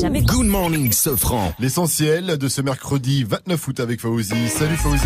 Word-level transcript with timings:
Jamais. 0.00 0.22
Good 0.22 0.46
morning, 0.46 0.92
Sofran. 0.92 1.52
L'essentiel 1.58 2.38
de 2.38 2.48
ce 2.48 2.62
mercredi 2.62 3.22
29 3.24 3.68
août 3.68 3.80
avec 3.80 4.00
Fauzi. 4.00 4.48
Salut 4.48 4.76
Fauzi. 4.76 5.02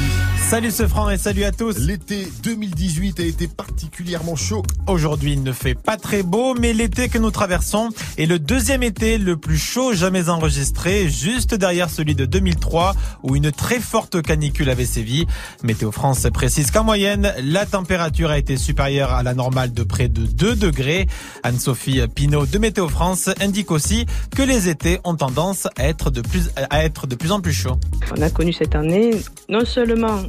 Salut 0.49 0.71
ce 0.71 0.87
franc 0.87 1.11
et 1.11 1.19
salut 1.19 1.43
à 1.43 1.51
tous. 1.51 1.79
L'été 1.79 2.29
2018 2.45 3.19
a 3.19 3.25
été 3.25 3.49
particulièrement 3.49 4.37
chaud. 4.37 4.63
Aujourd'hui, 4.87 5.33
il 5.33 5.43
ne 5.43 5.53
fait 5.53 5.75
pas 5.75 5.97
très 5.97 6.23
beau, 6.23 6.55
mais 6.55 6.73
l'été 6.73 7.09
que 7.09 7.19
nous 7.19 7.33
traversons 7.33 7.89
est 8.19 8.27
le 8.27 8.39
deuxième 8.39 8.85
été 8.85 9.19
le 9.19 9.37
plus 9.37 9.59
chaud 9.59 9.95
jamais 9.95 10.29
enregistré, 10.29 11.09
juste 11.09 11.57
derrière 11.57 11.91
celui 11.91 12.15
de 12.15 12.25
2003 12.25 12.95
où 13.25 13.35
une 13.35 13.51
très 13.51 13.81
forte 13.81 14.23
canicule 14.23 14.71
avait 14.71 14.87
sévi. 14.87 15.27
Météo 15.65 15.91
France 15.91 16.25
précise 16.33 16.71
qu'en 16.71 16.85
moyenne, 16.85 17.35
la 17.43 17.67
température 17.67 18.31
a 18.31 18.39
été 18.39 18.57
supérieure 18.57 19.11
à 19.11 19.25
la 19.25 19.35
normale 19.35 19.73
de 19.73 19.83
près 19.83 20.09
de 20.09 20.25
2 20.25 20.55
degrés. 20.55 21.09
Anne-Sophie 21.43 22.01
Pinault 22.15 22.47
de 22.47 22.59
Météo 22.59 22.89
France 22.89 23.31
indique 23.41 23.73
aussi 23.73 24.07
que 24.37 24.43
les 24.43 24.69
étés 24.69 24.84
ont 25.05 25.17
tendance 25.17 25.67
à 25.77 25.89
être 25.89 26.11
de 26.11 26.21
plus, 26.21 26.51
à 26.57 26.85
être 26.85 27.07
de 27.07 27.15
plus 27.15 27.33
en 27.33 27.41
plus 27.41 27.53
chauds. 27.53 27.79
On 28.17 28.23
a 28.23 28.31
connu 28.31 28.53
cette 28.53 28.75
année 28.75 29.13
non 29.49 29.65
seulement 29.65 30.23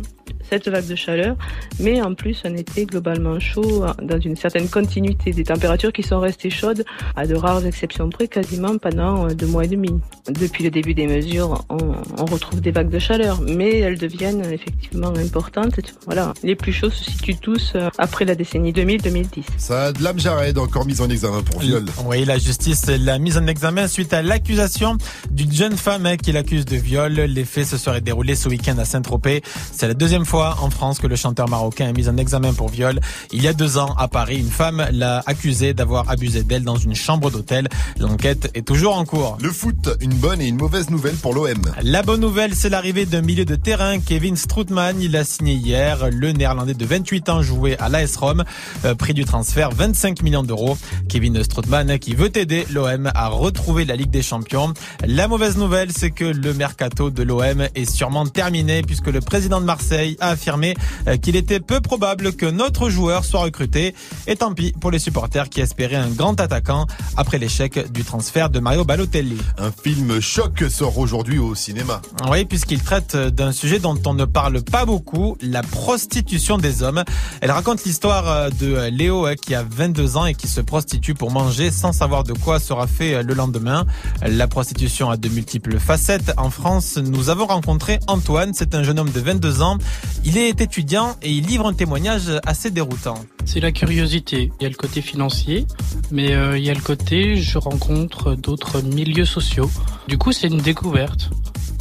cette 0.50 0.68
vague 0.68 0.88
de 0.88 0.96
chaleur, 0.96 1.36
mais 1.80 2.02
en 2.02 2.14
plus 2.14 2.42
un 2.46 2.56
été 2.56 2.86
globalement 2.86 3.40
chaud, 3.40 3.86
dans 4.02 4.20
une 4.20 4.36
certaine 4.36 4.68
continuité 4.70 5.32
des 5.32 5.44
températures 5.44 5.92
qui 5.92 6.04
sont 6.04 6.20
restées 6.20 6.50
chaudes, 6.50 6.86
à 7.16 7.26
de 7.26 7.36
rares 7.36 7.66
exceptions 7.66 8.10
près, 8.10 8.28
quasiment 8.28 8.78
pendant 8.78 9.28
deux 9.28 9.48
mois 9.48 9.66
et 9.66 9.68
demi. 9.68 9.90
Depuis 10.30 10.64
le 10.64 10.70
début 10.70 10.94
des 10.94 11.08
mesures, 11.08 11.64
on, 11.70 11.94
on 12.18 12.26
retrouve 12.26 12.62
des 12.62 12.72
vagues 12.72 12.90
de 12.90 12.99
chaleur, 12.99 13.41
mais 13.41 13.80
elles 13.80 13.98
deviennent 13.98 14.46
effectivement 14.52 15.14
importantes. 15.16 15.80
Voilà, 16.05 16.34
les 16.44 16.55
plus 16.55 16.74
chauds 16.74 16.90
se 16.90 17.04
situent 17.04 17.38
tous 17.38 17.74
euh, 17.76 17.90
après 17.98 18.26
la 18.26 18.36
décennie 18.36 18.71
2000-2010. 18.71 19.44
Ça 19.58 19.92
de 19.92 20.04
l'âme 20.04 20.20
Jared, 20.20 20.58
encore 20.58 20.86
mise 20.86 21.02
en 21.02 21.10
examen 21.10 21.42
pour 21.42 21.60
viol. 21.60 21.86
Oui, 22.05 22.26
la 22.26 22.38
justice 22.38 22.88
l'a 22.88 23.20
mise 23.20 23.38
en 23.38 23.48
examen 23.48 23.88
suite 23.88 24.14
à 24.14 24.21
l'accusation 24.21 24.98
d'une 25.32 25.52
jeune 25.52 25.77
femme 25.77 26.05
hein, 26.05 26.18
qui 26.18 26.32
l'accuse 26.32 26.66
de 26.66 26.77
viol. 26.77 27.14
Les 27.14 27.46
faits 27.46 27.68
se 27.68 27.77
seraient 27.77 28.02
déroulés 28.02 28.36
ce 28.36 28.49
week-end 28.49 28.77
à 28.77 28.86
Saint-Tropez. 28.86 29.42
C'est 29.71 29.88
la 29.88 29.94
deuxième 29.94 30.15
fois 30.24 30.58
en 30.62 30.70
France 30.70 30.99
que 30.99 31.08
le 31.08 31.16
chanteur 31.16 31.49
marocain 31.49 31.90
est 31.90 31.94
mis 31.94 32.08
en 32.08 32.16
examen 32.16 32.54
pour 32.54 32.70
viol. 32.70 32.99
Il 33.34 33.41
y 33.41 33.48
a 33.48 33.54
deux 33.54 33.77
ans, 33.77 33.94
à 33.98 34.08
Paris, 34.08 34.38
une 34.38 34.49
femme 34.49 34.85
l'a 34.91 35.24
accusé 35.26 35.74
d'avoir 35.74 36.10
abusé 36.10 36.44
d'elle 36.44 36.63
dans 36.63 36.77
une 36.77 36.96
chambre 36.96 37.32
d'hôtel. 37.32 37.68
L'enquête 37.99 38.52
est 38.54 38.66
toujours 38.66 38.98
en 38.98 39.05
cours. 39.05 39.38
Le 39.41 39.52
foot, 39.52 39.90
une 39.99 40.13
bonne 40.13 40.41
et 40.41 40.48
une 40.48 40.58
mauvaise 40.58 40.90
nouvelle 40.90 41.16
pour 41.16 41.34
l'OM. 41.34 41.71
La 41.82 42.04
bonne 42.04 42.21
nouvelle, 42.21 42.55
c'est 42.55 42.70
l'arrivée 42.70 43.05
d'un 43.05 43.21
milieu 43.21 43.46
de 43.46 43.55
terrain, 43.55 43.99
Kevin 43.99 44.36
Strootman. 44.36 45.02
Il 45.02 45.16
a 45.16 45.24
signé 45.24 45.55
hier. 45.55 46.10
Le 46.12 46.32
néerlandais 46.32 46.76
de 46.76 46.86
28 46.86 47.30
ans 47.30 47.41
jouait 47.41 47.77
à 47.80 47.90
l'AS 47.90 48.16
Rome. 48.16 48.43
Euh, 48.86 48.93
prix 48.96 49.13
du 49.13 49.26
transfert, 49.26 49.71
25 49.71 50.21
millions 50.21 50.43
d'euros. 50.43 50.77
Kevin 51.10 51.43
Strootman 51.43 51.98
qui 51.99 52.13
veut 52.13 52.36
aider 52.38 52.68
l'OM 52.70 53.12
à 53.16 53.27
retrouver 53.30 53.86
la 53.86 53.96
Ligue 53.96 54.12
des 54.12 54.21
Champions. 54.21 54.74
La 55.05 55.27
mauvaise 55.27 55.58
nouvelle, 55.58 55.91
c'est 55.91 56.12
que 56.12 56.26
le 56.26 56.54
mercato 56.54 57.10
de 57.10 57.24
l'OM 57.24 57.68
est 57.74 57.90
sûrement 57.90 58.27
terminé 58.27 58.84
puisque 58.84 59.08
le 59.08 59.21
président 59.21 59.60
de 59.60 59.66
Marseille 59.66 60.05
a 60.20 60.30
affirmé 60.30 60.76
euh, 61.08 61.18
qu'il 61.18 61.36
était 61.36 61.60
peu 61.60 61.82
probable 61.82 62.34
que 62.34 62.46
notre 62.46 62.90
joueur 62.90 63.26
soit 63.26 63.42
recruté. 63.42 63.96
Et 64.28 64.36
tant 64.36 64.53
pis 64.53 64.74
pour 64.80 64.92
les 64.92 65.00
supporters 65.00 65.50
qui 65.50 65.62
espéraient 65.62 65.96
un 65.96 66.09
grand 66.09 66.40
attaquant 66.40 66.88
après 67.18 67.38
l'échec 67.38 67.92
du 67.92 68.03
transfert 68.03 68.50
de 68.50 68.59
Mario 68.59 68.86
Balotelli. 68.86 69.38
Un 69.58 69.72
film 69.72 70.20
choc 70.22 70.64
sort 70.70 70.98
aujourd'hui 70.98 71.40
au 71.40 71.56
cinéma. 71.56 72.02
Oui, 72.30 72.46
puisqu'il 72.46 72.81
traite 72.81 73.16
d'un 73.16 73.52
sujet 73.52 73.80
dont 73.80 74.00
on 74.06 74.14
ne 74.14 74.26
parle 74.26 74.62
pas 74.62 74.86
beaucoup, 74.86 75.38
la 75.42 75.62
prostitution 75.62 76.58
des 76.58 76.84
hommes. 76.84 77.04
Elle 77.42 77.52
raconte 77.52 77.84
l'histoire 77.84 78.30
euh, 78.30 78.50
de 78.50 78.90
Léo 78.90 79.28
qui 79.42 79.56
a 79.56 79.64
22 79.64 80.18
ans 80.18 80.26
et 80.26 80.34
qui 80.34 80.48
se 80.48 80.62
prostitue 80.62 81.14
pour 81.14 81.32
manger 81.32 81.72
sans 81.72 81.92
savoir 81.92 82.24
de 82.24 82.34
quoi 82.34 82.60
sera 82.60 82.88
fait 82.88 83.24
le 83.24 83.34
lendemain. 83.34 83.86
La 84.22 84.48
prostitution 84.48 85.10
a 85.10 85.18
de 85.18 85.30
multiples 85.30 85.80
facettes. 85.80 86.34
En 86.38 86.50
France, 86.50 86.98
nous 86.98 87.30
avons 87.30 87.46
rencontré 87.46 88.00
Antoine, 88.08 88.54
c'est 88.54 88.76
un 88.76 88.84
jeune 88.84 89.00
homme 89.00 89.10
de 89.10 89.20
22 89.20 89.62
ans. 89.62 89.78
Il 90.24 90.38
est 90.38 90.60
étudiant 90.60 91.16
et 91.22 91.32
il 91.32 91.46
livre 91.46 91.68
un 91.68 91.74
témoignage 91.74 92.32
assez 92.46 92.72
déroutant. 92.72 93.16
C'est 93.46 93.60
la 93.60 93.72
curiosité. 93.72 94.52
Il 94.60 94.64
y 94.64 94.66
a 94.66 94.70
le 94.70 94.76
côté 94.76 95.02
financier, 95.02 95.68
mais 96.12 96.34
euh, 96.34 96.58
il 96.58 96.64
y 96.66 96.70
a 96.70 96.74
le 96.74 96.82
côté 96.82 97.36
je 97.36 97.58
rencontre 97.58 98.36
d'autres 98.36 98.82
milieux 98.82 99.26
sociaux. 99.26 99.70
Du 100.08 100.18
coup, 100.18 100.32
c'est 100.32 100.48
une 100.48 100.58
découverte. 100.62 101.30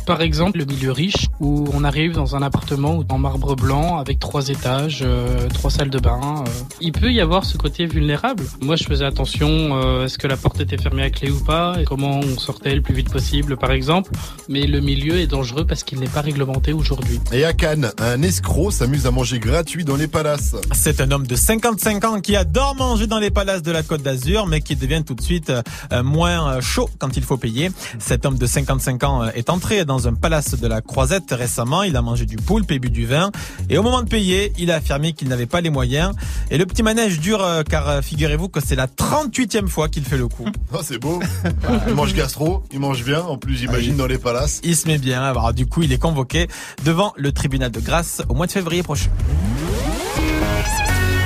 Par 0.06 0.20
exemple, 0.20 0.58
le 0.58 0.66
milieu 0.66 0.92
riche 0.92 1.28
où 1.40 1.64
on 1.72 1.82
arrive 1.82 2.12
dans 2.12 2.36
un 2.36 2.42
appartement 2.42 3.02
en 3.08 3.18
marbre 3.18 3.56
blanc 3.56 3.98
avec 3.98 4.18
trois 4.18 4.48
étages, 4.48 5.00
euh, 5.02 5.48
trois 5.48 5.70
salles 5.70 5.88
de 5.88 5.98
bain. 5.98 6.44
euh. 6.46 6.50
Il 6.80 6.92
peut 6.92 7.10
y 7.10 7.20
avoir 7.20 7.44
ce 7.44 7.56
côté 7.56 7.86
vulnérable. 7.86 8.44
Moi, 8.60 8.76
je 8.76 8.84
faisais 8.84 9.04
attention 9.06 9.48
euh, 9.48 10.04
est-ce 10.04 10.18
que 10.18 10.26
la 10.26 10.36
porte 10.36 10.60
était 10.60 10.76
fermée 10.76 11.02
à 11.04 11.10
clé 11.10 11.30
ou 11.30 11.40
pas, 11.42 11.76
et 11.80 11.84
comment 11.84 12.20
on 12.20 12.38
sortait 12.38 12.74
le 12.74 12.82
plus 12.82 12.94
vite 12.94 13.10
possible, 13.10 13.56
par 13.56 13.72
exemple. 13.72 14.10
Mais 14.48 14.66
le 14.66 14.80
milieu 14.80 15.18
est 15.18 15.26
dangereux 15.26 15.66
parce 15.66 15.84
qu'il 15.84 16.00
n'est 16.00 16.06
pas 16.08 16.20
réglementé 16.20 16.72
aujourd'hui. 16.74 17.18
Et 17.32 17.44
à 17.44 17.54
Cannes, 17.54 17.90
un 17.98 18.20
escroc 18.22 18.72
s'amuse 18.72 19.06
à 19.06 19.10
manger 19.10 19.38
gratuit 19.38 19.84
dans 19.84 19.96
les 19.96 20.08
palaces. 20.08 20.54
C'est 20.72 21.00
un 21.00 21.10
homme 21.12 21.26
de 21.26 21.34
55 21.34 22.04
ans 22.04 22.20
qui 22.20 22.36
adore 22.36 22.74
manger 22.76 23.06
dans 23.06 23.18
les 23.18 23.30
palaces 23.30 23.62
de 23.62 23.72
la 23.72 23.82
Côte 23.82 24.02
d'Azur, 24.02 24.46
mais 24.46 24.60
qui 24.60 24.76
devient 24.76 25.02
tout 25.04 25.14
de 25.14 25.22
suite 25.22 25.50
euh, 25.50 26.02
moins 26.02 26.56
euh, 26.56 26.60
chaud 26.60 26.90
quand 26.98 27.16
il 27.16 27.22
faut 27.22 27.38
payer. 27.38 27.70
Cet 27.98 28.26
homme 28.26 28.36
de 28.36 28.46
55 28.46 29.02
ans 29.04 29.24
est 29.34 29.48
entré 29.48 29.84
dans 29.84 29.93
un 30.06 30.14
palace 30.14 30.58
de 30.58 30.66
la 30.66 30.80
Croisette 30.80 31.30
récemment. 31.30 31.82
Il 31.82 31.96
a 31.96 32.02
mangé 32.02 32.26
du 32.26 32.36
poulpe 32.36 32.70
et 32.70 32.78
bu 32.78 32.90
du 32.90 33.06
vin. 33.06 33.30
Et 33.70 33.78
au 33.78 33.82
moment 33.82 34.02
de 34.02 34.08
payer, 34.08 34.52
il 34.58 34.70
a 34.70 34.76
affirmé 34.76 35.12
qu'il 35.12 35.28
n'avait 35.28 35.46
pas 35.46 35.60
les 35.60 35.70
moyens. 35.70 36.14
Et 36.50 36.58
le 36.58 36.66
petit 36.66 36.82
manège 36.82 37.20
dure 37.20 37.42
euh, 37.42 37.62
car 37.62 37.88
euh, 37.88 38.02
figurez-vous 38.02 38.48
que 38.48 38.60
c'est 38.64 38.76
la 38.76 38.86
38e 38.86 39.68
fois 39.68 39.88
qu'il 39.88 40.04
fait 40.04 40.16
le 40.16 40.28
coup. 40.28 40.46
Oh, 40.72 40.78
c'est 40.82 40.98
beau. 40.98 41.20
il 41.88 41.94
mange 41.94 42.14
gastro, 42.14 42.62
il 42.72 42.80
mange 42.80 43.04
bien. 43.04 43.22
En 43.22 43.38
plus, 43.38 43.56
j'imagine, 43.56 43.96
dans 43.96 44.06
les 44.06 44.18
palaces. 44.18 44.60
Il 44.64 44.76
se 44.76 44.86
met 44.86 44.98
bien. 44.98 45.22
Alors 45.22 45.52
du 45.52 45.66
coup, 45.66 45.82
il 45.82 45.92
est 45.92 45.98
convoqué 45.98 46.48
devant 46.84 47.12
le 47.16 47.32
tribunal 47.32 47.70
de 47.70 47.80
grâce 47.80 48.22
au 48.28 48.34
mois 48.34 48.46
de 48.46 48.52
février 48.52 48.82
prochain. 48.82 49.10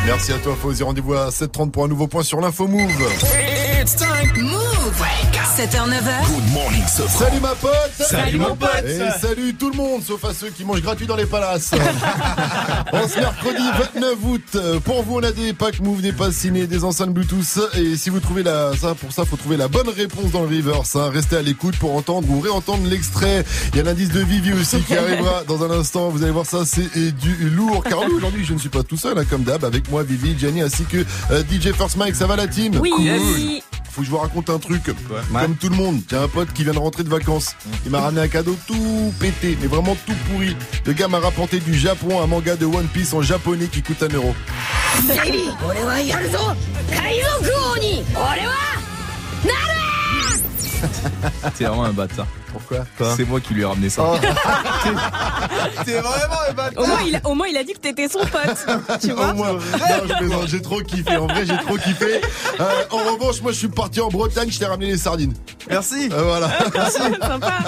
Merci 0.07 0.33
à 0.33 0.39
toi, 0.39 0.57
Fauzi. 0.61 0.83
Rendez-vous 0.83 1.15
à 1.15 1.29
7h30 1.29 1.71
pour 1.71 1.85
un 1.85 1.89
nouveau 1.89 2.07
point 2.07 2.23
sur 2.23 2.41
l'info 2.41 2.67
Move. 2.67 2.91
It's 3.81 3.95
time. 3.95 4.43
Move 4.43 4.78
7h-9h 4.93 6.27
Good 6.29 6.53
morning, 6.55 6.83
Sofran. 6.87 7.27
Salut 7.27 7.41
ma 7.41 7.55
pote 7.55 7.73
Salut, 7.99 8.39
mon 8.39 8.57
pote. 8.57 8.85
Et 8.87 9.21
salut 9.21 9.55
tout 9.55 9.71
le 9.71 9.77
monde, 9.77 10.03
sauf 10.03 10.25
à 10.25 10.33
ceux 10.33 10.49
qui 10.49 10.65
mangent 10.65 10.81
gratuit 10.81 11.07
dans 11.07 11.17
les 11.17 11.27
palaces 11.27 11.73
En 12.93 13.07
ce 13.07 13.19
mercredi 13.19 13.63
29 13.95 14.15
août, 14.25 14.43
euh, 14.55 14.81
pour 14.81 15.03
vous 15.03 15.17
on 15.17 15.23
a 15.23 15.31
des 15.33 15.53
packs 15.53 15.81
Move, 15.81 16.01
des 16.01 16.13
passes 16.13 16.37
ciné, 16.37 16.67
des 16.67 16.85
enceintes 16.85 17.11
Bluetooth 17.13 17.59
Et 17.77 17.97
si 17.97 18.09
vous 18.09 18.21
trouvez 18.21 18.43
la, 18.43 18.75
ça, 18.81 18.95
pour 18.95 19.13
ça 19.13 19.27
faut 19.27 19.37
trouver 19.37 19.59
la 19.59 19.69
bonne 19.69 19.91
réponse 19.91 20.31
dans 20.33 20.43
le 20.43 20.49
reverse 20.57 20.97
hein. 20.97 21.11
Restez 21.13 21.37
à 21.37 21.43
l'écoute 21.43 21.77
pour 21.77 21.95
entendre 21.95 22.31
ou 22.31 22.41
réentendre 22.41 22.89
l'extrait 22.89 23.45
Il 23.73 23.77
y 23.77 23.81
a 23.81 23.83
l'indice 23.83 24.11
de 24.11 24.21
Vivi 24.21 24.55
aussi 24.55 24.81
qui 24.81 24.97
arrivera 24.97 25.45
dans 25.49 25.63
un 25.65 25.71
instant 25.71 26.09
Vous 26.09 26.23
allez 26.23 26.33
voir 26.33 26.47
ça, 26.47 26.65
c'est 26.65 27.13
du 27.13 27.51
lourd 27.51 27.85
Car 27.85 27.99
aujourd'hui 28.17 28.45
je 28.47 28.55
ne 28.55 28.59
suis 28.59 28.71
pas 28.71 28.83
tout 28.85 28.97
seul, 28.97 29.19
hein, 29.19 29.25
comme 29.29 29.43
d'hab 29.43 29.65
Avec 29.67 29.91
moi 29.91 30.03
Vivi, 30.03 30.35
Gianni 30.39 30.63
ainsi 30.63 30.85
que 30.85 31.05
euh, 31.31 31.43
DJ 31.43 31.73
First 31.77 31.97
Mike, 31.97 32.15
ça 32.17 32.27
va 32.27 32.37
la 32.37 32.47
team? 32.47 32.79
Oui, 32.81 32.91
Cool. 32.97 33.05
oui. 33.37 33.63
Faut 33.91 34.01
que 34.03 34.07
je 34.07 34.11
vous 34.11 34.19
raconte 34.19 34.51
un 34.51 34.59
truc. 34.59 34.83
Comme 35.43 35.57
tout 35.57 35.69
le 35.69 35.77
monde, 35.77 36.01
j'ai 36.09 36.17
un 36.17 36.29
pote 36.29 36.53
qui 36.53 36.65
vient 36.65 36.73
de 36.73 36.79
rentrer 36.79 37.03
de 37.05 37.09
vacances. 37.09 37.55
Il 37.85 37.91
m'a 37.91 38.01
ramené 38.01 38.23
un 38.23 38.29
cadeau 38.29 38.57
tout 38.67 39.13
pété, 39.19 39.57
mais 39.61 39.67
vraiment 39.67 39.97
tout 40.07 40.15
pourri. 40.31 40.57
Le 40.87 40.93
gars 40.93 41.09
m'a 41.09 41.19
rapporté 41.19 41.59
du 41.61 41.75
Japon 41.75 42.23
un 42.23 42.27
manga 42.27 42.57
de 42.57 42.67
One 42.67 42.87
Piece 42.89 43.13
en 43.15 43.23
japonais 43.23 43.67
qui 43.67 43.83
coûte 43.83 44.03
un 44.03 44.15
euro. 44.15 44.35
T'es 51.57 51.65
vraiment 51.65 51.85
un 51.85 51.93
bâtard. 51.93 52.27
Pourquoi 52.53 52.87
C'est 53.17 53.29
moi 53.29 53.41
qui 53.41 53.55
lui 53.55 53.63
ai 53.63 53.65
ramené 53.65 53.91
ça. 53.91 54.03
T'es 55.85 56.01
vraiment 56.01 56.37
un 56.49 56.53
bâtard 56.53 56.83
Au 56.83 56.87
moins, 56.87 57.03
il 57.07 57.17
a, 57.17 57.21
au 57.25 57.35
moins, 57.35 57.47
il 57.49 57.57
a 57.57 57.65
dit 57.65 57.73
que 57.73 57.79
t'étais 57.79 58.09
son 58.09 58.21
pote. 58.21 59.01
Tu 59.01 59.11
vois 59.13 59.33
Au 59.33 59.35
moins, 59.35 59.53
non, 59.53 60.47
j'ai 60.47 60.63
trop 60.63 60.81
kiffé. 60.81 61.17
En 61.17 61.27
vrai, 61.27 61.45
j'ai 61.47 61.57
trop 61.59 61.77
kiffé. 61.77 62.21
Euh, 62.61 62.65
en 62.91 62.99
revanche, 63.13 63.43
moi, 63.43 63.53
je 63.53 63.59
suis 63.59 63.69
parti 63.69 64.01
en 64.01 64.09
Bretagne, 64.09 64.51
je 64.51 64.59
t'ai 64.59 64.67
ramené 64.67 64.87
les 64.87 64.99
sardines. 64.99 65.35
Merci. 65.69 66.09
Euh, 66.13 66.23
voilà. 66.23 66.51
Sympa. 66.91 67.59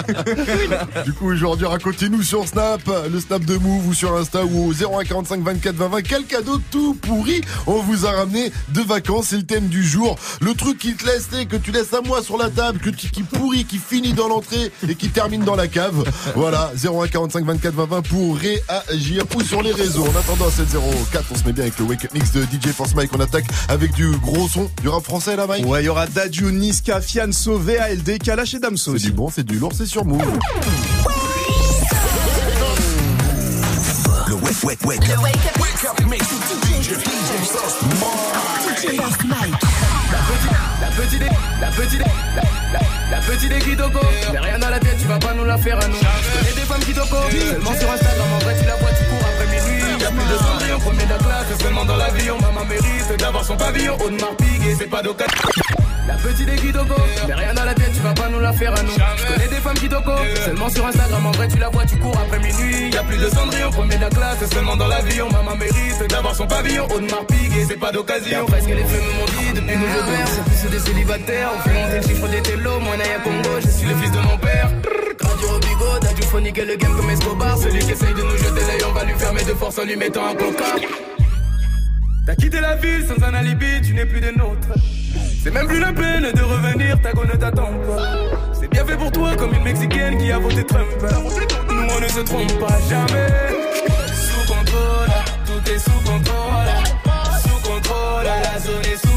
Du 1.05 1.13
coup, 1.13 1.31
aujourd'hui, 1.31 1.67
racontez-nous 1.67 2.23
sur 2.23 2.47
Snap, 2.49 2.81
le 3.11 3.21
Snap 3.21 3.45
de 3.45 3.57
Move 3.57 3.89
ou 3.89 3.95
sur 3.95 4.17
Insta 4.17 4.45
ou 4.45 4.69
au 4.69 4.73
0145 4.73 5.43
24 5.43 5.75
20 5.77 5.89
20. 5.89 6.03
Quel 6.03 6.25
cadeau 6.25 6.61
tout 6.71 6.95
pourri 6.95 7.43
on 7.67 7.81
vous 7.81 8.07
a 8.07 8.13
ramené 8.13 8.51
de 8.71 8.81
vacances 8.81 9.27
C'est 9.29 9.37
le 9.37 9.47
thème 9.47 9.69
du 9.69 9.87
jour. 9.87 10.17
Le 10.41 10.55
truc 10.55 10.79
qui 10.79 10.95
te 10.95 11.05
laisse, 11.05 11.29
que 11.49 11.57
tu 11.57 11.71
laisses 11.71 11.93
à 11.93 12.01
moi 12.01 12.23
sur 12.23 12.37
la 12.37 12.49
table, 12.49 12.79
que 12.79 12.91
tu, 12.91 13.00
qui 13.09 13.23
pourrit, 13.23 13.65
qui 13.65 13.79
finit 13.79 14.13
dans 14.13 14.29
l'entrée 14.29 14.71
et 14.89 14.95
qui 14.95 15.09
termine 15.09 15.45
dans 15.45 15.57
la 15.57 15.69
cave. 15.69 16.05
Voilà, 16.35 16.71
0145 16.77 17.45
24 17.45 17.75
20 17.75 17.85
20 17.87 18.03
pour 18.03 18.37
réagir 18.37 19.25
ou 19.35 19.43
sur 19.43 19.63
les 19.63 19.73
réseaux. 19.73 20.05
En 20.05 20.19
attendant 20.19 20.49
à 20.49 20.51
704, 20.51 21.25
on 21.33 21.35
se 21.37 21.45
met 21.45 21.53
bien 21.53 21.65
avec 21.65 21.79
le 21.79 21.85
Wake 21.85 22.05
Up 22.05 22.15
Mix 22.15 22.33
de 22.33 22.43
DJ 22.43 22.73
Force 22.75 22.95
Mike. 22.95 23.11
On 23.15 23.21
attaque 23.21 23.47
avec 23.69 23.93
du 23.95 24.11
gros 24.19 24.49
son, 24.49 24.71
du 24.83 24.89
rap 24.89 25.05
français 25.05 25.37
là, 25.37 25.47
Mike. 25.47 25.67
Ouais, 25.67 25.83
il 25.83 25.87
y 25.87 25.89
aura 25.89 26.07
Dadju, 26.07 26.53
Niska, 26.53 27.01
Fianso, 27.01 27.59
VALD, 27.59 28.19
Kalash 28.19 28.55
et 28.55 28.59
Damso. 28.59 28.97
C'est 28.99 29.07
du 29.07 29.13
bon, 29.13 29.31
c'est 29.35 29.45
du 29.45 29.59
lourd, 29.59 29.73
c'est 29.77 29.87
sur 29.87 30.05
Move. 30.05 30.21
Le 34.29 34.35
wake, 34.37 34.63
wake, 34.63 34.85
wake. 34.85 35.09
Le 35.09 35.17
wake 35.23 35.37
up. 35.37 35.61
Wake 35.61 35.85
up 35.85 36.07
mix 36.09 36.31
with 36.31 36.43
DJ, 36.63 36.95
DJ 36.95 37.45
Sauce. 37.47 37.77
First 38.81 39.25
Mike. 39.25 39.55
La 40.13 40.19
petite, 40.89 41.21
La 41.61 41.67
petite, 41.69 42.01
la, 42.01 42.43
la, 42.43 42.50
la 43.11 43.19
petite 43.19 43.53
est 43.53 43.59
Kitoko. 43.59 44.01
Mais 44.33 44.39
rien 44.39 44.59
dans 44.59 44.71
la 44.71 44.79
tête, 44.79 44.97
tu 45.01 45.07
vas 45.07 45.19
pas 45.19 45.35
nous 45.35 45.45
la 45.45 45.59
faire 45.59 45.79
à 45.79 45.89
nous. 45.89 45.99
Connais 45.99 46.55
des 46.55 46.67
femmes 46.67 46.81
Kitoko. 46.81 47.17
Seulement 47.31 47.75
sur 47.75 47.91
Instagram, 47.91 48.29
en 48.35 48.39
vrai, 48.39 48.57
tu 48.61 48.67
la 48.67 48.77
vois, 48.77 48.91
tu 48.91 49.05
cours 49.05 49.27
de 50.31 50.37
cendrillon, 50.39 50.79
premier 50.79 51.05
de 51.05 51.11
la 51.11 51.19
classe. 51.19 51.59
Seulement 51.61 51.85
dans 51.85 51.97
l'avion, 51.97 52.37
maman 52.41 52.65
mérite 52.65 53.19
d'avoir 53.19 53.45
son 53.45 53.57
pavillon. 53.57 53.97
Audemars 54.01 54.37
Piguet, 54.37 54.77
c'est 54.79 54.91
pas 54.91 55.03
d'occasion. 55.03 55.49
La 56.07 56.15
petite 56.17 56.49
est 56.49 56.57
Kitoko. 56.57 56.95
Mais 57.29 57.35
rien 57.35 57.55
dans 57.55 57.65
la 57.65 57.75
tête, 57.75 57.93
tu 57.95 58.01
vas 58.01 58.15
pas 58.15 58.29
nous 58.29 58.41
la 58.41 58.53
faire 58.53 58.73
à 58.73 58.83
nous. 58.83 58.93
Je 59.17 59.27
connais 59.27 59.49
des 59.49 59.57
femmes 59.57 59.79
Kitoko. 59.79 60.13
Seulement 60.45 60.69
sur 60.69 60.87
Instagram, 60.87 61.27
en 61.27 61.31
vrai, 61.33 61.49
tu 61.49 61.59
la 61.59 61.69
vois, 61.69 61.85
tu 61.87 61.97
cours 61.97 62.19
après 62.19 62.39
minuit. 62.39 62.91
Y'a 62.93 63.03
plus 63.03 63.19
de 63.19 63.29
cendrillon, 63.29 63.71
premier 63.71 63.97
de 63.97 64.01
la 64.01 64.11
classe. 64.11 64.51
Seulement 64.53 64.77
dans 64.77 64.89
l'avion, 64.89 65.29
maman 65.31 65.57
mérite 65.57 66.11
d'avoir 66.11 66.35
son 66.35 66.47
pavillon. 66.47 66.87
Audemars 66.95 67.27
Piguet, 67.27 67.67
c'est 67.69 67.77
pas 67.79 67.93
d'occasion. 67.93 68.47
Presque 68.47 68.69
les 68.69 68.85
femmes 68.85 69.11
m'ont 69.19 69.27
dit 69.27 69.53
depuis 69.55 69.77
nous 69.77 69.87
je 69.87 70.11
verse. 70.11 70.31
C'est 70.35 70.69
plus 70.69 70.79
des 70.79 70.85
célibataires. 70.85 71.51
On 71.57 71.69
fait 71.69 71.75
monter 71.75 71.97
le 71.97 72.03
chiffre 72.03 72.29
des 72.29 72.43
télos. 72.43 72.81
Moi, 72.81 72.97
Naya 72.97 73.19
Congo, 73.23 73.61
je 73.61 73.69
suis 73.69 73.89
le 73.89 73.95
fils 73.97 74.11
de 74.11 74.19
mon 74.19 74.39
père. 74.39 74.71
Dadju 76.21 76.29
Phonique 76.29 76.59
et 76.59 76.65
le 76.65 76.77
game 76.77 76.95
comme 76.97 77.11
Escobar. 77.11 77.59
Celui 77.59 77.79
qui 77.81 77.93
essaye 77.93 78.15
de 78.15 78.23
nous 78.23 78.37
jeter 78.37 78.61
l'œil, 78.61 78.83
on 78.89 78.93
va 78.93 79.05
lui 79.05 79.15
fermer 79.15 79.43
de 79.45 79.55
force 79.55 79.79
en 79.79 79.85
lui 79.85 79.97
mettant 79.97 80.27
un 80.27 80.35
coca. 80.35 80.65
T'as 82.27 82.35
quitté 82.35 82.61
la 82.61 82.77
ville 82.77 83.07
sans 83.07 83.23
un 83.25 83.35
alibi, 83.35 83.81
tu 83.83 83.95
n'es 83.95 84.07
plus 84.07 84.21
des 84.21 84.33
nôtres. 84.33 84.69
C'est 85.43 85.51
même 85.51 85.67
plus 85.67 85.81
la 85.81 85.93
peine 85.93 86.31
de 86.33 86.43
revenir, 86.43 87.01
ta 87.01 87.13
go 87.13 87.25
ne 87.25 87.37
t'attend 87.37 87.73
pas. 87.87 88.53
C'est 88.53 88.69
bien 88.69 88.85
fait 88.85 88.97
pour 88.97 89.11
toi 89.11 89.35
comme 89.37 89.55
une 89.55 89.63
Mexicaine 89.63 90.19
qui 90.19 90.31
a 90.31 90.39
voté 90.39 90.65
Trump. 90.65 90.87
Nous 91.69 91.95
on 91.97 92.01
ne 92.01 92.09
se 92.09 92.21
trompe 92.21 92.59
pas 92.59 92.79
jamais. 92.89 93.29
Sous 94.13 94.53
contrôle, 94.53 95.09
tout 95.47 95.71
est 95.71 95.79
sous 95.79 95.91
contrôle. 96.05 96.71
Sous 97.43 97.69
contrôle, 97.69 98.25
la 98.25 98.59
zone 98.59 98.85
est 98.93 99.07
sous 99.07 99.10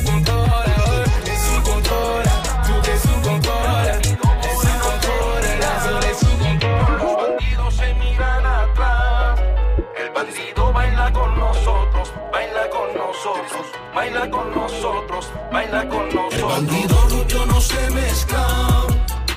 baila 13.93 14.29
con 14.29 14.53
nosotros, 14.53 15.31
baila 15.51 15.87
con 15.87 16.05
nosotros. 16.05 16.33
El 16.33 16.43
bandido 16.43 16.95
rubio 17.09 17.45
no 17.45 17.61
se 17.61 17.89
mezcla, 17.91 18.47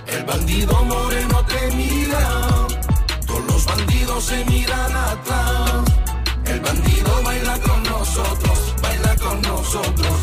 el 0.07 0.25
bandido 0.25 0.83
moreno 0.85 1.45
te 1.45 1.77
mira. 1.77 2.29
Todos 3.27 3.45
los 3.47 3.67
bandidos 3.67 4.25
se 4.25 4.45
miran 4.47 4.97
atrás. 4.97 5.83
El 6.47 6.61
bandido 6.61 7.23
baila 7.25 7.59
con 7.59 7.83
nosotros, 7.83 8.75
baila 8.83 9.17
con 9.17 9.43
nosotros, 9.43 10.15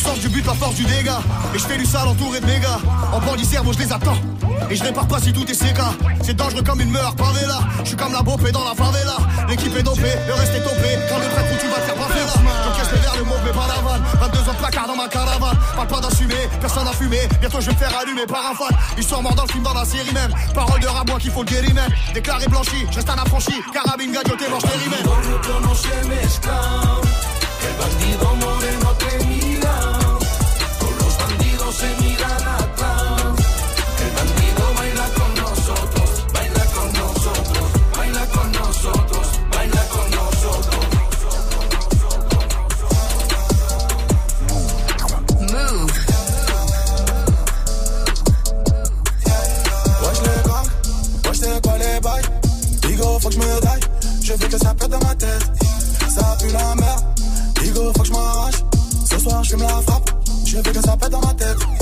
sens 0.00 0.18
du 0.18 0.28
but, 0.28 0.44
la 0.46 0.54
force 0.54 0.74
du 0.74 0.84
dégât. 0.84 1.20
Et 1.54 1.58
je 1.58 1.64
fais 1.64 1.76
du 1.76 1.84
sale 1.84 2.08
entouré 2.08 2.40
de 2.40 2.46
méga. 2.46 2.78
En 3.12 3.20
bandit 3.20 3.44
cerveau, 3.44 3.72
je 3.72 3.78
les 3.78 3.92
attends. 3.92 4.16
Et 4.70 4.76
je 4.76 4.84
répare 4.84 5.06
pas 5.06 5.20
si 5.20 5.32
tout 5.32 5.48
est 5.50 5.54
séca. 5.54 5.90
C'est 6.22 6.34
dangereux 6.34 6.62
comme 6.62 6.80
une 6.80 6.90
meilleure 6.90 7.14
favela. 7.16 7.60
Je 7.82 7.88
suis 7.88 7.96
comme 7.96 8.12
la 8.12 8.22
bopée 8.22 8.52
dans 8.52 8.64
la 8.64 8.74
favela. 8.74 9.16
L'équipe 9.48 9.76
est 9.76 9.82
dopée, 9.82 10.14
le 10.26 10.34
reste 10.34 10.54
est 10.54 10.62
topé. 10.62 10.98
Quand 11.08 11.18
le 11.18 11.28
prêtre 11.28 11.58
tu 11.60 11.66
vas 11.66 11.76
te 11.76 11.86
faire 11.86 11.94
passer 11.94 12.20
là. 12.20 12.34
J'encaisse 12.64 12.92
les 12.92 12.98
verres, 13.00 13.16
le 13.16 13.50
la 13.52 13.88
vanne. 13.88 14.02
22 14.20 14.38
ans 14.50 14.54
placard 14.58 14.86
dans 14.86 14.96
ma 14.96 15.08
caravane. 15.08 15.58
Parle 15.74 15.88
pas 15.88 16.00
d'assumer, 16.00 16.48
personne 16.60 16.84
n'a 16.84 16.92
fumé. 16.92 17.18
Bientôt 17.40 17.60
je 17.60 17.66
vais 17.66 17.72
me 17.72 17.78
faire 17.78 17.98
allumer 17.98 18.26
par 18.26 18.46
un 18.50 18.54
fan. 18.54 18.76
Histoire 18.96 19.22
mort 19.22 19.34
dans 19.34 19.44
le 19.44 19.52
film, 19.52 19.64
dans 19.64 19.74
la 19.74 19.84
série 19.84 20.12
même. 20.14 20.32
Parole 20.54 20.80
de 20.80 20.86
rap, 20.86 21.08
moi 21.08 21.18
qu'il 21.18 21.30
faut 21.30 21.42
le 21.42 21.50
guérir 21.50 21.74
même. 21.74 21.90
Déclaré 22.14 22.46
blanchi, 22.46 22.86
je 22.90 22.96
reste 22.96 23.10
un 23.10 23.18
affranchi. 23.18 23.54
Carabine, 23.72 24.12
mange 24.12 24.22
tes 24.28 24.46
rimes. 24.46 24.94
El 27.62 28.39
je 54.30 54.42
veux 54.42 54.48
que 54.48 54.58
ça 54.58 54.74
pète 54.74 54.90
dans 54.90 54.98
ma 55.00 55.14
tête. 55.14 55.50
Ça 56.08 56.36
pue 56.40 56.52
la 56.52 56.74
merde, 56.74 57.04
Digo 57.62 57.92
faut 57.96 58.02
que 58.02 58.06
je 58.06 58.12
m'arrache. 58.12 58.54
Ce 59.10 59.18
soir 59.18 59.42
je 59.42 59.50
fume 59.50 59.62
la 59.62 59.68
frappe, 59.82 60.10
je 60.46 60.56
veux 60.56 60.62
que 60.62 60.80
ça 60.80 60.96
pète 60.96 61.10
dans 61.10 61.20
ma 61.20 61.34
tête 61.34 61.79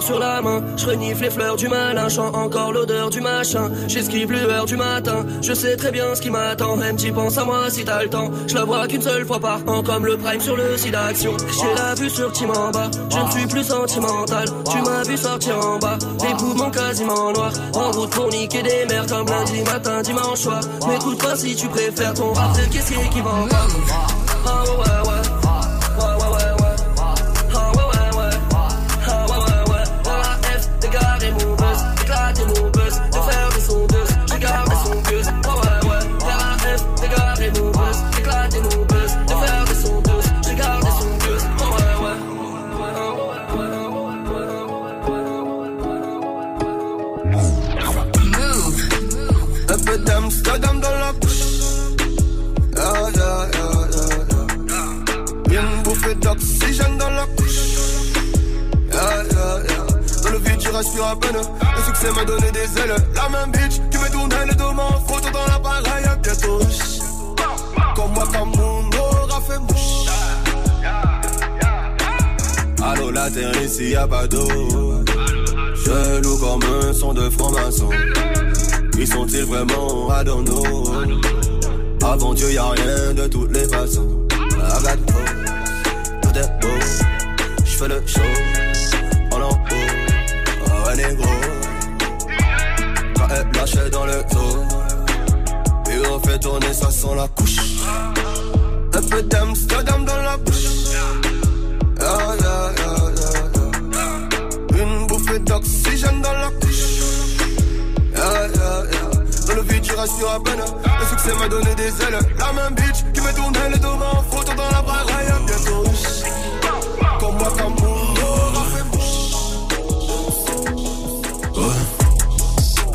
sur 0.00 0.18
la 0.18 0.42
main. 0.42 0.62
Je 0.76 0.86
renifle 0.86 1.22
les 1.22 1.30
fleurs 1.30 1.56
du 1.56 1.68
malin. 1.68 2.08
Chant 2.08 2.32
encore 2.32 2.72
l'odeur 2.72 3.10
du 3.10 3.20
machin. 3.20 3.70
J'esquive 3.88 4.32
lueur 4.32 4.66
du 4.66 4.76
matin. 4.76 5.24
Je 5.42 5.52
sais 5.52 5.76
très 5.76 5.90
bien 5.90 6.14
ce 6.14 6.20
qui 6.20 6.30
m'attend. 6.30 6.76
Même 6.76 6.96
tu 6.96 7.12
penses 7.12 7.38
à 7.38 7.44
moi 7.44 7.70
si 7.70 7.84
t'as 7.84 8.02
le 8.02 8.08
temps. 8.08 8.30
Je 8.46 8.54
la 8.54 8.64
vois 8.64 8.86
qu'une 8.86 9.02
seule 9.02 9.26
fois 9.26 9.40
par 9.40 9.60
an. 9.66 9.82
Comme 9.82 10.06
le 10.06 10.16
prime 10.16 10.40
sur 10.40 10.56
le 10.56 10.76
site 10.76 10.92
d'action. 10.92 11.36
J'ai 11.38 11.74
la 11.74 11.94
vue 11.94 12.10
sur 12.10 12.30
bas. 12.72 12.90
Je 13.10 13.18
ne 13.18 13.30
suis 13.30 13.46
plus 13.46 13.64
sentimental. 13.64 14.46
Tu 14.70 14.82
m'as 14.82 15.02
vu 15.02 15.16
sortir 15.16 15.58
en 15.58 15.78
bas. 15.78 15.98
Les 16.22 16.34
poumons 16.34 16.70
quasiment 16.70 17.32
noirs. 17.32 17.52
En 17.74 17.90
route 17.92 18.10
pour 18.10 18.28
niquer 18.28 18.62
des 18.62 18.86
mères 18.86 19.06
comme 19.06 19.26
lundi 19.26 19.62
matin, 19.62 20.02
dimanche 20.02 20.40
soir. 20.40 20.60
M'écoute 20.88 21.22
pas 21.22 21.36
si 21.36 21.54
tu 21.54 21.68
préfères 21.68 22.14
ton 22.14 22.32
rap 22.32 22.56
de 22.56 22.72
caissier 22.72 22.96
qui 23.12 23.20
vend 23.20 23.46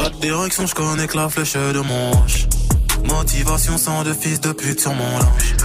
Pas 0.01 0.09
direction, 0.09 0.65
je 0.65 0.73
connais 0.73 1.05
que 1.05 1.15
la 1.15 1.29
flèche 1.29 1.53
de 1.53 1.79
mon. 1.79 2.11
Motivation 3.05 3.77
sans 3.77 4.03
de 4.03 4.13
fils 4.13 4.41
de 4.41 4.51
pute 4.51 4.79
sur 4.79 4.95
mon 4.95 5.17
linge. 5.19 5.55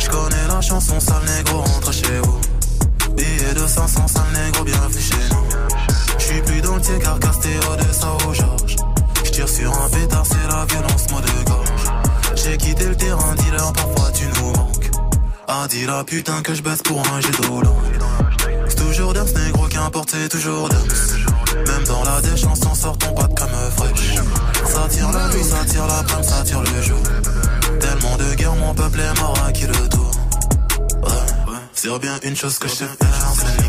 Je 0.00 0.10
connais 0.10 0.46
la 0.48 0.60
chanson, 0.60 1.00
sale 1.00 1.24
négro, 1.24 1.60
rentre 1.60 1.92
chez 1.94 2.18
vous. 2.22 2.38
Billet 3.16 3.54
de 3.54 3.66
500, 3.66 4.06
sale 4.06 4.22
négro, 4.34 4.64
bienvenue 4.64 5.00
chez 5.00 5.14
nous. 5.30 6.18
J'suis 6.18 6.42
plus 6.42 6.60
dans 6.60 6.76
le 6.76 6.98
car 6.98 7.18
Castéo 7.18 7.76
de 7.76 7.92
ça 7.92 8.08
au 8.28 8.34
Georges. 8.34 8.76
J'tire 9.24 9.48
sur 9.48 9.72
un 9.72 9.88
pétard, 9.88 10.26
c'est 10.26 10.46
la 10.46 10.66
violence, 10.66 11.10
mot 11.10 11.20
de 11.20 11.48
gorge. 11.48 11.70
J'ai 12.34 12.58
quitté 12.58 12.84
le 12.84 12.96
terrain, 12.96 13.34
dealer, 13.36 13.72
parfois 13.72 14.10
tu 14.12 14.26
nous 14.26 14.52
manques. 14.52 14.90
Ah, 15.48 15.66
dis 15.70 15.86
la 15.86 16.04
putain 16.04 16.42
que 16.42 16.54
je 16.54 16.60
baisse 16.60 16.82
pour 16.82 17.00
un 17.00 17.20
jet 17.22 17.30
d'eau 17.40 17.62
C'est 18.68 18.76
toujours 18.76 19.14
d'un 19.14 19.24
négro, 19.24 19.66
qu'importe, 19.68 20.10
c'est 20.10 20.28
toujours 20.28 20.68
d'un. 20.68 20.84
Dans 21.88 22.02
la 22.02 22.20
déchéance, 22.20 22.60
on 22.68 22.74
sort 22.74 22.98
ton 22.98 23.12
pas 23.14 23.28
de 23.28 23.34
comme 23.34 23.48
fraîche. 23.76 24.14
Ça 24.66 24.88
tire 24.88 25.12
la 25.12 25.28
nuit, 25.28 25.44
ça 25.44 25.64
tire 25.64 25.86
la 25.86 26.02
prime, 26.02 26.22
ça 26.22 26.42
tire 26.44 26.60
le 26.60 26.82
jour. 26.82 27.02
Tellement 27.80 28.16
de 28.16 28.34
guerre, 28.34 28.54
mon 28.56 28.74
peuple 28.74 29.00
est 29.00 29.20
mort 29.20 29.38
à 29.46 29.52
qui 29.52 29.66
le 29.66 29.88
tour. 29.88 30.10
Ouais. 31.02 31.58
C'est 31.72 31.98
bien 32.00 32.18
une 32.24 32.34
chose 32.34 32.58
que 32.58 32.68
je 32.68 32.74
sais 32.74 32.86
faire, 32.86 33.65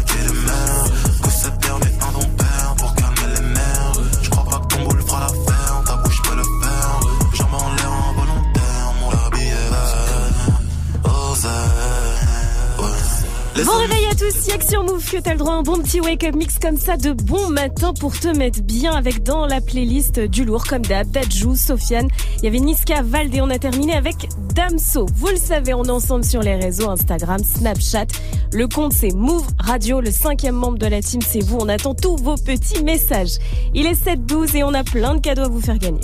Bon 13.66 13.74
réveil 13.80 14.06
à 14.06 14.14
tous, 14.14 14.70
sur 14.70 14.84
Move 14.84 15.04
que 15.10 15.18
t'as 15.18 15.32
le 15.32 15.40
droit 15.40 15.54
à 15.54 15.56
un 15.56 15.64
bon 15.64 15.82
petit 15.82 16.00
wake-up 16.00 16.36
mix 16.36 16.60
comme 16.60 16.78
ça 16.78 16.96
de 16.96 17.12
bon 17.12 17.50
matin 17.50 17.92
pour 18.00 18.18
te 18.18 18.28
mettre 18.28 18.62
bien 18.62 18.94
avec 18.94 19.24
dans 19.24 19.48
la 19.48 19.62
playlist 19.62 20.20
du 20.20 20.46
lourd 20.46 20.66
comme 20.66 20.84
d'hab, 20.84 21.10
Dadjou, 21.10 21.56
Sofiane, 21.56 22.08
il 22.38 22.44
y 22.44 22.48
avait 22.48 22.60
Niska, 22.60 23.02
Vald 23.02 23.34
et 23.34 23.42
on 23.42 23.50
a 23.50 23.58
terminé 23.58 23.94
avec 23.94 24.30
Damso. 24.54 25.08
Vous 25.16 25.30
le 25.30 25.38
savez, 25.38 25.74
on 25.74 25.86
est 25.86 25.90
ensemble 25.90 26.24
sur 26.24 26.42
les 26.42 26.56
réseaux 26.56 26.90
Instagram, 26.90 27.44
Snapchat. 27.44 28.06
Le 28.54 28.68
compte 28.68 28.94
c'est 28.94 29.14
Move 29.16 29.48
Radio, 29.58 30.02
le 30.02 30.12
cinquième 30.12 30.56
membre 30.56 30.78
de 30.78 30.88
la 30.88 31.02
team 31.02 31.22
c'est 31.22 31.44
vous. 31.44 31.58
On 31.60 31.68
attend 31.68 31.96
tous 31.96 32.18
vos 32.18 32.36
petits 32.36 32.84
messages. 32.84 33.38
Il 33.74 33.88
est 33.88 34.00
7-12 34.00 34.56
et 34.58 34.64
on 34.64 34.74
a 34.76 34.84
plein 34.84 35.16
de 35.16 35.20
cadeaux 35.20 35.44
à 35.44 35.50
vous 35.50 35.62
faire 35.62 35.80
gagner. 35.80 36.02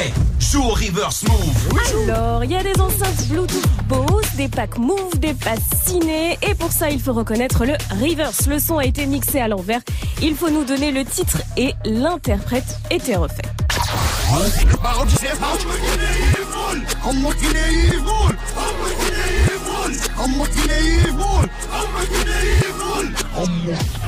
Hey, 0.00 0.14
joue 0.38 0.62
au 0.62 0.70
reverse 0.70 1.24
move. 1.24 2.08
Alors, 2.08 2.42
il 2.42 2.50
y 2.50 2.56
a 2.56 2.62
des 2.62 2.80
enceintes 2.80 3.28
Bluetooth 3.28 3.68
Bose, 3.86 4.24
des 4.34 4.48
packs 4.48 4.78
Move, 4.78 5.18
des 5.18 5.34
passes 5.34 5.60
ciné, 5.84 6.38
et 6.40 6.54
pour 6.54 6.72
ça, 6.72 6.88
il 6.88 6.98
faut 6.98 7.12
reconnaître 7.12 7.66
le 7.66 7.74
reverse. 8.00 8.46
Le 8.46 8.58
son 8.58 8.78
a 8.78 8.86
été 8.86 9.04
mixé 9.04 9.40
à 9.40 9.48
l'envers. 9.48 9.82
Il 10.22 10.34
faut 10.36 10.48
nous 10.48 10.64
donner 10.64 10.90
le 10.90 11.04
titre 11.04 11.42
et 11.58 11.74
l'interprète 11.84 12.78
était 12.90 13.16
refait. 13.16 13.42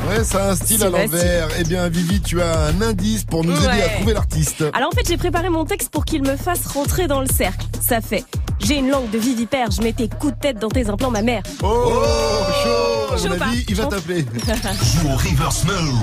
Ouais, 0.09 0.25
ça 0.25 0.45
a 0.45 0.51
un 0.51 0.57
style 0.57 0.79
C'est 0.81 0.87
à 0.87 0.91
l'envers. 0.91 1.49
Eh 1.59 1.65
bien, 1.65 1.89
Vivi, 1.89 2.21
tu 2.21 2.41
as 2.43 2.67
un 2.67 2.83
indice 2.83 3.25
pour 3.25 3.45
nous 3.45 3.57
aider 3.57 3.83
à 3.83 3.89
trouver 3.97 4.15
l'artiste. 4.15 4.65
Alors 4.75 4.89
en 4.89 4.93
fait, 4.93 5.07
j'ai 5.07 5.17
préparé 5.17 5.49
mon 5.49 5.65
texte 5.65 5.91
pour 5.91 6.05
qu'il 6.05 6.23
me 6.23 6.37
fasse 6.37 6.67
rentrer 6.67 7.07
dans 7.07 7.21
le 7.21 7.27
cercle. 7.27 7.67
Ça 7.81 8.01
fait 8.01 8.25
J'ai 8.61 8.77
une 8.79 8.91
langue 8.91 9.11
de 9.11 9.19
vivipère, 9.19 9.71
je 9.71 9.83
mets 9.83 9.93
tes 9.93 10.09
coups 10.09 10.35
de 10.35 10.39
tête 10.39 10.59
dans 10.59 10.69
tes 10.69 10.89
implants, 10.89 11.11
ma 11.11 11.23
mère. 11.23 11.43
Oh, 11.63 12.03
chaud 12.65 13.15
À 13.15 13.17
Chaud 13.17 13.33
avis, 13.43 13.65
il 13.69 13.75
va 13.75 13.87
t'appeler. 13.87 14.25
Joue 14.47 15.09
au 15.09 15.17
reverse 15.17 15.65
move. 15.65 15.99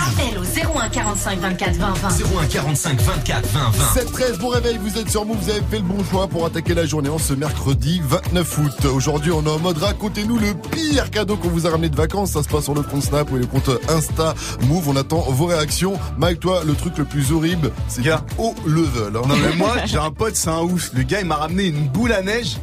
Appel 0.00 0.38
au 0.38 0.78
01 0.78 0.88
45 0.88 1.38
24 1.40 1.76
20 1.76 1.92
20. 1.94 2.08
01 2.42 2.46
45 2.46 3.00
24 3.00 3.46
20 3.48 3.70
20. 3.70 4.00
7-13, 4.34 4.38
bon 4.38 4.48
réveil, 4.48 4.78
vous 4.78 4.98
êtes 4.98 5.10
sur 5.10 5.24
Move, 5.24 5.38
vous 5.40 5.50
avez 5.50 5.62
fait 5.70 5.78
le 5.78 5.82
bon 5.84 6.02
choix 6.04 6.28
pour 6.28 6.46
attaquer 6.46 6.74
la 6.74 6.86
journée 6.86 7.08
en 7.08 7.18
ce 7.18 7.32
mercredi 7.34 8.00
29 8.04 8.58
août. 8.58 8.84
Aujourd'hui, 8.86 9.32
on 9.32 9.44
est 9.44 9.50
en 9.50 9.58
mode 9.58 9.78
racontez-nous 9.78 10.38
le 10.38 10.54
pire 10.70 11.10
cadeau 11.10 11.36
qu'on 11.36 11.48
vous 11.48 11.66
a 11.66 11.70
ramené 11.70 11.88
de 11.88 11.96
vacances. 11.96 12.19
Ça 12.26 12.42
se 12.42 12.48
passe 12.48 12.64
sur 12.64 12.74
le 12.74 12.82
compte 12.82 13.02
Snap 13.02 13.30
ou 13.32 13.36
le 13.36 13.46
compte 13.46 13.70
Insta 13.88 14.34
Move. 14.62 14.88
On 14.88 14.96
attend 14.96 15.20
vos 15.30 15.46
réactions. 15.46 15.94
Mike, 16.18 16.40
toi, 16.40 16.62
le 16.64 16.74
truc 16.74 16.98
le 16.98 17.04
plus 17.04 17.32
horrible, 17.32 17.72
c'est 17.88 18.02
au 18.38 18.54
level. 18.66 19.16
hein. 19.16 19.22
Non 19.28 19.36
mais 19.36 19.54
moi 19.56 19.76
j'ai 19.86 19.98
un 19.98 20.10
pote 20.10 20.36
c'est 20.36 20.50
un 20.50 20.60
ouf. 20.62 20.90
Le 20.94 21.02
gars 21.02 21.20
il 21.20 21.26
m'a 21.26 21.36
ramené 21.36 21.66
une 21.66 21.88
boule 21.88 22.12
à 22.12 22.22
neige 22.22 22.56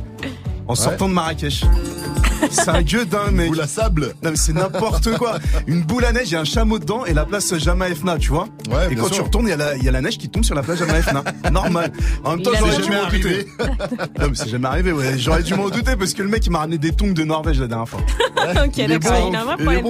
en 0.67 0.75
sortant 0.75 1.07
de 1.09 1.13
Marrakech. 1.13 1.63
C'est 2.51 2.69
un 2.69 2.83
gueux 2.83 3.03
d'un 3.05 3.31
mec. 3.31 3.47
Boule 3.47 3.61
à 3.61 3.67
sable. 3.67 4.13
Non 4.23 4.29
mais 4.29 4.35
c'est 4.35 4.53
n'importe 4.53 5.11
quoi. 5.17 5.39
Une 5.65 5.81
boule 5.81 6.05
à 6.05 6.11
neige, 6.11 6.27
il 6.29 6.33
y 6.33 6.35
a 6.35 6.41
un 6.41 6.45
chameau 6.45 6.77
dedans 6.77 7.03
et 7.03 7.13
la 7.13 7.25
place 7.25 7.57
Jama 7.57 7.89
Efna, 7.89 8.19
tu 8.19 8.29
vois. 8.29 8.47
Ouais, 8.69 8.85
et 8.85 8.93
bien 8.93 9.03
quand 9.03 9.09
tu 9.09 9.21
retournes, 9.21 9.47
il 9.47 9.49
y, 9.49 9.53
a 9.53 9.57
la- 9.57 9.75
il 9.75 9.83
y 9.83 9.89
a 9.89 9.91
la 9.91 10.01
neige 10.01 10.19
qui 10.19 10.29
tombe 10.29 10.43
sur 10.45 10.53
la 10.53 10.61
plage 10.61 10.77
Jama 10.77 10.99
Efna. 10.99 11.23
Normal. 11.51 11.91
En 12.23 12.35
même 12.35 12.43
temps, 12.43 12.51
j'aurais 12.59 12.77
dû 12.77 12.89
m'en 12.91 13.09
douter. 13.09 13.47
Non 14.19 14.27
mais 14.29 14.35
c'est 14.35 14.49
jamais 14.49 14.67
arrivé, 14.67 14.91
ouais. 14.91 15.17
J'aurais 15.17 15.41
dû 15.41 15.55
m'en 15.55 15.69
douter 15.69 15.95
parce 15.95 16.13
que 16.13 16.21
le 16.21 16.29
mec 16.29 16.45
il 16.45 16.51
m'a 16.51 16.59
ramené 16.59 16.77
des 16.77 16.91
tongs 16.91 17.11
de 17.11 17.23
Norvège 17.23 17.59
la 17.59 17.67
dernière 17.67 17.89
fois. 17.89 17.99
ok, 18.65 18.87
d'accord, 18.87 19.29
il 19.29 19.35
a 19.35 19.41
un 19.41 19.45
vrai 19.45 19.57
problème. 19.57 19.83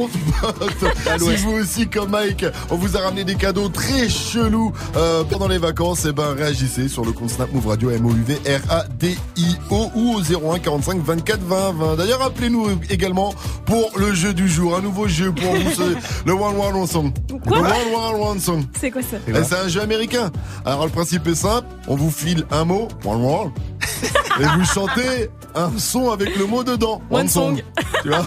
si 1.19 1.35
vous 1.43 1.51
aussi, 1.51 1.87
comme 1.89 2.11
Mike, 2.11 2.45
on 2.69 2.75
vous 2.75 2.95
a 2.95 3.01
ramené 3.01 3.25
des 3.25 3.35
cadeaux 3.35 3.67
très 3.67 4.07
chelous 4.07 4.71
euh, 4.95 5.23
pendant 5.25 5.49
les 5.49 5.57
vacances, 5.57 6.05
et 6.05 6.13
ben 6.13 6.33
réagissez 6.33 6.87
sur 6.87 7.03
le 7.03 7.11
compte 7.11 7.29
Snap 7.29 7.51
Move 7.53 7.67
Radio 7.67 7.91
M-O-U-V 7.91 8.39
R-A-D-I-O 8.69 9.91
ou 9.95 10.15
au 10.15 10.21
01 10.55 10.59
45 10.67 11.01
24 11.01 11.39
20 11.43 11.71
20. 11.71 11.95
D'ailleurs, 11.95 12.21
appelez-nous 12.21 12.67
également 12.89 13.33
pour 13.65 13.89
le 13.97 14.13
jeu 14.13 14.33
du 14.33 14.49
jour. 14.49 14.75
Un 14.75 14.81
nouveau 14.81 15.07
jeu 15.07 15.31
pour 15.31 15.53
vous, 15.53 15.71
c'est 15.73 16.25
le 16.25 16.33
One 16.33 16.57
One 16.59 16.75
One 16.75 16.87
Song. 16.87 17.13
Quoi 17.47 17.59
le 17.59 17.63
One 17.63 17.95
One 17.95 18.21
One 18.31 18.39
Song. 18.41 18.63
C'est 18.77 18.91
quoi 18.91 19.01
ça 19.01 19.15
Eh, 19.29 19.43
C'est 19.45 19.55
un 19.55 19.69
jeu 19.69 19.79
américain. 19.79 20.29
Alors 20.65 20.83
le 20.83 20.91
principe 20.91 21.25
est 21.27 21.35
simple, 21.35 21.67
on 21.87 21.95
vous 21.95 22.11
file 22.11 22.43
un 22.51 22.65
mot, 22.65 22.89
one 23.05 23.21
word, 23.21 23.51
et 24.41 24.43
vous 24.43 24.65
chantez 24.65 25.29
un 25.55 25.71
son 25.77 26.11
avec 26.11 26.35
le 26.37 26.45
mot 26.45 26.65
dedans. 26.65 27.01
One 27.11 27.29
song. 27.29 27.63
Tu 28.01 28.09
vois 28.09 28.25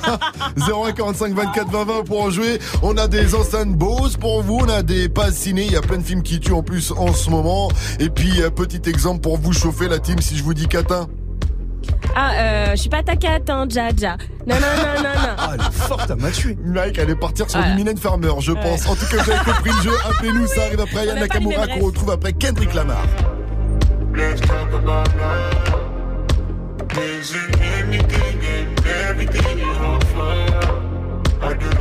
01 0.56 0.92
45 0.92 1.34
24 1.34 1.70
20 1.70 1.84
20 1.84 2.04
pour 2.04 2.22
en 2.22 2.30
jouer. 2.30 2.58
On 2.82 2.96
a 2.96 3.06
des 3.06 3.34
enceintes 3.34 3.76
Bose 3.76 4.16
pour 4.16 4.42
vous, 4.42 4.60
on 4.62 4.68
a 4.70 4.82
des 4.82 5.10
passes 5.10 5.36
ciné, 5.36 5.66
il 5.66 5.72
y 5.72 5.76
a 5.76 5.82
plein 5.82 5.98
de 5.98 6.02
films 6.02 6.22
qui 6.22 6.40
tuent 6.40 6.54
en 6.54 6.62
plus 6.62 6.90
en 6.92 7.12
ce 7.12 7.28
moment. 7.28 7.68
Et 7.98 8.08
puis 8.08 8.40
euh, 8.40 8.48
petit 8.48 8.88
exemple 8.88 9.20
pour 9.20 9.36
vous 9.36 9.52
chauffer 9.52 9.88
la 9.88 9.98
team 9.98 10.20
si 10.22 10.38
je 10.38 10.42
vous 10.42 10.54
dis 10.54 10.68
Catin. 10.68 11.06
Ah, 12.14 12.32
euh, 12.34 12.70
je 12.72 12.76
suis 12.76 12.90
pas 12.90 13.02
ta 13.02 13.16
cat, 13.16 13.38
hein, 13.48 13.66
Jaja. 13.68 14.16
Non, 14.46 14.56
non, 14.56 14.60
non, 14.60 14.94
non, 14.96 15.02
non. 15.02 15.34
Ah 15.38 15.50
elle 15.54 15.60
est 15.60 15.72
forte, 15.72 16.10
elle 16.10 16.16
m'a 16.16 16.30
tué. 16.30 16.56
Mike 16.64 16.98
allait 16.98 17.14
partir 17.14 17.48
sur 17.48 17.60
Voilà. 17.60 17.74
Mylène 17.76 17.96
Farmer, 17.98 18.32
je 18.40 18.52
pense. 18.52 18.86
En 18.88 18.94
tout 18.96 19.06
cas, 19.06 19.22
vous 19.22 19.30
avez 19.30 19.44
compris 19.44 19.70
le 19.76 19.82
jeu. 19.82 19.96
Appelez-nous, 20.08 20.46
ça 20.46 20.62
arrive 20.64 20.80
après 20.80 21.00
On 21.00 21.04
Yann 21.04 21.20
n'a 21.20 21.26
pas 21.28 21.38
les 21.38 21.46
Nakamura 21.46 21.66
qu'on 21.68 21.86
retrouve 21.86 22.10
après 22.10 22.32
Kendrick 22.32 22.74
Lamar. 22.74 23.02
Let's 24.14 24.40
talk 24.40 24.72
about 24.74 25.08
love. 25.16 25.90
Is 26.98 27.30
it 27.32 27.60
anything 27.78 28.40
and 28.42 28.86
everything 29.08 29.60
on 29.62 30.00
fire? 30.00 30.80
I 31.42 31.54
didn't 31.54 31.79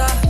closer. 0.00 0.29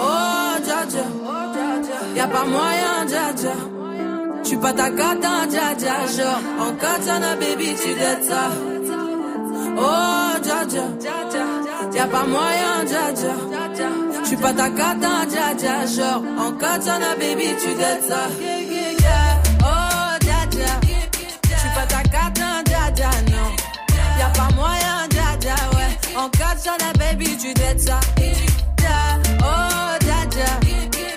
Oh, 0.00 0.56
dja 0.64 0.84
dja. 0.92 1.04
Y'a 2.16 2.26
pas 2.26 2.44
moyen, 2.44 3.06
dja 3.06 3.32
dja. 3.36 3.54
Tu 4.44 4.56
pas 4.58 4.72
ta 4.72 4.90
cata, 4.90 5.46
dja 5.52 5.74
dja. 5.74 5.94
Genre, 6.16 6.40
en 6.60 6.72
katana, 6.76 7.36
baby, 7.36 7.74
tu 7.74 7.94
d'être. 7.94 8.32
Oh, 9.76 10.38
dja 10.42 10.64
dja. 10.72 10.84
Y'a 11.94 12.06
pas 12.06 12.26
moyen, 12.26 12.84
dja 12.86 13.12
dja. 13.12 13.34
Tu 14.28 14.36
pas 14.36 14.52
ta 14.52 14.68
cata, 14.70 15.12
dja 15.32 15.54
dja. 15.54 15.86
Genre, 15.86 16.22
en 16.38 16.52
katana, 16.52 17.14
baby, 17.20 17.48
tu 17.60 17.74
d'être. 17.74 18.18
Oh, 19.62 20.18
dja 20.20 20.40
dja. 20.50 20.72
Tu 21.60 21.68
pas 21.74 21.86
ta 21.86 22.02
cata, 22.14 22.62
dja 22.64 22.90
dja, 22.96 23.10
non. 23.30 23.50
Y'a 24.18 24.28
pas 24.30 24.54
moyen. 24.56 24.87
En 26.18 26.24
la 26.24 26.92
baby, 26.98 27.36
tu 27.36 27.54
dettes 27.54 27.80
ça. 27.80 28.00
Da, 28.76 29.20
Oh, 29.40 29.96
dada. 30.00 30.50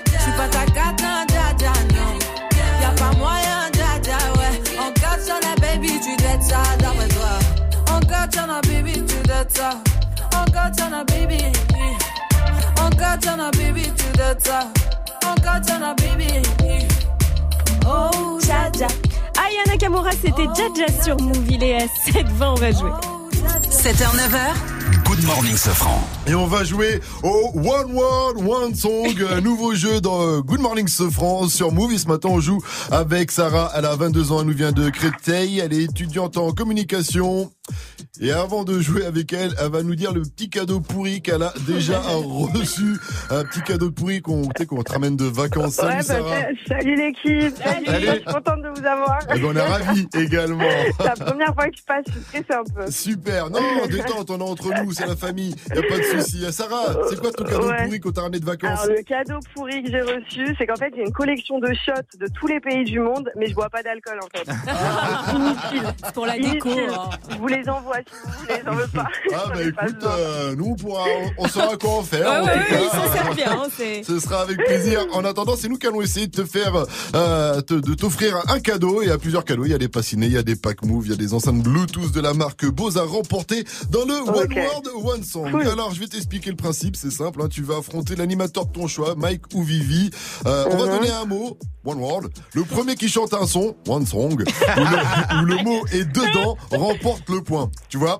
J'suis 0.05 0.31
pas 0.37 0.47
ta 0.47 0.71
carte, 0.71 1.01
non, 1.01 1.25
dada, 1.27 1.73
non. 1.91 2.19
Y'a 2.79 2.89
pas 2.91 3.17
moyen, 3.17 3.71
dada, 3.73 4.17
ouais. 4.37 4.61
En 4.77 4.91
la 5.39 5.55
baby, 5.59 5.99
tu 6.03 6.15
dettes 6.17 6.43
ça, 6.43 6.61
d'après 6.77 7.07
toi. 7.07 7.39
En 7.89 8.45
la 8.45 8.61
baby, 8.61 8.93
tu 8.93 9.15
dettes 9.27 9.57
ça. 9.57 9.71
En 10.35 10.89
la 10.91 11.03
baby. 11.03 11.45
En 12.77 12.89
la 13.37 13.51
baby, 13.51 13.91
tu 13.97 14.17
dettes 14.17 14.45
ça. 14.45 14.67
En 15.25 15.79
la 15.79 15.95
baby. 15.95 16.43
Oh, 17.87 18.39
Jaja. 18.39 18.85
Aya 19.35 19.63
Nakamura, 19.65 20.11
c'était 20.11 20.45
Jaja 20.55 21.03
sur 21.03 21.19
Move. 21.19 21.49
Il 21.49 21.63
est 21.63 21.81
à 21.81 21.85
7-20, 21.87 22.25
on 22.41 22.53
va 22.53 22.71
jouer. 22.71 22.91
7h, 23.71 24.15
9h. 24.15 24.80
Good 25.21 25.27
morning, 25.29 25.55
Sofran. 25.55 26.01
Et 26.25 26.33
on 26.33 26.47
va 26.47 26.63
jouer 26.63 26.99
au 27.21 27.51
One 27.53 27.91
Word, 27.93 28.37
One 28.43 28.73
Song, 28.73 29.13
nouveau 29.43 29.75
jeu 29.75 30.01
dans 30.01 30.19
euh, 30.23 30.41
Good 30.41 30.61
Morning 30.61 30.87
France 30.87 31.53
sur 31.53 31.71
Move. 31.71 31.93
Et 31.93 31.99
ce 31.99 32.07
matin, 32.07 32.29
on 32.31 32.39
joue 32.39 32.59
avec 32.89 33.29
Sarah. 33.29 33.71
Elle 33.75 33.85
a 33.85 33.95
22 33.95 34.31
ans, 34.31 34.39
elle 34.41 34.47
nous 34.47 34.53
vient 34.55 34.71
de 34.71 34.89
Créteil. 34.89 35.59
Elle 35.59 35.73
est 35.73 35.83
étudiante 35.83 36.37
en 36.37 36.51
communication. 36.53 37.51
Et 38.19 38.31
avant 38.31 38.63
de 38.63 38.79
jouer 38.81 39.05
avec 39.05 39.31
elle, 39.33 39.53
elle 39.59 39.71
va 39.71 39.83
nous 39.83 39.95
dire 39.95 40.11
le 40.11 40.21
petit 40.23 40.49
cadeau 40.49 40.79
pourri 40.79 41.21
qu'elle 41.21 41.43
a 41.43 41.53
déjà 41.67 41.99
reçu. 42.55 42.97
Un 43.29 43.43
petit 43.45 43.61
cadeau 43.61 43.91
pourri 43.91 44.21
qu'on 44.21 44.47
te 44.47 44.91
ramène 44.91 45.15
de 45.17 45.25
vacances. 45.25 45.75
Salut 45.75 45.89
Ouais, 45.91 45.97
bah, 45.97 46.03
Sarah. 46.03 46.41
sa- 46.67 46.75
salut 46.75 46.95
l'équipe. 46.95 47.55
Salut. 47.63 47.85
Salut. 47.85 48.05
Je 48.07 48.11
suis 48.13 48.23
contente 48.25 48.61
de 48.63 48.79
vous 48.79 48.85
avoir. 48.87 49.19
Eh 49.35 49.39
ben, 49.39 49.45
on 49.45 49.55
est 49.55 49.61
ravis 49.61 50.07
également. 50.15 50.63
C'est 50.99 51.05
la 51.05 51.25
première 51.25 51.53
fois 51.53 51.67
que 51.67 51.77
je 51.77 51.83
passe, 51.83 52.03
je 52.07 52.11
suis 52.11 52.21
stressée 52.23 52.59
un 52.59 52.63
peu. 52.85 52.91
Super. 52.91 53.49
Non, 53.49 53.59
détente, 53.89 54.29
on 54.29 54.39
est 54.39 54.43
entre 54.49 54.83
nous, 54.83 54.91
c'est 54.93 55.07
la 55.11 55.15
famille. 55.17 55.55
Y 55.75 55.77
a 55.77 55.81
pas 55.83 55.97
de 55.97 56.03
souci. 56.03 56.43
Euh, 56.45 56.51
Sarah, 56.51 56.93
c'est 57.09 57.19
quoi 57.19 57.31
ton 57.31 57.43
cadeau 57.43 57.69
Ouais. 57.69 57.85
pourri 57.85 57.99
qu'on 57.99 58.11
t'a 58.11 58.21
ramené 58.21 58.39
de 58.39 58.45
vacances 58.45 58.79
Alors, 58.83 58.95
le 58.97 59.03
cadeau 59.03 59.39
pourri 59.53 59.83
que 59.83 59.91
j'ai 59.91 60.01
reçu, 60.01 60.55
c'est 60.57 60.65
qu'en 60.65 60.75
fait, 60.75 60.91
j'ai 60.95 61.03
une 61.03 61.11
collection 61.11 61.59
de 61.59 61.67
shots 61.85 62.17
de 62.19 62.27
tous 62.33 62.47
les 62.47 62.59
pays 62.59 62.83
du 62.85 62.99
monde, 62.99 63.29
mais 63.37 63.47
je 63.47 63.53
bois 63.53 63.69
pas 63.69 63.83
d'alcool 63.83 64.19
en 64.23 64.37
fait. 64.37 64.45
Inutile. 65.35 65.93
C'est 66.03 66.13
pour 66.13 66.25
la 66.25 66.37
déco. 66.37 66.69
Inutile. 66.69 66.89
hein. 66.93 67.09
Je 67.29 67.37
vous 67.37 67.47
les 67.47 67.69
envoie 67.69 67.97
si 67.97 68.13
vous 68.23 68.31
voulez, 68.41 68.61
j'en 68.65 68.73
veux 68.73 68.87
pas. 68.87 69.07
Ah 69.33 69.43
bah 69.53 69.61
écoute, 69.63 70.03
euh, 70.03 70.55
nous 70.55 70.65
on 70.71 70.75
pourra, 70.75 71.03
on, 71.37 71.43
on 71.43 71.47
saura 71.47 71.77
quoi 71.77 71.91
en 71.91 72.03
faire. 72.03 72.27
Ouais, 72.29 72.37
en 72.37 72.45
ouais, 72.45 72.53
tout 72.53 72.73
ouais, 72.73 72.79
cas. 72.79 72.83
il 72.83 72.89
s'en 72.89 73.11
sert 73.13 73.33
bien, 73.35 73.51
hein, 73.51 73.67
c'est- 73.75 74.03
Ce 74.03 74.19
sera 74.19 74.41
avec 74.41 74.57
plaisir. 74.57 75.05
En 75.13 75.23
attendant, 75.25 75.55
c'est 75.55 75.67
nous 75.69 75.77
qui 75.77 75.87
allons 75.87 76.01
essayer 76.01 76.27
de 76.27 76.35
te 76.35 76.45
faire, 76.45 76.73
euh, 77.15 77.61
te- 77.61 77.73
de 77.73 77.93
t'offrir 77.93 78.37
un 78.49 78.59
cadeau. 78.59 79.01
Il 79.01 79.07
y 79.09 79.11
a 79.11 79.17
plusieurs 79.17 79.45
cadeaux. 79.45 79.65
Il 79.65 79.71
y 79.71 79.75
a 79.75 79.77
des 79.77 79.87
passinés, 79.89 80.25
il 80.27 80.33
y 80.33 80.37
a 80.37 80.43
des 80.43 80.55
packs 80.55 80.83
move, 80.85 81.05
il 81.07 81.11
y 81.11 81.13
a 81.13 81.17
des 81.17 81.33
enceintes 81.33 81.61
Bluetooth 81.61 82.11
de 82.11 82.21
la 82.21 82.33
marque 82.33 82.65
Bose 82.65 82.97
à 82.97 83.03
remporter 83.03 83.63
dans 83.89 84.05
le 84.05 84.13
One. 84.21 84.53
World 84.53 84.87
One 84.95 85.23
Song. 85.23 85.51
Cool. 85.51 85.67
Alors 85.67 85.93
je 85.93 85.99
vais 85.99 86.07
t'expliquer 86.07 86.49
le 86.49 86.55
principe. 86.55 86.95
C'est 86.95 87.11
simple. 87.11 87.41
hein. 87.41 87.47
Tu 87.49 87.63
vas 87.63 87.77
affronter 87.77 88.15
l'animateur 88.15 88.65
de 88.65 88.71
ton 88.71 88.87
choix, 88.87 89.15
Mike 89.15 89.43
ou 89.53 89.63
Vivi. 89.63 90.09
Euh, 90.45 90.65
On 90.71 90.77
va 90.77 90.85
Mhm. 90.85 90.91
donner 90.91 91.11
un 91.11 91.25
mot. 91.25 91.57
One 91.83 91.97
Word. 91.97 92.21
Le 92.53 92.63
premier 92.63 92.93
qui 92.95 93.09
chante 93.09 93.33
un 93.33 93.47
son, 93.47 93.75
One 93.87 94.05
Song, 94.05 94.33
où 94.33 94.35
le, 94.39 95.41
où 95.41 95.45
le 95.45 95.63
mot 95.63 95.83
est 95.91 96.05
dedans, 96.05 96.55
remporte 96.71 97.27
le 97.29 97.41
point. 97.41 97.71
Tu 97.89 97.97
vois? 97.97 98.19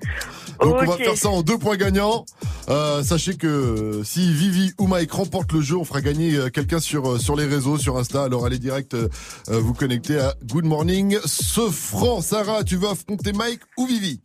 Donc 0.60 0.74
on 0.80 0.84
va 0.84 0.96
faire 0.96 1.16
ça 1.16 1.28
en 1.28 1.42
deux 1.42 1.58
points 1.58 1.76
gagnants. 1.76 2.24
Euh, 2.68 3.04
sachez 3.04 3.36
que 3.36 3.46
euh, 3.46 4.04
si 4.04 4.32
Vivi 4.32 4.72
ou 4.78 4.88
Mike 4.88 5.12
remportent 5.12 5.52
le 5.52 5.60
jeu, 5.60 5.76
on 5.76 5.84
fera 5.84 6.00
gagner 6.00 6.36
quelqu'un 6.52 6.80
sur 6.80 7.20
sur 7.20 7.36
les 7.36 7.46
réseaux, 7.46 7.78
sur 7.78 7.96
Insta. 7.98 8.24
Alors 8.24 8.44
allez 8.46 8.58
direct 8.58 8.94
euh, 8.94 9.08
vous 9.48 9.74
connecter 9.74 10.18
à 10.18 10.34
Good 10.46 10.64
Morning. 10.64 11.16
Ce 11.24 11.68
franc, 11.70 12.20
Sarah, 12.20 12.64
tu 12.64 12.76
veux 12.76 12.88
affronter 12.88 13.32
Mike 13.32 13.60
ou 13.78 13.86
Vivi? 13.86 14.20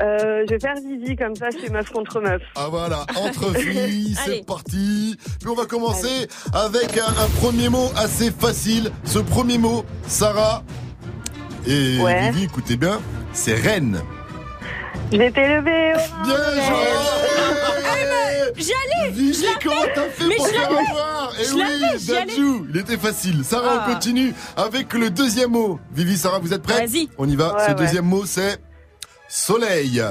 Euh, 0.00 0.44
je 0.48 0.54
vais 0.54 0.60
faire 0.60 0.74
Vivi 0.76 1.16
comme 1.16 1.36
ça, 1.36 1.46
c'est 1.50 1.70
meuf 1.70 1.90
contre 1.90 2.20
meuf. 2.20 2.42
Ah 2.56 2.66
voilà, 2.70 3.04
entre 3.16 3.54
filles, 3.58 4.16
c'est 4.24 4.44
parti. 4.46 5.16
Puis 5.40 5.48
on 5.48 5.54
va 5.54 5.66
commencer 5.66 6.28
avec 6.52 6.98
un, 6.98 7.06
un 7.22 7.28
premier 7.40 7.68
mot 7.68 7.90
assez 7.96 8.30
facile. 8.30 8.90
Ce 9.04 9.18
premier 9.18 9.58
mot, 9.58 9.84
Sarah 10.06 10.62
et 11.66 11.98
Ouais. 12.00 12.30
Vivi, 12.30 12.44
écoutez 12.44 12.76
bien, 12.76 13.00
c'est 13.32 13.54
reine. 13.54 14.00
Je 15.12 15.18
vais 15.18 15.30
t'élever. 15.30 15.92
oh, 15.94 16.24
Bien 16.24 16.36
joué 16.36 16.86
J'y 18.56 18.72
allais 18.72 19.10
Vivi, 19.10 19.34
je 19.34 19.42
l'avais. 19.44 19.54
comment 19.62 19.82
t'as 19.94 20.08
fait 20.10 20.26
Mais 20.26 20.36
pour 20.36 20.46
faire 20.48 20.68
avoir 20.70 21.32
Eh 21.40 21.44
Je 21.44 21.54
oui. 21.54 22.06
Dadju, 22.06 22.66
il 22.70 22.76
était 22.80 22.96
facile. 22.98 23.44
Sarah, 23.44 23.80
Ah. 23.80 23.86
on 23.88 23.92
continue 23.94 24.34
avec 24.56 24.92
le 24.94 25.10
deuxième 25.10 25.50
mot. 25.50 25.80
Vivi, 25.92 26.16
Sarah, 26.16 26.38
vous 26.38 26.52
êtes 26.52 26.62
prêts 26.62 26.86
Vas-y. 26.86 27.08
On 27.18 27.28
y 27.28 27.34
va. 27.36 27.54
Ouais, 27.54 27.60
Ce 27.64 27.68
ouais. 27.68 27.74
deuxième 27.74 28.04
mot, 28.04 28.24
c'est 28.26 28.58
soleil. 29.36 30.02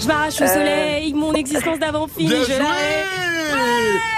Je 0.00 0.06
m'arrache 0.06 0.40
au 0.40 0.44
Euh. 0.44 0.46
soleil, 0.48 1.12
mon 1.14 1.32
existence 1.34 1.78
d'avant 1.78 2.06
fini, 2.06 2.28
Bien 2.28 2.38
je 2.40 2.44
joué 2.46 2.58
l'ai. 2.58 3.04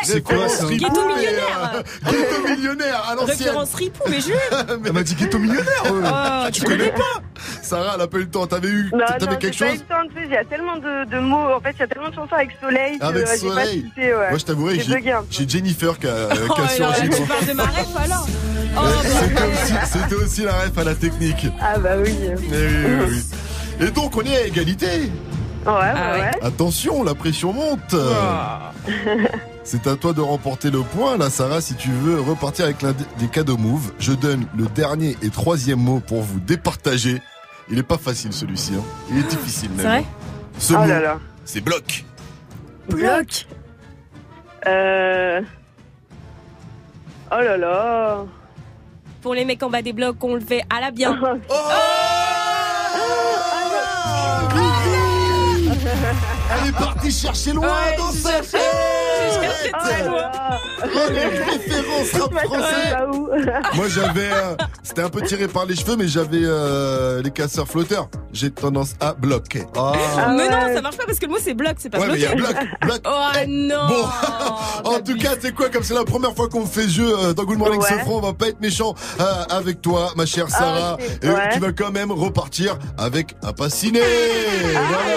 C'est 0.04 0.22
quoi 0.22 0.48
ça 0.48 0.66
Ghetto 0.66 1.06
millionnaire. 1.06 1.82
Ghetto 2.04 2.48
millionnaire 2.48 3.04
à 3.10 3.14
l'ancienne. 3.14 3.36
Référence 3.38 3.74
ripou, 3.74 4.02
mais 4.08 4.20
je. 4.20 4.32
Elle 4.86 4.92
m'a 4.92 5.02
dit 5.02 5.14
ghetto 5.16 5.38
millionnaire. 5.38 5.82
euh. 5.86 6.02
Oh, 6.04 6.46
tu 6.46 6.60
tu 6.60 6.62
connais 6.66 6.78
connais 6.78 6.90
pas 6.92 7.22
Sarah, 7.62 7.92
elle 7.96 8.00
a 8.00 8.06
pas 8.06 8.16
eu 8.18 8.22
le 8.22 8.30
temps. 8.30 8.46
T'avais 8.46 8.68
eu, 8.68 8.90
Non, 8.92 8.98
quelque 9.38 9.52
j'ai 9.52 9.64
pas 9.64 9.66
eu 9.66 9.70
chose 9.76 9.80
le 9.80 9.94
temps. 9.94 10.20
Il 10.24 10.30
y 10.30 10.36
a 10.36 10.44
tellement 10.44 10.76
de, 10.76 11.04
de 11.10 11.18
mots. 11.20 11.52
En 11.54 11.60
fait, 11.60 11.72
il 11.76 11.80
y 11.80 11.82
a 11.82 11.86
tellement 11.86 12.08
de 12.08 12.14
chansons 12.14 12.34
avec 12.34 12.50
soleil 12.60 12.98
que 12.98 13.04
avec 13.04 13.26
euh, 13.26 13.30
j'ai 13.40 13.48
pas 13.48 13.54
soleil. 13.54 13.82
cité. 13.88 14.14
Ouais. 14.14 14.28
Moi, 14.30 14.38
je 14.38 14.44
t'avouerai, 14.44 14.80
J'ai 15.30 15.48
Jennifer 15.48 15.98
qui 15.98 16.06
a, 16.06 16.10
euh, 16.10 16.30
qui 16.32 16.82
a 16.82 16.88
Oh, 16.90 17.02
tu 17.12 17.22
parles 17.22 17.46
de 17.46 17.52
ma 17.52 17.64
ref 17.64 17.86
alors 18.04 18.26
Oh, 18.76 18.80
C'était 19.02 19.34
bah. 19.34 19.40
aussi, 19.52 19.74
c'était 19.92 20.14
aussi 20.14 20.42
la 20.42 20.52
ref 20.52 20.78
à 20.78 20.84
la 20.84 20.94
technique. 20.94 21.46
Ah 21.60 21.78
bah 21.78 21.90
oui. 22.02 22.14
Eh 22.22 22.34
oui, 22.36 22.44
oui, 22.50 23.04
oui. 23.08 23.22
Et 23.80 23.90
donc, 23.90 24.16
on 24.16 24.22
est 24.22 24.36
à 24.36 24.46
égalité. 24.46 24.86
Ouais, 25.66 25.72
ouais, 25.72 25.92
Ah 25.94 26.12
ouais. 26.14 26.30
Attention, 26.42 27.02
la 27.04 27.14
pression 27.14 27.52
monte. 27.52 27.94
C'est 29.64 29.86
à 29.86 29.96
toi 29.96 30.12
de 30.14 30.20
remporter 30.22 30.70
le 30.70 30.80
point. 30.80 31.18
Là, 31.18 31.28
Sarah, 31.28 31.60
si 31.60 31.74
tu 31.74 31.90
veux 31.90 32.20
repartir 32.20 32.64
avec 32.64 32.80
l'un 32.82 32.92
des 33.18 33.28
cadeaux 33.28 33.58
move, 33.58 33.92
je 33.98 34.12
donne 34.12 34.46
le 34.56 34.64
dernier 34.66 35.16
et 35.22 35.28
troisième 35.28 35.78
mot 35.80 36.00
pour 36.00 36.22
vous 36.22 36.40
départager. 36.40 37.20
Il 37.70 37.78
est 37.78 37.82
pas 37.82 37.98
facile 37.98 38.32
celui-ci. 38.32 38.72
hein. 38.76 38.82
Il 39.10 39.18
est 39.18 39.28
difficile 39.28 39.68
même. 39.72 39.78
C'est 39.80 39.86
vrai 39.86 40.04
Ce 40.58 40.72
Oh 40.74 40.78
mot, 40.78 40.86
là 40.86 41.00
là. 41.00 41.18
c'est 41.44 41.60
bloc. 41.60 42.04
Bloc 42.88 43.46
Euh... 44.66 45.42
Oh 47.30 47.34
là 47.42 47.56
là. 47.58 48.24
Pour 49.20 49.34
les 49.34 49.44
mecs 49.44 49.62
en 49.62 49.68
bas 49.68 49.82
des 49.82 49.92
blocs, 49.92 50.16
on 50.24 50.34
le 50.36 50.40
fait 50.40 50.62
à 50.74 50.80
la 50.80 50.90
bien. 50.90 51.18
Oh 51.50 51.54
Elle 51.70 52.17
chercher 57.10 57.52
loin 57.52 57.66
Ouais, 57.66 57.96
dans 57.96 58.10
sa 58.12 58.40
tête. 58.40 58.56
J'ai 59.32 59.40
cherché 59.40 59.70
très 59.72 60.04
loin. 60.04 60.30
Oh, 60.84 61.10
les 61.10 61.24
références 61.24 62.12
rap 62.12 62.44
français. 62.44 62.96
Moi 63.74 63.86
j'avais, 63.88 64.30
euh, 64.32 64.54
c'était 64.82 65.02
un 65.02 65.08
peu 65.08 65.22
tiré 65.22 65.48
par 65.48 65.66
les 65.66 65.74
cheveux, 65.74 65.96
mais 65.96 66.06
j'avais 66.06 66.40
euh, 66.42 67.20
les 67.22 67.30
casseurs 67.30 67.66
flotteurs. 67.66 68.08
J'ai 68.32 68.50
tendance 68.50 68.92
à 69.00 69.12
bloquer. 69.14 69.64
Ah 69.76 69.92
mais 70.36 70.48
non, 70.48 70.74
ça 70.74 70.80
marche 70.82 70.96
pas 70.96 71.04
parce 71.06 71.18
que 71.18 71.26
le 71.26 71.32
mot 71.32 71.38
c'est 71.42 71.54
bloc, 71.54 71.74
c'est 71.78 71.90
pas 71.90 71.98
Ouais, 71.98 72.06
mais 72.08 72.18
il 72.20 72.22
y 72.22 72.26
bloqué. 72.34 72.56
a 72.58 72.86
bloc, 72.86 73.00
bloc. 73.00 73.00
Oh 73.06 73.38
non 73.48 73.88
Bon, 73.88 74.90
en 74.96 75.00
tout 75.00 75.16
cas, 75.18 75.30
c'est 75.40 75.52
quoi 75.54 75.68
Comme 75.68 75.82
c'est 75.82 75.94
la 75.94 76.04
première 76.04 76.34
fois 76.34 76.48
qu'on 76.48 76.66
fait 76.66 76.88
jeu 76.88 77.12
euh, 77.18 77.32
dans 77.34 77.44
Good 77.44 77.58
Morning 77.58 77.80
Ouais. 77.80 77.88
Sofran, 77.88 78.16
on 78.18 78.20
va 78.20 78.32
pas 78.32 78.48
être 78.48 78.60
méchant 78.60 78.94
euh, 79.20 79.24
avec 79.50 79.82
toi, 79.82 80.12
ma 80.16 80.26
chère 80.26 80.48
Sarah. 80.48 80.94
ok. 80.94 81.00
Et 81.22 81.28
Ouais. 81.28 81.48
tu 81.54 81.60
vas 81.60 81.72
quand 81.72 81.90
même 81.90 82.12
repartir 82.12 82.78
avec 82.96 83.34
un 83.42 83.52
passiné. 83.52 84.00
Ah, 84.02 84.80
voilà. 84.88 85.08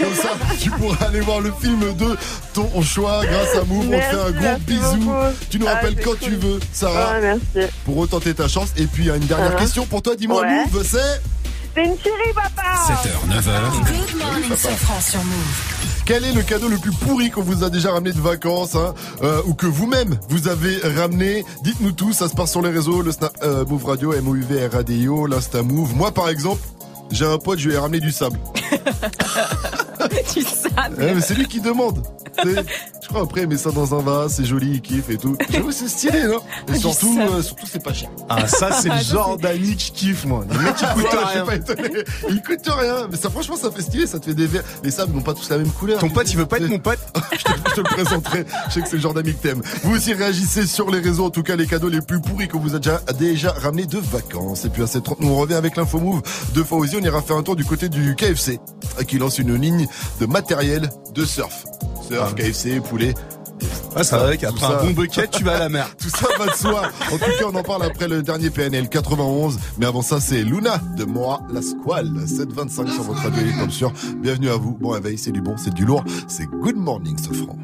Comme 0.00 0.14
ça, 0.14 0.30
tu 0.60 0.70
pourras 0.70 1.06
aller 1.06 1.20
voir 1.20 1.40
le 1.40 1.52
film 1.60 1.80
de 1.94 2.16
ton 2.54 2.82
choix 2.82 3.22
grâce 3.24 3.56
à 3.56 3.64
Move. 3.64 3.86
On 3.88 3.90
te 3.90 3.96
fait 4.02 4.14
un 4.20 4.30
gros 4.30 4.58
bisou. 4.66 4.96
beaucoup. 5.04 5.16
Tu 5.50 5.58
nous 5.58 5.66
Ah, 5.68 5.74
rappelles 5.74 5.96
quand 5.96 6.10
cool. 6.10 6.18
tu 6.20 6.34
veux, 6.36 6.60
Sarah, 6.72 7.12
Ouais, 7.14 7.20
merci. 7.54 7.72
pour 7.84 7.96
retenter 7.96 8.34
ta 8.34 8.48
chance. 8.48 8.68
Et 8.76 8.86
puis, 8.86 9.04
il 9.04 9.06
y 9.08 9.10
a 9.10 9.16
une 9.16 9.26
dernière 9.26 9.52
Uh-huh. 9.54 9.58
question 9.58 9.86
pour 9.86 10.02
toi. 10.02 10.14
Dis-moi, 10.16 10.42
Ouais. 10.42 10.64
Move, 10.72 10.82
c'est 10.84 10.98
C'est 11.74 11.84
une 11.84 11.96
chérie, 12.02 12.32
papa 12.34 12.62
7h, 12.86 13.28
9h. 13.28 13.70
Good 13.86 14.18
morning, 14.18 14.56
sur 14.56 15.18
Move. 15.20 15.34
Quel 16.04 16.24
est 16.24 16.32
le 16.32 16.42
cadeau 16.42 16.68
le 16.68 16.78
plus 16.78 16.90
pourri 16.90 17.30
qu'on 17.30 17.42
vous 17.42 17.62
a 17.62 17.70
déjà 17.70 17.92
ramené 17.92 18.12
de 18.12 18.20
vacances 18.20 18.74
hein, 18.74 18.94
euh, 19.22 19.42
ou 19.44 19.52
que 19.54 19.66
vous-même 19.66 20.18
vous 20.30 20.48
avez 20.48 20.78
ramené? 20.96 21.44
Dites-nous 21.62 21.92
tout, 21.92 22.12
ça 22.14 22.28
se 22.28 22.34
passe 22.34 22.50
sur 22.50 22.62
les 22.62 22.70
réseaux, 22.70 23.02
le 23.02 23.12
Snap 23.12 23.32
euh, 23.42 23.64
Move 23.66 23.84
Radio, 23.84 24.14
MOUV 24.22 24.68
Radio, 24.72 25.26
l'Insta 25.26 25.62
Move. 25.62 25.94
Moi 25.94 26.10
par 26.10 26.30
exemple, 26.30 26.62
j'ai 27.10 27.24
un 27.24 27.38
pote, 27.38 27.58
je 27.58 27.68
lui 27.68 27.74
ai 27.74 27.78
ramené 27.78 28.00
du 28.00 28.10
sable. 28.10 28.38
Tu 30.32 30.42
sais. 30.42 30.68
Eh, 31.00 31.14
mais 31.14 31.20
c'est 31.20 31.34
lui 31.34 31.46
qui 31.46 31.60
demande. 31.60 32.02
Je 32.44 33.08
crois 33.08 33.22
après, 33.22 33.42
il 33.42 33.48
met 33.48 33.56
ça 33.56 33.70
dans 33.70 33.94
un 33.94 34.02
vase, 34.02 34.34
c'est 34.36 34.44
joli, 34.44 34.72
il 34.74 34.80
kiffe 34.82 35.08
et 35.10 35.16
tout. 35.16 35.36
J'avoue, 35.50 35.72
c'est 35.72 35.88
stylé, 35.88 36.24
non? 36.24 36.40
Et 36.72 36.78
surtout, 36.78 37.18
euh, 37.18 37.42
surtout, 37.42 37.66
c'est 37.70 37.82
pas 37.82 37.92
cher. 37.94 38.10
Ah, 38.28 38.46
ça, 38.46 38.70
c'est 38.80 38.90
Ah, 38.90 38.98
le 38.98 39.02
ça, 39.04 39.14
genre 39.14 39.36
d'amis 39.38 39.76
que 39.76 39.82
je 39.82 39.92
kiffe, 39.92 40.24
moi. 40.26 40.44
Les 40.50 40.58
mecs 40.58 40.76
qui 40.76 40.84
coûtent 40.84 40.96
Ouais, 41.04 41.10
je 41.12 41.16
suis 41.16 41.38
rien. 41.38 41.44
pas 41.46 41.54
étonné. 41.56 41.88
Il 42.28 42.42
coûte 42.42 42.68
rien. 42.68 43.08
Mais 43.10 43.16
ça, 43.16 43.30
franchement, 43.30 43.56
ça 43.56 43.70
fait 43.70 43.82
stylé. 43.82 44.06
Ça 44.06 44.18
te 44.18 44.26
fait 44.26 44.34
des 44.34 44.46
verres. 44.46 44.64
Les 44.82 44.90
sables 44.90 45.14
n'ont 45.14 45.22
pas 45.22 45.32
tous 45.34 45.48
la 45.48 45.56
même 45.58 45.70
couleur. 45.70 45.98
Ton 46.00 46.10
pote, 46.10 46.30
il 46.30 46.36
veut 46.36 46.46
pas 46.46 46.58
être 46.58 46.68
mon 46.68 46.78
pote? 46.78 46.98
Je, 47.32 47.44
te, 47.44 47.50
je 47.68 47.74
te 47.74 47.80
le 47.80 47.84
présenterai. 47.84 48.44
Je 48.68 48.74
sais 48.74 48.80
que 48.82 48.88
c'est 48.88 48.96
le 48.96 49.02
genre 49.02 49.14
d'amis 49.14 49.34
que 49.34 49.42
t'aimes. 49.42 49.62
Vous 49.84 49.96
aussi 49.96 50.12
réagissez 50.12 50.66
sur 50.66 50.90
les 50.90 51.00
réseaux. 51.00 51.24
En 51.26 51.30
tout 51.30 51.42
cas, 51.42 51.56
les 51.56 51.66
cadeaux 51.66 51.88
les 51.88 52.00
plus 52.00 52.20
pourris 52.20 52.48
que 52.48 52.56
vous 52.56 52.74
a 52.74 52.78
déjà, 52.78 53.00
déjà 53.18 53.52
ramenés 53.52 53.86
de 53.86 53.98
vacances. 53.98 54.64
Et 54.64 54.68
puis 54.70 54.82
à 54.82 54.86
7h30, 54.86 55.16
nous 55.20 55.28
on 55.30 55.36
revient 55.36 55.54
avec 55.54 55.76
l'info 55.76 55.98
move 55.98 56.22
de 56.54 56.62
Fauzi. 56.62 56.96
On 57.00 57.04
ira 57.04 57.22
faire 57.22 57.36
un 57.36 57.42
tour 57.42 57.56
du 57.56 57.64
côté 57.64 57.88
du 57.88 58.14
KFC 58.16 58.58
qui 59.06 59.18
lance 59.18 59.38
une 59.38 59.54
ligne 59.54 59.86
de 60.20 60.26
matériel 60.26 60.90
de 61.14 61.24
surf. 61.24 61.64
Surf, 62.08 62.27
KFC, 62.34 62.80
poulet. 62.80 63.14
Ah, 63.96 64.04
ça 64.04 64.18
va, 64.18 64.36
qu'après 64.36 64.66
un 64.66 64.68
ça. 64.68 64.82
bon 64.82 64.90
bucket, 64.90 65.30
tu 65.30 65.44
vas 65.44 65.56
à 65.56 65.58
la 65.58 65.68
mer. 65.68 65.88
Tout 65.98 66.08
ça 66.10 66.28
va 66.38 66.46
de 66.46 66.56
soi. 66.56 66.82
En 67.12 67.18
tout 67.18 67.24
cas, 67.38 67.44
on 67.52 67.54
en 67.54 67.62
parle 67.62 67.84
après 67.84 68.06
le 68.08 68.22
dernier 68.22 68.50
PNL 68.50 68.88
91. 68.88 69.58
Mais 69.78 69.86
avant 69.86 70.02
ça, 70.02 70.20
c'est 70.20 70.42
Luna 70.42 70.80
de 70.96 71.04
Moi 71.04 71.40
la 71.52 71.62
Squale. 71.62 72.12
725 72.26 72.88
sur 72.90 73.02
votre 73.02 73.22
radio 73.22 73.42
comme 73.58 73.70
sûr. 73.70 73.92
Bienvenue 74.16 74.50
à 74.50 74.56
vous. 74.56 74.76
Bon 74.80 74.90
réveil, 74.90 75.18
c'est 75.18 75.32
du 75.32 75.40
bon, 75.40 75.56
c'est 75.56 75.74
du 75.74 75.84
lourd. 75.84 76.04
C'est 76.28 76.46
Good 76.46 76.76
Morning, 76.76 77.16
ce 77.18 77.32
franc. 77.32 77.56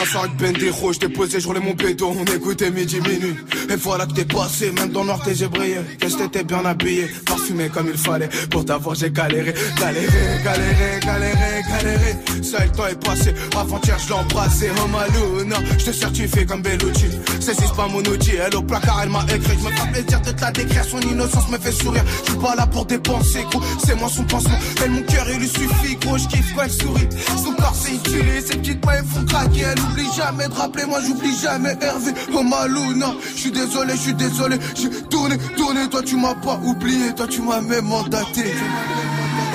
À 0.00 0.04
faire 0.04 0.24
une 0.24 0.36
Bendejo, 0.36 0.92
je 0.92 0.98
t'ai 0.98 1.08
posé, 1.08 1.40
je 1.40 1.46
roulais 1.46 1.60
mon 1.60 1.74
béton, 1.74 2.14
on 2.18 2.24
écoutait 2.24 2.70
midi 2.70 3.00
minuit. 3.00 3.36
Et 3.70 3.76
voilà 3.76 4.06
que 4.06 4.12
t'es 4.12 4.24
passé, 4.24 4.70
même 4.72 4.90
dans 4.90 5.00
le 5.00 5.06
noir 5.06 5.20
t'es 5.24 5.46
brillé. 5.48 5.78
Qu'est-ce 5.98 6.16
que 6.16 6.22
t'étais 6.24 6.44
bien 6.44 6.64
habillé, 6.64 7.08
parfumé 7.26 7.68
comme 7.68 7.88
il 7.88 7.98
fallait. 7.98 8.28
Pour 8.50 8.64
t'avoir 8.64 8.94
j'ai 8.94 9.10
galéré, 9.10 9.54
galéré, 9.78 10.06
galéré, 10.44 11.00
galéré, 11.04 11.62
galéré. 11.68 12.42
Ça 12.42 12.64
le 12.64 12.70
temps 12.72 12.86
est 12.86 13.04
passé, 13.04 13.34
avant-hier 13.56 13.98
je 13.98 14.12
embrassé. 14.24 14.70
Oh 14.82 14.88
Maluna, 14.88 15.56
je 15.78 15.84
te 15.86 15.92
certifie 15.92 16.46
comme 16.46 16.62
Bellucci. 16.62 17.06
C'est 17.40 17.54
c'est 17.54 17.74
pas 17.74 17.88
mon 17.88 18.00
outil, 18.00 18.32
elle 18.36 18.56
au 18.56 18.62
placard 18.62 19.00
elle 19.02 19.10
m'a 19.10 19.24
écrit. 19.34 19.56
Je 19.58 19.64
me 19.64 19.70
fais 19.70 19.92
plaisir 19.92 20.20
de 20.20 20.30
te 20.30 20.40
la 20.40 20.50
décrire, 20.52 20.84
son 20.84 21.00
innocence 21.00 21.48
me 21.50 21.58
fait 21.58 21.72
sourire. 21.72 22.04
Je 22.24 22.30
suis 22.30 22.40
pas 22.40 22.54
là 22.54 22.66
pour 22.66 22.84
dépenser, 22.86 23.44
gros, 23.50 23.60
c'est 23.84 23.94
moi 23.96 24.08
son 24.08 24.24
pansement. 24.24 24.58
Elle 24.82 24.90
mon 24.90 25.02
cœur 25.02 25.26
il 25.30 25.38
lui 25.38 25.48
suffit, 25.48 25.96
gros, 25.96 26.18
je 26.18 26.26
kiffe 26.28 26.54
quand 26.54 26.62
elle 26.62 26.70
sourit. 26.70 27.08
Son 27.42 27.52
corps 27.52 27.74
c'est 27.74 27.94
utile, 27.94 28.24
ses 28.44 28.56
petites 28.58 28.84
mains 28.84 28.92
elles 28.98 29.04
font 29.04 29.24
craquer. 29.24 29.60
Elle 29.60 29.80
oublie 29.80 30.08
jamais 30.16 30.48
de 30.48 30.54
rappeler, 30.54 30.84
moi 30.86 31.00
j'oublie 31.06 31.36
jamais 31.38 31.76
Hervé. 31.80 32.12
Oh 32.32 32.42
Maluna, 32.42 33.14
je 33.34 33.40
suis 33.40 33.52
désolé, 33.52 33.92
je 33.94 34.00
suis 34.00 34.14
désolé. 34.14 34.56
J'ai 34.74 34.90
tourné, 35.08 35.36
tourné, 35.56 35.88
toi 35.90 36.02
tu 36.02 36.16
m'as 36.16 36.34
pas 36.34 36.58
oublié, 36.64 37.14
toi 37.14 37.26
tu 37.28 37.42
m'as 37.42 37.60
même 37.60 37.86
mandaté. 37.86 38.54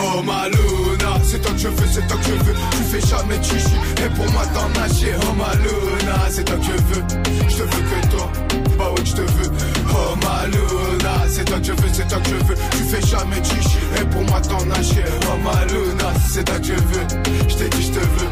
Oh 0.01 0.21
Maluna, 0.21 1.19
c'est 1.23 1.41
toi 1.41 1.51
que 1.51 1.57
je 1.59 1.67
veux, 1.67 1.87
c'est 1.91 2.07
toi 2.07 2.17
que 2.17 2.23
je 2.25 2.43
veux. 2.43 2.55
Tu 2.71 2.83
fais 2.91 3.07
jamais 3.07 3.41
chichi, 3.43 3.75
et 4.05 4.09
pour 4.15 4.29
moi 4.31 4.43
t'en 4.53 4.81
as 4.81 4.93
chier. 4.93 5.13
Oh 5.21 5.33
Maluna, 5.33 6.29
c'est 6.29 6.43
toi 6.43 6.57
que 6.57 6.63
je 6.63 6.71
veux. 6.71 7.03
Je 7.47 7.55
te 7.55 7.61
veux 7.63 7.67
que 7.67 8.07
toi, 8.15 8.31
bah 8.77 8.91
ouais 8.91 9.05
je 9.05 9.13
te 9.13 9.21
veux. 9.21 9.51
Oh 9.91 10.15
Maluna, 10.23 11.27
c'est 11.29 11.45
toi 11.45 11.59
que 11.59 11.65
je 11.65 11.71
veux, 11.73 11.89
c'est 11.93 12.07
toi 12.07 12.19
que 12.19 12.29
je 12.29 12.45
veux. 12.45 12.55
Tu 12.71 12.83
fais 12.83 13.07
jamais 13.07 13.43
chichi, 13.43 13.77
et 13.99 14.05
pour 14.05 14.23
moi 14.23 14.41
t'en 14.41 14.69
as 14.71 14.83
chier. 14.83 15.03
Oh 15.27 15.37
Maluna, 15.43 16.13
c'est 16.29 16.43
toi 16.43 16.59
que 16.59 16.65
je 16.65 16.73
veux. 16.73 17.07
Je 17.47 17.55
t'ai 17.55 17.69
dit 17.69 17.83
je 17.83 17.91
te 17.91 17.99
veux, 17.99 18.31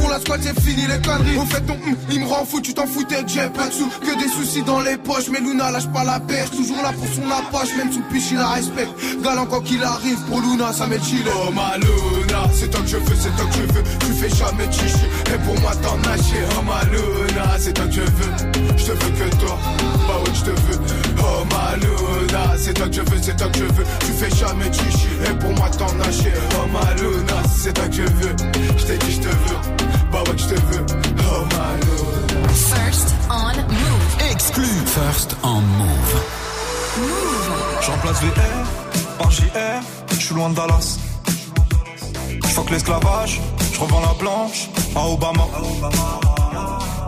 con, 0.00 0.08
la 0.08 0.20
squad 0.20 0.40
c'est 0.42 0.58
fini 0.60 0.86
les 0.86 1.00
conneries. 1.00 1.36
Au 1.36 1.44
fait 1.44 1.60
ton 1.60 1.74
hum, 1.74 1.96
il 2.10 2.20
me 2.20 2.26
rend 2.26 2.44
fou, 2.44 2.60
tu 2.60 2.74
t'en 2.74 2.86
foutais 2.86 3.22
j'ai 3.26 3.48
pas 3.50 3.68
de 3.68 3.72
sous. 3.72 3.88
Que 4.00 4.18
des 4.18 4.28
soucis 4.28 4.62
dans 4.62 4.80
les 4.80 4.96
poches, 4.96 5.28
mais 5.30 5.40
Luna 5.40 5.70
lâche 5.70 5.88
pas 5.88 6.04
la 6.04 6.20
perche. 6.20 6.50
Toujours 6.50 6.82
là 6.82 6.92
pour 6.92 7.06
son 7.06 7.30
approche, 7.30 7.74
même 7.76 7.92
sous 7.92 8.02
piche 8.10 8.30
il 8.30 8.38
la 8.38 8.48
respecte. 8.48 8.92
Galant 9.22 9.46
quand 9.46 9.60
qu'il 9.60 9.82
arrive, 9.82 10.18
pour 10.28 10.40
Luna 10.40 10.72
ça 10.72 10.86
met 10.86 11.00
chill. 11.00 11.24
Oh 11.28 11.50
ma 11.52 11.76
Luna, 11.78 12.48
c'est 12.52 12.70
toi 12.70 12.80
que 12.80 12.88
je 12.88 12.96
veux, 12.96 13.16
c'est 13.16 13.34
toi 13.36 13.46
que 13.46 13.56
je 13.56 13.72
veux. 13.72 13.82
Tu 14.00 14.12
fais 14.12 14.30
jamais 14.36 14.70
chichi, 14.72 15.06
et 15.34 15.38
pour 15.44 15.58
moi 15.60 15.72
t'en 15.82 15.98
as 16.10 16.16
chier. 16.16 16.44
Oh 16.58 16.62
ma 16.62 16.82
Luna, 16.90 17.56
c'est 17.58 17.72
toi 17.72 17.86
que 17.86 17.92
je 17.92 18.00
veux. 18.00 18.32
Je 18.76 18.84
te 18.84 18.90
veux 18.92 19.10
que 19.10 19.36
toi, 19.36 19.58
bah 20.06 20.14
ouais 20.24 20.34
je 20.34 20.44
te 20.44 20.50
veux. 20.50 20.80
Oh 21.18 21.44
ma 21.50 21.76
Luna, 21.76 22.54
c'est 22.56 22.74
toi 22.74 22.86
que 22.88 22.94
je 22.94 23.00
veux, 23.00 23.18
c'est 23.20 23.36
toi 23.36 23.48
que 23.48 23.58
je 23.58 23.64
veux. 23.64 23.84
Tu 24.00 24.12
fais 24.12 24.36
jamais 24.36 24.72
chichi, 24.72 25.08
et 25.24 25.34
pour 25.38 25.52
moi 25.54 25.68
t'en 25.70 25.86
as 26.00 26.12
chier. 26.12 26.32
Oh 26.54 26.66
ma 26.72 26.94
Luna, 26.94 27.42
c'est 27.56 27.72
toi 27.72 27.86
que 27.88 27.94
je 27.94 28.02
veux. 28.02 28.36
Je 28.78 28.84
t'ai 28.84 28.98
dit 28.98 29.12
je 29.12 29.20
te 29.20 29.28
veux, 29.28 29.58
bah 30.12 30.22
ouais 30.26 30.34
que 30.34 30.42
je 30.42 30.48
te 30.48 30.54
veux. 30.54 30.86
Oh 31.30 31.44
ma 31.52 31.74
Luna. 31.84 32.48
First 32.54 33.14
on 33.30 33.56
Move. 33.72 34.30
Exclu. 34.30 34.66
First 34.86 35.36
on 35.42 35.60
Move. 35.60 36.22
Je 37.80 37.90
remplace 37.90 38.20
VR 38.20 38.78
par 39.18 39.30
JR, 39.30 39.80
je 40.10 40.16
suis 40.16 40.34
loin 40.34 40.50
de 40.50 40.54
Dallas. 40.54 40.98
Je 42.44 42.48
fuck 42.48 42.70
l'esclavage, 42.70 43.40
je 43.72 43.80
revends 43.80 44.00
la 44.00 44.14
blanche 44.14 44.68
à 44.96 45.06
Obama. 45.06 45.46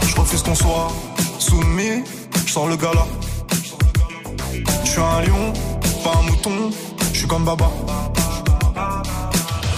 Je 0.06 0.16
refuse 0.20 0.42
qu'on 0.42 0.54
soit 0.54 0.88
soumis, 1.38 2.04
je 2.46 2.52
sors 2.52 2.68
le 2.68 2.76
gala. 2.76 3.06
Je 4.84 4.90
suis 4.90 5.00
un 5.00 5.20
lion, 5.22 5.52
pas 6.04 6.12
un 6.18 6.22
mouton, 6.30 6.70
je 7.12 7.18
suis 7.18 7.28
comme 7.28 7.44
Baba. 7.44 7.70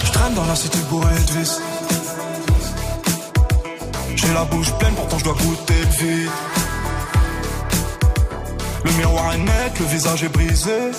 Je 0.05 0.11
traîne 0.11 0.33
dans 0.33 0.45
la 0.45 0.55
cité 0.55 0.77
bourrée 0.89 1.13
de 1.27 1.39
vis. 1.39 1.59
J'ai 4.15 4.33
la 4.33 4.45
bouche 4.45 4.71
pleine, 4.79 4.93
pourtant 4.95 5.17
je 5.17 5.23
dois 5.23 5.33
goûter 5.33 5.73
le 5.79 6.05
vide. 6.05 6.29
Le 8.85 8.91
miroir 8.93 9.33
est 9.33 9.37
net, 9.37 9.79
le 9.79 9.85
visage 9.85 10.23
est 10.23 10.29
brisé. 10.29 10.91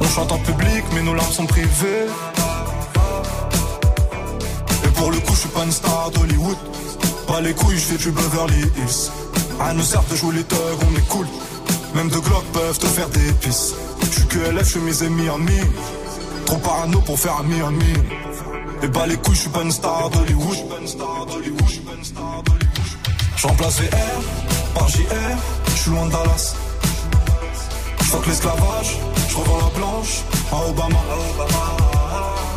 On 0.00 0.04
chante 0.06 0.32
en 0.32 0.38
public, 0.38 0.84
mais 0.94 1.02
nos 1.02 1.14
larmes 1.14 1.32
sont 1.32 1.46
privées. 1.46 2.06
Et 4.84 4.88
pour 4.88 5.10
le 5.10 5.18
coup, 5.18 5.34
je 5.34 5.40
suis 5.40 5.48
pas 5.48 5.64
une 5.64 5.72
star 5.72 6.10
d'Hollywood. 6.10 6.56
Pas 7.26 7.40
les 7.40 7.54
couilles, 7.54 7.78
je 7.78 7.84
fais 7.84 7.98
du 7.98 8.10
Beverly 8.10 8.60
Hills. 8.76 9.10
Rien 9.60 9.74
ne 9.74 9.82
sert 9.82 10.02
de 10.10 10.16
jouer 10.16 10.34
les 10.36 10.44
thugs, 10.44 10.58
on 10.90 10.98
est 10.98 11.08
cool. 11.08 11.26
Même 11.94 12.08
deux 12.08 12.20
Glock 12.20 12.44
peuvent 12.52 12.78
te 12.78 12.86
faire 12.86 13.08
des 13.08 13.32
pisses. 13.40 13.74
Je 14.02 14.10
suis 14.10 14.26
que 14.26 14.38
LF, 14.38 14.68
chemise 14.68 15.02
et 15.02 15.08
Miami. 15.08 15.60
Trop 16.46 16.56
parano 16.56 17.00
pour 17.00 17.18
faire 17.18 17.36
un 17.38 17.44
Miami. 17.44 17.94
Et 18.82 18.88
bah 18.88 19.06
les 19.06 19.16
couilles, 19.16 19.36
je 19.36 19.40
suis 19.42 19.50
pas 19.50 19.62
une 19.62 19.70
star 19.70 20.10
d'Hollywood. 20.10 20.56
Je 23.36 23.46
remplace 23.46 23.80
VR 23.80 23.88
par 24.74 24.88
JR, 24.88 25.02
je 25.66 25.80
suis 25.80 25.90
loin 25.90 26.06
de 26.06 26.10
Dallas. 26.10 26.54
Je 28.00 28.28
l'esclavage, 28.28 28.98
je 29.28 29.36
revends 29.36 29.58
la 29.58 29.78
blanche 29.78 30.22
à 30.52 30.68
Obama. 30.68 30.98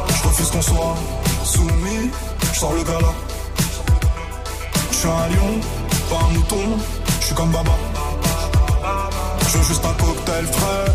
Je 0.10 0.28
refuse 0.28 0.50
qu'on 0.52 0.62
soit 0.62 0.96
soumis, 1.44 2.12
je 2.54 2.60
sors 2.60 2.74
le 2.74 2.84
gala. 2.84 3.14
Je 4.92 4.96
suis 4.96 5.08
un 5.08 5.28
lion, 5.30 5.60
pas 6.10 6.26
un 6.26 6.34
mouton, 6.34 6.78
je 7.20 7.26
suis 7.26 7.36
comme 7.36 7.52
Baba. 7.52 7.72
Je 9.48 9.58
veux 9.58 9.64
juste 9.64 9.86
un 9.86 9.94
cocktail 9.94 10.46
frais, 10.46 10.86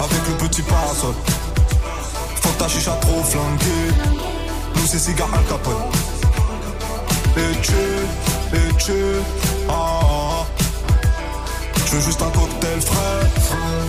avec 0.00 0.28
le 0.28 0.46
petit 0.46 0.62
parasol. 0.62 1.14
Faut 2.36 2.48
que 2.48 2.58
ta 2.58 2.68
chicha 2.68 2.92
trop 3.00 3.22
flanquée, 3.22 4.31
nous 4.92 4.98
c'est 4.98 5.10
cigare 5.10 5.28
Al 5.34 5.44
Capone. 5.44 5.74
Et 7.36 7.60
tu, 7.62 7.72
et 8.56 8.74
tu, 8.78 8.92
ah, 9.68 9.72
ah, 9.72 10.00
ah. 10.02 10.46
Je 11.86 11.96
veux 11.96 12.02
juste 12.02 12.22
un 12.22 12.30
cocktail 12.30 12.80
frais. 12.80 13.81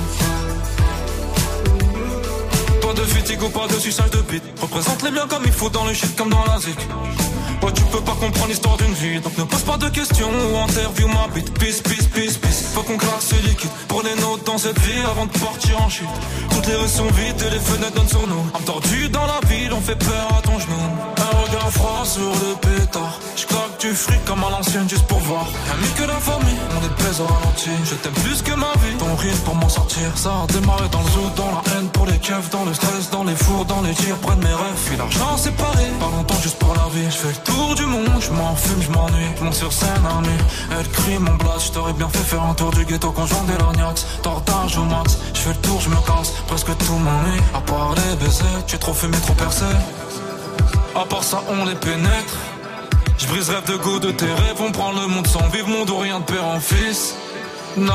Pas 2.93 3.01
de 3.01 3.05
fatigue 3.07 3.41
ou 3.41 3.49
pas 3.49 3.67
de 3.67 3.79
suçage 3.79 4.11
de 4.11 4.21
bite. 4.21 4.43
Représente 4.61 5.01
les 5.01 5.09
biens 5.09 5.25
comme 5.27 5.41
il 5.45 5.51
faut 5.51 5.69
dans 5.69 5.85
le 5.85 5.93
shit 5.93 6.15
comme 6.15 6.29
dans 6.29 6.45
la 6.45 6.59
zik. 6.59 6.77
Ouais, 7.63 7.71
tu 7.73 7.81
peux 7.83 8.01
pas 8.01 8.11
comprendre 8.11 8.49
l'histoire 8.49 8.77
d'une 8.77 8.93
vie. 8.93 9.19
Donc 9.19 9.35
ne 9.37 9.45
pose 9.45 9.61
pas 9.61 9.77
de 9.77 9.89
questions 9.89 10.29
ou 10.29 10.57
interview 10.57 11.07
ma 11.07 11.27
bite. 11.33 11.51
Peace, 11.57 11.81
peace, 11.81 12.07
peace, 12.13 12.37
peace. 12.37 12.65
Faut 12.73 12.83
qu'on 12.83 12.97
claque 12.97 13.21
ce 13.21 13.35
liquide. 13.47 13.71
Prenez 13.87 14.13
notes 14.21 14.45
dans 14.45 14.57
cette 14.57 14.77
vie 14.79 15.01
avant 15.09 15.25
de 15.25 15.31
partir 15.31 15.81
en 15.81 15.89
chute. 15.89 16.07
Toutes 16.51 16.67
les 16.67 16.75
rues 16.75 16.87
sont 16.87 17.07
vides 17.07 17.41
et 17.41 17.49
les 17.49 17.59
fenêtres 17.59 17.95
donnent 17.95 18.09
sur 18.09 18.27
nous. 18.27 18.45
Âme 18.53 18.63
tordue 18.63 19.09
dans 19.09 19.25
la 19.25 19.39
ville, 19.47 19.73
on 19.73 19.81
fait 19.81 19.95
peur 19.95 20.27
à 20.37 20.41
ton 20.41 20.59
genou. 20.59 20.83
Un 21.17 21.37
regard 21.41 21.71
froid 21.71 22.03
sur 22.05 22.21
le 22.21 22.55
pétard. 22.61 23.19
Je 23.35 23.45
claque 23.47 23.79
du 23.79 23.93
fric 23.93 24.23
comme 24.25 24.43
à 24.43 24.49
l'ancienne 24.51 24.87
juste 24.87 25.07
pour 25.07 25.19
voir. 25.19 25.47
Ami 25.71 25.87
que 25.97 26.03
la 26.03 26.19
famille, 26.19 26.59
on 26.77 26.83
est 26.85 27.21
au 27.21 27.25
ralenti. 27.25 27.69
Je 27.85 27.95
t'aime 27.95 28.13
plus 28.23 28.41
que 28.41 28.53
ma 28.53 28.73
vie. 28.83 28.97
Ton 28.99 29.15
rythme 29.15 29.43
pour 29.45 29.55
m'en 29.55 29.69
sortir. 29.69 30.11
Ça 30.15 30.31
a 30.43 30.47
démarré 30.51 30.89
dans 30.91 31.01
le 31.01 31.09
zoo, 31.11 31.29
dans 31.35 31.51
la 31.51 31.61
haine 31.73 31.89
pour 31.89 32.05
les 32.05 32.19
keufs, 32.19 32.49
dans 32.49 32.65
le 32.65 32.73
stress, 32.83 33.09
dans 33.09 33.23
les 33.23 33.35
fours, 33.35 33.65
dans 33.65 33.81
les 33.81 33.93
tirs. 33.93 34.17
Près 34.17 34.35
de 34.35 34.43
mes 34.43 34.53
rêves, 34.53 34.81
puis 34.85 34.97
l'argent 34.97 35.37
séparé. 35.37 35.85
Pas 35.99 36.05
longtemps, 36.15 36.33
fais 37.09 37.27
le 37.27 37.43
tour 37.43 37.75
du 37.75 37.85
monde, 37.85 38.19
je 38.19 38.31
m'en 38.31 38.55
fume, 38.55 38.81
je 38.81 38.91
m'ennuie. 38.91 39.31
Je 39.37 39.43
monte 39.43 39.53
sur 39.53 39.71
scène 39.71 40.05
à 40.05 40.21
nu, 40.21 40.37
elle 40.77 40.89
crie 40.89 41.17
mon 41.19 41.35
blast. 41.35 41.67
Je 41.67 41.71
t'aurais 41.71 41.93
bien 41.93 42.09
fait 42.09 42.23
faire 42.23 42.43
un 42.43 42.53
tour 42.53 42.71
du 42.71 42.85
ghetto 42.85 43.11
conjoint 43.11 43.43
des 43.43 43.57
lorgnax. 43.57 44.05
Tortage 44.21 44.77
au 44.77 44.83
max, 44.83 45.17
je 45.33 45.39
fais 45.39 45.49
le 45.49 45.61
tour, 45.67 45.79
je 45.81 45.89
me 45.89 45.95
casse. 46.07 46.31
Presque 46.47 46.77
tout 46.77 46.93
m'ennuie, 46.93 47.41
à 47.53 47.61
part 47.61 47.93
les 47.95 48.15
baisers. 48.17 48.65
Tu 48.67 48.75
es 48.75 48.79
trop 48.79 48.93
fumé, 48.93 49.17
trop 49.21 49.33
percé. 49.33 49.65
À 50.95 51.05
part 51.05 51.23
ça, 51.23 51.41
on 51.49 51.65
les 51.65 51.75
pénètre. 51.75 52.35
Je 53.17 53.27
brise 53.27 53.49
rêve 53.49 53.65
de 53.67 53.77
go 53.77 53.99
de 53.99 54.11
tes 54.11 54.25
rêves, 54.25 54.59
on 54.59 54.71
prend 54.71 54.91
le 54.91 55.07
monde 55.07 55.27
sans 55.27 55.47
vivre, 55.49 55.67
monde 55.67 55.89
ou 55.89 55.97
rien 55.97 56.19
de 56.19 56.25
père 56.25 56.45
en 56.45 56.59
fils. 56.59 57.15
One 57.77 57.89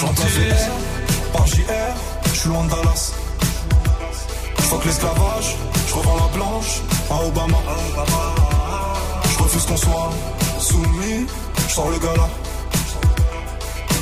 J'entends 0.00 0.28
JR, 0.28 1.32
par 1.32 1.46
JR, 1.46 1.62
je 2.24 2.38
suis 2.38 2.48
loin 2.48 2.64
de 2.64 2.70
Dallas. 2.70 3.19
Je 4.70 4.76
que 4.76 4.86
l'esclavage, 4.86 5.56
je 5.88 5.94
revends 5.94 6.14
la 6.14 6.36
blanche 6.36 6.82
à 7.10 7.26
Obama. 7.26 7.58
Je 9.28 9.42
refuse 9.42 9.66
qu'on 9.66 9.76
soit 9.76 10.10
soumis, 10.60 11.26
je 11.66 11.74
sors 11.74 11.90
le 11.90 11.98
gala. 11.98 12.28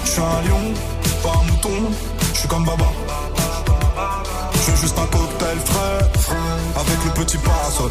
Je 0.05 0.11
suis 0.11 0.21
un 0.21 0.43
lion, 0.47 0.75
pas 1.23 1.31
un 1.41 1.51
mouton, 1.51 1.91
je 2.35 2.39
suis 2.41 2.49
comme 2.49 2.67
Baba. 2.67 2.85
Je 4.53 4.71
veux 4.71 4.77
juste 4.77 4.99
un 4.99 5.07
cocktail 5.07 5.59
frais, 5.65 6.11
avec 6.77 7.05
le 7.07 7.11
petit 7.13 7.39
parasol. 7.39 7.91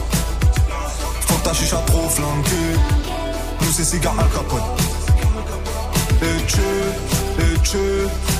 Faut 1.21 1.33
que 1.33 1.43
ta 1.45 1.53
chicha 1.53 1.77
trop 1.87 2.07
flanquée, 2.09 2.77
nous 3.61 3.71
c'est 3.71 3.85
cigare 3.85 4.19
Al 4.19 4.29
Capone. 4.29 4.61
Et 6.21 6.45
tu, 6.45 7.41
et 7.41 7.59
tu. 7.63 8.36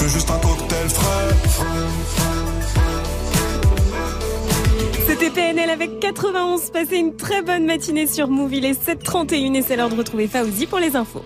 Je 0.00 0.06
veux 0.06 0.12
juste 0.12 0.30
un 0.30 0.38
cocktail 0.38 0.88
frais. 0.88 1.28
C'était 5.06 5.28
PNL 5.28 5.68
avec 5.68 6.00
91. 6.00 6.70
Passez 6.70 6.96
une 6.96 7.16
très 7.16 7.42
bonne 7.42 7.66
matinée 7.66 8.06
sur 8.06 8.28
Move. 8.28 8.54
Il 8.54 8.64
est 8.64 8.82
7h31 8.82 9.56
et 9.56 9.60
c'est 9.60 9.76
l'heure 9.76 9.90
de 9.90 9.96
retrouver 9.96 10.26
Fauzi 10.26 10.66
pour 10.66 10.78
les 10.78 10.96
infos. 10.96 11.22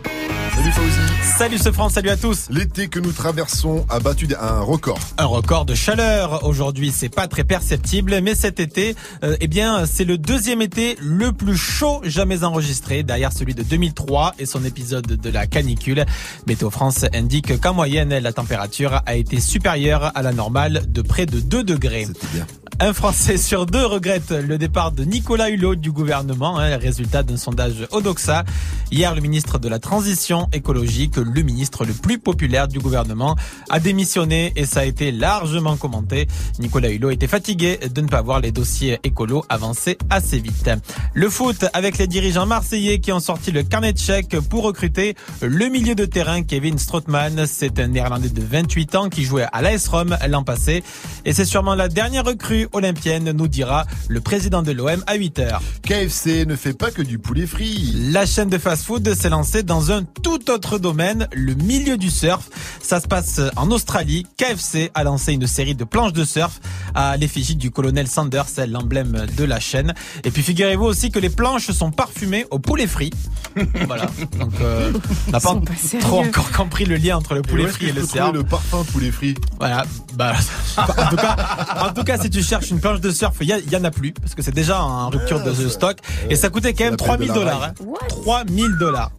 Salut 0.56 0.72
Fauzi. 0.72 1.03
Salut 1.24 1.58
ce 1.58 1.72
France, 1.72 1.94
salut 1.94 2.10
à 2.10 2.16
tous. 2.16 2.48
L'été 2.50 2.88
que 2.88 3.00
nous 3.00 3.10
traversons 3.10 3.86
a 3.88 3.98
battu 3.98 4.28
un 4.38 4.60
record. 4.60 5.00
Un 5.16 5.24
record 5.24 5.64
de 5.64 5.74
chaleur. 5.74 6.44
Aujourd'hui, 6.44 6.92
c'est 6.94 7.08
pas 7.08 7.26
très 7.28 7.44
perceptible, 7.44 8.20
mais 8.22 8.34
cet 8.34 8.60
été, 8.60 8.94
euh, 9.24 9.34
eh 9.40 9.48
bien, 9.48 9.86
c'est 9.86 10.04
le 10.04 10.18
deuxième 10.18 10.60
été 10.60 10.96
le 11.00 11.32
plus 11.32 11.56
chaud 11.56 12.00
jamais 12.04 12.44
enregistré, 12.44 13.02
derrière 13.02 13.32
celui 13.32 13.54
de 13.54 13.62
2003 13.62 14.34
et 14.38 14.46
son 14.46 14.64
épisode 14.64 15.06
de 15.06 15.30
la 15.30 15.46
canicule. 15.46 16.04
Météo 16.46 16.70
France 16.70 17.06
indique 17.14 17.58
qu'en 17.58 17.72
moyenne, 17.72 18.16
la 18.16 18.32
température 18.32 19.00
a 19.06 19.16
été 19.16 19.40
supérieure 19.40 20.12
à 20.14 20.22
la 20.22 20.32
normale 20.32 20.84
de 20.86 21.02
près 21.02 21.26
de 21.26 21.40
2 21.40 21.64
degrés. 21.64 22.06
bien. 22.32 22.46
Un 22.80 22.92
Français 22.92 23.36
sur 23.36 23.66
deux 23.66 23.86
regrette 23.86 24.32
le 24.32 24.58
départ 24.58 24.90
de 24.90 25.04
Nicolas 25.04 25.48
Hulot 25.48 25.76
du 25.76 25.92
gouvernement, 25.92 26.58
hein, 26.58 26.76
résultat 26.76 27.22
d'un 27.22 27.36
sondage 27.36 27.86
Odoxa. 27.92 28.44
Hier, 28.90 29.14
le 29.14 29.20
ministre 29.20 29.58
de 29.60 29.68
la 29.68 29.78
Transition 29.78 30.48
écologique, 30.52 31.16
le 31.16 31.42
ministre 31.42 31.84
le 31.84 31.92
plus 31.92 32.18
populaire 32.18 32.66
du 32.66 32.80
gouvernement, 32.80 33.36
a 33.70 33.78
démissionné 33.78 34.52
et 34.56 34.66
ça 34.66 34.80
a 34.80 34.84
été 34.84 35.12
largement 35.12 35.76
commenté. 35.76 36.26
Nicolas 36.58 36.90
Hulot 36.90 37.10
était 37.10 37.28
fatigué 37.28 37.78
de 37.92 38.00
ne 38.00 38.08
pas 38.08 38.22
voir 38.22 38.40
les 38.40 38.50
dossiers 38.50 38.98
écolos 39.04 39.44
avancer 39.48 39.96
assez 40.10 40.40
vite. 40.40 40.68
Le 41.14 41.30
foot 41.30 41.66
avec 41.74 41.96
les 41.98 42.08
dirigeants 42.08 42.46
marseillais 42.46 42.98
qui 42.98 43.12
ont 43.12 43.20
sorti 43.20 43.52
le 43.52 43.62
carnet 43.62 43.92
de 43.92 43.98
chèques 43.98 44.38
pour 44.40 44.64
recruter 44.64 45.14
le 45.42 45.68
milieu 45.68 45.94
de 45.94 46.06
terrain 46.06 46.42
Kevin 46.42 46.78
Strootman. 46.78 47.46
C'est 47.46 47.78
un 47.78 47.88
néerlandais 47.88 48.30
de 48.30 48.42
28 48.42 48.94
ans 48.96 49.08
qui 49.08 49.22
jouait 49.24 49.46
à 49.52 49.62
l'AS 49.62 49.86
Rome 49.86 50.16
l'an 50.28 50.42
passé 50.42 50.82
et 51.24 51.32
c'est 51.32 51.44
sûrement 51.44 51.76
la 51.76 51.88
dernière 51.88 52.24
recrue 52.24 52.63
olympienne, 52.72 53.32
nous 53.32 53.48
dira 53.48 53.86
le 54.08 54.20
président 54.20 54.62
de 54.62 54.72
l'OM 54.72 55.02
à 55.06 55.16
8h. 55.16 55.58
KFC 55.82 56.46
ne 56.46 56.56
fait 56.56 56.72
pas 56.72 56.90
que 56.90 57.02
du 57.02 57.18
poulet 57.18 57.46
frit. 57.46 57.92
La 58.12 58.26
chaîne 58.26 58.48
de 58.48 58.58
fast-food 58.58 59.14
s'est 59.14 59.28
lancée 59.28 59.62
dans 59.62 59.92
un 59.92 60.02
tout 60.02 60.50
autre 60.50 60.78
domaine, 60.78 61.28
le 61.32 61.54
milieu 61.54 61.96
du 61.96 62.10
surf. 62.10 62.48
Ça 62.82 63.00
se 63.00 63.06
passe 63.06 63.40
en 63.56 63.70
Australie. 63.70 64.26
KFC 64.36 64.90
a 64.94 65.04
lancé 65.04 65.32
une 65.32 65.46
série 65.46 65.74
de 65.74 65.84
planches 65.84 66.12
de 66.12 66.24
surf 66.24 66.60
à 66.94 67.16
l'effigie 67.16 67.56
du 67.56 67.70
colonel 67.70 68.06
Sanders, 68.08 68.46
c'est 68.48 68.66
l'emblème 68.66 69.26
de 69.36 69.44
la 69.44 69.60
chaîne. 69.60 69.94
Et 70.24 70.30
puis 70.30 70.42
figurez-vous 70.42 70.84
aussi 70.84 71.10
que 71.10 71.18
les 71.18 71.30
planches 71.30 71.70
sont 71.70 71.90
parfumées 71.90 72.46
au 72.50 72.58
poulet 72.58 72.86
frit. 72.86 73.10
voilà. 73.86 74.06
Donc 74.38 74.52
euh, 74.60 74.92
on 75.28 75.30
n'a 75.30 75.40
pas 75.40 75.54
trop 76.00 76.20
encore 76.20 76.50
compris 76.52 76.84
le 76.84 76.96
lien 76.96 77.16
entre 77.16 77.34
le 77.34 77.42
poulet 77.42 77.66
frit 77.66 77.88
et 77.88 77.92
le 77.92 78.06
surf. 78.06 78.32
le 78.32 78.44
parfum 78.44 78.84
poulet 78.84 79.10
frit? 79.10 79.34
Voilà, 79.58 79.84
bah, 80.14 80.34
en 80.76 81.08
tout 81.10 81.16
cas, 81.16 81.36
en 81.80 81.92
tout 81.92 82.04
cas, 82.04 82.18
si 82.18 82.30
tu 82.30 82.42
cherches 82.42 82.53
une 82.62 82.80
planche 82.80 83.00
de 83.00 83.10
surf, 83.10 83.36
il 83.40 83.48
y, 83.48 83.76
en 83.76 83.84
a 83.84 83.90
plus 83.90 84.12
parce 84.12 84.34
que 84.34 84.42
c'est 84.42 84.54
déjà 84.54 84.82
en 84.82 85.10
rupture 85.10 85.42
de 85.42 85.68
stock 85.68 85.96
et 86.30 86.36
ça 86.36 86.48
coûtait 86.48 86.72
quand 86.74 86.84
même 86.84 86.96
C'est 86.98 87.06
la 87.06 87.16
pelle 87.16 87.28
3000 87.28 87.28
de 87.28 87.34
la 87.34 87.40
dollars. 87.40 87.60
raille. 87.60 87.72
Hein. 87.80 88.06
3000 88.08 88.76
dollars. 88.78 89.10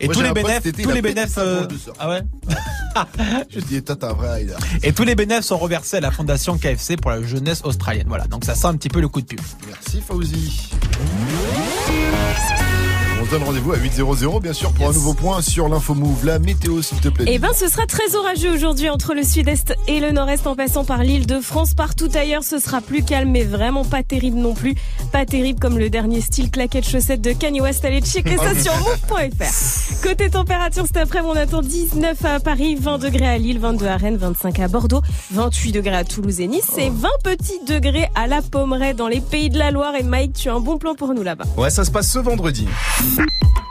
Et 0.00 0.06
Moi, 0.06 0.14
tous 0.14 0.22
les 0.22 0.32
bénéfices, 0.32 0.72
tous 0.72 0.90
les 0.90 1.02
bénéfices, 1.02 1.38
euh, 1.38 1.66
ah 1.98 2.08
ouais. 2.08 2.20
Je 3.50 3.60
dis, 3.60 3.82
tata, 3.82 4.12
vrai, 4.12 4.46
Et 4.82 4.92
tous 4.92 5.04
les 5.04 5.14
bénéfices 5.14 5.46
sont 5.46 5.58
reversés 5.58 5.98
à 5.98 6.00
la 6.00 6.10
fondation 6.10 6.58
KFC 6.58 6.96
pour 6.96 7.10
la 7.10 7.22
jeunesse 7.22 7.62
australienne. 7.64 8.06
Voilà, 8.08 8.26
donc 8.26 8.44
ça 8.44 8.54
sent 8.54 8.66
un 8.66 8.76
petit 8.76 8.88
peu 8.88 9.00
le 9.00 9.08
coup 9.08 9.20
de 9.20 9.26
pub. 9.26 9.40
Merci 9.68 10.00
Fauzi. 10.00 10.70
On 13.28 13.30
se 13.30 13.36
donne 13.36 13.46
rendez-vous 13.46 13.72
à 13.72 13.76
8.00 13.76 14.40
bien 14.40 14.54
sûr 14.54 14.72
pour 14.72 14.88
un 14.88 14.92
nouveau 14.94 15.12
point 15.12 15.42
sur 15.42 15.68
l'info 15.68 15.94
move. 15.94 16.24
La 16.24 16.38
météo 16.38 16.80
s'il 16.80 16.98
te 16.98 17.10
plaît. 17.10 17.26
Eh 17.28 17.38
ben, 17.38 17.50
ce 17.54 17.68
sera 17.68 17.84
très 17.84 18.14
orageux 18.14 18.50
aujourd'hui 18.50 18.88
entre 18.88 19.12
le 19.12 19.22
sud-est 19.22 19.74
et 19.86 20.00
le 20.00 20.12
nord-est 20.12 20.46
en 20.46 20.56
passant 20.56 20.82
par 20.82 21.02
l'île 21.02 21.26
de 21.26 21.38
France. 21.40 21.74
Partout 21.74 22.08
ailleurs, 22.14 22.42
ce 22.42 22.58
sera 22.58 22.80
plus 22.80 23.02
calme, 23.02 23.30
mais 23.30 23.44
vraiment 23.44 23.84
pas 23.84 24.02
terrible 24.02 24.38
non 24.38 24.54
plus. 24.54 24.76
Pas 25.12 25.26
terrible 25.26 25.60
comme 25.60 25.78
le 25.78 25.90
dernier 25.90 26.22
style 26.22 26.50
claquette 26.50 26.88
chaussette 26.88 27.20
de 27.20 27.32
Kanye 27.32 27.60
West. 27.60 27.84
Allez 27.84 28.00
checker 28.00 28.38
ça 28.38 28.54
sur 28.62 28.74
move.fr. 28.78 30.02
Côté 30.02 30.30
température, 30.30 30.86
cet 30.86 30.96
après-midi, 30.96 31.30
on 31.34 31.38
attend 31.38 31.60
19 31.60 32.24
à 32.24 32.40
Paris, 32.40 32.76
20 32.76 32.96
degrés 32.96 33.28
à 33.28 33.36
Lille, 33.36 33.58
22 33.58 33.86
à 33.88 33.96
Rennes, 33.98 34.16
25 34.16 34.58
à 34.60 34.68
Bordeaux, 34.68 35.02
28 35.32 35.72
degrés 35.72 35.96
à 35.96 36.04
Toulouse 36.04 36.40
et 36.40 36.46
Nice 36.46 36.70
et 36.78 36.88
20 36.88 37.08
petits 37.22 37.60
degrés 37.66 38.08
à 38.14 38.26
La 38.26 38.40
Pommeraye 38.40 38.94
dans 38.94 39.08
les 39.08 39.20
pays 39.20 39.50
de 39.50 39.58
la 39.58 39.70
Loire. 39.70 39.94
Et 39.96 40.02
Mike, 40.02 40.32
tu 40.32 40.48
as 40.48 40.54
un 40.54 40.60
bon 40.60 40.78
plan 40.78 40.94
pour 40.94 41.12
nous 41.12 41.22
là-bas. 41.22 41.44
Ouais, 41.58 41.68
ça 41.68 41.84
se 41.84 41.90
passe 41.90 42.10
ce 42.10 42.20
vendredi. 42.20 42.66
Thank 43.18 43.30
you. 43.58 43.67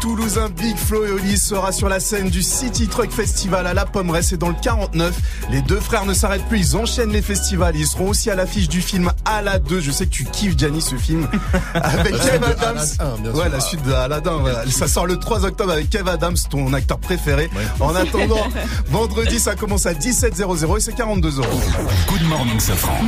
Toulousain 0.00 0.48
Big 0.48 0.76
Flo 0.76 1.04
et 1.04 1.10
Oli 1.10 1.36
sera 1.38 1.72
sur 1.72 1.88
la 1.88 2.00
scène 2.00 2.30
du 2.30 2.42
City 2.42 2.88
Truck 2.88 3.10
Festival 3.10 3.66
à 3.66 3.74
La 3.74 3.84
Pommeraye, 3.84 4.24
c'est 4.24 4.38
dans 4.38 4.48
le 4.48 4.54
49. 4.62 5.14
Les 5.50 5.60
deux 5.62 5.78
frères 5.78 6.06
ne 6.06 6.14
s'arrêtent 6.14 6.46
plus, 6.48 6.58
ils 6.58 6.76
enchaînent 6.76 7.12
les 7.12 7.22
festivals. 7.22 7.76
Ils 7.76 7.86
seront 7.86 8.08
aussi 8.08 8.30
à 8.30 8.34
l'affiche 8.34 8.68
du 8.68 8.80
film 8.80 9.10
Ala 9.24 9.58
2. 9.58 9.80
Je 9.80 9.90
sais 9.90 10.06
que 10.06 10.10
tu 10.10 10.24
kiffes 10.24 10.58
Gianni 10.58 10.80
ce 10.80 10.96
film. 10.96 11.28
Avec 11.74 12.12
La 12.12 12.18
Kev 12.24 12.44
Adams. 12.44 12.78
Aladdin, 12.78 13.22
bien 13.22 13.32
ouais, 13.32 13.48
la 13.50 13.60
suite 13.60 13.82
de 13.82 13.92
Aladdin. 13.92 14.38
voilà. 14.38 14.64
Ça 14.70 14.88
sort 14.88 15.06
le 15.06 15.18
3 15.18 15.44
octobre 15.44 15.72
avec 15.72 15.90
Kev 15.90 16.08
Adams, 16.08 16.36
ton 16.48 16.72
acteur 16.72 16.98
préféré. 16.98 17.50
En 17.78 17.94
attendant, 17.94 18.46
vendredi 18.88 19.38
ça 19.38 19.54
commence 19.54 19.86
à 19.86 19.92
17h00 19.92 20.76
et 20.76 20.80
c'est 20.80 20.94
42 20.94 21.38
euros. 21.38 21.60
Good 22.08 22.22
morning, 22.28 22.58
Safran. 22.58 23.00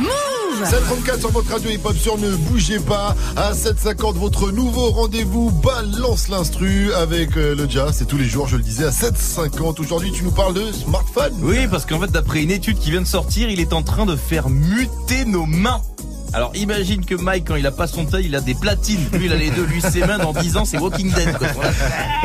734 0.61 1.19
sur 1.19 1.31
votre 1.31 1.51
radio 1.51 1.69
hip-hop 1.71 1.95
sur 1.97 2.17
Ne 2.17 2.35
bougez 2.35 2.79
pas. 2.79 3.15
À 3.35 3.53
750, 3.53 4.17
votre 4.17 4.51
nouveau 4.51 4.89
rendez-vous 4.91 5.49
balance 5.49 6.29
l'instru 6.29 6.93
avec 6.93 7.35
euh, 7.37 7.55
le 7.55 7.67
jazz. 7.67 7.95
C'est 7.97 8.05
tous 8.05 8.17
les 8.17 8.25
jours, 8.25 8.47
je 8.47 8.57
le 8.57 8.63
disais, 8.63 8.85
à 8.85 8.91
750. 8.91 9.79
Aujourd'hui, 9.79 10.11
tu 10.11 10.23
nous 10.23 10.31
parles 10.31 10.53
de 10.53 10.71
smartphone. 10.71 11.33
Oui, 11.41 11.67
parce 11.69 11.85
qu'en 11.85 11.99
fait, 11.99 12.11
d'après 12.11 12.43
une 12.43 12.51
étude 12.51 12.77
qui 12.77 12.91
vient 12.91 13.01
de 13.01 13.07
sortir, 13.07 13.49
il 13.49 13.59
est 13.59 13.73
en 13.73 13.81
train 13.81 14.05
de 14.05 14.15
faire 14.15 14.49
muter 14.49 15.25
nos 15.25 15.45
mains. 15.45 15.81
Alors 16.33 16.51
imagine 16.55 17.05
que 17.05 17.15
Mike, 17.15 17.45
quand 17.47 17.55
il 17.55 17.67
a 17.67 17.71
pas 17.71 17.85
son 17.87 18.05
taille, 18.05 18.25
il 18.25 18.35
a 18.35 18.41
des 18.41 18.55
platines. 18.55 19.05
Lui, 19.13 19.25
il 19.25 19.33
a 19.33 19.35
les 19.35 19.51
deux. 19.51 19.65
Lui, 19.65 19.81
ses 19.81 19.99
mains, 19.99 20.17
dans 20.17 20.33
10 20.33 20.57
ans, 20.57 20.65
c'est 20.65 20.79
Walking 20.79 21.11
Dead. 21.13 21.37
Quoi. 21.37 21.47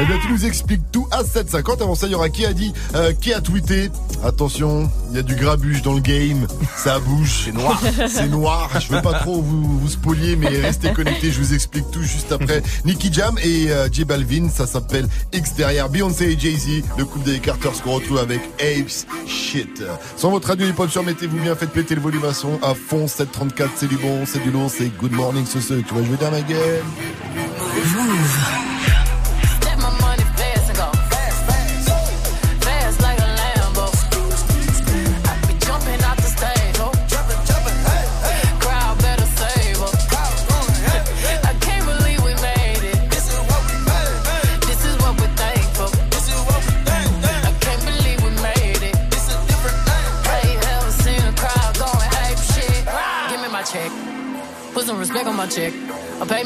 Eh 0.01 0.05
bien, 0.07 0.17
tu 0.23 0.33
nous 0.33 0.47
expliques 0.47 0.91
tout 0.93 1.07
à 1.11 1.25
750. 1.25 1.83
Avant 1.83 1.95
ça, 1.95 2.07
il 2.07 2.13
y 2.13 2.15
aura 2.15 2.31
qui 2.31 2.47
a 2.47 2.53
dit, 2.53 2.73
euh, 2.95 3.13
qui 3.13 3.33
a 3.35 3.41
tweeté. 3.41 3.91
Attention, 4.25 4.91
il 5.11 5.17
y 5.17 5.19
a 5.19 5.23
du 5.23 5.35
grabuge 5.35 5.83
dans 5.83 5.93
le 5.93 6.01
game. 6.01 6.47
Ça 6.77 6.99
bouge. 6.99 7.43
C'est 7.45 7.53
noir. 7.53 7.81
C'est 8.09 8.29
noir. 8.29 8.71
Je 8.81 8.95
veux 8.95 9.03
pas 9.03 9.13
trop 9.15 9.43
vous, 9.43 9.79
vous 9.79 9.89
spolier, 9.89 10.37
mais 10.37 10.49
restez 10.49 10.93
connectés. 10.93 11.31
Je 11.31 11.41
vous 11.41 11.53
explique 11.55 11.91
tout 11.91 12.03
juste 12.03 12.33
après. 12.33 12.63
Nicky 12.87 13.13
Jam 13.13 13.37
et 13.43 13.71
euh, 13.71 13.89
J 13.93 14.05
Balvin. 14.05 14.49
Ça 14.49 14.67
s'appelle 14.67 15.07
X 15.35 15.55
derrière 15.55 15.91
Beyoncé 15.91 16.25
et 16.33 16.39
Jay-Z. 16.39 16.83
Le 16.97 17.05
couple 17.05 17.27
des 17.27 17.41
Carters 17.41 17.83
qu'on 17.83 17.93
retrouve 17.93 18.19
avec 18.19 18.41
Apes 18.59 19.07
Shit. 19.27 19.83
Sans 20.17 20.31
votre 20.31 20.49
radio 20.49 20.67
hip-hop 20.67 20.91
sur, 20.91 21.03
mettez-vous 21.03 21.41
bien, 21.41 21.55
faites 21.55 21.71
péter 21.71 21.95
le 21.95 22.01
volume 22.01 22.25
à 22.25 22.33
son 22.33 22.59
à 22.63 22.75
fond. 22.75 23.07
734, 23.07 23.71
c'est 23.77 23.98
bon, 23.99 24.25
c'est 24.27 24.43
du 24.43 24.51
lourd, 24.51 24.71
c'est 24.71 24.89
good 24.97 25.13
morning, 25.13 25.45
ce 25.47 25.61
ce. 25.61 25.75
Tu 25.75 25.95
vois, 25.95 26.03
je 26.03 26.09
veux 26.09 26.17
dire, 26.17 26.31
ma. 26.31 27.48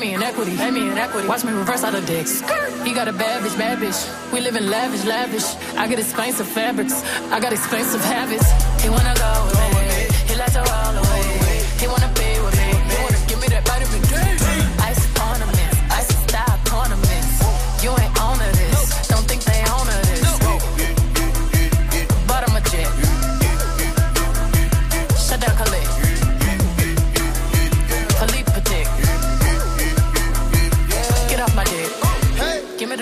Me 0.03 0.15
in 0.15 0.23
equity, 0.23 0.57
pay 0.57 0.71
me 0.71 0.91
in 0.91 0.99
equity. 0.99 1.29
Watch 1.29 1.45
me 1.45 1.53
reverse 1.53 1.85
all 1.85 1.93
the 1.93 2.01
dicks. 2.01 2.41
He 2.83 2.93
got 2.93 3.07
a 3.07 3.13
bad 3.13 3.43
bitch, 3.43 3.57
bad 3.57 3.79
bitch. 3.79 4.01
We 4.33 4.41
live 4.41 4.57
in 4.57 4.69
lavish, 4.69 5.05
lavish. 5.05 5.55
I 5.77 5.87
get 5.87 6.01
expensive 6.01 6.49
fabrics. 6.49 7.05
I 7.31 7.39
got 7.39 7.53
expensive 7.53 8.05
habits. 8.05 8.49
He 8.83 8.89
wanna 8.89 9.15
go 9.15 9.33
me. 9.55 10.09
He 10.29 10.35
likes 10.35 10.55
to 10.55 10.63
roll 10.71 10.97
away. 11.03 11.63
He 11.79 11.87
wanna 11.87 12.22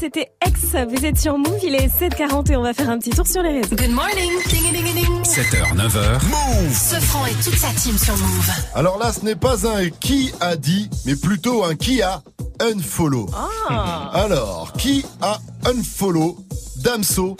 C'était 0.00 0.32
X. 0.46 0.76
Vous 0.88 1.04
êtes 1.04 1.18
sur 1.18 1.36
Move, 1.36 1.58
il 1.62 1.74
est 1.74 1.88
7h40 1.88 2.52
et 2.52 2.56
on 2.56 2.62
va 2.62 2.72
faire 2.72 2.88
un 2.88 2.98
petit 2.98 3.10
tour 3.10 3.26
sur 3.26 3.42
les 3.42 3.60
réseaux. 3.60 3.76
Good 3.76 3.90
morning. 3.90 4.30
Ding, 4.48 4.72
ding, 4.72 4.94
ding. 4.94 5.22
7h, 5.22 5.76
9h. 5.76 6.24
Move 6.24 6.74
Ce 6.74 6.98
franc 7.00 7.26
et 7.26 7.34
toute 7.44 7.56
sa 7.56 7.68
team 7.68 7.98
sur 7.98 8.16
Move. 8.16 8.50
Alors 8.74 8.98
là, 8.98 9.12
ce 9.12 9.22
n'est 9.26 9.36
pas 9.36 9.68
un 9.68 9.90
qui 9.90 10.32
a 10.40 10.56
dit, 10.56 10.88
mais 11.04 11.16
plutôt 11.16 11.64
un 11.64 11.74
qui 11.74 12.00
a 12.00 12.22
unfollow. 12.60 13.28
Ah. 13.68 14.10
Alors, 14.14 14.72
qui 14.78 15.04
a 15.20 15.38
unfollow 15.66 16.38
Damso 16.76 17.36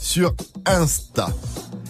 sur 0.00 0.32
Insta? 0.66 1.30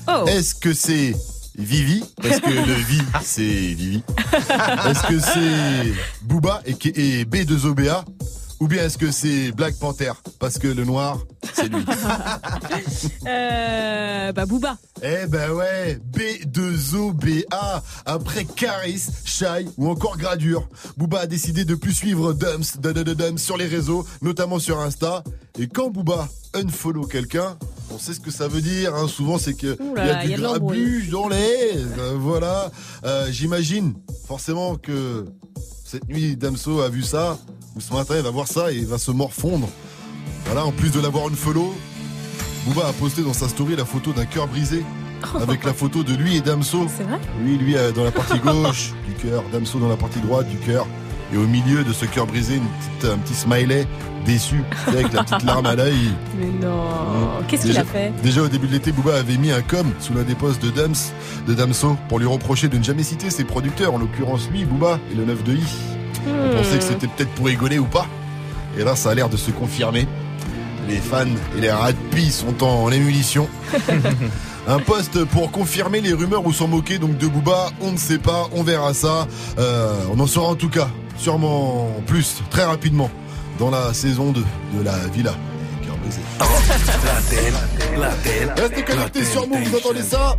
Oh. 0.08 0.24
Est-ce 0.26 0.54
que 0.54 0.72
c'est 0.72 1.14
Vivi? 1.54 2.02
Parce 2.22 2.40
que 2.40 2.48
le 2.48 2.72
Vi, 2.72 3.02
c'est 3.22 3.42
Vivi. 3.42 4.02
Est-ce 4.88 5.06
que 5.06 5.20
c'est 5.20 5.92
Booba 6.22 6.62
et, 6.64 6.70
et 6.70 7.24
B2OBA 7.26 8.04
Ou 8.62 8.68
bien 8.68 8.84
est-ce 8.84 8.96
que 8.96 9.10
c'est 9.10 9.50
Black 9.50 9.74
Panther 9.74 10.12
Parce 10.38 10.56
que 10.56 10.68
le 10.68 10.84
noir, 10.84 11.18
c'est 11.52 11.68
lui. 11.68 11.84
Euh, 13.26 14.32
bah 14.32 14.46
Booba. 14.46 14.76
Eh 15.02 15.26
ben 15.26 15.50
ouais, 15.50 15.98
B2OBA. 16.12 17.82
Après 18.06 18.44
Caris, 18.44 19.02
Shai 19.24 19.66
ou 19.78 19.88
encore 19.90 20.16
Gradure, 20.16 20.68
Booba 20.96 21.20
a 21.20 21.26
décidé 21.26 21.64
de 21.64 21.74
plus 21.74 21.92
suivre 21.92 22.32
de 22.32 23.14
Dums 23.14 23.38
sur 23.38 23.56
les 23.56 23.66
réseaux, 23.66 24.06
notamment 24.22 24.58
sur 24.60 24.78
Insta. 24.80 25.24
Et 25.58 25.66
quand 25.66 25.90
Booba 25.90 26.28
unfollow 26.54 27.06
quelqu'un, 27.06 27.56
on 27.90 27.98
sait 27.98 28.14
ce 28.14 28.20
que 28.20 28.30
ça 28.30 28.46
veut 28.46 28.60
dire. 28.60 28.94
hein. 28.94 29.08
Souvent, 29.08 29.38
c'est 29.38 29.54
que 29.54 29.76
il 29.96 30.04
y 30.04 30.08
a 30.08 30.24
y 30.24 30.28
du 30.28 30.34
a 30.34 30.36
grabuge 30.38 31.10
dans 31.10 31.28
les. 31.28 31.36
euh, 31.98 32.14
voilà. 32.16 32.70
Euh, 33.04 33.26
J'imagine 33.30 33.94
forcément 34.26 34.76
que 34.76 35.24
cette 35.84 36.08
nuit, 36.08 36.36
Damso 36.36 36.80
a 36.80 36.88
vu 36.88 37.02
ça. 37.02 37.38
Ou 37.76 37.80
ce 37.80 37.92
matin, 37.92 38.14
il 38.16 38.22
va 38.22 38.30
voir 38.30 38.46
ça 38.46 38.72
et 38.72 38.76
il 38.76 38.86
va 38.86 38.98
se 38.98 39.10
morfondre. 39.10 39.68
Voilà, 40.46 40.66
en 40.66 40.72
plus 40.72 40.90
de 40.90 41.00
l'avoir 41.00 41.26
unfollow, 41.26 41.74
Booba 42.66 42.88
a 42.88 42.92
posté 42.92 43.22
dans 43.22 43.32
sa 43.32 43.48
story 43.48 43.76
la 43.76 43.84
photo 43.84 44.12
d'un 44.12 44.26
cœur 44.26 44.46
brisé. 44.46 44.84
Avec 45.40 45.64
la 45.64 45.72
photo 45.72 46.02
de 46.02 46.14
lui 46.14 46.36
et 46.36 46.40
Damso. 46.40 46.86
C'est 46.94 47.04
vrai 47.04 47.20
Oui, 47.44 47.56
lui 47.56 47.76
euh, 47.76 47.92
dans 47.92 48.02
la 48.02 48.10
partie 48.10 48.38
gauche 48.44 48.92
du 49.06 49.14
cœur, 49.14 49.44
Damso 49.52 49.78
dans 49.78 49.88
la 49.88 49.96
partie 49.96 50.20
droite 50.20 50.48
du 50.48 50.56
cœur. 50.56 50.86
Et 51.32 51.36
au 51.36 51.46
milieu 51.46 51.84
de 51.84 51.92
ce 51.92 52.04
cœur 52.04 52.26
brisé, 52.26 52.56
une 52.56 52.66
petite, 52.66 53.10
un 53.10 53.18
petit 53.18 53.34
smiley 53.34 53.86
déçu, 54.26 54.62
avec 54.86 55.12
la 55.12 55.22
petite 55.22 55.44
larme 55.44 55.66
à 55.66 55.74
l'œil. 55.76 56.10
Mais 56.38 56.46
non. 56.46 56.88
Qu'est-ce 57.48 57.66
qu'il 57.66 57.78
a 57.78 57.84
fait 57.84 58.12
Déjà 58.22 58.42
au 58.42 58.48
début 58.48 58.66
de 58.66 58.72
l'été, 58.72 58.92
Booba 58.92 59.16
avait 59.16 59.38
mis 59.38 59.50
un 59.50 59.62
com 59.62 59.86
sous 60.00 60.12
l'un 60.12 60.24
des 60.24 60.34
posts 60.34 60.62
de 60.62 60.70
Dams, 60.70 60.94
de 61.46 61.54
Damso, 61.54 61.96
pour 62.08 62.18
lui 62.18 62.26
reprocher 62.26 62.68
de 62.68 62.76
ne 62.76 62.82
jamais 62.82 63.02
citer 63.04 63.30
ses 63.30 63.44
producteurs, 63.44 63.94
en 63.94 63.98
l'occurrence 63.98 64.48
lui, 64.50 64.64
Booba, 64.64 64.98
et 65.10 65.14
le 65.14 65.24
9 65.24 65.44
de 65.44 65.54
I. 65.54 65.62
On 66.26 66.30
Hmm. 66.30 66.56
pensait 66.56 66.78
que 66.78 66.84
c'était 66.84 67.06
peut-être 67.08 67.30
pour 67.30 67.46
rigoler 67.46 67.78
ou 67.78 67.86
pas. 67.86 68.06
Et 68.78 68.84
là, 68.84 68.96
ça 68.96 69.10
a 69.10 69.14
l'air 69.14 69.28
de 69.28 69.36
se 69.36 69.50
confirmer. 69.50 70.06
Les 70.88 70.96
fans 70.96 71.24
et 71.56 71.60
les 71.60 71.70
radis 71.70 72.30
sont 72.32 72.62
en 72.64 72.90
ébullition. 72.90 73.48
Un 74.68 74.78
post 74.78 75.24
pour 75.24 75.50
confirmer 75.50 76.00
les 76.00 76.12
rumeurs 76.12 76.46
ou 76.46 76.52
s'en 76.52 76.68
moquer 76.68 76.98
donc 76.98 77.18
de 77.18 77.26
Booba, 77.26 77.70
on 77.80 77.90
ne 77.92 77.96
sait 77.96 78.18
pas, 78.18 78.46
on 78.52 78.62
verra 78.62 78.94
ça. 78.94 79.26
Euh, 79.58 79.92
on 80.14 80.20
en 80.20 80.26
saura 80.28 80.50
en 80.50 80.54
tout 80.54 80.68
cas, 80.68 80.88
sûrement 81.18 81.88
plus, 82.06 82.42
très 82.50 82.64
rapidement, 82.64 83.10
dans 83.58 83.70
la 83.70 83.92
saison 83.92 84.30
2 84.30 84.44
de 84.78 84.84
la 84.84 84.96
Villa. 85.12 85.34
Restez 88.56 88.82
connectés 88.84 89.24
sur 89.24 89.48
Move, 89.48 89.62
vous 89.64 89.76
entendez 89.78 90.02
ça? 90.02 90.36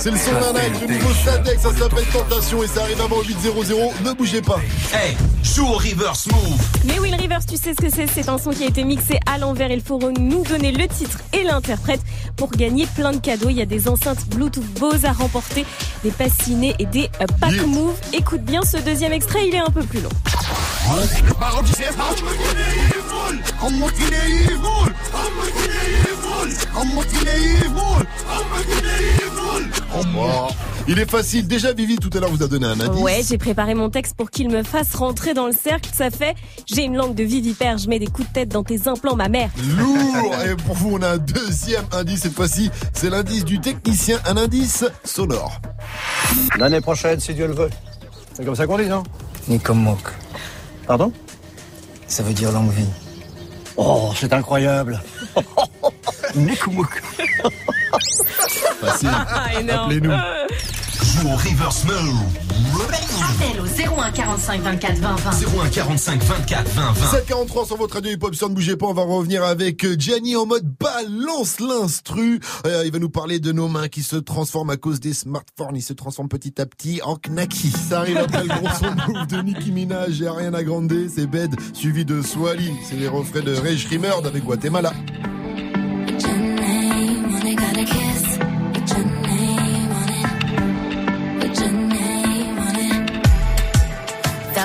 C'est 0.00 0.10
le 0.10 0.16
son 0.16 0.32
d'un 0.32 0.58
acte, 0.58 0.80
le 0.80 0.94
nouveau 0.94 1.14
Stadex, 1.14 1.62
ça 1.62 1.72
s'appelle 1.72 2.04
Tentation 2.12 2.60
et 2.64 2.66
ça 2.66 2.82
arrive 2.82 3.00
avant 3.00 3.22
8.00, 3.22 4.02
ne 4.04 4.12
bougez 4.12 4.42
pas. 4.42 4.58
Hey, 4.92 5.16
joue 5.44 5.64
au 5.64 5.74
reverse 5.74 6.26
move. 6.26 6.60
Mais 6.84 6.98
Will 6.98 7.14
Rivers, 7.14 7.46
tu 7.46 7.56
sais 7.56 7.72
ce 7.72 7.80
que 7.80 7.88
c'est 7.88 8.08
C'est 8.12 8.28
un 8.28 8.38
son 8.38 8.50
qui 8.50 8.64
a 8.64 8.66
été 8.66 8.82
mixé 8.82 9.20
à 9.26 9.38
l'envers. 9.38 9.70
Il 9.70 9.80
faut 9.80 10.00
nous 10.18 10.42
donner 10.42 10.72
le 10.72 10.88
titre 10.88 11.18
et 11.32 11.44
l'interprète 11.44 12.00
pour 12.36 12.50
gagner 12.50 12.86
plein 12.96 13.12
de 13.12 13.18
cadeaux. 13.18 13.48
Il 13.50 13.56
y 13.56 13.62
a 13.62 13.66
des 13.66 13.88
enceintes 13.88 14.26
Bluetooth 14.28 14.64
Bose 14.80 15.04
à 15.04 15.12
remporter, 15.12 15.64
des 16.02 16.10
passes 16.10 16.32
ciné 16.42 16.74
et 16.80 16.86
des 16.86 17.08
euh, 17.20 17.26
packs 17.40 17.52
Yeah. 17.52 17.66
move. 17.66 17.94
Écoute 18.12 18.42
bien 18.42 18.62
ce 18.62 18.76
deuxième 18.78 19.12
extrait, 19.12 19.46
il 19.46 19.54
est 19.54 19.60
un 19.60 19.70
peu 19.70 19.82
plus 19.82 20.00
long. 20.00 20.10
Oh, 29.96 30.48
Il 30.86 30.98
est 30.98 31.10
facile, 31.10 31.46
déjà 31.46 31.72
Vivi 31.72 31.96
tout 31.96 32.10
à 32.14 32.20
l'heure 32.20 32.30
vous 32.30 32.42
a 32.42 32.48
donné 32.48 32.66
un 32.66 32.78
indice. 32.80 33.00
Ouais, 33.02 33.20
j'ai 33.28 33.38
préparé 33.38 33.74
mon 33.74 33.90
texte 33.90 34.14
pour 34.16 34.30
qu'il 34.30 34.48
me 34.48 34.62
fasse 34.62 34.94
rentrer 34.94 35.34
dans 35.34 35.46
le 35.46 35.52
cercle. 35.52 35.90
Ça 35.92 36.10
fait 36.10 36.34
J'ai 36.66 36.84
une 36.84 36.96
langue 36.96 37.14
de 37.14 37.24
vivipère, 37.24 37.78
je 37.78 37.88
mets 37.88 37.98
des 37.98 38.06
coups 38.06 38.28
de 38.28 38.32
tête 38.32 38.48
dans 38.48 38.64
tes 38.64 38.88
implants, 38.88 39.16
ma 39.16 39.28
mère. 39.28 39.50
Lourd 39.76 40.34
Et 40.46 40.54
pour 40.56 40.74
vous 40.74 40.96
on 40.98 41.02
a 41.02 41.10
un 41.10 41.18
deuxième 41.18 41.84
indice 41.92 42.20
cette 42.20 42.34
fois-ci, 42.34 42.70
c'est 42.92 43.10
l'indice 43.10 43.44
du 43.44 43.60
technicien, 43.60 44.18
un 44.26 44.36
indice 44.36 44.84
sonore. 45.04 45.60
L'année 46.58 46.80
prochaine, 46.80 47.20
si 47.20 47.34
Dieu 47.34 47.46
le 47.46 47.54
veut. 47.54 47.70
C'est 48.34 48.44
comme 48.44 48.54
ça 48.56 48.66
qu'on 48.66 48.78
dit, 48.78 48.86
non? 48.86 49.02
Nikomok. 49.48 50.12
Pardon? 50.86 51.12
Ça 52.06 52.22
veut 52.22 52.32
dire 52.34 52.52
longue 52.52 52.70
vie. 52.70 52.84
Oh, 53.76 54.10
c'est 54.16 54.32
incroyable. 54.32 55.00
Nikomok. 56.34 57.02
Facile. 58.80 59.10
Ah. 59.70 59.84
Appelez-nous. 59.84 60.10
Joue 60.10 61.28
au 61.28 61.36
reverse 61.36 61.84
move. 61.84 62.48
Appel 62.80 63.60
au 63.60 64.00
01 64.00 64.10
45 64.10 64.60
24 64.62 64.96
20 64.98 65.16
20. 65.16 65.30
01 65.64 65.68
45 65.68 66.22
24 66.22 66.68
20 66.68 66.92
20. 66.92 67.06
743 67.10 67.66
sur 67.66 67.76
votre 67.76 67.94
radio 67.94 68.12
hip-hop, 68.12 68.34
sur 68.34 68.48
ne 68.48 68.54
bougez 68.54 68.76
pas, 68.76 68.86
on 68.86 68.94
va 68.94 69.02
revenir 69.02 69.44
avec 69.44 69.84
euh, 69.84 69.96
Gianni 69.98 70.36
en 70.36 70.46
mode 70.46 70.66
balance 70.78 71.60
l'instru. 71.60 72.40
Euh, 72.66 72.82
il 72.84 72.92
va 72.92 72.98
nous 72.98 73.10
parler 73.10 73.40
de 73.40 73.52
nos 73.52 73.68
mains 73.68 73.88
qui 73.88 74.02
se 74.02 74.16
transforment 74.16 74.70
à 74.70 74.76
cause 74.76 75.00
des 75.00 75.12
smartphones, 75.12 75.76
ils 75.76 75.82
se 75.82 75.92
transforment 75.92 76.28
petit 76.28 76.60
à 76.60 76.66
petit 76.66 77.00
en 77.02 77.16
knacky. 77.16 77.70
Ça 77.70 78.00
arrive 78.00 78.18
après 78.18 78.42
le 78.42 78.48
gros 78.48 78.68
son 78.78 79.12
move 79.12 79.26
de 79.26 79.42
Nicki 79.42 79.72
Minaj 79.72 80.20
et 80.22 80.26
Ariana 80.26 80.62
Grande, 80.62 80.92
c'est 81.14 81.26
Bed, 81.26 81.54
suivi 81.74 82.04
de 82.04 82.22
Swally. 82.22 82.72
C'est 82.88 82.96
les 82.96 83.08
refrains 83.08 83.42
de 83.42 83.54
Ray 83.54 83.78
Shrimerd 83.78 84.26
avec 84.26 84.44
Guatemala. 84.44 84.92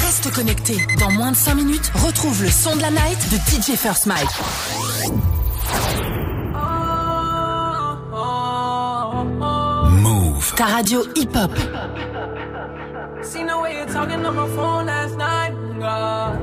Reste 0.00 0.30
connecté. 0.34 0.76
Dans 0.98 1.10
moins 1.10 1.32
de 1.32 1.36
5 1.36 1.54
minutes, 1.54 1.92
retrouve 1.94 2.42
le 2.42 2.50
son 2.50 2.76
de 2.76 2.82
la 2.82 2.90
night 2.90 3.18
de 3.30 3.36
DJ 3.36 3.76
First 3.76 4.06
Mike. 4.06 4.28
Ta 10.58 10.66
radio 10.74 11.04
hip-hop. 11.14 11.52
Seen 13.24 13.46
the 13.46 13.56
way 13.60 13.74
you're 13.76 13.86
talking 13.86 14.26
on 14.26 14.34
my 14.34 14.48
phone 14.56 14.86
last 14.86 15.16
night. 15.16 15.52
God. 15.78 16.34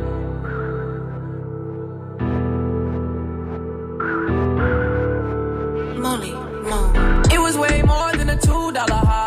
Molly, 6.00 6.34
It 7.34 7.40
was 7.42 7.58
way 7.58 7.82
more 7.82 8.14
than 8.14 8.30
a 8.30 8.38
two 8.40 8.72
dollar. 8.72 9.25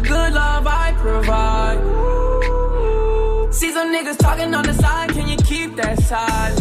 The 0.00 0.08
good 0.08 0.32
love 0.32 0.66
I 0.66 0.92
provide. 0.92 1.78
See 3.52 3.72
some 3.72 3.92
niggas 3.94 4.18
talking 4.18 4.54
on 4.54 4.64
the 4.64 4.74
side, 4.74 5.10
can 5.10 5.28
you 5.28 5.36
keep 5.38 5.76
that 5.76 5.98
silent? 6.02 6.57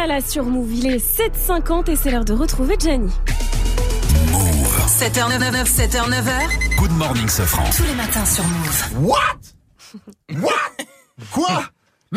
Guatemala 0.00 0.22
sur 0.26 0.44
Move. 0.44 0.72
Il 0.72 0.86
est 0.86 0.96
7h50 0.96 1.90
et 1.90 1.96
c'est 1.96 2.10
l'heure 2.10 2.24
de 2.24 2.32
retrouver 2.32 2.76
Gianni. 2.78 3.12
7h99, 4.88 5.66
7h9h. 5.66 6.76
Good 6.78 6.92
morning, 6.92 7.28
Sofran. 7.28 7.64
Tous 7.76 7.82
les 7.82 7.94
matins 7.94 8.24
sur 8.24 8.44
Move. 8.44 9.06
What? 9.06 9.39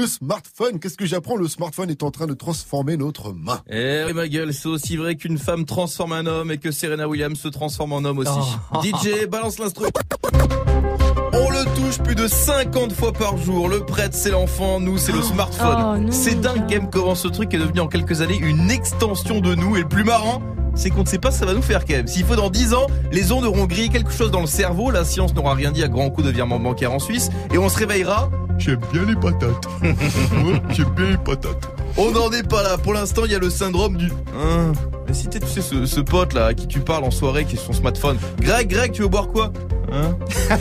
Le 0.03 0.07
smartphone, 0.09 0.79
qu'est-ce 0.81 0.97
que 0.97 1.05
j'apprends? 1.05 1.37
Le 1.37 1.47
smartphone 1.47 1.89
est 1.89 2.03
en 2.03 2.11
train 2.11 2.27
de 2.27 2.33
transformer 2.33 2.97
notre 2.97 3.31
main. 3.31 3.61
Eh 3.71 4.03
oui 4.05 4.11
ma 4.11 4.27
gueule, 4.27 4.53
c'est 4.53 4.67
aussi 4.67 4.97
vrai 4.97 5.15
qu'une 5.15 5.37
femme 5.37 5.63
transforme 5.63 6.11
un 6.11 6.25
homme 6.25 6.51
et 6.51 6.57
que 6.57 6.71
Serena 6.71 7.07
Williams 7.07 7.39
se 7.39 7.47
transforme 7.47 7.93
en 7.93 7.99
homme 8.03 8.17
aussi. 8.17 8.29
Oh. 8.73 8.81
DJ, 8.83 9.27
balance 9.27 9.59
l'instru. 9.59 9.85
On 11.31 11.49
le 11.49 11.63
touche 11.77 11.99
plus 12.03 12.15
de 12.15 12.27
50 12.27 12.91
fois 12.91 13.13
par 13.13 13.37
jour. 13.37 13.69
Le 13.69 13.85
prêtre, 13.85 14.13
c'est 14.13 14.31
l'enfant. 14.31 14.81
Nous, 14.81 14.97
c'est 14.97 15.13
le 15.13 15.19
Oh 15.19 15.23
smartphone. 15.23 16.01
non, 16.07 16.11
c'est 16.11 16.35
dingue, 16.41 16.67
Game, 16.67 16.89
comment 16.89 17.15
ce 17.15 17.29
truc 17.29 17.53
est 17.53 17.57
devenu 17.59 17.79
en 17.79 17.87
quelques 17.87 18.19
années 18.19 18.39
une 18.41 18.71
extension 18.71 19.39
de 19.39 19.55
nous. 19.55 19.77
Et 19.77 19.83
le 19.83 19.87
plus 19.87 20.03
marrant, 20.03 20.41
c'est 20.75 20.89
qu'on 20.89 21.03
ne 21.03 21.07
sait 21.07 21.17
pas 21.17 21.31
ce 21.31 21.35
que 21.39 21.45
ça 21.45 21.45
va 21.45 21.53
nous 21.53 21.61
faire 21.61 21.85
quand 21.85 21.93
même. 21.93 22.07
S'il 22.07 22.25
faut 22.25 22.35
dans 22.35 22.49
10 22.49 22.73
ans, 22.73 22.87
les 23.13 23.31
ondes 23.31 23.45
auront 23.45 23.67
grillé 23.67 23.87
quelque 23.87 24.11
chose 24.11 24.31
dans 24.31 24.41
le 24.41 24.47
cerveau. 24.47 24.91
La 24.91 25.05
science 25.05 25.33
n'aura 25.33 25.53
rien 25.53 25.71
dit 25.71 25.81
à 25.81 25.87
grand 25.87 26.09
coup 26.09 26.23
de 26.23 26.29
virement 26.29 26.59
bancaire 26.59 26.91
en 26.91 26.99
Suisse. 26.99 27.29
Et 27.53 27.57
on 27.57 27.69
se 27.69 27.77
réveillera. 27.77 28.29
J'aime 28.57 28.79
bien 28.91 29.05
les 29.05 29.15
patates. 29.15 29.67
Ouais, 29.81 30.61
J'aime 30.71 30.89
bien 30.95 31.05
les 31.11 31.17
patates. 31.17 31.69
On 31.97 32.11
n'en 32.11 32.31
est 32.31 32.47
pas 32.47 32.63
là. 32.63 32.77
Pour 32.77 32.93
l'instant, 32.93 33.23
il 33.25 33.31
y 33.31 33.35
a 33.35 33.39
le 33.39 33.49
syndrome 33.49 33.97
du. 33.97 34.11
Hein. 34.37 34.71
Mais 35.07 35.13
si 35.13 35.27
t'es, 35.27 35.39
tu 35.39 35.47
sais, 35.47 35.61
ce, 35.61 35.85
ce 35.85 35.99
pote 35.99 36.33
là 36.33 36.47
à 36.47 36.53
qui 36.53 36.67
tu 36.67 36.79
parles 36.79 37.03
en 37.03 37.11
soirée 37.11 37.45
qui 37.45 37.55
est 37.55 37.57
sur 37.57 37.67
son 37.67 37.73
smartphone. 37.73 38.17
Greg, 38.39 38.67
Greg, 38.69 38.91
tu 38.91 39.01
veux 39.03 39.07
boire 39.07 39.27
quoi 39.27 39.51
Hein? 39.91 40.15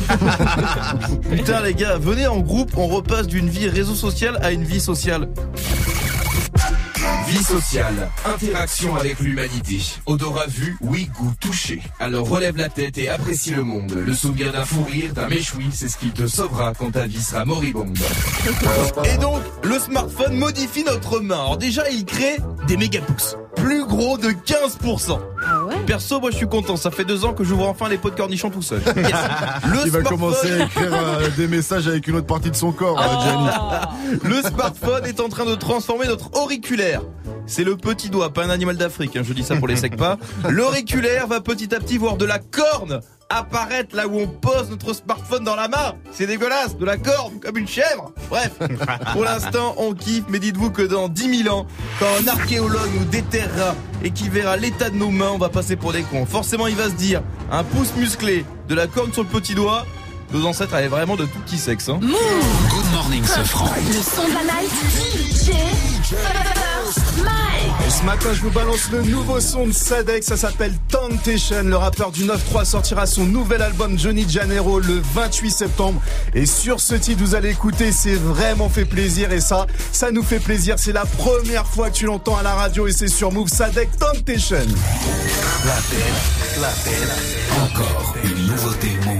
Putain 1.31 1.63
les 1.63 1.73
gars, 1.75 1.97
venez 1.97 2.27
en 2.27 2.41
groupe, 2.41 2.73
on 2.77 2.87
repasse 2.87 3.27
d'une 3.27 3.49
vie 3.49 3.67
réseau 3.67 3.95
social 3.95 4.39
à 4.43 4.53
une 4.53 4.65
vie 4.65 4.81
sociale. 4.81 5.29
Vie 7.27 7.43
sociale, 7.43 8.11
interaction 8.25 8.95
avec 8.97 9.19
l'humanité. 9.21 9.79
Odorat 10.07 10.47
vu, 10.47 10.77
oui, 10.81 11.11
goût 11.19 11.33
touché. 11.41 11.83
Alors 11.99 12.29
relève 12.29 12.57
la 12.57 12.69
tête 12.69 12.97
et 12.99 13.09
apprécie 13.09 13.51
le 13.53 13.63
monde. 13.65 13.93
Le 13.93 14.13
souvenir 14.15 14.53
d'un 14.53 14.65
fou 14.65 14.85
rire, 14.85 15.13
d'un 15.13 15.29
méchoui, 15.29 15.67
c'est 15.73 15.89
ce 15.89 15.97
qui 15.97 16.11
te 16.11 16.27
sauvera 16.27 16.73
quand 16.79 16.93
ta 16.93 17.07
vie 17.07 17.21
sera 17.23 17.45
moribonde. 17.45 17.97
Et 19.05 19.17
donc, 19.19 19.41
le 19.65 19.79
smartphone 19.79 20.35
modifie 20.37 20.85
notre 20.85 21.21
main. 21.21 21.37
Alors 21.37 21.57
déjà, 21.57 21.89
il 21.91 22.05
crée 22.05 22.37
des 22.69 22.77
mégapouces. 22.77 23.37
Plus 23.57 23.85
gros 23.87 24.19
de 24.19 24.29
15%. 24.31 25.19
Perso, 25.87 26.21
moi 26.21 26.31
je 26.31 26.37
suis 26.37 26.49
content. 26.49 26.77
Ça 26.77 26.91
fait 26.91 27.05
deux 27.05 27.25
ans 27.25 27.33
que 27.35 27.45
j'ouvre 27.45 27.69
enfin 27.69 27.89
les 27.89 27.99
pots 27.99 28.11
de 28.11 28.15
cornichons 28.17 28.51
tout 28.51 28.63
seul. 28.63 28.81
Yes. 28.97 29.13
Le 29.67 29.79
Il 29.87 29.91
va 29.91 30.01
smartphone- 30.01 30.05
commencer 30.09 30.53
à 30.53 30.65
écrire 30.65 30.93
euh, 30.95 31.29
des 31.37 31.49
messages 31.49 31.89
avec 31.89 32.07
une 32.07 32.17
autre 32.17 32.27
partie 32.27 32.51
de 32.51 32.57
son 32.57 32.73
corps, 32.73 32.99
euh, 33.01 33.25
Gianni. 33.25 34.19
Le 34.25 34.43
smartphone 34.49 35.05
est 35.07 35.21
en 35.21 35.29
train 35.29 35.45
de 35.45 35.55
transformer 35.55 36.07
notre 36.07 36.31
auriculaire. 36.41 36.92
C'est 37.47 37.65
le 37.65 37.77
petit 37.77 38.11
doigt, 38.11 38.33
pas 38.33 38.45
un 38.45 38.51
animal 38.51 38.77
d'Afrique, 38.77 39.17
hein, 39.17 39.23
je 39.25 39.33
dis 39.33 39.43
ça 39.43 39.57
pour 39.57 39.69
les 39.69 39.77
secs 39.77 39.97
pas. 39.99 40.19
L'auriculaire 40.49 41.27
va 41.27 41.41
petit 41.41 41.75
à 41.75 41.81
petit 41.81 41.99
voir 41.99 42.17
de 42.17 42.25
la 42.25 42.39
corne 42.39 43.01
apparaître 43.29 43.97
là 43.97 44.07
où 44.07 44.19
on 44.19 44.27
pose 44.27 44.71
notre 44.71 44.93
smartphone 44.93 45.45
dans 45.45 45.57
la 45.57 45.69
main. 45.69 45.95
C'est 46.13 46.27
dégueulasse, 46.27 46.77
de 46.77 46.85
la 46.85 46.97
corne, 46.97 47.41
comme 47.41 47.57
une 47.57 47.69
chèvre. 47.69 48.13
Bref, 48.29 48.53
pour 49.13 49.25
l'instant 49.25 49.75
on 49.79 49.95
kiffe, 49.95 50.25
mais 50.29 50.39
dites-vous 50.39 50.71
que 50.71 50.83
dans 50.83 51.09
10 51.09 51.45
000 51.45 51.55
ans, 51.55 51.67
quand 51.99 52.07
un 52.23 52.29
archéologue 52.29 52.91
nous 52.99 53.05
déterrera 53.07 53.75
et 54.05 54.11
qui 54.11 54.29
verra 54.29 54.57
l'état 54.57 54.91
de 54.91 54.97
nos 54.97 55.11
mains, 55.11 55.31
on 55.33 55.39
va 55.39 55.49
passer 55.49 55.77
pour 55.77 55.93
des 55.93 56.03
cons. 56.03 56.27
Forcément 56.27 56.67
il 56.67 56.77
va 56.77 56.87
se 56.91 56.95
dire, 56.95 57.23
un 57.51 57.65
pouce 57.65 57.95
musclé, 57.97 58.45
de 58.69 58.75
la 58.75 58.87
corne 58.87 59.13
sur 59.13 59.23
le 59.23 59.29
petit 59.29 59.55
doigt, 59.55 59.87
nos 60.33 60.47
ancêtres 60.47 60.75
avaient 60.75 60.89
vraiment 60.89 61.17
de 61.17 61.27
tout 61.27 61.39
petits 61.41 61.59
sexes. 61.59 61.89
Hein. 61.89 62.01
Good 62.01 62.93
morning, 62.93 63.25
Sofran. 63.25 63.71
Le 63.87 63.93
son 63.93 64.29
de 64.29 64.35
la 64.35 64.43
night. 64.43 64.71
DJ. 65.39 65.53
Et 67.87 67.91
ce 67.91 68.03
matin, 68.05 68.29
je 68.35 68.43
vous 68.43 68.51
balance 68.51 68.91
le 68.91 69.03
nouveau 69.03 69.41
son 69.41 69.67
de 69.67 69.73
Sadek, 69.73 70.23
ça 70.23 70.37
s'appelle 70.37 70.75
Temptation. 70.89 71.63
Le 71.63 71.77
rappeur 71.77 72.11
du 72.11 72.25
9-3 72.25 72.65
sortira 72.65 73.07
son 73.07 73.25
nouvel 73.25 73.63
album 73.63 73.99
Johnny 73.99 74.29
Janeiro 74.29 74.79
le 74.79 75.01
28 75.15 75.51
septembre. 75.51 76.03
Et 76.35 76.45
sur 76.45 76.81
ce 76.81 76.95
titre, 76.95 77.23
vous 77.23 77.35
allez 77.35 77.51
écouter, 77.51 77.93
c'est 77.93 78.15
vraiment 78.15 78.69
fait 78.69 78.85
plaisir. 78.85 79.33
Et 79.33 79.41
ça, 79.41 79.67
ça 79.93 80.11
nous 80.11 80.23
fait 80.23 80.39
plaisir. 80.39 80.77
C'est 80.79 80.93
la 80.93 81.07
première 81.07 81.67
fois 81.67 81.91
que 81.91 81.97
tu 81.97 82.07
l'entends 82.07 82.37
à 82.37 82.43
la 82.43 82.55
radio 82.55 82.87
et 82.87 82.93
c'est 82.93 83.09
sur 83.09 83.33
Move 83.33 83.49
Sadek 83.49 83.97
Temptation. 83.99 84.57
La 85.65 85.75
tête, 85.75 86.61
la 86.61 86.69
tête. 86.69 87.09
Encore 87.65 88.15
une 88.25 88.42
nouveauté 88.53 88.89
Move. 89.07 89.17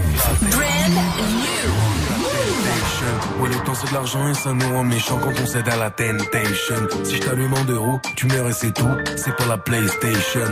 Ouais, 3.39 3.49
le 3.49 3.55
temps 3.65 3.73
c'est 3.73 3.89
de 3.89 3.93
l'argent 3.93 4.27
et 4.29 4.33
ça 4.33 4.53
nous 4.53 4.69
rend 4.69 4.83
méchants 4.83 5.19
quand 5.21 5.33
on 5.41 5.45
cède 5.45 5.67
à 5.67 5.75
la 5.75 5.89
temptation. 5.89 6.75
Si 7.03 7.15
je 7.17 7.21
t'allume 7.21 7.53
en 7.53 7.63
deux 7.65 7.77
roues, 7.77 7.99
tu 8.15 8.27
meurs 8.27 8.49
et 8.49 8.53
c'est 8.53 8.73
tout. 8.73 8.95
C'est 9.15 9.35
pas 9.35 9.45
la 9.47 9.57
PlayStation. 9.57 10.45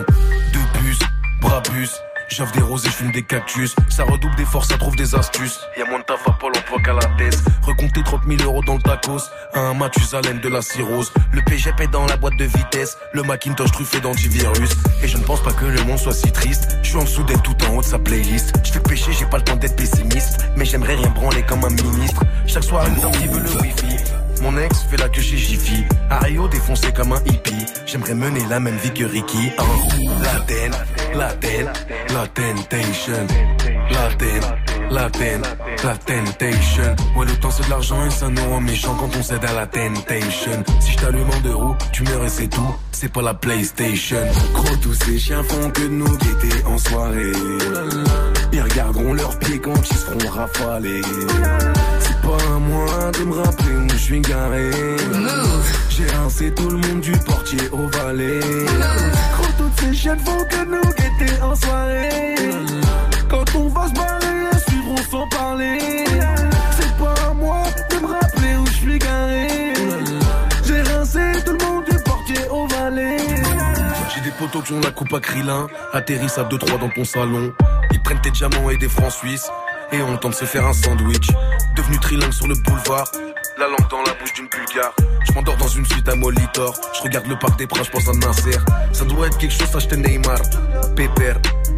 Deux 0.53 0.79
puces, 0.79 0.99
bras 1.41 1.61
puces. 1.61 2.01
J'offre 2.31 2.53
des 2.53 2.61
roses 2.61 2.85
et 2.85 2.89
je 2.89 2.93
fume 2.93 3.11
des 3.11 3.23
cactus. 3.23 3.75
Ça 3.89 4.05
redouble 4.05 4.35
des 4.35 4.45
forces, 4.45 4.69
ça 4.69 4.77
trouve 4.77 4.95
des 4.95 5.15
astuces. 5.15 5.59
Y'a 5.77 5.85
moins 5.85 5.99
de 5.99 6.05
taf 6.05 6.25
à 6.25 6.31
Pôle 6.31 6.53
emploi 6.57 6.79
qu'à 6.81 6.93
la 6.93 7.05
tête. 7.17 7.37
Recompter 7.61 8.03
30 8.03 8.21
000 8.25 8.43
euros 8.43 8.63
dans 8.63 8.75
le 8.75 8.81
tacos. 8.81 9.29
Un 9.53 9.73
Mathusalem 9.73 10.39
de 10.39 10.47
la 10.47 10.61
cirrhose. 10.61 11.11
Le 11.33 11.41
PGP 11.41 11.87
dans 11.91 12.05
la 12.05 12.15
boîte 12.15 12.37
de 12.37 12.45
vitesse. 12.45 12.97
Le 13.11 13.23
Macintosh 13.23 13.71
truffé 13.73 13.99
d'antivirus. 13.99 14.69
Et 15.03 15.09
je 15.09 15.17
ne 15.17 15.23
pense 15.23 15.43
pas 15.43 15.51
que 15.51 15.65
le 15.65 15.83
monde 15.83 15.99
soit 15.99 16.13
si 16.13 16.31
triste. 16.31 16.77
Je 16.83 16.89
suis 16.89 16.97
en 16.97 17.03
dessous 17.03 17.23
d'elle 17.23 17.41
tout 17.41 17.57
en 17.65 17.75
haut 17.75 17.81
de 17.81 17.85
sa 17.85 17.99
playlist. 17.99 18.53
Je 18.63 18.71
fais 18.71 18.79
pécher, 18.79 19.11
j'ai 19.11 19.25
pas 19.25 19.37
le 19.37 19.43
temps 19.43 19.57
d'être 19.57 19.75
pessimiste. 19.75 20.45
Mais 20.55 20.63
j'aimerais 20.63 20.95
rien 20.95 21.09
branler 21.09 21.43
comme 21.43 21.65
un 21.65 21.69
ministre. 21.69 22.23
Chaque 22.47 22.63
soir, 22.63 22.87
une 22.87 23.11
qui 23.11 23.27
veut 23.27 23.41
le 23.41 23.49
wifi. 23.61 24.00
Mon 24.41 24.57
ex 24.57 24.83
fait 24.89 24.97
la 24.97 25.09
queue 25.09 25.21
chez 25.21 25.37
Jiffy. 25.37 25.83
Ario 26.09 26.47
défoncé 26.47 26.91
comme 26.91 27.11
un 27.13 27.21
hippie. 27.25 27.65
J'aimerais 27.85 28.15
mener 28.15 28.41
la 28.49 28.59
même 28.59 28.77
vie 28.77 28.91
que 28.91 29.03
Ricky. 29.03 29.51
Oh. 29.59 29.63
La 30.23 30.39
ten, 30.41 30.71
la 31.15 31.33
ten, 31.33 31.69
la 32.13 32.27
temptation. 32.27 33.27
La 33.91 34.07
ten, 34.15 34.41
la 34.89 35.09
ten, 35.09 35.41
la 35.83 35.97
temptation. 35.97 36.95
Ouais, 37.15 37.25
le 37.25 37.33
temps 37.33 37.51
c'est 37.51 37.65
de 37.65 37.69
l'argent 37.69 38.03
et 38.05 38.09
ça 38.09 38.29
nous 38.29 38.49
rend 38.49 38.61
méchants 38.61 38.95
quand 38.99 39.09
on 39.17 39.23
cède 39.23 39.45
à 39.45 39.53
la 39.53 39.67
temptation. 39.67 40.63
Si 40.79 40.93
je 40.93 40.97
t'allume 40.97 41.29
en 41.29 41.39
deux 41.41 41.55
roues, 41.55 41.75
tu 41.91 42.03
meurs 42.03 42.25
et 42.25 42.29
c'est 42.29 42.47
tout. 42.47 42.75
C'est 42.91 43.11
pas 43.11 43.21
la 43.21 43.33
PlayStation. 43.33 44.25
Gros, 44.53 44.75
tous 44.81 44.93
ces 44.93 45.19
chiens 45.19 45.43
font 45.43 45.69
que 45.69 45.83
nous 45.83 46.17
guetter 46.17 46.63
en 46.65 46.77
soirée. 46.77 47.31
Ils 48.53 48.61
regarderont 48.61 49.13
leurs 49.13 49.37
pieds 49.39 49.59
quand 49.59 49.77
ils 49.77 49.95
se 49.95 50.05
feront 50.05 50.29
rafaler. 50.29 51.01
C'est 51.99 52.00
pas 52.21 52.37
à 52.55 52.59
moi 52.59 53.11
de 53.17 53.23
me 53.23 53.33
rappeler 53.35 53.75
où 53.75 53.89
je 53.89 53.97
suis 53.97 54.21
garé. 54.21 54.71
J'ai 55.89 56.07
rincé 56.07 56.53
tout 56.53 56.69
le 56.69 56.77
monde 56.77 57.01
du 57.01 57.11
portier 57.11 57.69
au 57.71 57.87
valet. 57.87 58.39
Gros, 58.39 59.51
toutes 59.57 59.79
ces 59.79 59.93
chiennes 59.93 60.19
font 60.19 60.43
que 60.49 60.65
nous 60.65 60.81
guetter 60.81 61.41
en 61.41 61.55
soirée. 61.55 62.35
Quand 63.29 63.45
on 63.55 63.67
va 63.67 63.87
se 63.87 63.93
barrer, 63.93 64.57
suivront 64.67 65.03
sans 65.09 65.27
parler. 65.29 66.05
C'est 66.77 66.97
pas 66.97 67.13
à 67.29 67.33
moi 67.33 67.63
de 67.89 67.97
me 67.99 68.07
rappeler 68.07 68.55
où 68.59 68.65
je 68.67 68.71
suis 68.71 68.99
garé. 68.99 69.47
J'ai 70.65 70.81
rincé 70.81 71.19
tout 71.45 71.53
le 71.53 71.65
monde 71.65 71.85
du 71.89 71.97
portier 72.03 72.47
au 72.49 72.67
valet. 72.67 73.17
J'ai 74.13 74.21
des 74.21 74.31
potos 74.31 74.63
qui 74.63 74.73
ont 74.73 74.81
la 74.81 74.91
coupe 74.91 75.13
à 75.13 75.19
Krillin, 75.19 75.67
atterrissent 75.93 76.37
à 76.37 76.43
2-3 76.43 76.79
dans 76.79 76.89
ton 76.89 77.05
salon. 77.05 77.53
Ils 77.91 78.01
prennent 78.01 78.21
tes 78.21 78.31
diamants 78.31 78.69
et 78.69 78.77
des 78.77 78.89
francs 78.89 79.11
suisses, 79.11 79.49
et 79.91 80.01
on 80.01 80.17
tente 80.17 80.35
se 80.35 80.45
faire 80.45 80.65
un 80.65 80.73
sandwich. 80.73 81.27
Devenu 81.75 81.99
trilingue 81.99 82.31
sur 82.31 82.47
le 82.47 82.55
boulevard, 82.55 83.11
la 83.57 83.67
langue 83.67 83.89
dans 83.89 84.01
la 84.03 84.13
bouche 84.13 84.33
d'une 84.33 84.47
bulgare. 84.47 84.93
Je 85.27 85.33
m'endors 85.33 85.57
dans 85.57 85.67
une 85.67 85.85
suite 85.85 86.07
à 86.09 86.15
Molitor, 86.15 86.75
je 86.93 87.01
regarde 87.01 87.27
le 87.27 87.37
parc 87.37 87.57
des 87.57 87.67
princes, 87.67 87.87
je 87.87 87.91
pense 87.91 88.07
à 88.07 88.13
Nasser. 88.13 88.57
Ça 88.93 89.05
doit 89.05 89.27
être 89.27 89.37
quelque 89.37 89.53
chose, 89.53 89.75
acheter 89.75 89.97
Neymar, 89.97 90.39
Pépère, 90.95 91.37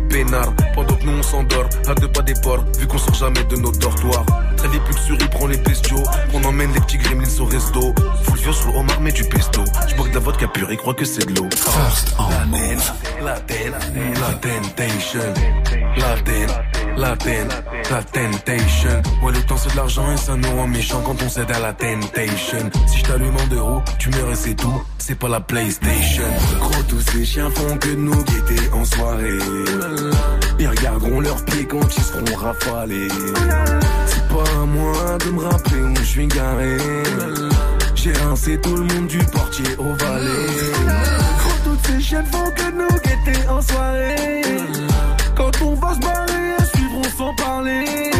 Pénard. 0.09 0.53
Pendant 0.75 0.95
que 0.95 1.05
nous 1.05 1.17
on 1.17 1.23
s'endort, 1.23 1.69
à 1.87 1.95
deux 1.95 2.07
pas 2.07 2.21
des 2.21 2.33
ports, 2.41 2.63
vu 2.79 2.87
qu'on 2.87 2.97
sort 2.97 3.15
jamais 3.15 3.43
de 3.43 3.55
nos 3.57 3.71
dortoirs. 3.71 4.25
Très 4.57 4.67
vite, 4.67 4.81
sur 5.05 5.17
prend 5.29 5.47
les 5.47 5.57
bestiaux, 5.57 6.03
qu'on 6.31 6.43
emmène 6.43 6.71
les 6.73 6.79
petits 6.81 6.97
gremlins 6.97 7.39
au 7.39 7.45
resto. 7.45 7.93
Fulvio 8.23 8.53
sur 8.53 8.71
le 8.71 8.77
homard, 8.77 9.01
mais 9.01 9.11
du 9.11 9.23
pesto. 9.23 9.61
Je 9.87 9.95
bois 9.95 10.05
que 10.05 10.09
de 10.09 10.15
la 10.15 10.21
vodka 10.21 10.47
pure, 10.47 10.71
il 10.71 10.77
croit 10.77 10.93
que 10.93 11.05
c'est 11.05 11.25
de 11.25 11.35
l'eau. 11.35 11.49
First 11.51 12.15
en 12.17 12.29
La 12.29 12.45
move. 12.45 12.91
la 13.23 13.39
ten, 13.41 13.71
la 13.71 14.33
temptation. 14.35 15.33
La 15.97 16.15
ten, 16.21 16.47
la 16.97 17.15
ten, 17.17 17.47
la 17.89 18.03
temptation. 18.03 19.01
Ouais, 19.23 19.31
le 19.33 19.41
temps 19.41 19.57
c'est 19.57 19.71
de 19.71 19.77
l'argent 19.77 20.11
et 20.11 20.17
ça 20.17 20.35
nous 20.35 20.55
rend 20.55 20.67
méchants 20.67 21.01
quand 21.05 21.21
on 21.21 21.29
cède 21.29 21.51
à 21.51 21.59
la 21.59 21.73
temptation. 21.73 22.69
Si 22.87 22.99
je 22.99 23.03
t'allume 23.03 23.35
en 23.35 23.47
deux 23.47 23.61
roues, 23.61 23.81
tu 23.99 24.09
meurs 24.09 24.31
et 24.31 24.35
c'est 24.35 24.55
tout. 24.55 24.83
C'est 24.97 25.17
pas 25.17 25.29
la 25.29 25.41
PlayStation. 25.41 26.23
Gros, 26.59 26.83
tous 26.87 27.01
ces 27.01 27.25
chiens 27.25 27.49
font 27.49 27.77
que 27.77 27.89
nous 27.89 28.23
guetter 28.23 28.69
en 28.73 28.85
soirée. 28.85 29.39
Ils 30.59 30.67
regarderont 30.67 31.19
leurs 31.19 31.43
pieds 31.45 31.65
quand 31.65 31.95
ils 31.95 32.03
seront 32.03 32.35
rafalés. 32.37 33.07
C'est 34.07 34.27
pas 34.27 34.49
à 34.61 34.65
moi 34.65 35.17
de 35.25 35.31
me 35.31 35.43
rappeler 35.43 35.81
où 35.81 35.95
je 35.97 36.03
suis 36.03 36.27
garé. 36.27 36.77
J'ai 37.95 38.13
rincé 38.13 38.59
tout 38.61 38.75
le 38.75 38.83
monde 38.83 39.07
du 39.07 39.19
portier 39.19 39.75
au 39.77 39.93
valet. 39.93 40.47
Gros, 41.39 41.51
toutes 41.63 41.87
ces 41.87 42.01
chiennes 42.01 42.25
font 42.31 42.51
que 42.51 42.71
nous 42.71 42.87
guetter 43.03 43.47
en 43.49 43.61
soirée. 43.61 44.41
Quand 45.35 45.51
on 45.61 45.73
va 45.75 45.93
se 45.95 45.99
barrer, 45.99 46.55
elles 46.59 46.65
suivront 46.67 47.03
sans 47.17 47.35
parler. 47.35 48.12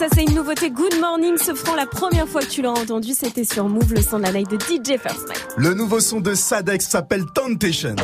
Ça, 0.00 0.06
c'est 0.14 0.22
une 0.22 0.34
nouveauté. 0.34 0.70
Good 0.70 0.98
morning, 0.98 1.36
ce 1.36 1.54
franc. 1.54 1.74
La 1.76 1.84
première 1.84 2.26
fois 2.26 2.40
que 2.40 2.46
tu 2.46 2.62
l'as 2.62 2.70
entendu, 2.70 3.12
c'était 3.12 3.44
sur 3.44 3.68
Move, 3.68 3.92
le 3.92 4.00
son 4.00 4.16
de 4.16 4.22
la 4.22 4.32
night 4.32 4.48
de 4.50 4.56
DJ 4.56 4.98
First 4.98 5.28
Night. 5.28 5.46
Le 5.58 5.74
nouveau 5.74 6.00
son 6.00 6.22
de 6.22 6.32
Sadex 6.32 6.88
s'appelle 6.88 7.26
Temptation. 7.26 7.96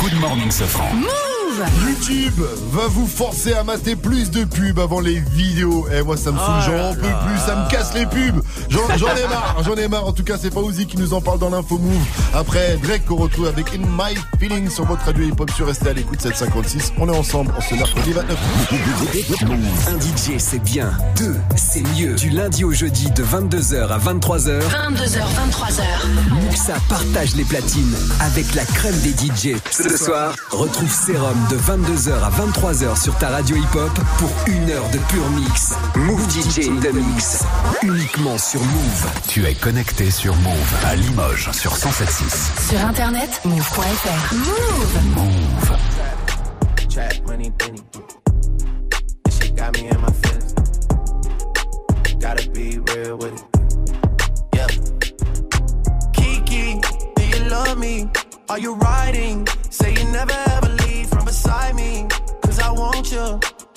Good 0.00 0.18
morning, 0.18 0.50
ce 0.50 0.64
franc. 0.64 0.88
YouTube 1.64 2.42
va 2.70 2.86
vous 2.88 3.06
forcer 3.06 3.54
à 3.54 3.64
mater 3.64 3.96
plus 3.96 4.30
de 4.30 4.44
pubs 4.44 4.78
avant 4.78 5.00
les 5.00 5.20
vidéos. 5.20 5.86
Et 5.90 6.02
moi, 6.02 6.16
ça 6.16 6.30
me 6.30 6.38
saoule, 6.38 6.46
Oh 6.48 6.62
j'en 6.66 6.94
peux 6.94 7.00
plus, 7.00 7.38
ça 7.46 7.56
me 7.56 7.70
casse 7.70 7.94
les 7.94 8.06
pubs. 8.06 8.42
J'en 8.68 8.80
j'en 8.96 9.14
ai 9.16 9.26
marre, 9.28 9.56
j'en 9.64 9.74
ai 9.74 9.88
marre. 9.88 10.06
En 10.06 10.12
tout 10.12 10.24
cas, 10.24 10.36
c'est 10.40 10.52
Fauzi 10.52 10.86
qui 10.86 10.98
nous 10.98 11.14
en 11.14 11.20
parle 11.20 11.38
dans 11.38 11.48
l'info 11.48 11.78
move. 11.78 11.96
Après, 12.34 12.76
Drake 12.82 13.06
qu'on 13.06 13.16
retrouve 13.16 13.46
avec 13.46 13.68
In 13.74 13.86
My 13.96 14.14
Feelings 14.38 14.70
sur 14.70 14.84
votre 14.84 15.04
radio 15.04 15.24
hip-hop 15.24 15.50
sur 15.50 15.66
Restez 15.66 15.88
à 15.90 15.92
l'écoute 15.94 16.20
756. 16.20 16.92
On 16.98 17.08
est 17.08 17.16
ensemble 17.16 17.52
en 17.56 17.60
ce 17.60 17.74
mercredi 17.74 18.12
29. 18.12 18.38
Un 19.88 20.00
DJ 20.00 20.38
c'est 20.38 20.62
bien, 20.62 20.90
deux 21.16 21.36
c'est 21.56 21.82
mieux. 21.96 22.14
Du 22.14 22.30
lundi 22.30 22.64
au 22.64 22.72
jeudi 22.72 23.10
de 23.10 23.22
22h 23.22 23.88
à 23.88 23.98
23h. 23.98 24.60
22h, 24.60 25.20
23h. 25.20 26.42
Muxa 26.42 26.74
partage 26.88 27.34
les 27.34 27.44
platines 27.44 27.96
avec 28.20 28.54
la 28.54 28.64
crème 28.64 28.98
des 29.00 29.10
DJ. 29.10 29.56
Ce 29.70 29.96
soir, 29.96 30.34
retrouve 30.50 30.92
Serum 30.92 31.45
de 31.50 31.56
22h 31.56 32.12
à 32.22 32.30
23h 32.30 33.00
sur 33.00 33.16
ta 33.18 33.28
radio 33.28 33.56
hip-hop 33.56 33.90
pour 34.18 34.30
une 34.46 34.70
heure 34.70 34.88
de 34.90 34.98
pur 34.98 35.28
mix. 35.30 35.74
Move 35.94 36.20
DJ 36.30 36.68
in 36.68 36.80
the 36.80 36.92
mix. 36.92 37.44
Uniquement 37.82 38.38
sur 38.38 38.60
Move. 38.60 39.06
Tu 39.28 39.44
es 39.44 39.54
connecté 39.54 40.10
sur 40.10 40.34
Move 40.36 40.74
à 40.84 40.96
Limoges 40.96 41.50
sur 41.52 41.72
107.6. 41.74 42.70
Sur 42.70 42.84
internet, 42.84 43.40
move.fr. 43.44 44.34
Move. 44.34 45.76
Trap 46.88 47.26
money, 47.26 47.52
penny. 47.58 47.82
This 49.24 49.38
shit 49.38 49.56
got 49.56 49.72
me 49.80 49.88
in 49.88 50.00
my 50.00 50.12
feelings. 50.22 50.54
Gotta 52.18 52.48
be 52.50 52.78
real 52.92 53.18
with 53.18 53.34
it. 53.34 53.44
Yeah. 54.54 54.66
Kiki, 56.12 56.80
do 57.14 57.22
you 57.22 57.48
love 57.50 57.78
me? 57.78 58.08
Are 58.48 58.58
you 58.58 58.74
riding? 58.74 59.46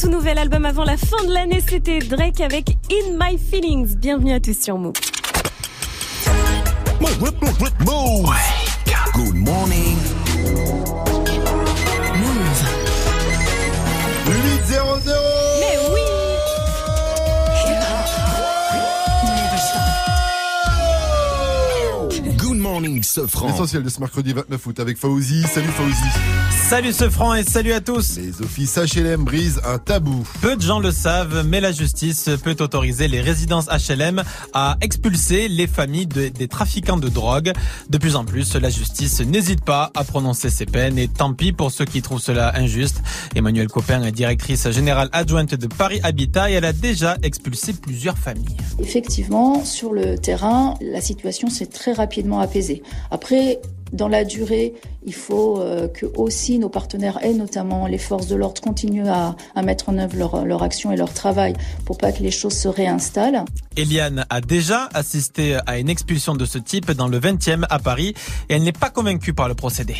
Tout 0.00 0.08
nouvel 0.08 0.38
album 0.38 0.64
avant 0.64 0.84
la 0.84 0.96
fin 0.96 1.22
de 1.26 1.32
l'année. 1.32 1.62
C'était 1.66 1.98
Drake 1.98 2.40
avec 2.40 2.70
In 2.90 3.18
My 3.18 3.38
Feelings. 3.38 3.96
Bienvenue 3.96 4.32
à 4.32 4.40
tous 4.40 4.58
sur 4.58 4.78
Move. 4.78 4.94
Good 9.12 9.34
morning. 9.34 9.99
Morning, 22.90 23.02
Sofran. 23.02 23.48
L'essentiel 23.48 23.82
de 23.82 23.88
ce 23.88 24.00
mercredi 24.00 24.32
29 24.32 24.66
août 24.66 24.80
avec 24.80 24.96
Fauzi. 24.98 25.42
Salut 25.52 25.68
Fauzi. 25.68 25.94
Salut 26.68 26.92
ce 26.92 27.08
franc 27.10 27.34
et 27.34 27.42
salut 27.42 27.72
à 27.72 27.80
tous. 27.80 28.16
Les 28.16 28.40
offices 28.42 28.76
HLM 28.78 29.24
brisent 29.24 29.60
un 29.64 29.78
tabou. 29.78 30.24
Peu 30.40 30.54
de 30.56 30.62
gens 30.62 30.78
le 30.78 30.92
savent, 30.92 31.44
mais 31.44 31.60
la 31.60 31.72
justice 31.72 32.30
peut 32.44 32.54
autoriser 32.60 33.08
les 33.08 33.20
résidences 33.20 33.66
HLM 33.66 34.22
à 34.52 34.76
expulser 34.80 35.48
les 35.48 35.66
familles 35.66 36.06
de- 36.06 36.28
des 36.28 36.46
trafiquants 36.46 36.96
de 36.96 37.08
drogue. 37.08 37.52
De 37.88 37.98
plus 37.98 38.14
en 38.14 38.24
plus, 38.24 38.54
la 38.54 38.70
justice 38.70 39.20
n'hésite 39.20 39.64
pas 39.64 39.90
à 39.96 40.04
prononcer 40.04 40.48
ces 40.48 40.66
peines 40.66 40.96
et 40.98 41.08
tant 41.08 41.32
pis 41.34 41.52
pour 41.52 41.72
ceux 41.72 41.84
qui 41.86 42.02
trouvent 42.02 42.20
cela 42.22 42.56
injuste. 42.56 43.02
Emmanuelle 43.34 43.68
Copin 43.68 44.02
est 44.04 44.12
directrice 44.12 44.70
générale 44.70 45.08
adjointe 45.12 45.54
de 45.56 45.66
Paris 45.66 45.98
Habitat 46.04 46.50
et 46.50 46.54
elle 46.54 46.64
a 46.64 46.72
déjà 46.72 47.16
expulsé 47.24 47.72
plusieurs 47.72 48.16
familles. 48.18 48.56
Effectivement, 48.78 49.64
sur 49.64 49.92
le 49.92 50.18
terrain, 50.18 50.74
la 50.80 51.00
situation 51.00 51.50
s'est 51.50 51.66
très 51.66 51.92
rapidement 51.92 52.38
apaisée. 52.40 52.79
Après, 53.10 53.60
Dans 53.92 54.06
la 54.08 54.24
durée, 54.24 54.74
il 55.04 55.14
faut 55.14 55.60
euh, 55.60 55.88
que 55.88 56.06
aussi 56.16 56.60
nos 56.60 56.68
partenaires 56.68 57.18
et 57.24 57.34
notamment 57.34 57.88
les 57.88 57.98
forces 57.98 58.28
de 58.28 58.36
l'ordre 58.36 58.62
continuent 58.62 59.08
à, 59.08 59.34
à 59.56 59.62
mettre 59.62 59.88
en 59.88 59.98
œuvre 59.98 60.16
leur, 60.16 60.44
leur 60.44 60.62
action 60.62 60.92
et 60.92 60.96
leur 60.96 61.12
travail 61.12 61.54
pour 61.86 61.98
pas 61.98 62.12
que 62.12 62.22
les 62.22 62.30
choses 62.30 62.56
se 62.56 62.68
réinstallent. 62.68 63.44
Eliane 63.76 64.26
a 64.30 64.40
déjà 64.40 64.88
assisté 64.94 65.58
à 65.66 65.78
une 65.78 65.88
expulsion 65.88 66.34
de 66.34 66.44
ce 66.44 66.58
type 66.58 66.92
dans 66.92 67.08
le 67.08 67.18
20e 67.18 67.64
à 67.68 67.80
Paris 67.80 68.14
et 68.48 68.54
elle 68.54 68.62
n'est 68.62 68.70
pas 68.70 68.90
convaincue 68.90 69.32
par 69.32 69.48
le 69.48 69.54
procédé. 69.54 69.96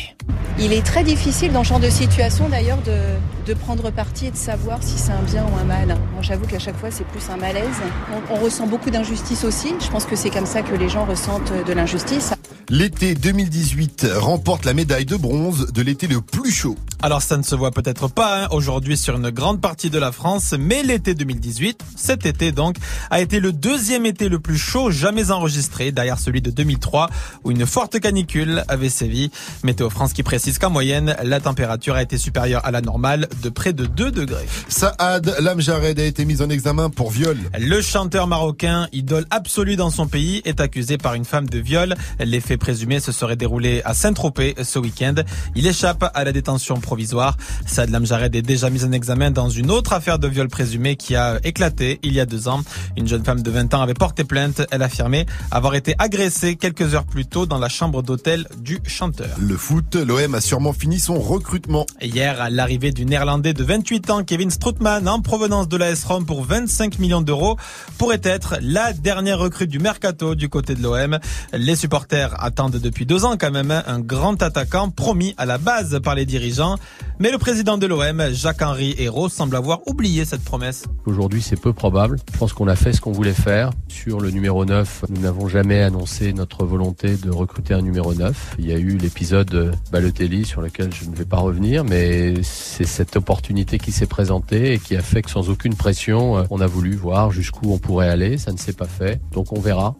Il 0.57 0.71
est 0.71 0.85
très 0.85 1.03
difficile 1.03 1.51
dans 1.51 1.63
ce 1.65 1.69
genre 1.69 1.79
de 1.81 1.89
situation 1.89 2.47
d'ailleurs 2.47 2.81
de, 2.83 2.97
de 3.45 3.53
prendre 3.53 3.91
parti 3.91 4.27
et 4.27 4.31
de 4.31 4.37
savoir 4.37 4.81
si 4.81 4.97
c'est 4.97 5.11
un 5.11 5.23
bien 5.23 5.43
ou 5.43 5.57
un 5.59 5.65
mal. 5.65 5.87
Moi 6.13 6.21
j'avoue 6.21 6.45
qu'à 6.45 6.59
chaque 6.59 6.77
fois 6.77 6.91
c'est 6.91 7.07
plus 7.07 7.29
un 7.29 7.37
malaise. 7.37 7.65
On, 8.13 8.35
on 8.35 8.39
ressent 8.41 8.67
beaucoup 8.67 8.89
d'injustice 8.89 9.43
aussi. 9.43 9.73
Je 9.81 9.89
pense 9.89 10.05
que 10.05 10.15
c'est 10.15 10.29
comme 10.29 10.45
ça 10.45 10.61
que 10.61 10.75
les 10.75 10.87
gens 10.87 11.03
ressentent 11.03 11.51
de 11.67 11.73
l'injustice. 11.73 12.31
L'été 12.69 13.15
2018 13.15 14.07
remporte 14.15 14.65
la 14.65 14.73
médaille 14.73 15.05
de 15.05 15.15
bronze 15.15 15.71
de 15.71 15.81
l'été 15.81 16.07
le 16.07 16.21
plus 16.21 16.51
chaud. 16.51 16.77
Alors 17.03 17.23
ça 17.23 17.35
ne 17.35 17.41
se 17.41 17.55
voit 17.55 17.71
peut-être 17.71 18.09
pas 18.09 18.43
hein, 18.43 18.47
aujourd'hui 18.51 18.95
sur 18.95 19.15
une 19.15 19.31
grande 19.31 19.59
partie 19.59 19.89
de 19.89 19.97
la 19.97 20.11
France, 20.11 20.53
mais 20.59 20.83
l'été 20.83 21.15
2018, 21.15 21.83
cet 21.95 22.27
été 22.27 22.51
donc, 22.51 22.75
a 23.09 23.21
été 23.21 23.39
le 23.39 23.51
deuxième 23.51 24.05
été 24.05 24.29
le 24.29 24.39
plus 24.39 24.59
chaud 24.59 24.91
jamais 24.91 25.31
enregistré, 25.31 25.91
derrière 25.91 26.19
celui 26.19 26.43
de 26.43 26.51
2003 26.51 27.09
où 27.43 27.49
une 27.49 27.65
forte 27.65 27.99
canicule 27.99 28.63
avait 28.67 28.89
sévi. 28.89 29.31
Météo 29.63 29.89
France 29.89 30.13
qui 30.13 30.21
précise 30.21 30.59
qu'en 30.59 30.69
moyenne, 30.69 31.15
la 31.23 31.39
température 31.39 31.95
a 31.95 32.03
été 32.03 32.19
supérieure 32.19 32.63
à 32.65 32.69
la 32.69 32.81
normale 32.81 33.27
de 33.41 33.49
près 33.49 33.73
de 33.73 33.87
2 33.87 34.11
degrés. 34.11 34.45
Saad 34.67 35.35
Lamjared 35.39 35.99
a 35.99 36.03
été 36.03 36.23
mis 36.23 36.43
en 36.43 36.51
examen 36.51 36.91
pour 36.91 37.09
viol. 37.09 37.37
Le 37.57 37.81
chanteur 37.81 38.27
marocain, 38.27 38.87
idole 38.93 39.25
absolue 39.31 39.75
dans 39.75 39.89
son 39.89 40.05
pays, 40.05 40.43
est 40.45 40.61
accusé 40.61 40.99
par 40.99 41.15
une 41.15 41.25
femme 41.25 41.49
de 41.49 41.57
viol. 41.57 41.95
Les 42.19 42.41
faits 42.41 42.59
présumés 42.59 42.99
se 42.99 43.11
seraient 43.11 43.35
déroulés 43.35 43.81
à 43.85 43.95
Saint-Tropez 43.95 44.53
ce 44.61 44.77
week-end. 44.77 45.15
Il 45.55 45.65
échappe 45.65 46.07
à 46.13 46.23
la 46.23 46.31
détention 46.31 46.79
provisoire. 46.91 47.37
Saad 47.65 47.89
Lamjared 47.89 48.35
est 48.35 48.41
déjà 48.41 48.69
mis 48.69 48.83
en 48.83 48.91
examen 48.91 49.31
dans 49.31 49.47
une 49.49 49.71
autre 49.71 49.93
affaire 49.93 50.19
de 50.19 50.27
viol 50.27 50.49
présumé 50.49 50.97
qui 50.97 51.15
a 51.15 51.39
éclaté 51.45 52.01
il 52.03 52.11
y 52.11 52.19
a 52.19 52.25
deux 52.25 52.49
ans. 52.49 52.63
Une 52.97 53.07
jeune 53.07 53.23
femme 53.23 53.41
de 53.41 53.49
20 53.49 53.73
ans 53.73 53.81
avait 53.81 53.93
porté 53.93 54.25
plainte. 54.25 54.61
Elle 54.71 54.83
affirmait 54.83 55.25
avoir 55.51 55.75
été 55.75 55.95
agressée 55.99 56.57
quelques 56.57 56.93
heures 56.93 57.05
plus 57.05 57.25
tôt 57.25 57.45
dans 57.45 57.59
la 57.59 57.69
chambre 57.69 58.03
d'hôtel 58.03 58.45
du 58.57 58.79
chanteur. 58.85 59.29
Le 59.39 59.55
foot, 59.55 59.95
l'OM 59.95 60.35
a 60.35 60.41
sûrement 60.41 60.73
fini 60.73 60.99
son 60.99 61.17
recrutement. 61.17 61.85
Hier, 62.01 62.41
à 62.41 62.49
l'arrivée 62.49 62.91
du 62.91 63.05
néerlandais 63.05 63.53
de 63.53 63.63
28 63.63 64.09
ans, 64.09 64.23
Kevin 64.25 64.51
Strootman, 64.51 65.07
en 65.07 65.21
provenance 65.21 65.69
de 65.69 65.77
l'AS 65.77 66.03
Rome 66.03 66.25
pour 66.25 66.43
25 66.43 66.99
millions 66.99 67.21
d'euros, 67.21 67.55
pourrait 67.97 68.19
être 68.21 68.57
la 68.61 68.91
dernière 68.91 69.39
recrue 69.39 69.67
du 69.67 69.79
mercato 69.79 70.35
du 70.35 70.49
côté 70.49 70.75
de 70.75 70.83
l'OM. 70.83 71.19
Les 71.53 71.77
supporters 71.77 72.35
attendent 72.43 72.75
depuis 72.75 73.05
deux 73.05 73.23
ans 73.23 73.37
quand 73.39 73.51
même 73.51 73.71
un 73.71 73.99
grand 74.01 74.43
attaquant 74.43 74.89
promis 74.89 75.35
à 75.37 75.45
la 75.45 75.57
base 75.57 76.01
par 76.03 76.15
les 76.15 76.25
dirigeants. 76.25 76.77
Mais 77.19 77.31
le 77.31 77.37
président 77.37 77.77
de 77.77 77.85
l'OM, 77.85 78.31
Jacques-Henri 78.31 78.95
Hérault, 78.97 79.29
semble 79.29 79.55
avoir 79.55 79.87
oublié 79.87 80.25
cette 80.25 80.43
promesse. 80.43 80.85
Aujourd'hui, 81.05 81.41
c'est 81.41 81.59
peu 81.59 81.71
probable. 81.73 82.17
Je 82.33 82.37
pense 82.37 82.53
qu'on 82.53 82.67
a 82.67 82.75
fait 82.75 82.93
ce 82.93 83.01
qu'on 83.01 83.11
voulait 83.11 83.33
faire. 83.33 83.71
Sur 83.87 84.19
le 84.19 84.31
numéro 84.31 84.65
9, 84.65 85.05
nous 85.09 85.21
n'avons 85.21 85.47
jamais 85.47 85.81
annoncé 85.81 86.33
notre 86.33 86.65
volonté 86.65 87.17
de 87.17 87.29
recruter 87.29 87.73
un 87.73 87.81
numéro 87.81 88.13
9. 88.13 88.55
Il 88.57 88.67
y 88.67 88.73
a 88.73 88.77
eu 88.77 88.97
l'épisode 88.97 89.75
Balotelli 89.91 90.45
sur 90.45 90.61
lequel 90.61 90.93
je 90.93 91.05
ne 91.05 91.15
vais 91.15 91.25
pas 91.25 91.37
revenir, 91.37 91.83
mais 91.83 92.41
c'est 92.43 92.85
cette 92.85 93.15
opportunité 93.15 93.77
qui 93.77 93.91
s'est 93.91 94.07
présentée 94.07 94.73
et 94.73 94.79
qui 94.79 94.95
a 94.95 95.01
fait 95.01 95.21
que 95.21 95.29
sans 95.29 95.49
aucune 95.49 95.75
pression, 95.75 96.37
euh, 96.37 96.43
on 96.49 96.59
a 96.59 96.67
voulu 96.67 96.95
voir 96.95 97.31
jusqu'où 97.31 97.71
on 97.71 97.77
pourrait 97.77 98.09
aller. 98.09 98.37
Ça 98.37 98.51
ne 98.51 98.57
s'est 98.57 98.73
pas 98.73 98.87
fait. 98.87 99.21
Donc 99.31 99.53
on 99.53 99.59
verra 99.59 99.95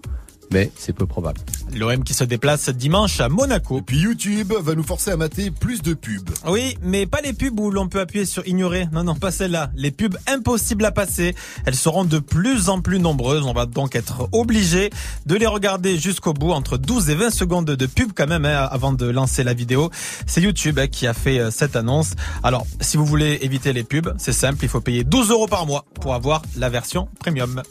mais 0.52 0.72
c'est 0.76 0.94
peu 0.94 1.06
probable. 1.06 1.40
L'OM 1.74 2.04
qui 2.04 2.14
se 2.14 2.24
déplace 2.24 2.70
dimanche 2.70 3.20
à 3.20 3.30
Monaco. 3.30 3.80
Et 3.80 3.82
puis 3.82 4.00
YouTube 4.00 4.54
va 4.62 4.76
nous 4.76 4.84
forcer 4.84 5.12
à 5.12 5.18
mater 5.18 5.52
plus 5.52 5.82
de 5.82 5.94
pubs. 5.94 6.30
Oui, 6.46 6.78
mais 6.82 7.06
pas 7.06 7.22
les 7.22 7.34
pubs 7.34 7.60
où 7.60 7.72
l'on 7.72 7.88
peut 7.88 8.00
appuyer 8.00 8.26
sur 8.26 8.46
ignorer. 8.48 8.88
Non, 8.92 9.04
non, 9.04 9.16
pas 9.16 9.32
celles-là. 9.32 9.72
Les 9.76 9.92
pubs 9.92 10.18
impossibles 10.28 10.86
à 10.86 10.92
passer. 10.92 11.36
Elles 11.66 11.76
seront 11.76 12.04
de 12.04 12.20
plus 12.20 12.70
en 12.70 12.82
plus 12.82 13.00
nombreuses. 13.00 13.46
On 13.46 13.54
va 13.54 13.66
donc 13.66 13.96
être 13.96 14.28
obligé 14.32 14.90
de 15.26 15.36
les 15.36 15.48
regarder 15.48 15.98
jusqu'au 15.98 16.34
bout, 16.34 16.52
entre 16.52 16.78
12 16.78 17.10
et 17.10 17.16
20 17.16 17.30
secondes 17.32 17.66
de 17.66 17.86
pub 17.86 18.12
quand 18.14 18.28
même, 18.28 18.46
hein, 18.46 18.68
avant 18.70 18.92
de 18.92 19.06
lancer 19.06 19.44
la 19.44 19.54
vidéo. 19.54 19.90
C'est 20.28 20.42
YouTube 20.42 20.80
hein, 20.80 20.88
qui 20.88 21.08
a 21.08 21.14
fait 21.14 21.40
euh, 21.40 21.52
cette 21.52 21.76
annonce. 21.76 22.12
Alors, 22.44 22.66
si 22.82 22.98
vous 22.98 23.06
voulez 23.06 23.40
éviter 23.42 23.74
les 23.74 23.84
pubs, 23.84 24.14
c'est 24.18 24.34
simple, 24.34 24.64
il 24.64 24.70
faut 24.70 24.82
payer 24.82 25.04
12 25.04 25.32
euros 25.32 25.48
par 25.48 25.66
mois 25.66 25.86
pour 26.02 26.14
avoir 26.14 26.42
la 26.58 26.70
version 26.70 27.08
premium. 27.20 27.62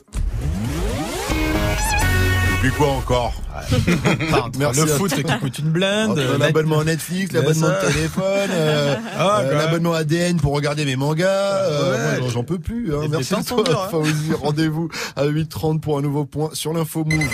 Et 2.61 2.65
puis 2.65 2.73
quoi 2.73 2.89
encore 2.89 3.33
Merci 4.59 4.81
le 4.81 4.87
foot 4.89 5.15
qui 5.15 5.23
coûte 5.23 5.59
une 5.61 5.71
blinde. 5.71 6.23
L'abonnement 6.39 6.85
Netflix, 6.85 7.33
l'abonnement 7.33 7.69
de 7.69 7.91
téléphone, 7.91 8.51
euh, 8.51 8.97
Ah, 9.19 9.41
euh, 9.41 9.55
l'abonnement 9.55 9.95
ADN 9.95 10.37
pour 10.39 10.53
regarder 10.53 10.85
mes 10.85 10.95
mangas. 10.97 11.27
euh, 11.27 12.21
moi, 12.21 12.29
j'en 12.31 12.45
peux 12.45 12.59
plus. 12.59 12.95
Hein. 12.95 13.01
Et 13.05 13.09
Merci 13.09 13.35
à 13.35 13.43
toi, 13.43 13.65
hein. 13.67 13.89
Fawzi. 13.91 14.35
Rendez-vous 14.35 14.91
à 15.17 15.25
8h30 15.25 15.81
pour 15.81 15.97
un 15.97 16.03
nouveau 16.03 16.27
point 16.27 16.51
sur 16.53 16.75
l'info 16.75 17.03
Move. 17.05 17.25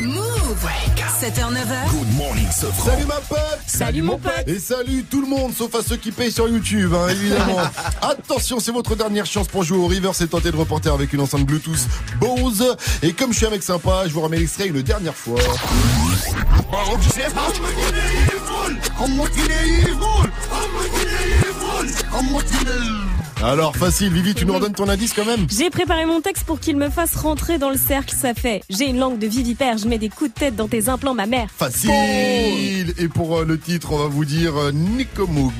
Move 0.00 0.21
7h, 0.52 1.50
9h. 1.50 1.90
Good 1.90 2.14
morning, 2.14 2.46
Sofran. 2.50 2.90
Salut 2.90 3.06
ma 3.06 3.14
pote 3.14 3.58
Salut 3.66 4.02
mon 4.02 4.18
pote 4.18 4.44
Et 4.46 4.58
salut 4.58 5.02
tout 5.04 5.22
le 5.22 5.26
monde, 5.26 5.54
sauf 5.54 5.74
à 5.74 5.82
ceux 5.82 5.96
qui 5.96 6.12
payent 6.12 6.30
sur 6.30 6.46
YouTube, 6.46 6.92
hein, 6.94 7.08
évidemment. 7.08 7.56
Attention, 8.02 8.60
c'est 8.60 8.70
votre 8.70 8.94
dernière 8.94 9.24
chance 9.24 9.48
pour 9.48 9.62
jouer 9.62 9.78
au 9.78 9.86
River, 9.86 10.10
c'est 10.12 10.26
tenter 10.28 10.50
de 10.50 10.56
reporter 10.56 10.92
avec 10.92 11.10
une 11.14 11.20
enceinte 11.20 11.46
Bluetooth 11.46 11.88
Bose. 12.20 12.76
Et 13.02 13.14
comme 13.14 13.32
je 13.32 13.38
suis 13.38 13.46
un 13.46 13.50
mec 13.50 13.62
sympa, 13.62 14.02
je 14.06 14.12
vous 14.12 14.20
remets 14.20 14.38
l'extrait 14.38 14.66
une 14.66 14.82
dernière 14.82 15.14
fois. 15.16 15.40
Alors, 23.42 23.74
facile, 23.76 24.12
Vivi, 24.12 24.34
tu 24.34 24.46
nous 24.46 24.52
redonnes 24.54 24.72
ton 24.72 24.88
indice 24.88 25.12
quand 25.14 25.24
même 25.24 25.46
J'ai 25.50 25.68
préparé 25.68 26.06
mon 26.06 26.20
texte 26.20 26.44
pour 26.44 26.60
qu'il 26.60 26.76
me 26.76 26.88
fasse 26.90 27.16
rentrer 27.16 27.58
dans 27.58 27.70
le 27.70 27.76
cercle, 27.76 28.14
ça 28.16 28.34
fait. 28.34 28.62
J'ai 28.70 28.86
une 28.88 28.98
langue 28.98 29.18
de 29.18 29.26
vivipère, 29.26 29.78
je 29.78 29.88
mets 29.88 29.98
des 29.98 30.08
coups 30.08 30.32
de 30.32 30.38
tête 30.38 30.54
dans 30.54 30.68
tes 30.68 30.88
implants, 30.88 31.14
ma 31.14 31.26
mère. 31.26 31.48
Facile 31.56 32.94
Et 32.98 33.08
pour 33.08 33.38
euh, 33.38 33.44
le 33.44 33.58
titre, 33.58 33.92
on 33.92 33.98
va 33.98 34.06
vous 34.06 34.24
dire 34.24 34.56
euh. 34.56 34.72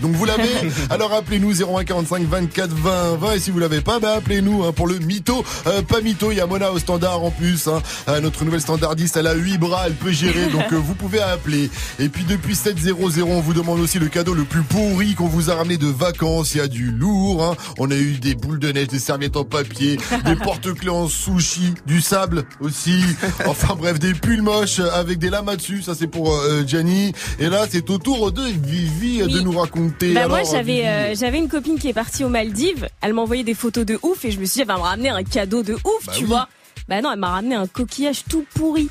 Donc 0.01 0.13
vous 0.13 0.25
l'avez 0.25 0.49
Alors 0.91 1.13
appelez-nous 1.13 1.53
0145 1.53 2.23
24 2.25 2.71
20 2.71 3.17
20 3.17 3.33
et 3.33 3.41
si 3.41 3.51
vous 3.51 3.59
l'avez 3.59 3.81
pas, 3.81 3.99
bah 3.99 4.15
appelez-nous 4.17 4.65
hein, 4.65 4.73
pour 4.73 4.87
le 4.87 4.99
mytho. 4.99 5.45
Euh, 5.67 5.83
pas 5.83 6.01
mytho, 6.01 6.31
il 6.31 6.37
y 6.39 6.41
a 6.41 6.47
Mona 6.47 6.71
au 6.71 6.79
standard 6.79 7.23
en 7.23 7.31
plus. 7.31 7.67
hein. 7.69 7.83
Euh, 8.09 8.21
notre 8.21 8.45
nouvelle 8.45 8.61
standardiste, 8.61 9.17
elle 9.17 9.27
a 9.27 9.35
8 9.35 9.59
bras, 9.59 9.85
elle 9.87 9.95
peut 9.95 10.13
gérer, 10.13 10.47
donc 10.47 10.73
euh, 10.73 10.77
vous 10.77 10.95
pouvez 10.95 11.21
appeler. 11.21 11.71
Et 11.99 12.09
puis 12.09 12.25
depuis 12.25 12.55
700, 12.55 12.95
on 13.27 13.41
vous 13.41 13.55
demande 13.55 13.81
aussi 13.81 13.99
le 13.99 14.09
cadeau 14.09 14.35
le 14.35 14.45
plus 14.45 14.63
pourri 14.63 15.15
qu'on 15.15 15.27
vous 15.29 15.51
a 15.51 15.55
ramené 15.55 15.77
de 15.79 15.89
vacances. 15.89 16.55
Il 16.55 16.59
y 16.59 16.61
a 16.61 16.69
du 16.69 16.91
lourd. 16.91 17.45
hein. 17.45 17.57
On 17.79 17.91
a 17.91 17.97
eu 17.97 18.13
des 18.19 18.35
boules 18.35 18.59
de 18.59 18.71
neige, 18.73 18.89
des 18.89 18.99
serviettes 18.99 19.37
en 19.37 19.45
papier, 19.45 19.97
des 20.25 20.37
porte-clés 20.43 20.91
en 20.91 21.09
sushi, 21.09 21.75
du 21.87 22.01
sable 22.01 22.45
aussi. 22.61 23.03
Enfin 23.47 23.75
bref, 23.77 23.99
des 23.99 24.15
pulls 24.15 24.43
moches 24.43 24.81
avec 24.81 25.19
des 25.19 25.31
lamas 25.31 25.57
dessus. 25.57 25.83
Ça 25.83 25.95
c'est 25.95 26.07
pour 26.07 26.35
euh, 26.35 26.63
Gianni. 26.67 27.13
Et 27.39 27.49
là, 27.49 27.67
c'est 27.69 27.89
au 27.91 27.99
tour 27.99 28.33
de 28.33 28.43
Vivi 28.43 29.19
de 29.19 29.41
nous 29.41 29.59
raconter. 29.59 30.13
Bah 30.15 30.29
moi 30.29 30.43
j'avais 30.51 30.87
euh, 30.87 31.15
j'avais 31.15 31.39
une 31.39 31.49
copine 31.49 31.79
qui 31.79 31.89
est 31.89 31.93
partie 31.93 32.25
aux 32.25 32.29
Maldives, 32.29 32.89
elle 33.01 33.13
m'a 33.15 33.23
envoyé 33.23 33.45
des 33.45 33.55
photos 33.55 33.85
de 33.87 33.99
ouf 34.03 34.25
et 34.25 34.31
je 34.31 34.39
me 34.41 34.45
suis 34.45 34.55
dit 34.55 34.61
elle 34.63 34.67
va 34.69 34.77
me 34.77 34.83
ramener 34.83 35.09
un 35.09 35.23
cadeau 35.23 35.63
de 35.63 35.75
ouf, 35.75 36.07
Bah 36.07 36.13
tu 36.15 36.23
oui. 36.25 36.29
vois. 36.29 36.49
Bah 36.89 37.01
non, 37.01 37.13
elle 37.13 37.19
m'a 37.19 37.31
ramené 37.31 37.55
un 37.55 37.67
coquillage 37.67 38.25
tout 38.29 38.45
pourri. 38.55 38.89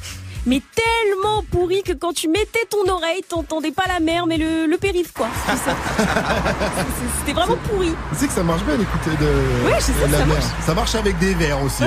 Mais 0.47 0.61
tellement 0.75 1.43
pourri 1.51 1.83
que 1.83 1.93
quand 1.93 2.13
tu 2.13 2.27
mettais 2.27 2.65
ton 2.69 2.91
oreille, 2.91 3.21
t'entendais 3.27 3.71
pas 3.71 3.83
la 3.87 3.99
mer 3.99 4.25
mais 4.25 4.37
le, 4.37 4.65
le 4.65 4.77
périph 4.77 5.11
quoi. 5.13 5.27
C'est 5.45 5.57
ça. 5.69 5.75
C'est- 5.97 7.19
C'était 7.19 7.33
vraiment 7.33 7.57
pourri. 7.69 7.93
Tu 8.13 8.17
sais 8.19 8.27
que 8.27 8.33
ça 8.33 8.43
marche 8.43 8.63
bien 8.63 8.75
d'écouter 8.75 9.11
de, 9.19 9.67
Ouais, 9.67 9.75
je 9.79 9.83
sais, 9.85 9.91
de 9.93 10.11
la 10.11 10.17
ça 10.19 10.25
mer. 10.25 10.27
marche. 10.35 10.45
Ça 10.65 10.73
marche 10.73 10.95
avec 10.95 11.17
des 11.19 11.33
verres 11.35 11.61
aussi. 11.63 11.83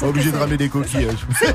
Pas 0.00 0.06
obligé 0.06 0.30
de 0.32 0.36
ramener 0.38 0.56
des 0.56 0.68
coquillages. 0.68 1.26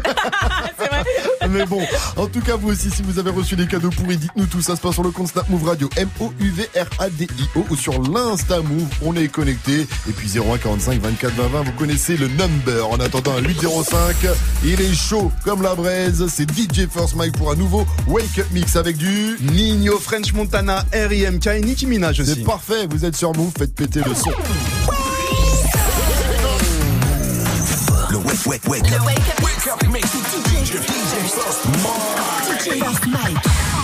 Mais 1.50 1.66
bon, 1.66 1.82
en 2.16 2.28
tout 2.28 2.42
cas, 2.42 2.56
vous 2.56 2.70
aussi, 2.70 2.90
si 2.90 3.02
vous 3.02 3.20
avez 3.20 3.32
reçu 3.32 3.56
des 3.56 3.68
cadeaux 3.68 3.90
pourris, 3.90 4.18
dites-nous 4.18 4.46
tout. 4.46 4.62
Ça 4.62 4.76
se 4.76 4.82
passe 4.82 4.94
sur 4.94 5.04
le 5.04 5.12
compte 5.12 5.30
Snap 5.30 5.50
Move 5.50 5.64
Radio, 5.66 5.90
M-O-U-V-R-A-D-I-O, 5.96 7.66
ou 7.70 7.76
sur 7.76 8.02
l'Insta 8.02 8.62
Move. 8.62 8.88
On 9.02 9.16
est 9.16 9.28
connecté. 9.28 9.88
Et 10.08 10.12
puis 10.12 10.30
0145 10.30 11.02
24 11.02 11.34
20 11.34 11.48
20, 11.48 11.62
vous 11.64 11.72
connaissez 11.74 12.18
le 12.18 12.28
number. 12.28 12.90
En 12.90 13.00
attendant, 13.00 13.34
un 13.36 13.42
805, 13.42 14.16
il 14.64 14.82
est 14.82 14.96
chaud 14.96 15.32
comme 15.44 15.62
la 15.62 15.76
braise. 15.76 16.26
C'est 16.28 16.50
DJ 16.50 16.88
First 16.92 17.16
Mike 17.16 17.38
pour 17.38 17.52
un 17.52 17.56
nouveau 17.56 17.86
Wake 18.08 18.40
Up 18.40 18.48
Mix 18.52 18.76
avec 18.76 18.98
du 18.98 19.38
Nino, 19.42 19.98
French 20.00 20.34
Montana, 20.34 20.86
R.I.M.K. 20.94 21.48
et 21.48 21.62
Nicki 21.62 21.86
Minaj 21.86 22.20
aussi. 22.20 22.36
C'est 22.36 22.44
parfait, 22.44 22.88
vous 22.90 23.06
êtes 23.06 23.16
sur 23.16 23.34
Move, 23.34 23.52
faites 23.58 23.74
péter 23.76 24.02
le 24.06 24.14
son. 24.14 24.32
wake, 28.46 28.64
wake, 28.68 28.84
wake 28.84 28.94
up. 28.94 29.06
Wake 29.06 29.18
up, 29.20 29.44
wake 29.44 29.68
up, 29.68 29.82
wake 29.84 29.88
up. 29.88 29.94
Wake 29.94 30.04
up. 30.06 30.12
DJ, 30.44 30.80
up. 31.38 31.56
Wake 32.48 32.84
up. 32.84 33.16
Wake 33.26 33.36
up. 33.36 33.77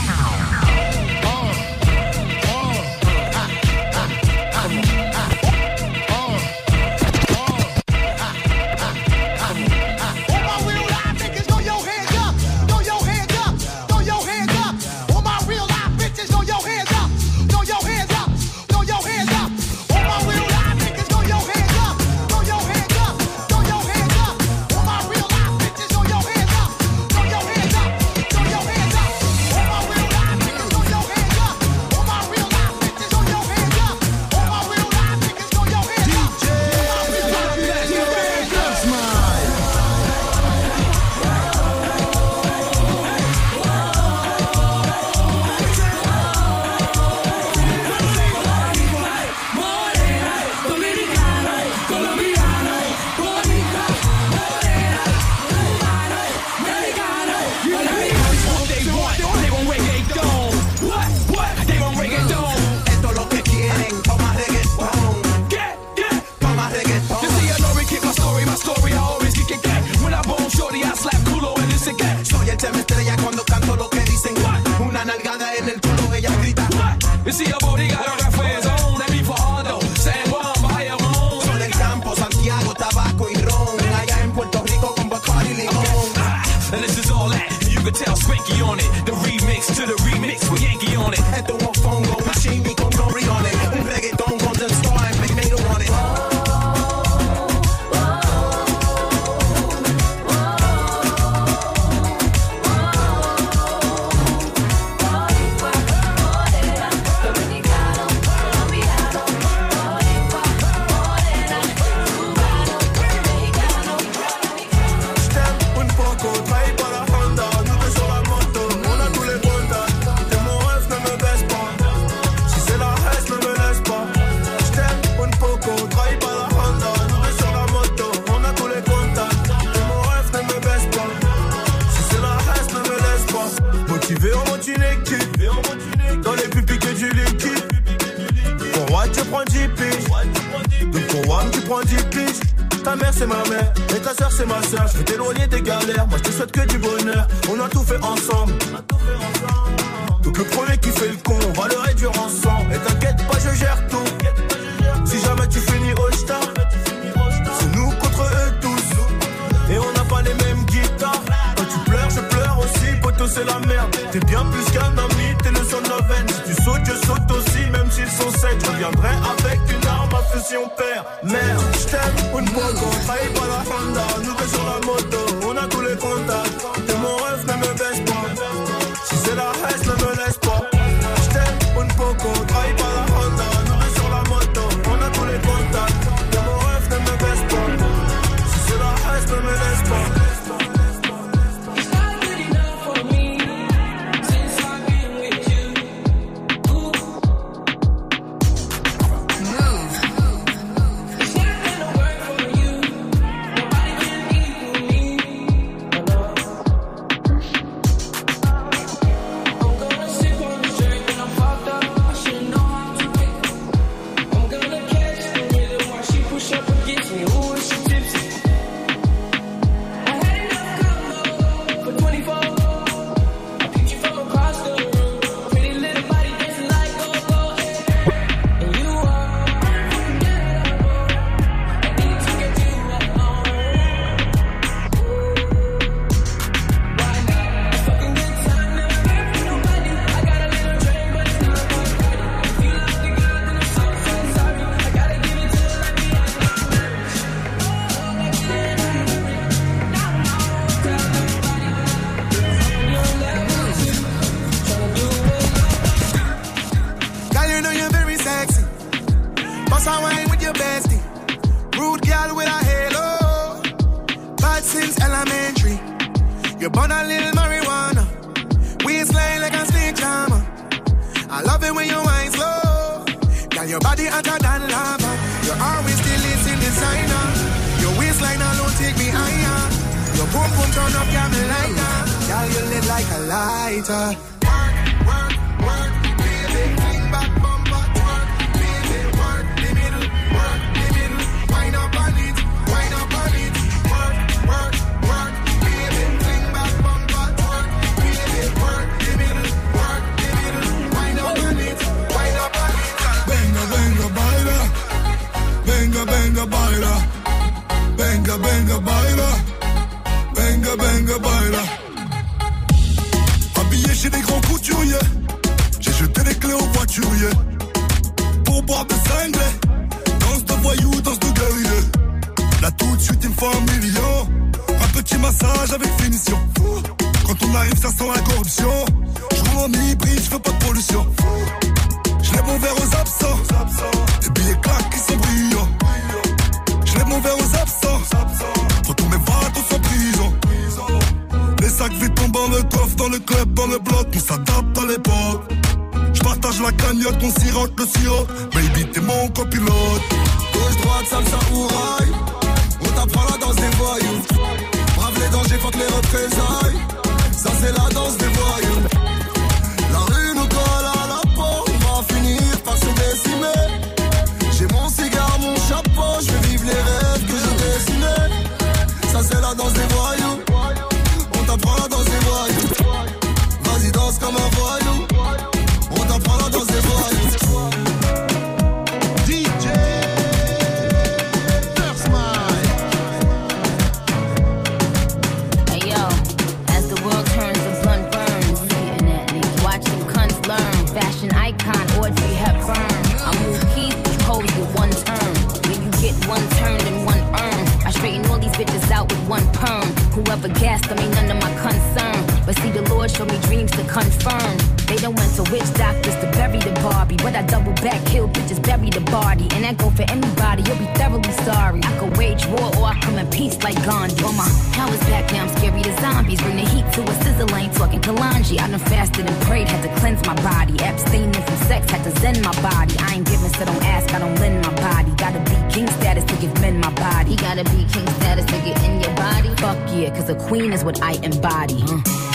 send 422.23 422.41
my 422.41 422.55
body. 422.61 422.95
I 422.99 423.15
ain't 423.15 423.27
giving, 423.27 423.49
so 423.49 423.65
don't 423.65 423.83
ask. 423.83 424.13
I 424.15 424.19
don't 424.19 424.35
lend 424.39 424.65
my 424.65 424.73
body. 424.75 425.11
Gotta 425.17 425.39
be 425.49 425.55
king 425.73 425.87
status 425.99 426.23
to 426.23 426.35
give 426.41 426.53
men 426.61 426.79
my 426.79 426.93
body. 426.93 427.31
You 427.31 427.37
gotta 427.37 427.65
be 427.65 427.79
king 427.93 428.07
status 428.19 428.45
to 428.45 428.57
get 428.65 428.81
in 428.87 429.01
your 429.01 429.13
body. 429.15 429.49
Fuck 429.63 429.77
yeah, 429.93 430.09
cause 430.15 430.29
a 430.29 430.35
queen 430.47 430.71
is 430.71 430.85
what 430.85 431.01
I 431.01 431.13
embody. 431.29 431.81
Mm. 431.81 432.32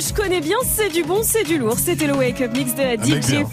Je 0.00 0.14
connais 0.14 0.40
bien, 0.40 0.56
c'est 0.64 0.88
du 0.88 1.02
bon, 1.02 1.20
c'est 1.22 1.44
du 1.44 1.58
lourd. 1.58 1.78
C'était 1.78 2.06
le 2.06 2.14
Wake 2.14 2.40
Up 2.40 2.52
Mix 2.56 2.74
de 2.74 2.82
mec 2.82 3.00
DJ. 3.04 3.44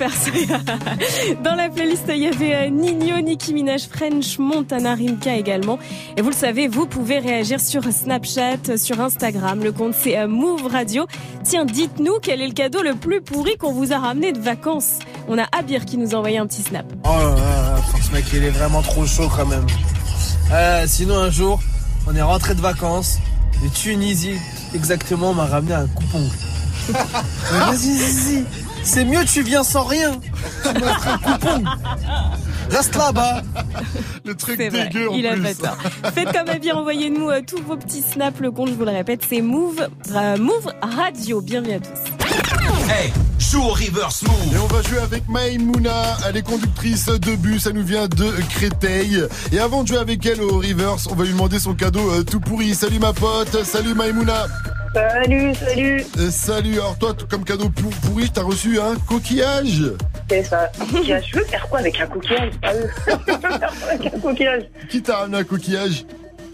Dans 1.44 1.56
la 1.56 1.70
playlist, 1.70 2.06
il 2.10 2.18
y 2.18 2.28
avait 2.28 2.56
euh, 2.56 2.70
Nino, 2.70 3.20
Nicki 3.20 3.54
Minaj, 3.54 3.88
French, 3.88 4.40
Montana, 4.40 4.96
Rimka 4.96 5.36
également. 5.36 5.78
Et 6.16 6.22
vous 6.22 6.30
le 6.30 6.36
savez, 6.36 6.68
vous 6.68 6.86
pouvez 6.86 7.20
réagir 7.20 7.60
sur 7.60 7.84
Snapchat, 7.84 8.78
sur 8.78 9.02
Instagram. 9.02 9.62
Le 9.64 9.72
compte 9.72 9.94
c'est 9.94 10.18
euh, 10.18 10.28
Move 10.28 10.68
Radio. 10.68 11.06
Tiens, 11.44 11.66
dites-nous 11.66 12.20
quel 12.22 12.42
est 12.42 12.48
le 12.48 12.54
cadeau 12.54 12.82
le 12.82 12.96
plus 12.96 13.22
pourri 13.22 13.58
qu'on 13.58 13.74
vous 13.74 13.92
a 13.92 13.98
ramené 13.98 14.32
de 14.32 14.40
vacances. 14.40 15.00
On 15.28 15.38
a 15.38 15.48
Abir 15.58 15.86
qui 15.86 15.98
nous 15.98 16.16
a 16.16 16.18
envoyé 16.18 16.38
un 16.38 16.48
petit 16.48 16.64
snap. 16.64 16.86
Oh 17.04 17.10
là 17.10 17.36
là, 17.36 17.82
ce 18.02 18.12
mec, 18.14 18.26
il 18.34 18.44
est 18.44 18.50
vraiment 18.50 18.82
trop 18.82 19.06
chaud 19.06 19.30
quand 19.36 19.46
même. 19.46 19.66
Euh, 20.52 20.86
sinon, 20.88 21.18
un 21.18 21.30
jour, 21.30 21.60
on 22.08 22.16
est 22.16 22.22
rentré 22.22 22.56
de 22.56 22.62
vacances 22.62 23.18
de 23.64 23.70
Tunisie. 23.70 24.38
Exactement, 24.74 25.32
on 25.32 25.34
m'a 25.34 25.46
ramené 25.46 25.74
un 25.74 25.88
coupon. 25.88 26.22
Vas-y, 27.52 27.98
vas-y. 27.98 28.46
C'est 28.84 29.04
mieux, 29.04 29.26
tu 29.26 29.42
viens 29.42 29.64
sans 29.64 29.84
rien. 29.84 30.12
Tu 30.64 30.70
un 30.70 31.18
coupon. 31.18 31.64
Reste 32.70 32.96
là-bas. 32.96 33.42
Le 34.26 34.36
truc 34.36 34.56
C'est 34.58 34.70
vrai, 34.70 34.88
dégueu 34.88 35.10
en 35.10 35.14
il 35.14 35.28
a 35.28 35.34
plus. 35.34 35.44
fait 35.44 35.54
ça. 35.62 35.78
Faites 36.14 36.32
comme 36.32 36.48
Abir, 36.48 36.78
envoyez-nous 36.78 37.30
euh, 37.30 37.42
tous 37.46 37.62
vos 37.62 37.76
petits 37.76 38.02
snaps. 38.02 38.40
Le 38.40 38.52
compte, 38.52 38.70
je 38.70 38.74
vous 38.74 38.86
le 38.86 38.92
répète, 38.92 39.22
c'est 39.28 39.42
Move, 39.42 39.88
euh, 40.16 40.38
Move 40.38 40.72
Radio. 40.82 41.42
Bienvenue 41.42 41.74
à 41.76 41.80
tous. 41.80 42.90
Hey, 42.90 43.12
joue 43.52 43.62
au 43.64 43.70
reverse 43.70 44.24
move. 44.24 44.54
Et 44.54 44.58
on 44.58 44.68
va 44.68 44.82
jouer 44.82 44.98
avec 45.00 45.28
Maïmouna, 45.30 46.18
elle 46.28 46.38
est 46.38 46.42
conductrice 46.42 47.06
de 47.06 47.36
bus, 47.36 47.66
elle 47.66 47.74
nous 47.74 47.84
vient 47.86 48.08
de 48.08 48.32
Créteil. 48.50 49.24
Et 49.52 49.60
avant 49.60 49.84
de 49.84 49.88
jouer 49.90 49.98
avec 50.00 50.26
elle 50.26 50.42
au 50.42 50.58
reverse, 50.58 51.08
on 51.10 51.16
va 51.16 51.24
lui 51.24 51.32
demander 51.32 51.60
son 51.60 51.74
cadeau 51.74 52.12
euh, 52.12 52.24
tout 52.24 52.40
pourri. 52.40 52.76
Salut 52.76 53.00
ma 53.00 53.14
pote, 53.14 53.64
salut 53.64 53.94
Maïmouna. 53.94 54.48
Salut, 54.94 55.54
salut. 55.56 56.04
Euh, 56.18 56.32
salut, 56.32 56.74
alors 56.74 56.98
toi, 56.98 57.16
comme 57.30 57.44
cadeau 57.44 57.70
pour- 57.70 57.92
pourri, 57.92 58.30
t'as 58.30 58.42
reçu 58.42 58.80
un 58.80 58.96
coquillage 59.08 59.84
C'est 60.30 60.44
ça. 60.44 60.70
Un 60.82 60.86
coquillage. 60.86 61.26
Je 61.32 61.40
veux 61.40 61.46
faire 61.46 61.68
quoi 61.70 61.80
avec 61.80 62.00
un 62.02 62.08
coquillage? 62.08 62.52
Sérieux 62.64 62.90
Je 63.06 63.12
veux 63.32 63.58
faire 63.60 63.74
quoi 63.80 63.90
avec 63.92 64.14
un 64.14 64.20
coquillage 64.20 64.64
Qui 64.90 65.02
t'a 65.04 65.18
ramené 65.18 65.38
un 65.38 65.44
coquillage? 65.44 66.06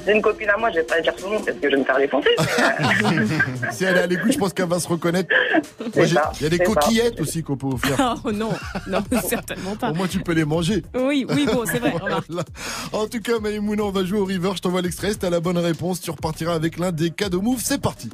J'ai 0.05 0.11
une 0.13 0.21
copine 0.21 0.49
à 0.49 0.57
moi, 0.57 0.69
je 0.71 0.75
vais 0.77 0.83
pas 0.83 0.99
dire 1.01 1.13
son 1.17 1.29
nom 1.29 1.39
parce 1.41 1.57
que 1.57 1.69
je 1.69 1.75
vais 1.75 1.79
me 1.79 1.85
faire 1.85 1.97
défoncer. 1.97 2.29
mais, 2.37 3.17
euh, 3.17 3.25
Si 3.71 3.85
elle 3.85 3.97
est 3.97 4.01
à 4.01 4.07
l'écoute, 4.07 4.33
je 4.33 4.37
pense 4.37 4.53
qu'elle 4.53 4.67
va 4.67 4.79
se 4.79 4.87
reconnaître. 4.87 5.29
Il 5.95 6.01
y 6.41 6.45
a 6.45 6.49
des 6.49 6.57
ça. 6.57 6.63
coquillettes 6.65 7.19
aussi 7.21 7.41
qu'on 7.43 7.57
peut 7.57 7.67
offrir. 7.67 7.95
Oh 8.25 8.31
non, 8.31 8.51
non, 8.87 9.03
certainement 9.27 9.75
pas. 9.75 9.91
Au 9.91 9.93
moins, 9.93 10.07
tu 10.07 10.19
peux 10.19 10.33
les 10.33 10.45
manger. 10.45 10.83
Oui, 10.95 11.25
oui, 11.29 11.45
bon, 11.45 11.63
c'est 11.65 11.79
vrai. 11.79 11.93
Voilà. 11.99 12.21
En 12.91 13.07
tout 13.07 13.19
cas, 13.21 13.39
Maïmouna, 13.39 13.83
on 13.83 13.91
va 13.91 14.03
jouer 14.03 14.19
au 14.19 14.25
river. 14.25 14.51
Je 14.55 14.61
t'envoie 14.61 14.81
l'extrait. 14.81 15.11
Si 15.11 15.17
t'as 15.17 15.29
la 15.29 15.39
bonne 15.39 15.57
réponse, 15.57 16.01
tu 16.01 16.11
repartiras 16.11 16.53
avec 16.53 16.77
l'un 16.77 16.91
des 16.91 17.09
cadeaux 17.11 17.41
move. 17.41 17.61
C'est 17.63 17.81
parti. 17.81 18.09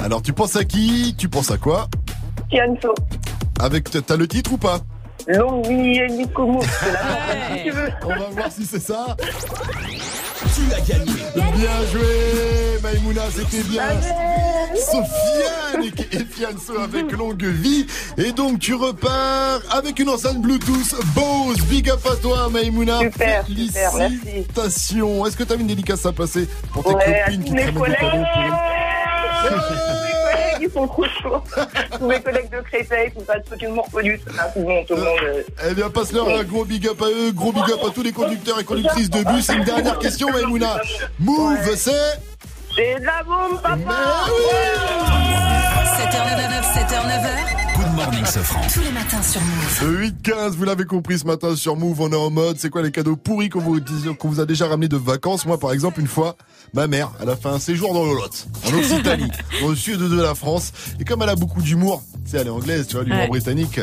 Alors, 0.00 0.22
tu 0.22 0.32
penses 0.32 0.56
à 0.56 0.64
qui? 0.64 1.14
Tu 1.16 1.28
penses 1.28 1.50
à 1.50 1.56
quoi? 1.58 1.88
Fianso. 2.50 2.94
Avec, 3.58 3.88
t'as 3.90 4.16
le 4.16 4.28
titre 4.28 4.52
ou 4.52 4.58
pas 4.58 4.80
Longi 5.26 5.98
et 5.98 6.08
Nicomo. 6.08 6.60
C'est 6.62 6.92
la 6.92 7.56
si 7.56 7.62
tu 7.64 7.70
veux. 7.70 7.88
On 8.04 8.08
va 8.08 8.28
voir 8.30 8.52
si 8.52 8.64
c'est 8.64 8.80
ça. 8.80 9.16
Tu 9.18 10.72
as 10.72 10.80
gagné. 10.80 11.12
Bien 11.34 11.86
joué, 11.92 12.78
Maïmouna, 12.82 13.22
c'était 13.34 13.62
bien. 13.64 13.82
Sofiane 14.74 15.84
et, 16.12 16.24
Fianso 16.24 16.78
avec 16.78 17.10
longue 17.12 17.44
vie. 17.44 17.86
Et 18.18 18.32
donc, 18.32 18.60
tu 18.60 18.74
repars 18.74 19.62
avec 19.70 19.98
une 19.98 20.10
enceinte 20.10 20.40
Bluetooth 20.40 20.94
Bose. 21.14 21.60
Big 21.68 21.90
up 21.90 22.06
à 22.10 22.16
toi, 22.16 22.48
Maïmouna. 22.50 23.00
Super. 23.00 23.46
Félicitations. 23.46 25.26
Est-ce 25.26 25.36
que 25.36 25.44
t'as 25.44 25.56
une 25.56 25.66
dédicace 25.66 26.06
à 26.06 26.12
passer 26.12 26.46
pour 26.72 26.84
tes 26.84 26.94
Ouais, 26.94 27.20
à 27.20 27.24
copines 27.24 27.42
tous 27.42 27.50
qui 27.50 27.56
te 27.56 27.56
mes 27.56 27.72
collègues. 27.72 28.26
ils 30.60 30.70
sont 30.70 30.86
trop 30.86 31.04
chauds. 31.04 31.42
Tous 31.98 32.06
mes 32.06 32.20
collègues 32.20 32.50
de 32.50 32.60
Créteil, 32.60 33.12
tout 33.12 33.24
ça, 33.26 33.34
ceux 33.48 33.56
qui 33.56 33.64
tout 33.64 33.70
le 33.70 33.74
monde, 34.64 34.86
tout 34.86 34.94
le 34.94 35.02
monde. 35.02 35.44
Eh 35.68 35.74
bien, 35.74 35.90
passe-leur 35.90 36.28
un 36.28 36.44
gros 36.44 36.64
big 36.64 36.86
up 36.88 37.00
à 37.02 37.06
eux, 37.06 37.32
gros 37.32 37.52
big 37.52 37.70
up 37.70 37.80
à 37.86 37.90
tous 37.90 38.02
les 38.02 38.12
conducteurs 38.12 38.60
et 38.60 38.64
conductrices 38.64 39.10
de 39.10 39.22
bus. 39.24 39.48
Une 39.48 39.64
dernière 39.64 39.98
question, 39.98 40.30
Maïmouna. 40.30 40.80
Move, 41.18 41.76
c'est 41.76 41.92
C'est 42.76 43.00
de 43.00 43.04
la 43.06 43.22
bombe, 43.22 43.60
papa 43.62 44.26
7h99, 45.96 46.62
7h9h. 46.74 47.76
Good 47.76 47.94
morning, 47.94 48.24
Sofran. 48.26 48.60
Tous 48.72 48.80
les 48.80 48.90
matins 48.90 49.22
sur 49.22 49.40
Move. 49.40 50.12
8-15, 50.22 50.50
vous 50.50 50.64
l'avez 50.64 50.84
compris 50.84 51.18
ce 51.18 51.24
matin 51.26 51.56
sur 51.56 51.76
Move, 51.76 52.00
on 52.00 52.10
est 52.12 52.16
en 52.16 52.30
mode, 52.30 52.58
c'est 52.58 52.68
quoi 52.70 52.82
les 52.82 52.90
cadeaux 52.90 53.16
pourris 53.16 53.48
qu'on 53.48 53.60
vous, 53.60 53.80
qu'on 54.18 54.28
vous 54.28 54.40
a 54.40 54.46
déjà 54.46 54.66
ramené 54.66 54.88
de 54.88 54.96
vacances? 54.96 55.46
Moi 55.46 55.58
par 55.58 55.72
exemple, 55.72 56.00
une 56.00 56.06
fois, 56.06 56.36
ma 56.74 56.86
mère, 56.86 57.12
elle 57.20 57.30
a 57.30 57.36
fait 57.36 57.48
un 57.48 57.58
séjour 57.58 57.94
dans 57.94 58.04
le 58.04 58.12
Lot, 58.14 58.46
en 58.66 58.74
Occitanie, 58.74 59.30
dans 59.62 59.68
le 59.68 59.76
sud 59.76 59.98
de 60.00 60.20
la 60.20 60.34
France, 60.34 60.72
et 61.00 61.04
comme 61.04 61.22
elle 61.22 61.30
a 61.30 61.36
beaucoup 61.36 61.62
d'humour, 61.62 62.02
tu 62.24 62.32
sais, 62.32 62.38
elle 62.38 62.46
est 62.48 62.50
anglaise, 62.50 62.86
tu 62.86 62.96
vois, 62.96 63.04
l'humour 63.04 63.22
Ouais. 63.22 63.28
britannique, 63.28 63.80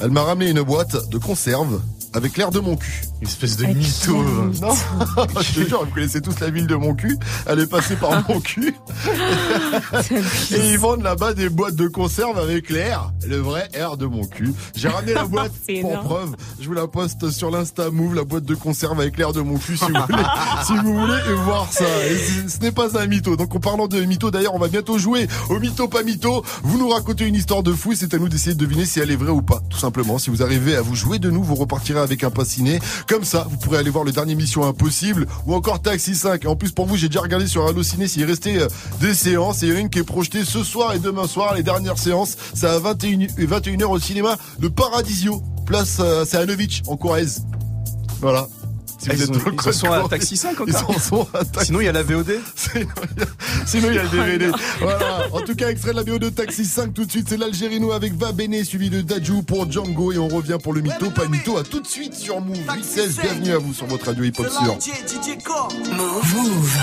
elle 0.00 0.10
m'a 0.10 0.22
ramené 0.22 0.50
une 0.50 0.62
boîte 0.62 1.08
de 1.10 1.18
conserve 1.18 1.80
avec 2.12 2.36
l'air 2.36 2.50
de 2.50 2.60
mon 2.60 2.76
cul. 2.76 3.02
Une 3.20 3.28
espèce 3.28 3.56
de 3.56 3.66
mytho. 3.66 4.22
Non, 4.60 4.74
je 5.40 5.60
te 5.62 5.68
jure, 5.68 5.84
vous 5.84 5.90
connaissez 5.94 6.20
tous 6.20 6.38
la 6.40 6.50
ville 6.50 6.66
de 6.66 6.74
mon 6.74 6.94
cul, 6.94 7.16
elle 7.46 7.60
est 7.60 7.66
passée 7.66 7.96
par 7.96 8.26
mon 8.28 8.40
cul, 8.40 8.74
et 10.52 10.70
ils 10.70 10.78
vendent 10.78 11.02
là-bas 11.02 11.34
des 11.34 11.48
boîtes 11.48 11.74
de 11.76 11.88
conserve 11.88 12.38
avec 12.38 12.70
l'air, 12.70 13.12
le 13.26 13.36
vrai 13.36 13.68
air 13.74 13.96
de 13.96 14.06
mon 14.06 14.24
cul. 14.24 14.52
J'ai 14.74 14.88
ramené 14.88 15.12
la 15.14 15.24
boîte 15.26 15.52
pour 15.52 15.70
énorme. 15.74 16.04
preuve. 16.06 16.36
Je 16.60 16.66
vous 16.66 16.74
la 16.74 16.86
poste 16.86 17.30
sur 17.30 17.50
l'Insta 17.50 17.90
Move, 17.90 18.14
la 18.14 18.24
boîte 18.24 18.44
de 18.44 18.54
conserve 18.54 19.00
avec 19.00 19.16
l'air 19.18 19.32
de 19.32 19.40
mon 19.40 19.58
cul, 19.58 19.76
si 19.76 19.84
vous 19.84 20.00
voulez, 20.08 20.22
si 20.66 20.72
vous 20.78 20.98
voulez 20.98 21.34
voir 21.44 21.70
ça. 21.72 21.84
Et 22.06 22.16
ce- 22.16 22.48
ce 22.48 22.58
n'est 22.60 22.72
pas 22.72 22.98
un 22.98 23.06
mytho. 23.06 23.36
Donc, 23.36 23.54
en 23.54 23.60
parlant 23.60 23.86
de 23.88 24.00
mytho, 24.00 24.30
d'ailleurs, 24.30 24.54
on 24.54 24.58
va 24.58 24.68
bientôt 24.68 24.98
jouer 24.98 25.28
au 25.48 25.58
mytho 25.58 25.88
pas 25.88 26.02
mytho. 26.02 26.42
Vous 26.62 26.78
nous 26.78 26.88
racontez 26.88 27.26
une 27.26 27.34
histoire 27.34 27.62
de 27.62 27.72
fou 27.72 27.92
et 27.92 27.96
c'est 27.96 28.14
à 28.14 28.18
nous 28.18 28.28
d'essayer 28.28 28.54
de 28.54 28.58
deviner 28.60 28.86
si 28.86 29.00
elle 29.00 29.10
est 29.10 29.16
vraie 29.16 29.30
ou 29.30 29.42
pas. 29.42 29.60
Tout 29.70 29.78
simplement. 29.78 30.18
Si 30.18 30.30
vous 30.30 30.42
arrivez 30.42 30.76
à 30.76 30.82
vous 30.82 30.94
jouer 30.94 31.18
de 31.18 31.30
nous, 31.30 31.42
vous 31.42 31.54
repartirez 31.54 31.99
avec 32.02 32.24
un 32.24 32.30
pass 32.30 32.48
ciné. 32.48 32.78
Comme 33.06 33.24
ça, 33.24 33.46
vous 33.50 33.56
pourrez 33.56 33.78
aller 33.78 33.90
voir 33.90 34.04
le 34.04 34.12
dernier 34.12 34.34
Mission 34.34 34.64
Impossible 34.66 35.26
ou 35.46 35.54
encore 35.54 35.80
Taxi 35.80 36.14
5. 36.14 36.44
Et 36.44 36.48
en 36.48 36.56
plus, 36.56 36.72
pour 36.72 36.86
vous, 36.86 36.96
j'ai 36.96 37.08
déjà 37.08 37.20
regardé 37.20 37.46
sur 37.46 37.66
Allociné 37.66 38.08
s'il 38.08 38.24
restait 38.24 38.58
euh, 38.58 38.68
des 39.00 39.14
séances. 39.14 39.62
Et 39.62 39.66
il 39.66 39.72
y 39.72 39.74
en 39.74 39.76
a 39.76 39.80
une 39.80 39.90
qui 39.90 39.98
est 39.98 40.04
projetée 40.04 40.44
ce 40.44 40.62
soir 40.62 40.94
et 40.94 40.98
demain 40.98 41.26
soir. 41.26 41.54
Les 41.54 41.62
dernières 41.62 41.98
séances, 41.98 42.36
c'est 42.54 42.66
à 42.66 42.78
21, 42.78 43.26
21h 43.38 43.84
au 43.84 43.98
cinéma. 43.98 44.36
Le 44.60 44.70
Paradisio. 44.70 45.42
Place, 45.66 45.98
euh, 46.00 46.24
à 46.32 46.46
Novitch, 46.46 46.82
en 46.88 46.96
Corrèze. 46.96 47.44
Voilà. 48.20 48.48
Si 49.00 49.08
Ah, 49.08 49.14
vous 49.14 49.20
ils 49.22 49.22
êtes 49.24 49.66
ils 49.66 49.72
sont 49.72 49.90
à. 49.92 50.08
Taxi 50.08 50.36
5 50.36 50.56
Ils 50.66 50.76
encore 50.76 50.90
en 50.90 50.98
sont 50.98 51.26
à 51.32 51.44
Taxi 51.44 51.66
Sinon, 51.66 51.80
il 51.80 51.84
y 51.86 51.88
a 51.88 51.92
la 51.92 52.02
VOD 52.02 52.38
Sinon, 53.66 53.88
il 53.88 53.94
y 53.94 53.98
a- 53.98 54.02
le 54.02 54.08
DVD. 54.08 54.50
Voilà. 54.80 55.22
En 55.32 55.40
tout 55.40 55.54
cas, 55.54 55.68
extrait 55.70 55.92
de 55.92 55.96
la 55.96 56.02
vidéo 56.02 56.18
de 56.18 56.28
Taxi 56.28 56.64
5 56.66 56.92
tout 56.92 57.04
de 57.06 57.10
suite. 57.10 57.26
C'est 57.30 57.36
l'Algérino 57.38 57.92
avec 57.92 58.12
Va 58.14 58.32
Bene 58.32 58.62
suivi 58.64 58.90
de 58.90 59.00
Dajou 59.00 59.42
pour 59.42 59.70
Django. 59.70 60.12
Et 60.12 60.18
on 60.18 60.28
revient 60.28 60.58
pour 60.62 60.74
le 60.74 60.80
mytho, 60.82 61.10
pas 61.10 61.26
mytho. 61.26 61.56
À 61.56 61.62
tout 61.62 61.80
de 61.80 61.86
suite 61.86 62.14
sur 62.14 62.40
Move 62.40 62.58
8-16. 62.58 63.20
Bienvenue 63.22 63.52
à 63.52 63.58
vous 63.58 63.72
sur 63.72 63.86
votre 63.86 64.06
radio 64.06 64.24
hip-hop 64.24 64.48
sur. 64.50 64.76
Move. 65.96 66.76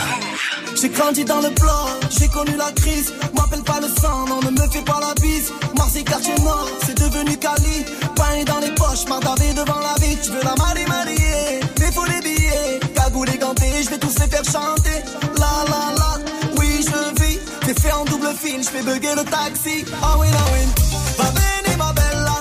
J'ai 0.79 0.89
grandi 0.89 1.23
dans 1.25 1.41
le 1.41 1.49
plan, 1.55 1.85
j'ai 2.09 2.27
connu 2.27 2.55
la 2.57 2.71
crise. 2.71 3.13
M'appelle 3.35 3.63
pas 3.63 3.79
le 3.79 3.87
sang, 3.87 4.25
non, 4.27 4.39
ne 4.41 4.51
me 4.51 4.67
fais 4.71 4.81
pas 4.83 4.99
la 4.99 5.13
bise. 5.21 5.51
Marseille, 5.75 6.03
quartier 6.03 6.35
nord, 6.43 6.67
c'est 6.85 6.97
devenu 6.97 7.37
Cali. 7.37 7.85
Pain 8.15 8.43
dans 8.45 8.59
les 8.59 8.71
poches, 8.75 9.07
mardavé 9.07 9.53
devant 9.53 9.79
la 9.79 9.95
vie. 10.05 10.17
Tu 10.23 10.29
veux 10.31 10.43
la 10.43 10.55
marier, 10.55 10.85
marier, 10.85 11.59
faut 11.91 12.05
les 12.05 12.21
billets. 12.21 12.79
Cagoule 12.95 13.29
et 13.29 13.37
ganté, 13.37 13.83
je 13.83 13.89
vais 13.89 13.97
tous 13.97 14.15
les 14.19 14.27
faire 14.27 14.43
chanter. 14.43 14.97
La 15.37 15.53
la 15.71 15.83
la, 15.99 16.11
oui, 16.57 16.85
je 16.85 17.21
vis. 17.23 17.39
T'es 17.65 17.73
fait 17.79 17.91
en 17.91 18.05
double 18.05 18.29
fil, 18.41 18.63
je 18.63 18.69
fais 18.69 18.81
bugger 18.83 19.15
le 19.15 19.23
taxi. 19.23 19.85
Ah 20.01 20.15
oui, 20.19 20.27
ah 20.33 20.45
oui. 20.53 20.63
Va 21.17 21.25
venir, 21.25 21.77
ma 21.77 21.93
bella. 21.93 22.35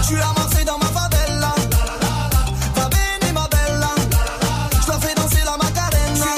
Je 0.00 0.06
suis 0.06 0.20
à 0.20 0.32
Marseille 0.36 0.64
dans 0.64 0.78
ma 0.78 0.86
favela. 0.86 1.54
Va 2.76 2.84
venir, 2.96 3.32
ma 3.34 3.48
bella. 3.54 3.90
Je 4.84 4.90
la 4.90 4.98
fais 4.98 5.14
danser 5.14 5.42
la 5.44 5.56
macarena. 5.56 6.30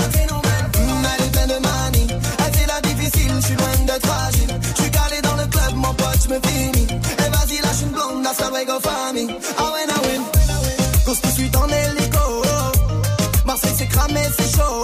Mm, 0.78 1.04
Elle 1.12 1.24
est 1.24 1.30
pleine 1.32 1.48
de 1.48 1.58
manie. 1.68 2.06
Elle 2.46 2.54
fait 2.54 2.66
la 2.66 2.80
difficile, 2.80 3.32
je 3.40 3.46
suis 3.46 3.56
loin 3.56 3.76
d'être 3.86 4.06
fragile. 4.06 4.60
Je 4.76 4.82
suis 4.82 4.90
calé 4.90 5.20
dans 5.22 5.36
le 5.36 5.46
club, 5.46 5.74
mon 5.76 5.94
pote, 5.94 6.20
je 6.24 6.28
me 6.28 6.40
finis. 6.46 6.86
Et 6.90 7.30
vas-y, 7.30 7.60
lâche 7.62 7.82
une 7.82 7.90
blonde, 7.90 8.22
la 8.24 8.34
Salwego 8.34 8.80
famille. 8.80 9.28
Ah 9.58 9.72
ouais, 9.72 9.86
ah. 9.88 10.00
Cause 11.04 11.20
que 11.20 11.28
je 11.28 11.32
suis 11.34 11.50
en 11.56 11.68
hélico. 11.68 12.03
Marseille, 14.12 14.32
c'est 14.38 14.56
chaud. 14.56 14.82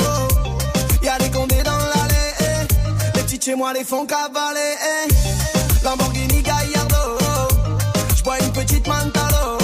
Y'a 1.03 1.19
des 1.19 1.31
condés 1.31 1.63
dans 1.63 1.77
l'allée. 1.77 2.33
eh. 2.41 3.17
Les 3.17 3.23
petits 3.23 3.41
chez 3.43 3.55
moi 3.55 3.73
les 3.73 3.85
font 3.85 4.07
cavaler. 4.07 4.75
eh. 5.09 5.85
Lamborghini 5.85 6.43
Gallardo. 6.43 7.19
J'bois 8.17 8.39
une 8.41 8.53
petite 8.53 8.87
Mantalo. 8.87 9.59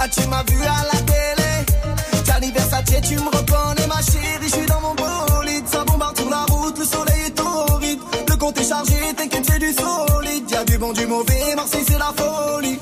Ah, 0.00 0.08
tu 0.08 0.26
m'as 0.28 0.42
vu 0.44 0.60
à 0.62 0.84
la 0.92 1.00
télé. 1.02 2.24
Gianni 2.24 2.52
Versace, 2.52 2.84
tu 3.02 3.16
me 3.16 3.24
reconnais, 3.26 3.86
ma 3.86 4.00
chérie. 4.02 4.48
Je 4.48 4.56
suis 4.56 4.66
dans 4.66 4.80
mon 4.80 4.94
bolide. 4.94 5.66
Ça 5.68 5.84
bombarde 5.84 6.16
sur 6.18 6.30
la 6.30 6.44
route, 6.48 6.78
le 6.78 6.84
soleil 6.84 7.22
est 7.26 7.30
torride. 7.30 7.98
Le 8.28 8.36
compte 8.36 8.58
est 8.60 8.68
chargé, 8.68 8.94
t'inquiète, 9.16 9.44
c'est 9.50 9.58
du 9.58 9.72
solide. 9.72 10.50
Y'a 10.50 10.64
du 10.64 10.78
bon, 10.78 10.92
du 10.92 11.06
mauvais. 11.06 11.54
Marseille, 11.56 11.84
c'est 11.88 11.98
la 11.98 12.12
folie. 12.16 12.78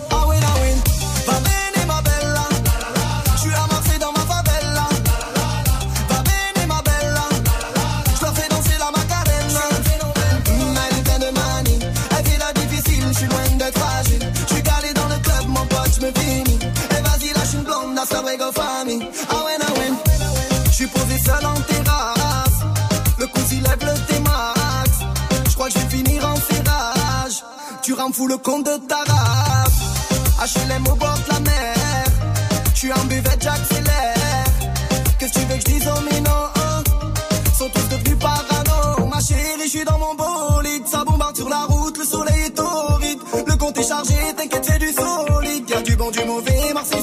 seul 21.18 21.44
en 21.46 21.54
terrasse. 21.54 22.60
Le 23.18 23.26
coup 23.26 23.40
il 23.52 23.62
lève 23.62 23.80
le 23.80 23.94
T-Max. 24.06 24.90
Je 25.48 25.54
crois 25.54 25.68
que 25.68 25.74
je 25.74 25.78
vais 25.78 25.96
finir 25.96 26.28
en 26.28 26.36
ferrage. 26.36 27.42
Tu 27.82 27.92
rends 27.94 28.12
fou 28.12 28.26
le 28.26 28.36
compte 28.36 28.66
de 28.66 28.76
ta 28.86 28.98
race. 28.98 30.54
HLM 30.54 30.86
au 30.88 30.94
bord 30.96 31.18
de 31.26 31.32
la 31.32 31.40
mer. 31.40 31.74
Je 32.74 32.88
en 32.92 33.04
buvette, 33.06 33.42
j'accélère. 33.42 34.14
Que 35.18 35.26
tu 35.26 35.40
veux 35.40 35.56
que 35.56 35.60
je 35.60 35.72
dise 35.72 35.88
aux 35.88 36.02
minants 36.02 36.50
hein? 36.56 36.82
Sont 37.58 37.70
tous 37.70 37.88
devenus 37.88 38.18
parano. 38.18 39.06
Ma 39.06 39.20
chérie, 39.20 39.62
je 39.64 39.68
suis 39.70 39.84
dans 39.84 39.98
mon 39.98 40.14
bolide. 40.14 40.86
Ça 40.86 41.04
bombarde 41.04 41.36
sur 41.36 41.48
la 41.48 41.64
route, 41.64 41.96
le 41.96 42.04
soleil 42.04 42.42
est 42.46 42.50
torride. 42.50 43.18
Le 43.46 43.56
compte 43.56 43.78
est 43.78 43.88
chargé, 43.88 44.14
t'inquiète, 44.36 44.64
c'est 44.64 44.78
du 44.78 44.92
solide. 44.92 45.68
Y'a 45.70 45.82
du 45.82 45.96
bon, 45.96 46.10
du 46.10 46.24
mauvais, 46.24 46.72
Marseille, 46.74 47.02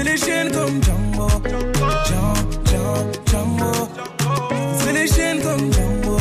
Briserai 0.00 0.12
les 0.12 0.16
chaînes 0.16 0.50
comme 0.52 0.82
Django 0.82 1.28
Django, 2.06 2.92
Django, 3.26 3.72
briserai 4.78 4.92
les 4.92 5.06
chaînes 5.06 5.42
comme 5.42 5.72
Django 5.72 6.16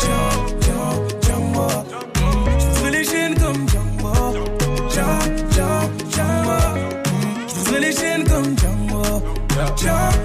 Django, 0.00 0.88
Django, 1.22 1.68
Je 2.74 2.88
les 2.90 3.04
chaînes 3.04 3.34
comme 3.38 3.68
Django 3.68 4.12
Django, 4.90 5.68
Django, 6.10 6.58
les 7.80 7.92
chaînes 7.92 8.24
comme 8.24 8.56
Django, 8.58 9.02
Django, 9.76 10.15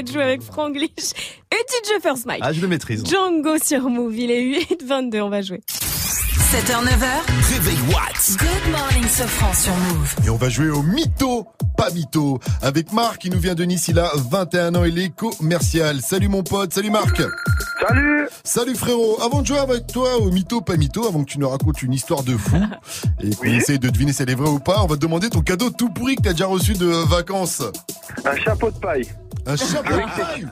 C'était 0.00 0.12
Dadju 0.12 0.22
avec 0.22 0.42
Franglish 0.42 1.12
et 1.52 1.56
DJ 1.56 2.00
First 2.02 2.24
Mike. 2.24 2.40
Ah, 2.42 2.52
je 2.54 2.60
le 2.62 2.68
maîtrise. 2.68 3.04
Django 3.06 3.58
sur 3.58 3.82
Move, 3.90 4.16
il 4.16 4.30
est 4.30 4.60
8h22, 4.62 5.20
on 5.20 5.28
va 5.28 5.42
jouer. 5.42 5.60
7h, 6.50 6.84
9h. 6.84 7.52
Réveil 7.52 7.78
Watts. 7.94 8.36
Good 8.36 8.72
morning, 8.72 9.04
Sofran 9.04 9.52
sur 9.52 9.72
Move. 9.72 10.14
Et 10.26 10.30
on 10.30 10.36
va 10.36 10.48
jouer 10.48 10.68
au 10.68 10.82
mytho, 10.82 11.46
pas 11.76 11.90
mytho, 11.90 12.40
avec 12.60 12.92
Marc 12.92 13.18
qui 13.18 13.30
nous 13.30 13.38
vient 13.38 13.54
de 13.54 13.62
Nice, 13.62 13.86
il 13.86 14.00
a 14.00 14.10
21 14.16 14.74
ans, 14.74 14.82
il 14.82 14.98
est 14.98 15.14
commercial. 15.14 16.00
Salut 16.00 16.26
mon 16.26 16.42
pote, 16.42 16.74
salut 16.74 16.90
Marc. 16.90 17.22
Salut. 17.86 18.28
Salut 18.42 18.74
frérot. 18.74 19.22
Avant 19.22 19.42
de 19.42 19.46
jouer 19.46 19.60
avec 19.60 19.86
toi 19.86 20.16
au 20.18 20.32
mytho, 20.32 20.60
pas 20.60 20.76
mytho, 20.76 21.06
avant 21.06 21.22
que 21.22 21.30
tu 21.30 21.38
nous 21.38 21.48
racontes 21.48 21.84
une 21.84 21.92
histoire 21.92 22.24
de 22.24 22.36
fou 22.36 22.56
et 23.20 23.32
qu'on 23.32 23.44
essaye 23.44 23.78
de 23.78 23.88
deviner 23.88 24.12
si 24.12 24.22
elle 24.22 24.30
est 24.30 24.34
vraie 24.34 24.50
ou 24.50 24.58
pas, 24.58 24.82
on 24.82 24.86
va 24.88 24.96
te 24.96 25.02
demander 25.02 25.30
ton 25.30 25.42
cadeau 25.42 25.70
tout 25.70 25.90
pourri 25.90 26.16
que 26.16 26.22
t'as 26.22 26.32
déjà 26.32 26.46
reçu 26.46 26.72
de 26.72 26.86
vacances. 27.08 27.62
Un 28.24 28.34
chapeau 28.34 28.72
de 28.72 28.78
paille. 28.78 29.08
Un 29.46 29.54
chapeau 29.54 29.94
de 29.94 30.20
paille. 30.20 30.48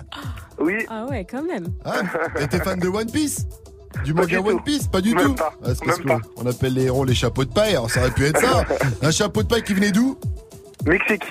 Oui. 0.60 0.74
Ah 0.88 1.06
ouais, 1.06 1.26
quand 1.28 1.42
même. 1.42 1.66
Ah, 1.84 2.02
et 2.38 2.46
t'es 2.46 2.60
fan 2.60 2.78
de 2.78 2.86
One 2.86 3.10
Piece? 3.10 3.46
Du 4.04 4.14
Pas 4.14 4.20
manga 4.22 4.40
du 4.40 4.48
One 4.48 4.56
tout. 4.58 4.62
Piece 4.64 4.86
Pas 4.88 5.00
du 5.00 5.14
Même 5.14 5.24
tout 5.24 5.34
pas. 5.34 5.52
Ah, 5.64 5.68
C'est 5.74 5.84
parce 5.84 6.04
Même 6.04 6.20
qu'on 6.36 6.46
appelle 6.46 6.74
les 6.74 6.84
héros 6.84 7.04
les 7.04 7.14
chapeaux 7.14 7.44
de 7.44 7.50
paille, 7.52 7.72
alors 7.72 7.90
ça 7.90 8.00
aurait 8.00 8.10
pu 8.10 8.26
être 8.26 8.40
ça. 8.40 8.64
Un 9.02 9.10
chapeau 9.10 9.42
de 9.42 9.48
paille 9.48 9.62
qui 9.62 9.74
venait 9.74 9.90
d'où? 9.92 10.16
Mexique. 10.86 11.24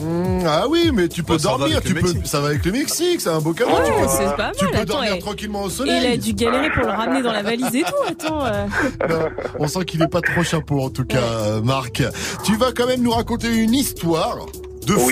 Mmh, 0.00 0.44
ah 0.48 0.64
oui, 0.68 0.90
mais 0.92 1.06
tu 1.06 1.22
peux 1.22 1.38
ça 1.38 1.52
va 1.52 1.58
dormir, 1.58 1.76
avec 1.76 1.86
tu 1.88 1.94
le 1.94 2.00
peux, 2.00 2.06
Mexique. 2.08 2.26
ça 2.26 2.40
va 2.40 2.48
avec 2.48 2.64
le 2.64 2.72
Mexique, 2.72 3.20
c'est 3.20 3.28
un 3.28 3.38
beau 3.40 3.52
cadeau. 3.52 3.70
Ouais, 3.70 3.84
tu 3.86 3.92
peux, 3.92 4.08
c'est 4.08 4.36
pas 4.36 4.50
tu 4.58 4.64
mal, 4.64 4.72
peux 4.74 4.78
attends, 4.80 4.92
dormir 4.94 5.14
et- 5.14 5.18
tranquillement 5.20 5.62
au 5.62 5.68
Et 5.68 5.70
soleil. 5.70 6.00
il 6.04 6.12
a 6.12 6.16
dû 6.16 6.32
galérer 6.34 6.70
pour 6.70 6.82
le 6.84 6.90
ramener 6.90 7.22
dans 7.22 7.30
la 7.32 7.42
valise 7.42 7.72
et 7.74 7.82
tout. 7.82 7.92
Attends. 8.08 8.44
euh. 8.46 8.66
Non, 9.08 9.28
on 9.60 9.68
sent 9.68 9.84
qu'il 9.84 10.02
est 10.02 10.08
pas 10.08 10.20
trop 10.20 10.42
chapeau 10.42 10.80
en 10.82 10.90
tout 10.90 11.04
cas, 11.04 11.60
Marc. 11.62 12.02
Tu 12.42 12.56
vas 12.56 12.72
quand 12.72 12.86
même 12.86 13.02
nous 13.02 13.12
raconter 13.12 13.54
une 13.54 13.74
histoire 13.74 14.38
de 14.86 14.92
fou. 14.94 15.10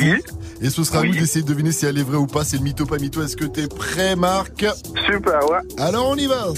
Et 0.63 0.71
ce 0.71 0.85
sera 0.85 1.01
à 1.01 1.03
nous 1.05 1.13
d'essayer 1.13 1.43
de 1.43 1.49
deviner 1.49 1.73
si 1.73 1.87
elle 1.87 1.99
est 1.99 2.03
vraie 2.03 2.19
ou 2.19 2.27
pas. 2.27 2.45
C'est 2.45 2.59
le 2.59 2.63
mytho, 2.63 2.87
pas 2.87 2.99
mytho. 2.99 3.23
Est-ce 3.23 3.37
que 3.37 3.47
t'es 3.47 3.67
prêt, 3.67 4.15
Marc 4.17 4.65
Super, 5.07 5.51
ouais. 5.51 5.59
Alors 5.79 6.09
on 6.11 6.17
y 6.17 6.27
va. 6.27 6.49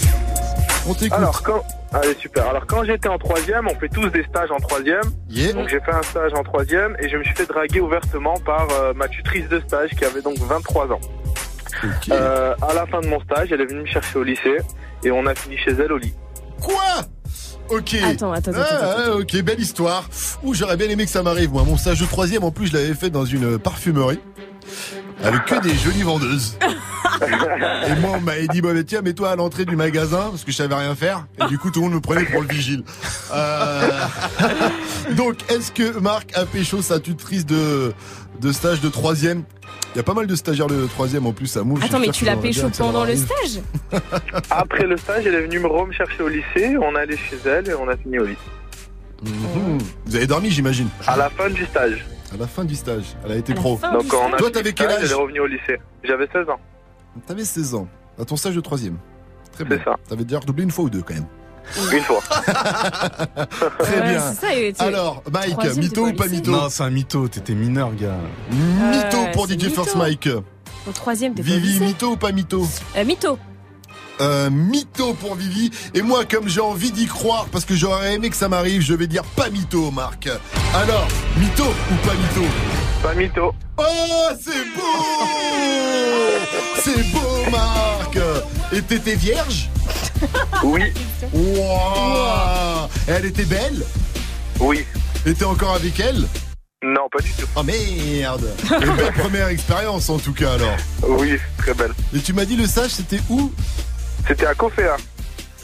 On 0.87 0.93
t'écoute. 0.93 1.17
Alors 1.17 1.41
quand 1.41 1.63
Allez 1.93 2.15
super. 2.15 2.47
Alors 2.47 2.65
quand 2.65 2.83
j'étais 2.83 3.07
en 3.07 3.19
troisième, 3.19 3.67
on 3.67 3.75
fait 3.75 3.89
tous 3.89 4.09
des 4.09 4.23
stages 4.23 4.49
en 4.51 4.57
troisième. 4.57 5.03
Donc 5.53 5.69
j'ai 5.69 5.79
fait 5.79 5.93
un 5.93 6.01
stage 6.01 6.33
en 6.33 6.43
troisième 6.43 6.97
et 6.99 7.07
je 7.07 7.17
me 7.17 7.23
suis 7.23 7.35
fait 7.35 7.45
draguer 7.45 7.81
ouvertement 7.81 8.33
par 8.39 8.67
euh, 8.71 8.93
ma 8.95 9.07
tutrice 9.07 9.47
de 9.47 9.59
stage 9.59 9.91
qui 9.91 10.03
avait 10.03 10.21
donc 10.21 10.39
23 10.39 10.91
ans. 10.91 11.01
Euh, 12.11 12.55
à 12.61 12.73
la 12.73 12.85
fin 12.87 13.01
de 13.01 13.07
mon 13.07 13.19
stage, 13.21 13.51
elle 13.51 13.61
est 13.61 13.65
venue 13.65 13.81
me 13.81 13.85
chercher 13.85 14.17
au 14.17 14.23
lycée 14.23 14.57
et 15.03 15.11
on 15.11 15.25
a 15.27 15.35
fini 15.35 15.57
chez 15.57 15.71
elle 15.71 15.91
au 15.91 15.97
lit. 15.97 16.13
Quoi? 16.61 17.01
Ok. 17.69 17.95
Attends, 18.03 18.31
attends, 18.31 18.51
attends, 18.51 18.61
Ah, 18.81 19.01
attends, 19.03 19.19
ok, 19.19 19.41
belle 19.41 19.59
histoire. 19.59 20.09
Ouh, 20.43 20.53
j'aurais 20.53 20.77
bien 20.77 20.89
aimé 20.89 21.05
que 21.05 21.11
ça 21.11 21.23
m'arrive, 21.23 21.51
moi. 21.51 21.63
Mon 21.63 21.77
stage 21.77 21.99
de 21.99 22.05
troisième, 22.05 22.43
en 22.43 22.51
plus, 22.51 22.67
je 22.67 22.73
l'avais 22.73 22.93
fait 22.93 23.09
dans 23.09 23.25
une 23.25 23.57
parfumerie. 23.57 24.19
Avec 25.23 25.45
que 25.45 25.61
des 25.61 25.73
jolies 25.75 26.03
vendeuses. 26.03 26.57
Et 27.87 27.99
moi, 28.01 28.17
on 28.17 28.21
m'avait 28.21 28.47
dit, 28.47 28.61
bah, 28.61 28.71
tiens, 28.85 29.01
mets-toi 29.01 29.31
à 29.31 29.35
l'entrée 29.35 29.65
du 29.65 29.75
magasin, 29.75 30.29
parce 30.29 30.43
que 30.43 30.51
je 30.51 30.57
savais 30.57 30.75
rien 30.75 30.95
faire. 30.95 31.25
Et 31.41 31.47
du 31.47 31.57
coup, 31.57 31.71
tout 31.71 31.79
le 31.79 31.85
monde 31.85 31.95
me 31.95 32.01
prenait 32.01 32.25
pour 32.25 32.41
le 32.41 32.47
vigile. 32.47 32.83
Euh, 33.33 33.89
Donc, 35.15 35.49
est-ce 35.49 35.71
que 35.71 35.99
Marc 35.99 36.35
a 36.35 36.45
pécho 36.45 36.81
sa 36.81 36.99
tutrice 36.99 37.45
de, 37.45 37.93
de 38.41 38.51
stage 38.51 38.81
de 38.81 38.89
troisième? 38.89 39.43
Il 39.93 39.97
y 39.97 39.99
a 39.99 40.03
pas 40.03 40.13
mal 40.13 40.27
de 40.27 40.35
stagiaires 40.35 40.67
de 40.67 40.87
troisième 40.87 41.27
en 41.27 41.33
plus 41.33 41.55
à 41.55 41.63
Mouche. 41.63 41.81
Attends, 41.83 41.99
mais 41.99 42.09
tu 42.09 42.25
l'as 42.25 42.35
pécho 42.35 42.67
pendant 42.77 43.05
le 43.05 43.15
stage 43.15 43.61
Après 44.49 44.85
le 44.85 44.97
stage, 44.97 45.25
elle 45.27 45.35
est 45.35 45.41
venue 45.41 45.59
me 45.59 45.85
me 45.85 45.93
chercher 45.93 46.23
au 46.23 46.29
lycée, 46.29 46.75
on 46.81 46.95
est 46.95 46.99
allé 46.99 47.17
chez 47.17 47.37
elle 47.45 47.69
et 47.69 47.73
on 47.73 47.87
a 47.87 47.95
fini 47.95 48.19
au 48.19 48.25
lit. 48.25 48.37
Mhm. 49.23 49.77
Vous 50.05 50.15
avez 50.15 50.27
dormi, 50.27 50.49
j'imagine 50.49 50.89
À 51.05 51.15
la 51.15 51.29
fin 51.29 51.49
du 51.49 51.63
stage. 51.65 52.05
À 52.33 52.37
la 52.37 52.47
fin 52.47 52.65
du 52.65 52.75
stage. 52.75 53.15
Elle 53.25 53.31
a 53.33 53.35
été 53.35 53.53
À 53.53 53.55
pro. 53.55 53.77
fin 53.77 53.91
Donc, 53.93 54.03
du 54.03 54.07
quand 54.09 54.29
on 54.29 54.33
a 54.33 54.37
Toi, 54.37 54.49
t'avais 54.51 54.73
quel 54.73 54.87
âge 54.89 54.99
Elle 55.03 55.11
est 55.11 55.13
revenue 55.13 55.39
au 55.41 55.45
lycée. 55.47 55.79
J'avais 56.03 56.27
16 56.33 56.49
ans. 56.49 56.59
T'avais 57.27 57.45
16 57.45 57.75
ans. 57.75 57.87
À 58.19 58.25
ton 58.25 58.35
stage 58.35 58.55
de 58.55 58.61
troisième. 58.61 58.97
Très 59.51 59.65
bien. 59.65 59.79
ça. 59.85 59.95
T'avais 60.09 60.23
déjà 60.23 60.39
redoublé 60.39 60.63
une 60.63 60.71
fois 60.71 60.85
ou 60.85 60.89
deux 60.89 61.01
quand 61.03 61.13
même. 61.13 61.25
Une 61.93 62.01
fois. 62.01 62.19
Très 63.79 63.99
Ouais, 64.01 64.09
bien. 64.11 64.33
c'est 64.33 64.73
ça, 64.75 64.83
Alors, 64.85 65.23
Mike, 65.31 65.51
Troisième, 65.51 65.77
mytho 65.85 66.07
ou 66.07 66.13
pas 66.13 66.23
lycée. 66.25 66.35
mytho 66.37 66.51
Non, 66.51 66.69
c'est 66.69 66.83
un 66.83 66.89
mytho, 66.89 67.27
t'étais 67.27 67.53
mineur, 67.53 67.93
gars. 67.95 68.17
Mytho 68.51 69.17
Euh, 69.17 69.31
pour 69.31 69.47
DJ 69.47 69.51
mytho. 69.63 69.69
First 69.83 69.95
Mike. 69.95 70.29
Au 70.87 70.91
troisième, 70.91 71.33
t'es 71.35 71.41
Vivi, 71.41 71.79
mytho 71.79 72.11
ou 72.13 72.17
pas 72.17 72.31
mytho 72.31 72.67
Euh, 72.97 73.05
mytho. 73.05 73.37
Euh, 74.21 74.49
mytho 74.49 75.13
pour 75.13 75.35
Vivi. 75.35 75.71
Et 75.93 76.01
moi, 76.01 76.23
comme 76.25 76.47
j'ai 76.47 76.61
envie 76.61 76.91
d'y 76.91 77.07
croire, 77.07 77.47
parce 77.51 77.65
que 77.65 77.75
j'aurais 77.75 78.13
aimé 78.15 78.29
que 78.29 78.35
ça 78.35 78.47
m'arrive, 78.47 78.81
je 78.81 78.93
vais 78.93 79.07
dire 79.07 79.23
pas 79.23 79.49
mytho, 79.49 79.91
Marc. 79.91 80.29
Alors, 80.73 81.07
mytho 81.37 81.63
ou 81.65 81.95
pas 82.07 82.13
mytho 82.13 82.47
Pas 83.01 83.13
mytho. 83.15 83.53
Oh, 83.77 83.83
c'est 84.39 84.65
beau 84.75 85.25
C'est 86.83 87.11
beau, 87.11 87.49
Marc 87.51 88.17
Et 88.71 88.81
t'étais 88.83 89.15
vierge 89.15 89.69
Oui. 90.63 90.93
Wow 91.33 92.87
Elle 93.07 93.25
était 93.25 93.45
belle 93.45 93.83
Oui. 94.59 94.85
Et 95.25 95.33
t'es 95.33 95.45
encore 95.45 95.75
avec 95.75 95.99
elle 95.99 96.27
Non, 96.83 97.07
pas 97.11 97.23
du 97.23 97.31
tout. 97.31 97.47
Oh 97.55 97.63
merde 97.63 98.47
Une 98.69 98.95
belle 98.95 99.13
première 99.17 99.47
expérience 99.47 100.09
en 100.09 100.19
tout 100.19 100.33
cas 100.33 100.53
alors. 100.53 100.77
Oui, 101.07 101.37
très 101.57 101.73
belle. 101.73 101.93
Et 102.15 102.19
tu 102.19 102.33
m'as 102.33 102.45
dit 102.45 102.55
le 102.55 102.67
sage 102.67 102.91
c'était 102.91 103.21
où? 103.29 103.51
C'était 104.27 104.45
à 104.45 104.53
Coféa. 104.53 104.97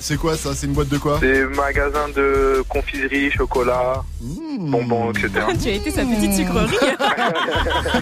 C'est 0.01 0.15
quoi 0.17 0.37
ça? 0.37 0.51
C'est 0.55 0.65
une 0.67 0.73
boîte 0.73 0.87
de 0.87 0.97
quoi? 0.97 1.17
C'est 1.19 1.43
magasin 1.45 2.07
de 2.15 2.63
confiserie, 2.69 3.29
chocolat, 3.31 4.01
Mmh. 4.21 4.71
bonbons, 4.71 5.11
etc. 5.11 5.29
tu 5.61 5.69
as 5.69 5.73
été 5.73 5.91
sa 5.91 6.03
petite 6.03 6.33
sucrerie. 6.33 6.77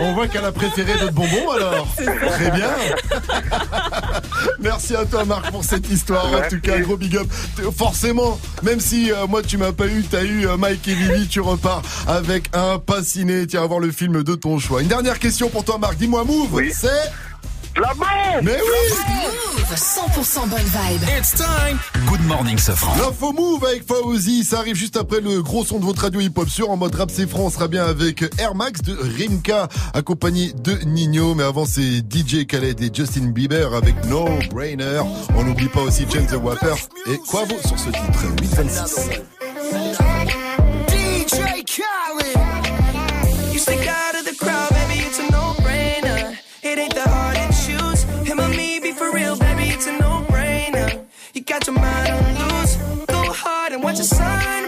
On 0.00 0.14
voit 0.14 0.28
qu'elle 0.28 0.44
a 0.44 0.52
préféré 0.52 0.92
d'autres 0.98 1.12
bonbons 1.12 1.50
alors. 1.50 1.88
Très 1.96 2.50
bien. 2.50 2.68
Merci 4.60 4.96
à 4.96 5.04
toi 5.04 5.24
Marc 5.24 5.50
pour 5.50 5.64
cette 5.64 5.88
histoire. 5.90 6.26
En 6.26 6.48
tout 6.48 6.60
cas, 6.60 6.78
gros 6.80 6.96
big 6.96 7.16
up. 7.16 7.26
Forcément, 7.76 8.38
même 8.62 8.80
si 8.80 9.10
euh, 9.10 9.26
moi 9.26 9.42
tu 9.42 9.56
m'as 9.58 9.72
pas 9.72 9.86
eu, 9.86 10.02
t'as 10.02 10.24
eu 10.24 10.46
euh, 10.46 10.56
Mike 10.56 10.86
et 10.88 10.94
Vivi, 10.94 11.28
tu 11.28 11.40
repars 11.40 11.82
avec 12.06 12.48
un 12.54 12.78
pas 12.78 13.02
ciné. 13.02 13.46
Tiens, 13.46 13.62
à 13.62 13.66
voir 13.66 13.80
le 13.80 13.90
film 13.90 14.22
de 14.22 14.34
ton 14.34 14.58
choix. 14.58 14.82
Une 14.82 14.88
dernière 14.88 15.18
question 15.18 15.48
pour 15.48 15.64
toi 15.64 15.78
Marc. 15.78 15.96
Dis-moi 15.96 16.24
Move. 16.24 16.60
C'est 16.72 16.88
la 17.80 17.94
bombe 17.94 18.42
Mais 18.42 18.58
oui 18.60 19.58
Move 19.58 19.74
100% 19.74 20.48
bonne 20.48 20.58
vibe. 20.60 21.02
It's 21.18 21.32
time. 21.34 21.78
Good 22.06 22.22
morning, 22.26 22.56
Safran. 22.58 22.96
L'info 22.96 23.32
move 23.32 23.64
avec 23.64 23.86
Fauzi, 23.86 24.42
ça 24.44 24.58
arrive 24.58 24.74
juste 24.74 24.96
après 24.96 25.20
le 25.20 25.42
gros 25.42 25.64
son 25.64 25.78
de 25.78 25.84
votre 25.84 26.02
radio 26.02 26.20
hip-hop 26.20 26.48
sur 26.48 26.70
en 26.70 26.76
mode 26.76 26.94
rap 26.94 27.10
c'est 27.12 27.28
franc, 27.28 27.42
on 27.44 27.50
sera 27.50 27.68
bien 27.68 27.84
avec 27.84 28.22
Air 28.38 28.54
Max 28.54 28.80
de 28.82 28.96
Rimka 28.96 29.68
accompagné 29.92 30.52
de 30.54 30.72
Nino, 30.86 31.34
mais 31.34 31.44
avant 31.44 31.66
c'est 31.66 31.98
DJ 31.98 32.46
Khaled 32.46 32.80
et 32.80 32.90
Justin 32.92 33.26
Bieber 33.26 33.74
avec 33.74 34.04
No 34.06 34.26
Brainer. 34.50 35.02
On 35.36 35.44
n'oublie 35.44 35.68
pas 35.68 35.82
aussi 35.82 36.06
James 36.10 36.26
the 36.26 36.42
Wapper 36.42 36.74
et 37.06 37.18
Quavo 37.30 37.54
sur 37.66 37.78
ce 37.78 37.90
titre 37.90 38.24
826. 38.40 39.10
DJ 40.88 41.64
Khaled. 41.66 42.38
You 43.52 43.58
stick 43.58 43.86
out 43.86 44.14
of 44.18 44.24
the 44.24 44.36
crowd, 44.38 44.77
and 53.78 53.84
watch 53.84 53.98
the 53.98 54.04
sunrise. 54.04 54.67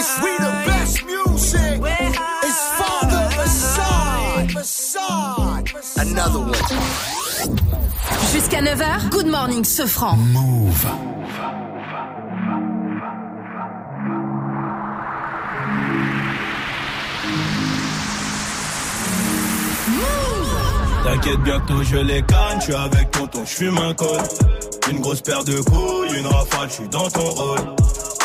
It's 0.00 0.22
we 0.22 0.30
the 0.38 0.54
best 0.64 1.04
music. 1.06 1.82
It's 2.44 2.60
Father. 2.78 3.28
Another 5.96 6.38
one. 6.38 6.52
Jusqu'à 8.32 8.60
9h, 8.62 9.08
Good 9.10 9.26
Morning 9.26 9.64
Sofran. 9.64 10.16
Move. 10.16 10.86
T'inquiète, 21.02 21.40
bientôt 21.40 21.82
je 21.82 21.96
les 21.96 22.22
canne, 22.22 22.60
je 22.60 22.64
suis 22.64 22.74
avec 22.74 23.10
tonton, 23.10 23.40
je 23.44 23.50
fume 23.50 23.78
un 23.78 23.94
col. 23.94 24.20
Une 24.92 25.00
grosse 25.00 25.22
paire 25.22 25.42
de 25.42 25.60
couilles, 25.62 26.16
une 26.16 26.26
rafale, 26.26 26.68
je 26.68 26.74
suis 26.74 26.88
dans 26.88 27.08
ton 27.10 27.30
rôle. 27.30 27.58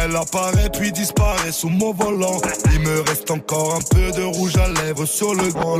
Elle 0.00 0.16
apparaît 0.16 0.70
puis 0.72 0.92
disparaît 0.92 1.52
sous 1.52 1.68
mon 1.68 1.92
volant. 1.92 2.40
Il 2.72 2.80
me 2.80 3.00
reste 3.02 3.30
encore 3.30 3.74
un 3.74 3.94
peu 3.94 4.10
de 4.12 4.22
rouge 4.22 4.56
à 4.56 4.68
lèvres 4.82 5.06
sur 5.06 5.34
le 5.34 5.48
grand. 5.52 5.78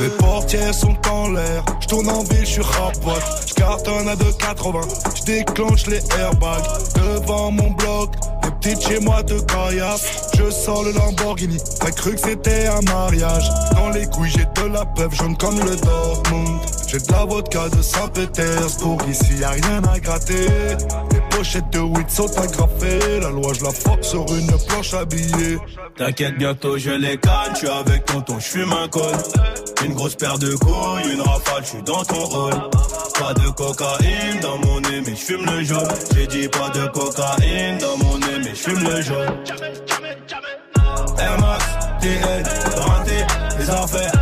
Les 0.00 0.08
portières 0.18 0.74
sont 0.74 0.96
en 1.10 1.30
l'air. 1.30 1.64
Je 1.80 1.86
tourne 1.86 2.08
en 2.08 2.22
ville, 2.24 2.44
je 2.44 2.52
suis 2.52 2.62
rapote. 2.62 3.22
Je 3.46 3.54
cartonne 3.54 4.08
à 4.08 4.16
2,80. 4.16 5.16
Je 5.16 5.22
déclenche 5.22 5.86
les 5.86 6.00
airbags 6.18 6.64
devant 6.94 7.50
mon 7.50 7.70
bloc. 7.70 8.14
Les 8.44 8.50
petites 8.50 8.86
chez 8.86 9.00
moi 9.00 9.22
de 9.22 9.38
caillasse. 9.40 10.30
Je 10.36 10.50
sors 10.50 10.82
le 10.82 10.92
Lamborghini. 10.92 11.58
T'as 11.78 11.90
cru 11.90 12.14
que 12.14 12.20
c'était 12.20 12.66
un 12.66 12.82
mariage. 12.82 13.48
Dans 13.74 13.90
les 13.90 14.06
couilles, 14.06 14.30
j'ai 14.30 14.46
de 14.62 14.68
la 14.68 14.84
peuple 14.84 15.14
jaune 15.14 15.36
comme 15.36 15.58
le 15.60 15.76
Dortmund. 15.76 16.60
J'ai 16.92 16.98
de 16.98 17.10
la 17.10 17.24
vodka 17.24 17.70
de 17.70 17.80
Saint-Pétersbourg. 17.80 18.98
Ici, 19.08 19.38
y 19.38 19.44
a 19.44 19.50
rien 19.50 19.82
à 19.90 19.98
gratter. 19.98 20.46
Les 21.10 21.20
pochettes 21.30 21.70
de 21.70 21.78
weed 21.78 22.10
sont 22.10 22.28
agrafées. 22.38 23.18
La 23.18 23.30
loi, 23.30 23.54
je 23.58 23.64
la 23.64 23.70
force 23.70 24.10
sur 24.10 24.26
une 24.34 24.52
planche 24.68 24.92
habillée. 24.92 25.56
T'inquiète, 25.96 26.36
bientôt 26.36 26.76
je 26.76 26.90
les. 26.90 27.18
Je 27.52 27.56
suis 27.56 27.68
avec 27.68 28.04
tonton, 28.04 28.38
je 28.38 28.44
fume 28.44 28.74
un 28.74 28.88
col. 28.88 29.16
Une 29.86 29.94
grosse 29.94 30.16
paire 30.16 30.38
de 30.38 30.54
couilles, 30.56 31.14
une 31.14 31.22
rafale, 31.22 31.62
je 31.62 31.68
suis 31.68 31.82
dans 31.82 32.04
ton 32.04 32.24
rôle. 32.26 32.60
Pas 33.18 33.32
de 33.32 33.48
cocaïne 33.48 34.40
dans 34.42 34.58
mon 34.58 34.80
nez, 34.82 35.00
mais 35.06 35.16
je 35.16 35.24
fume 35.24 35.46
le 35.46 35.64
jaune. 35.64 35.88
J'ai 36.14 36.26
dit 36.26 36.48
pas 36.48 36.68
de 36.68 36.86
cocaïne 36.88 37.78
dans 37.78 37.96
mon 38.04 38.18
nez, 38.18 38.38
mais 38.44 38.50
je 38.50 38.70
fume 38.70 38.84
le 38.84 39.00
jaune. 39.00 39.34
Air 41.18 41.40
Max, 41.40 41.64
renté, 42.76 43.24
les 43.58 43.70
affaires. 43.70 44.21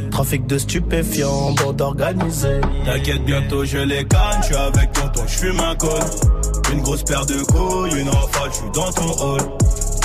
Trafic 0.21 0.45
de 0.45 0.59
stupéfiants, 0.59 1.51
bande 1.53 1.81
organisée. 1.81 2.61
T'inquiète, 2.85 3.25
bientôt 3.25 3.65
je 3.65 3.79
les 3.79 4.05
canne, 4.05 4.39
je 4.47 4.53
avec 4.53 4.93
tonton, 4.93 5.23
je 5.25 5.35
fume 5.35 5.59
un 5.59 5.75
col. 5.75 5.99
Une 6.71 6.81
grosse 6.81 7.01
paire 7.01 7.25
de 7.25 7.41
couilles, 7.45 7.99
une 7.99 8.07
rafale, 8.07 8.51
je 8.51 8.57
suis 8.57 8.71
dans 8.71 8.91
ton 8.91 9.11
hall. 9.19 9.41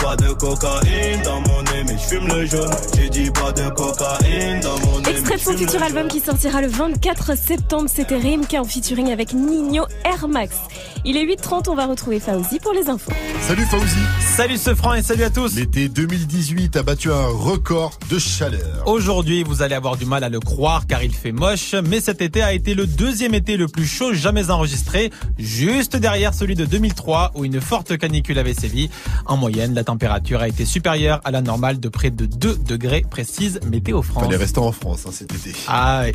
Pas 0.02 0.16
de 0.16 0.32
cocaïne 0.34 1.22
dans 1.24 1.40
mon 1.40 1.62
nez, 1.62 1.84
mais 1.86 1.96
je 1.98 2.16
fume 2.16 2.28
le 2.28 2.46
jaune. 2.46 2.70
J'ai 2.96 3.08
dit 3.08 3.30
pas 3.30 3.52
de 3.52 3.68
cocaïne 3.70 4.60
dans 4.60 4.78
mon 4.80 5.00
nez. 5.00 5.10
Extrait 5.10 5.36
de 5.36 5.40
son 5.40 5.56
futur 5.56 5.82
album 5.82 6.08
qui 6.08 6.20
sortira 6.20 6.60
le 6.60 6.68
24 6.68 7.36
septembre, 7.36 7.88
c'était 7.92 8.16
Rimka 8.16 8.60
en 8.60 8.64
featuring 8.64 9.10
avec 9.10 9.32
Nino 9.32 9.84
Air 10.04 10.28
Max. 10.28 10.56
Il 11.04 11.16
est 11.16 11.24
8h30, 11.24 11.70
on 11.70 11.74
va 11.74 11.86
retrouver 11.86 12.20
Fauzi 12.20 12.58
pour 12.58 12.72
les 12.72 12.88
infos. 12.88 13.12
Salut 13.42 13.64
Fauzi. 13.64 13.96
Salut 14.20 14.58
ce 14.58 14.74
franc 14.74 14.94
et 14.94 15.02
salut 15.02 15.22
à 15.22 15.30
tous. 15.30 15.54
L'été 15.54 15.88
2018 15.88 16.76
a 16.76 16.82
battu 16.82 17.10
un 17.10 17.26
record 17.26 17.98
de 18.10 18.18
chaleur. 18.18 18.82
Aujourd'hui, 18.86 19.44
vous 19.44 19.62
allez 19.62 19.74
avoir 19.74 19.96
du 19.96 20.04
mal 20.04 20.24
à 20.24 20.28
le 20.28 20.40
croire 20.40 20.86
car 20.86 21.02
il 21.02 21.12
fait 21.12 21.32
moche, 21.32 21.74
mais 21.88 22.00
cet 22.00 22.20
été 22.20 22.42
a 22.42 22.52
été 22.52 22.74
le 22.74 22.86
deuxième 22.86 23.34
été 23.34 23.56
le 23.56 23.68
plus 23.68 23.86
chaud 23.86 24.12
jamais 24.12 24.50
enregistré, 24.50 25.10
juste 25.38 25.96
derrière 25.96 26.34
celui 26.34 26.54
de 26.54 26.64
2003 26.64 27.32
où 27.34 27.44
une 27.44 27.60
forte 27.60 27.96
canicule 27.96 28.38
avait 28.38 28.54
sévi. 28.54 28.90
En 29.26 29.36
moyenne, 29.36 29.74
la 29.74 29.84
température 29.86 30.40
a 30.40 30.48
été 30.48 30.66
supérieure 30.66 31.20
à 31.24 31.30
la 31.30 31.40
normale 31.40 31.80
de 31.80 31.88
près 31.88 32.10
de 32.10 32.26
2 32.26 32.56
degrés, 32.58 33.04
précise 33.08 33.60
Météo 33.70 34.02
France. 34.02 34.24
Fallait 34.24 34.36
rester 34.36 34.58
en 34.58 34.72
France 34.72 35.04
hein, 35.06 35.10
cet 35.12 35.32
été. 35.32 35.52
Ah, 35.68 36.02
ouais. 36.02 36.12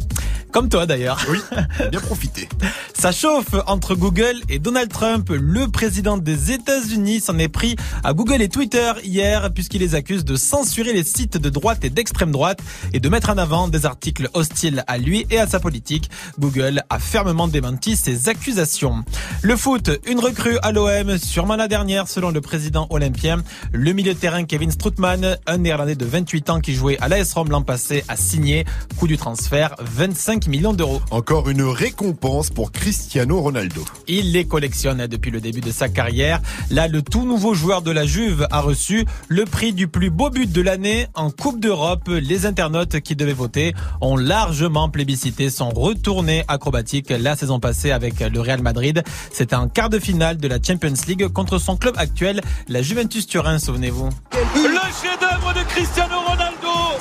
comme 0.52 0.69
toi 0.69 0.85
d'ailleurs. 0.85 1.19
Oui, 1.30 1.39
bien 1.89 2.02
profité. 2.02 2.48
Ça 2.93 3.11
chauffe 3.11 3.56
entre 3.68 3.95
Google 3.95 4.35
et 4.49 4.60
Donald 4.60 4.91
Trump. 4.91 5.30
Le 5.30 5.68
président 5.68 6.18
des 6.18 6.52
États-Unis 6.52 7.22
s'en 7.22 7.39
est 7.39 7.48
pris 7.48 7.77
à 8.03 8.14
Google 8.14 8.41
et 8.41 8.49
Twitter 8.49 8.91
hier 9.03 9.52
puisqu'il 9.53 9.80
les 9.80 9.95
accuse 9.95 10.26
de 10.26 10.35
censurer 10.35 10.93
les 10.93 11.06
sites 11.06 11.38
de 11.38 11.49
droite 11.49 11.84
et 11.85 11.89
d'extrême 11.89 12.31
droite 12.31 12.60
et 12.93 12.99
de 12.99 13.10
mettre 13.10 13.30
en 13.30 13.38
avant 13.38 13.69
des 13.69 13.85
articles 13.85 14.30
hostiles 14.34 14.84
à 14.88 14.98
lui 14.98 15.26
et 15.30 15.39
à 15.39 15.48
sa 15.48 15.60
politique. 15.60 16.10
Google 16.38 16.84
a 16.89 16.99
fermement 16.99 17.48
démenti 17.48 17.95
ces 17.95 18.27
accusations. 18.27 19.06
Le 19.41 19.56
foot, 19.56 19.89
une 20.06 20.19
recrue 20.19 20.57
à 20.61 20.73
l'OM, 20.73 21.18
sûrement 21.18 21.56
la 21.56 21.69
dernière 21.69 22.10
selon 22.10 22.31
le 22.31 22.41
président 22.41 22.88
olympien. 22.89 23.41
Le 23.72 23.94
milieu 23.94 24.14
de 24.14 24.20
terrain 24.20 24.44
Kevin 24.44 24.72
Strootman, 24.72 25.38
un 25.48 25.58
néerlandais 25.58 25.96
de 25.96 26.06
28 26.06 26.50
ans 26.50 26.60
qui 26.60 26.74
jouait 26.74 26.98
à 27.02 27.08
l'AS 27.08 27.34
Rome 27.34 27.50
l'an 27.50 27.62
passé, 27.62 28.04
a 28.08 28.16
signé. 28.16 28.66
Coût 28.98 29.08
du 29.08 29.18
transfert, 29.18 29.76
25 29.80 30.48
millions 30.48 30.74
d'euros. 30.74 31.02
Encore 31.12 31.50
une 31.50 31.64
récompense 31.64 32.50
pour 32.50 32.72
Cristiano 32.72 33.40
Ronaldo. 33.42 33.84
Il 34.08 34.32
les 34.32 34.46
collectionne 34.46 35.08
depuis 35.08 35.32
le 35.32 35.42
début 35.42 35.62
de 35.62 35.72
sa 35.72 35.90
carrière. 35.90 36.42
Là, 36.70 36.88
le 36.88 37.02
tout 37.02 37.26
nouveau 37.26 37.54
joueur 37.54 37.82
de 37.82 37.92
la 37.92 38.06
Juve 38.06 38.48
a 38.52 38.62
reçu 38.62 39.06
le 39.28 39.46
prix 39.46 39.74
du 39.74 39.88
plus 39.88 40.10
beau 40.10 40.30
but 40.30 40.52
de 40.52 40.62
l'année 40.62 41.08
en 41.14 41.32
Coupe 41.32 41.60
d'Europe. 41.60 42.08
Les 42.08 42.46
internautes 42.46 43.00
qui 43.00 43.16
devaient 43.16 43.34
voter 43.34 43.74
ont 44.02 44.18
largement 44.18 44.90
plébiscité 44.90 45.50
son 45.50 45.70
retourné 45.70 46.44
acrobatique 46.48 47.10
la 47.10 47.36
saison 47.36 47.60
passée 47.60 47.92
avec 47.92 48.20
le 48.20 48.40
Real 48.40 48.62
Madrid. 48.62 49.04
C'était 49.32 49.56
en 49.56 49.68
quart 49.68 49.90
de 49.90 50.00
finale 50.00 50.38
de 50.38 50.48
la 50.48 50.58
Champions 50.62 50.94
League 51.08 51.28
contre 51.30 51.58
son 51.58 51.78
club 51.78 51.96
actuel, 51.98 52.42
la 52.68 52.82
Juventus 52.82 53.28
Turin, 53.28 53.51
souvenez-vous. 53.60 54.10
Le 54.56 54.80
chef-d'œuvre 55.02 55.53
de 55.53 55.64
Cristiano 55.69 56.19
Ronaldo. 56.22 56.98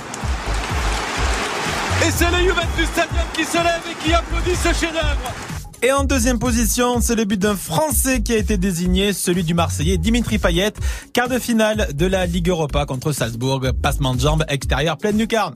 Et 2.07 2.11
c'est 2.11 2.31
le 2.31 2.39
Juventus 2.39 2.87
Stadium 2.93 3.25
qui 3.35 3.45
se 3.45 3.57
lève 3.59 3.83
et 3.91 4.05
qui 4.05 4.13
applaudit 4.15 4.57
ce 4.57 4.69
chef-d'œuvre. 4.69 5.35
Et 5.83 5.93
en 5.93 6.05
deuxième 6.05 6.39
position, 6.39 7.01
c'est 7.01 7.15
le 7.15 7.25
but 7.25 7.41
d'un 7.41 7.57
Français 7.57 8.23
qui 8.23 8.35
a 8.35 8.37
été 8.37 8.59
désigné, 8.59 9.15
celui 9.15 9.45
du 9.45 9.55
Marseillais 9.55 9.97
Dimitri 9.97 10.39
Payet, 10.39 10.73
quart 11.15 11.29
de 11.29 11.39
finale 11.39 11.89
de 11.95 12.07
la 12.07 12.27
Ligue 12.27 12.51
Europa 12.51 12.85
contre 12.85 13.13
Salzbourg, 13.13 13.63
passement 13.83 14.15
de 14.15 14.21
jambes 14.21 14.45
extérieur 14.49 14.99
pleine 14.99 15.17
lucarne. 15.17 15.55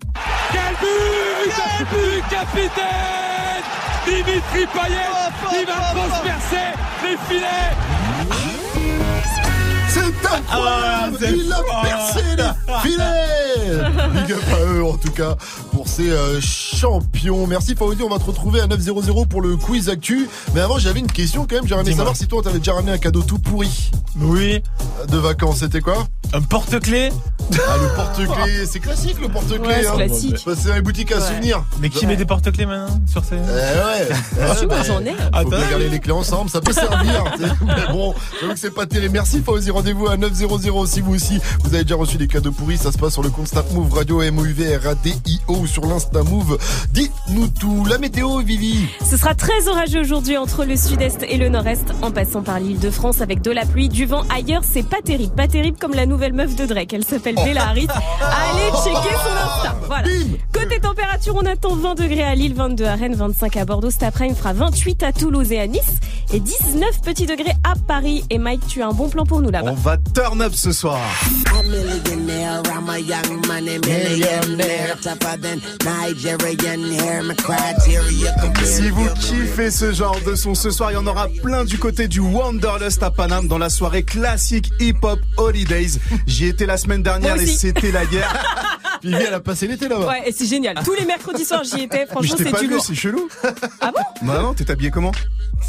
Quel 0.51 0.61
but 0.81 1.53
Quel 1.77 1.87
but, 1.87 2.23
capitaine. 2.31 3.15
Dimitri 4.07 4.67
Payet 4.73 5.25
qui 5.51 5.65
va 5.67 5.95
transpercer 5.95 6.73
les 7.03 7.17
filets 7.29 8.54
Incroyable. 10.33 11.19
Il 11.23 11.53
a 11.53 11.63
percé 11.83 12.37
Big 13.65 14.33
up 14.33 14.43
à 14.53 14.65
eux 14.73 14.85
en 14.85 14.97
tout 14.97 15.11
cas 15.11 15.37
pour 15.73 15.89
ces 15.89 16.11
euh, 16.11 16.41
champions. 16.41 17.47
Merci 17.47 17.75
Fauzi, 17.75 18.03
on 18.03 18.09
va 18.09 18.19
te 18.19 18.25
retrouver 18.25 18.61
à 18.61 18.67
900 18.67 19.25
pour 19.29 19.43
le 19.43 19.57
quiz 19.57 19.89
actu. 19.89 20.29
Mais 20.55 20.61
avant 20.61 20.79
j'avais 20.79 21.01
une 21.01 21.11
question 21.11 21.47
quand 21.49 21.57
même, 21.57 21.67
j'aimerais 21.67 21.93
savoir 21.93 22.17
si 22.17 22.27
toi 22.27 22.43
t'avais 22.43 22.59
déjà 22.59 22.75
ramené 22.75 22.93
un 22.93 22.99
cadeau 22.99 23.23
tout 23.23 23.39
pourri. 23.39 23.91
Oui. 24.21 24.63
De 25.09 25.17
vacances, 25.19 25.59
c'était 25.59 25.81
quoi 25.81 26.07
Un 26.33 26.41
porte-clés 26.41 27.11
Ah 27.53 27.77
le 27.83 27.95
porte-clés, 27.97 28.67
c'est 28.71 28.79
classique 28.79 29.17
le 29.21 29.29
porte-clés. 29.29 29.59
Ouais, 29.59 29.83
c'est 29.83 29.89
hein. 29.89 29.97
classique. 29.97 30.37
Bah, 30.47 30.53
c'est 30.57 30.69
dans 30.69 30.75
les 30.75 30.83
boutiques 30.83 31.13
à 31.13 31.17
Ouais. 31.17 31.21
souvenirs. 31.27 31.65
Mais 31.81 31.91
qui 31.91 32.07
met 32.07 32.17
des 32.17 32.25
porte-clés 32.25 32.67
maintenant 32.67 33.01
sur 33.11 33.25
ces... 33.25 33.35
Eh 33.37 33.39
ouais. 33.39 34.67
Pas, 34.69 34.83
j'en 34.83 35.01
ai. 35.01 35.11
Faut 35.11 35.17
Attends. 35.33 35.49
bien 35.51 35.69
garder 35.71 35.89
les 35.89 35.99
clés 36.01 36.13
ensemble, 36.13 36.49
ça 36.49 36.61
peut 36.61 36.73
servir. 36.73 37.25
tu. 37.37 37.43
Mais 37.67 37.93
bon, 37.93 38.15
j'avoue 38.41 38.55
que 38.55 38.59
c'est 38.59 38.71
pas 38.75 38.87
terrible. 38.87 39.13
Merci 39.15 39.43
Fauzi, 39.43 39.71
rendez-vous 39.71 40.07
à 40.07 40.17
900 40.17 40.87
si 40.87 41.01
vous 41.01 41.15
aussi 41.15 41.41
vous 41.63 41.75
avez 41.75 41.85
déjà 41.85 41.97
reçu 41.97 42.17
des 42.17 42.29
cadeaux 42.29 42.53
pourris. 42.53 42.79
Ça 42.79 42.93
se 42.93 42.99
passe 42.99 43.13
sur 43.13 43.23
le 43.23 43.31
compte 43.31 43.49
Snap 43.55 43.71
Move 43.71 43.93
Radio 43.93 44.33
MOUV 44.33 44.81
RADIO 44.83 45.67
sur 45.69 45.87
l'Insta 45.87 46.25
Move. 46.25 46.59
Dites-nous 46.91 47.47
tout. 47.47 47.85
La 47.89 47.99
météo, 47.99 48.41
Vivi. 48.41 48.89
Ce 49.09 49.17
sera 49.17 49.37
très 49.37 49.69
orageux 49.69 50.01
aujourd'hui 50.01 50.37
entre 50.37 50.65
le 50.65 50.77
sud-est 50.77 51.23
et 51.23 51.37
le 51.37 51.49
nord-est, 51.49 51.85
en 52.03 52.11
passant 52.11 52.43
par 52.43 52.59
l'île 52.59 52.81
de 52.81 52.91
France 52.91 53.21
avec 53.21 53.43
de 53.43 53.53
la 53.53 53.65
pluie, 53.65 53.89
du 53.89 54.07
vent 54.07 54.25
ailleurs. 54.29 54.63
C'est 54.69 54.83
pas 54.83 55.01
terrible, 55.05 55.37
pas 55.37 55.47
terrible 55.47 55.79
comme 55.81 55.95
la 55.95 56.05
nouvelle 56.05 56.33
meuf 56.33 56.57
de 56.57 56.67
Drake. 56.67 56.95
Elle 56.95 57.05
s'appelle 57.05 57.37
Bella 57.37 57.69
Harit. 57.69 57.87
Allez 58.21 58.73
checker 58.83 59.15
son 59.23 59.31
Insta. 59.31 59.77
Voilà. 59.87 60.09
Côté 60.53 60.81
température, 60.81 61.37
on 61.37 61.47
attend 61.47 61.77
20 61.77 61.95
degrés 61.95 62.25
à 62.25 62.35
Lille, 62.35 62.55
22 62.55 62.85
à 62.85 62.97
Rennes, 62.97 63.15
25 63.15 63.57
à 63.57 63.65
Bordeaux. 63.65 63.91
Cet 63.91 64.03
après-midi, 64.03 64.35
il 64.37 64.43
fera 64.43 64.53
28 64.53 65.03
à 65.05 65.13
Toulouse 65.13 65.53
et 65.53 65.61
à 65.61 65.69
Nice 65.69 65.95
et 66.33 66.41
19 66.41 67.03
petits 67.03 67.27
degrés 67.27 67.55
à 67.63 67.75
Paris. 67.87 68.25
Et 68.31 68.39
Mike, 68.39 68.67
tu 68.67 68.83
as 68.83 68.89
un 68.89 68.93
bon 68.93 69.09
plan 69.09 69.25
pour 69.25 69.41
nous 69.41 69.51
là-bas. 69.51 69.71
On 69.71 69.75
va 69.75 69.97
turn 70.13 70.43
up 70.43 70.55
ce 70.55 70.73
soir. 70.73 70.99
I'm 73.07 73.44
money 73.47 73.79
millionaire. 73.79 74.97
Tougher 75.03 75.37
than 75.41 75.61
Nigerian 75.85 76.93
hair, 76.93 77.23
my 77.25 77.35
criteria 77.35 78.35
Si 78.65 78.89
vous 78.91 79.09
kiffez 79.21 79.71
ce 79.71 79.93
genre 79.93 80.19
de 80.27 80.35
son 80.35 80.55
ce 80.55 80.71
soir, 80.71 80.91
il 80.93 80.95
y 80.95 80.97
en 80.97 81.07
aura 81.07 81.29
plein 81.43 81.65
du 81.65 81.79
côté 81.79 82.09
du 82.09 82.21
Wanderlust 82.21 83.03
à 83.03 83.11
Paname 83.11 83.49
dans 83.49 83.59
la 83.59 83.69
soirée 83.71 84.03
classique 84.03 84.71
hip-hop 84.81 85.19
Holidays. 85.37 85.99
J'y 86.27 86.47
étais 86.47 86.67
la 86.67 86.77
semaine 86.77 87.03
dernière 87.03 87.37
et 87.37 87.47
c'était 87.47 87.93
la 87.93 88.07
guerre. 88.07 88.33
Vivi, 89.03 89.17
elle 89.27 89.35
a 89.35 89.41
passé 89.41 89.67
l'été 89.67 89.87
là-bas. 89.87 90.07
Ouais, 90.09 90.23
et 90.29 90.33
c'est 90.33 90.47
génial. 90.47 90.77
Tous 90.83 90.95
les 90.95 91.05
mercredis 91.05 91.45
soirs, 91.45 91.63
j'y 91.65 91.83
étais. 91.83 92.07
Franchement, 92.07 92.37
c'est 92.39 92.51
pas 92.51 92.61
du 92.61 92.69
lourd. 92.69 92.83
c'est 92.83 92.95
chelou. 92.95 93.29
Ah 93.83 93.91
bon 93.95 94.01
Bah 94.27 94.39
non, 94.41 94.55
t'es 94.55 94.71
habillé 94.71 94.91
comment 94.91 95.13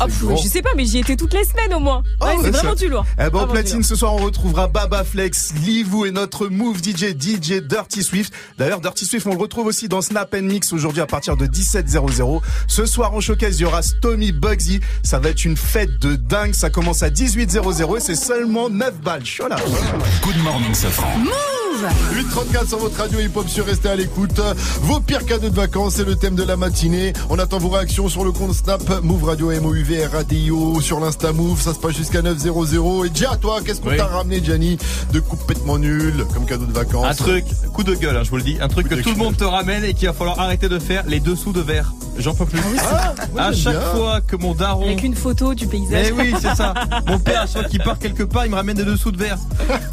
Oh, 0.01 0.05
pff, 0.05 0.23
Je 0.43 0.47
sais 0.47 0.61
pas, 0.61 0.71
mais 0.75 0.85
j'y 0.85 0.99
étais 0.99 1.15
toutes 1.17 1.33
les 1.33 1.43
semaines 1.43 1.73
au 1.73 1.79
moins. 1.79 1.97
Ouais, 2.21 2.33
Oh, 2.35 2.39
c'est 2.41 2.51
ça- 2.51 2.57
vraiment 2.59 2.75
du 2.75 2.87
lourd. 2.87 3.05
Eh 3.19 3.29
ben, 3.29 3.41
au 3.41 3.47
platine, 3.47 3.83
ce 3.83 3.95
soir, 3.95 4.13
on 4.13 4.17
retrouvera 4.17 4.67
Baba 4.67 5.03
Flex, 5.03 5.53
Livou 5.65 6.05
et 6.05 6.11
notre 6.11 6.47
Move 6.47 6.77
DJ, 6.81 7.13
DJ 7.17 7.59
Dirty 7.67 8.03
Swift. 8.03 8.33
D'ailleurs, 8.57 8.81
Dirty 8.81 9.05
Swift, 9.05 9.27
on 9.27 9.31
le 9.31 9.37
retrouve 9.37 9.67
aussi 9.67 9.87
dans 9.87 10.01
Snap 10.01 10.33
and 10.33 10.43
Mix 10.43 10.73
aujourd'hui 10.73 11.01
à 11.01 11.05
partir 11.05 11.37
de 11.37 11.45
17.00. 11.45 12.41
Ce 12.67 12.85
soir, 12.85 13.13
en 13.13 13.19
showcase, 13.19 13.59
il 13.59 13.63
y 13.63 13.65
aura 13.65 13.81
Stomy 13.81 14.31
Bugsy. 14.31 14.79
Ça 15.03 15.19
va 15.19 15.29
être 15.29 15.45
une 15.45 15.57
fête 15.57 15.99
de 15.99 16.15
dingue. 16.15 16.53
Ça 16.53 16.69
commence 16.69 17.03
à 17.03 17.09
18.00 17.09 17.97
et 17.97 17.99
c'est 17.99 18.15
seulement 18.15 18.69
9 18.69 19.01
balles. 19.01 19.25
Chola. 19.25 19.57
Good 20.23 20.37
morning, 20.43 20.73
Safran. 20.73 21.19
834 22.13 22.67
sur 22.69 22.77
votre 22.79 22.97
radio 22.97 23.19
hip-hop 23.19 23.49
sur 23.49 23.65
Restez 23.65 23.89
à 23.89 23.95
l'écoute. 23.95 24.39
Vos 24.81 24.99
pires 25.01 25.25
cadeaux 25.25 25.49
de 25.49 25.55
vacances, 25.55 25.95
c'est 25.95 26.05
le 26.05 26.15
thème 26.15 26.35
de 26.35 26.43
la 26.43 26.55
matinée. 26.55 27.11
On 27.29 27.37
attend 27.37 27.57
vos 27.57 27.69
réactions 27.69 28.07
sur 28.07 28.23
le 28.23 28.31
compte 28.31 28.53
Snap, 28.53 29.01
Move 29.03 29.25
Radio 29.25 29.51
MOUV 29.61 30.07
RADIO, 30.11 30.79
sur 30.81 30.99
l'Insta 30.99 31.33
Move. 31.33 31.59
Ça 31.61 31.73
se 31.73 31.79
passe 31.79 31.95
jusqu'à 31.95 32.21
900. 32.21 33.03
Et 33.05 33.09
déjà, 33.09 33.35
toi, 33.35 33.59
qu'est-ce 33.65 33.81
qu'on 33.81 33.89
Oui. 33.89 33.97
t'a 33.97 34.05
ramené, 34.05 34.41
Gianni, 34.43 34.77
de 35.11 35.19
complètement 35.19 35.77
nul 35.77 36.25
comme 36.33 36.45
cadeau 36.45 36.65
de 36.65 36.71
vacances 36.73 37.05
Un 37.07 37.13
truc, 37.13 37.45
coup 37.73 37.83
de 37.83 37.93
gueule, 37.93 38.15
hein, 38.15 38.23
je 38.23 38.29
vous 38.29 38.37
le 38.37 38.43
dis, 38.43 38.57
un 38.61 38.67
truc 38.67 38.87
Coup 38.87 38.95
que 38.95 39.01
tout 39.01 39.09
le 39.09 39.15
monde 39.17 39.35
te 39.35 39.43
ramène 39.43 39.83
et 39.83 39.93
qu'il 39.93 40.07
va 40.07 40.13
falloir 40.13 40.39
arrêter 40.39 40.69
de 40.69 40.79
faire, 40.79 41.03
les 41.07 41.19
dessous 41.19 41.51
de 41.51 41.61
verre. 41.61 41.91
J'en 42.17 42.33
peux 42.33 42.45
plus. 42.45 42.61
Ah, 42.79 43.13
moi, 43.33 43.41
à 43.43 43.53
chaque 43.53 43.73
bien. 43.77 43.81
fois 43.93 44.21
que 44.21 44.37
mon 44.37 44.53
daron. 44.53 44.85
Avec 44.85 45.03
une 45.03 45.15
photo 45.15 45.53
du 45.53 45.67
paysage. 45.67 46.07
Eh 46.09 46.11
oui, 46.13 46.33
c'est 46.41 46.55
ça. 46.55 46.73
Mon 47.07 47.19
père, 47.19 47.41
à 47.41 47.45
chaque 47.45 47.63
fois 47.63 47.69
qu'il 47.69 47.83
part 47.83 47.99
quelque 47.99 48.23
part, 48.23 48.45
il 48.45 48.51
me 48.51 48.55
ramène 48.55 48.77
des 48.77 48.85
dessous 48.85 49.11
de 49.11 49.17
verre. 49.17 49.37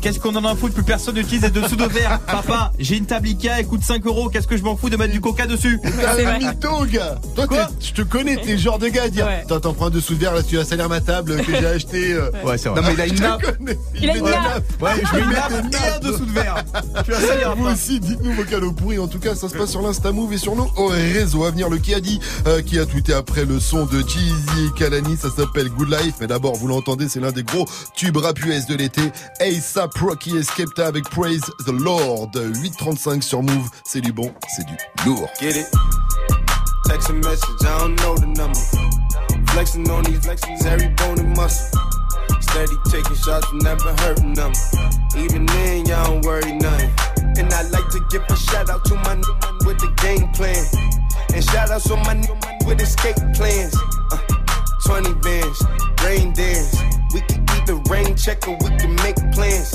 Qu'est-ce 0.00 0.20
qu'on 0.20 0.34
en 0.36 0.44
a 0.44 0.52
à 0.52 0.54
foutre? 0.54 0.72
Plus 0.74 0.84
personne 0.84 1.16
n'utilise 1.16 1.40
des 1.42 1.50
dessous 1.50 1.71
de 1.76 1.84
verre. 1.84 2.20
Papa, 2.26 2.72
j'ai 2.78 2.96
une 2.96 3.06
table 3.06 3.28
Ikea, 3.28 3.48
elle 3.58 3.66
coûte 3.66 3.82
5 3.84 4.04
euros. 4.06 4.28
Qu'est-ce 4.28 4.46
que 4.46 4.56
je 4.56 4.62
m'en 4.62 4.76
fous 4.76 4.90
de 4.90 4.96
mettre 4.96 5.12
du 5.12 5.20
coca 5.20 5.46
dessus 5.46 5.80
T'es 5.82 6.24
un 6.26 6.38
mytho, 6.38 6.84
gars. 6.86 7.16
Toi, 7.34 7.46
Quoi 7.46 7.64
t'es- 7.66 7.86
je 7.86 7.92
te 7.92 8.02
connais, 8.02 8.36
t'es 8.36 8.52
le 8.52 8.58
genre 8.58 8.78
de 8.78 8.88
gars 8.88 9.04
à 9.04 9.08
dire 9.08 9.26
Ouais. 9.26 9.42
Attends, 9.44 9.60
t'en 9.60 9.72
prends 9.74 9.86
un 9.86 9.90
dessous 9.90 10.14
de 10.14 10.20
verre, 10.20 10.34
là, 10.34 10.42
tu 10.42 10.56
vas 10.56 10.64
salir 10.64 10.88
ma 10.88 11.00
table 11.00 11.42
que 11.42 11.52
j'ai 11.56 11.66
acheté. 11.66 12.12
euh. 12.12 12.30
Ouais, 12.44 12.58
c'est 12.58 12.68
vrai. 12.68 12.80
Non, 12.80 12.88
mais 12.88 12.94
il 12.94 13.00
a 13.00 13.06
une 13.06 13.12
Je 13.12 13.18
te 13.18 13.22
nappe. 13.22 13.58
connais. 13.58 13.78
Il 14.00 14.10
a 14.10 14.12
met 14.14 14.18
une 14.18 14.24
nappe. 14.26 14.82
Ouais, 14.82 14.90
je 15.04 15.16
mets 15.16 15.22
une 15.24 15.30
nappe 15.30 15.52
et 15.52 15.96
un 15.96 15.98
dessous 16.10 16.24
de 16.26 16.32
verre. 16.32 16.64
Tu 17.04 17.10
vas 17.10 17.20
salir 17.20 17.54
Vous 17.56 17.66
aussi, 17.66 18.00
dites-nous 18.00 18.32
vos 18.34 18.44
cadeaux 18.44 18.72
pourris. 18.72 18.98
En 18.98 19.08
tout 19.08 19.18
cas, 19.18 19.34
ça 19.34 19.48
se 19.48 19.54
passe 19.56 19.70
sur 19.70 19.82
l'Insta 19.82 20.12
Move 20.12 20.32
et 20.32 20.38
sur 20.38 20.56
nos 20.56 20.68
réseaux. 20.86 21.44
À 21.44 21.50
venir, 21.50 21.68
le 21.68 21.78
qui 21.78 21.94
a 21.94 22.00
dit, 22.00 22.20
euh, 22.46 22.62
qui 22.62 22.78
a 22.78 22.86
tweeté 22.86 23.12
après 23.14 23.44
le 23.44 23.60
son 23.60 23.84
de 23.86 24.00
Jeezy 24.00 24.66
et 24.68 24.78
Kalani. 24.78 25.16
Ça 25.16 25.28
s'appelle 25.34 25.68
Good 25.70 25.90
Life. 25.90 26.14
Mais 26.20 26.26
d'abord, 26.26 26.54
vous 26.56 26.68
l'entendez, 26.68 27.08
c'est 27.08 27.20
l'un 27.20 27.32
des 27.32 27.42
gros 27.42 27.66
tubes 27.94 28.16
rap 28.16 28.38
US 28.44 28.66
de 28.66 28.74
l'été. 28.76 29.02
ASAP 29.40 29.94
Rocky 29.98 30.36
et 30.36 30.42
Skepta 30.42 30.86
avec 30.86 31.08
Praise 31.10 31.40
the 31.64 31.72
Lord. 31.72 32.32
8.35 32.32 33.22
sur 33.22 33.42
Move. 33.42 33.68
C'est 33.84 34.00
du 34.00 34.12
bon, 34.12 34.32
c'est 34.48 34.66
du 34.66 34.74
lourd. 35.04 35.28
Get 35.40 35.56
it? 35.56 35.66
Text 36.86 37.10
a 37.10 37.12
message, 37.12 37.62
I 37.62 37.78
don't 37.78 37.96
know 37.96 38.16
the 38.16 38.26
number. 38.26 38.58
Flexing 39.52 39.88
on 39.90 40.04
these 40.04 40.20
flexings, 40.20 40.64
every 40.66 40.88
bone 40.96 41.18
and 41.20 41.36
muscle. 41.36 41.78
Steady 42.40 42.76
taking 42.90 43.16
shots, 43.16 43.46
never 43.52 43.92
hurting 44.02 44.34
them. 44.34 44.52
Even 45.16 45.46
then, 45.46 45.86
y'all 45.86 46.04
don't 46.06 46.24
worry 46.24 46.52
nothing. 46.52 46.90
And 47.38 47.52
I 47.52 47.62
like 47.68 47.88
to 47.90 48.00
give 48.10 48.22
a 48.28 48.36
shout 48.36 48.68
out 48.68 48.84
to 48.86 48.94
my 48.94 49.14
new 49.14 49.34
man 49.42 49.58
with 49.64 49.78
the 49.78 49.92
game 50.02 50.28
plan. 50.32 50.64
And 51.34 51.44
shout 51.44 51.70
outs 51.70 51.84
to 51.88 51.96
my 51.96 52.14
new 52.14 52.34
man 52.34 52.58
with 52.66 52.80
escape 52.80 53.16
plans. 53.34 53.76
Uh, 54.10 54.18
20 54.84 55.14
bands, 55.20 55.62
rain 56.04 56.32
dance. 56.32 56.76
We 57.14 57.20
can 57.22 57.44
either 57.50 57.76
rain 57.88 58.16
check 58.16 58.48
or 58.48 58.56
we 58.60 58.76
can 58.76 58.94
make 58.96 59.16
plans. 59.32 59.74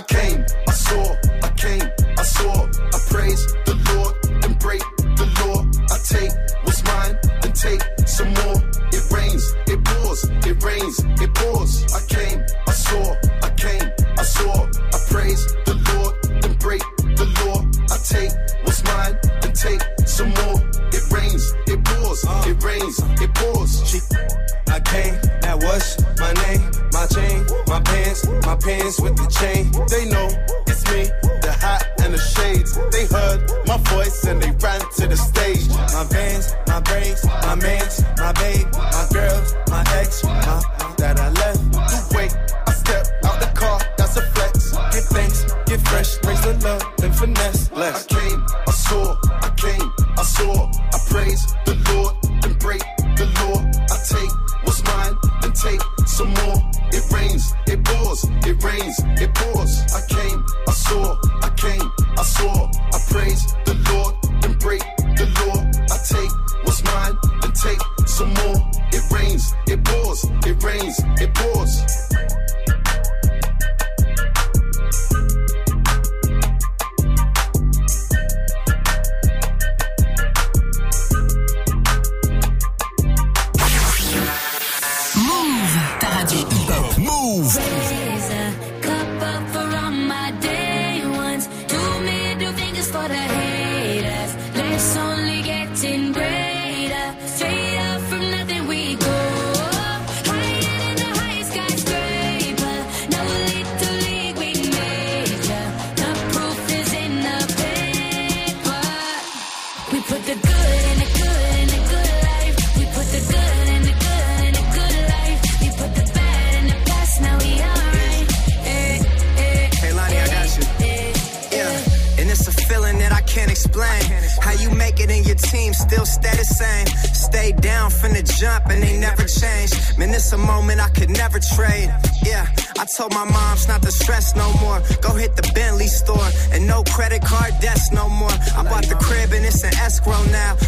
I 0.00 0.02
came, 0.04 0.46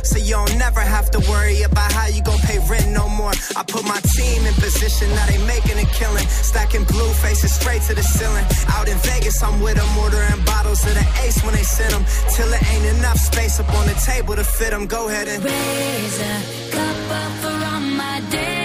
so 0.03 0.19
you 0.19 0.35
don't 0.35 0.57
never 0.59 0.81
have 0.81 1.11
to 1.11 1.19
worry 1.31 1.63
about 1.63 1.93
how 1.93 2.07
you 2.07 2.23
gon' 2.23 2.39
pay 2.41 2.59
rent 2.69 2.89
no 2.91 3.09
more. 3.09 3.33
I 3.57 3.63
put 3.63 3.85
my 3.85 4.01
team 4.17 4.47
in 4.47 4.55
position, 4.55 5.09
now 5.11 5.27
they 5.27 5.39
making 5.47 5.79
a 5.79 5.87
killing. 5.93 6.27
Stacking 6.27 6.85
blue 6.85 7.13
faces 7.25 7.53
straight 7.55 7.83
to 7.83 7.95
the 7.95 8.03
ceiling. 8.03 8.47
Out 8.69 8.89
in 8.89 8.99
Vegas, 8.99 9.43
I'm 9.43 9.61
with 9.61 9.77
them, 9.77 9.99
ordering 9.99 10.45
bottles 10.45 10.85
of 10.87 10.95
the 10.95 11.07
ace 11.25 11.43
when 11.45 11.55
they 11.55 11.63
send 11.63 11.93
them. 11.93 12.05
Till 12.35 12.53
it 12.53 12.63
ain't 12.73 12.87
enough 12.99 13.19
space 13.19 13.61
up 13.61 13.73
on 13.75 13.87
the 13.87 13.95
table 14.07 14.35
to 14.37 14.45
fit 14.45 14.71
them. 14.71 14.87
Go 14.87 15.09
ahead 15.09 15.29
and 15.29 15.43
raise 15.45 16.19
a 16.21 16.35
cup 16.71 17.01
up 17.21 17.33
for 17.43 17.57
all 17.71 17.81
my 17.81 18.21
day 18.31 18.62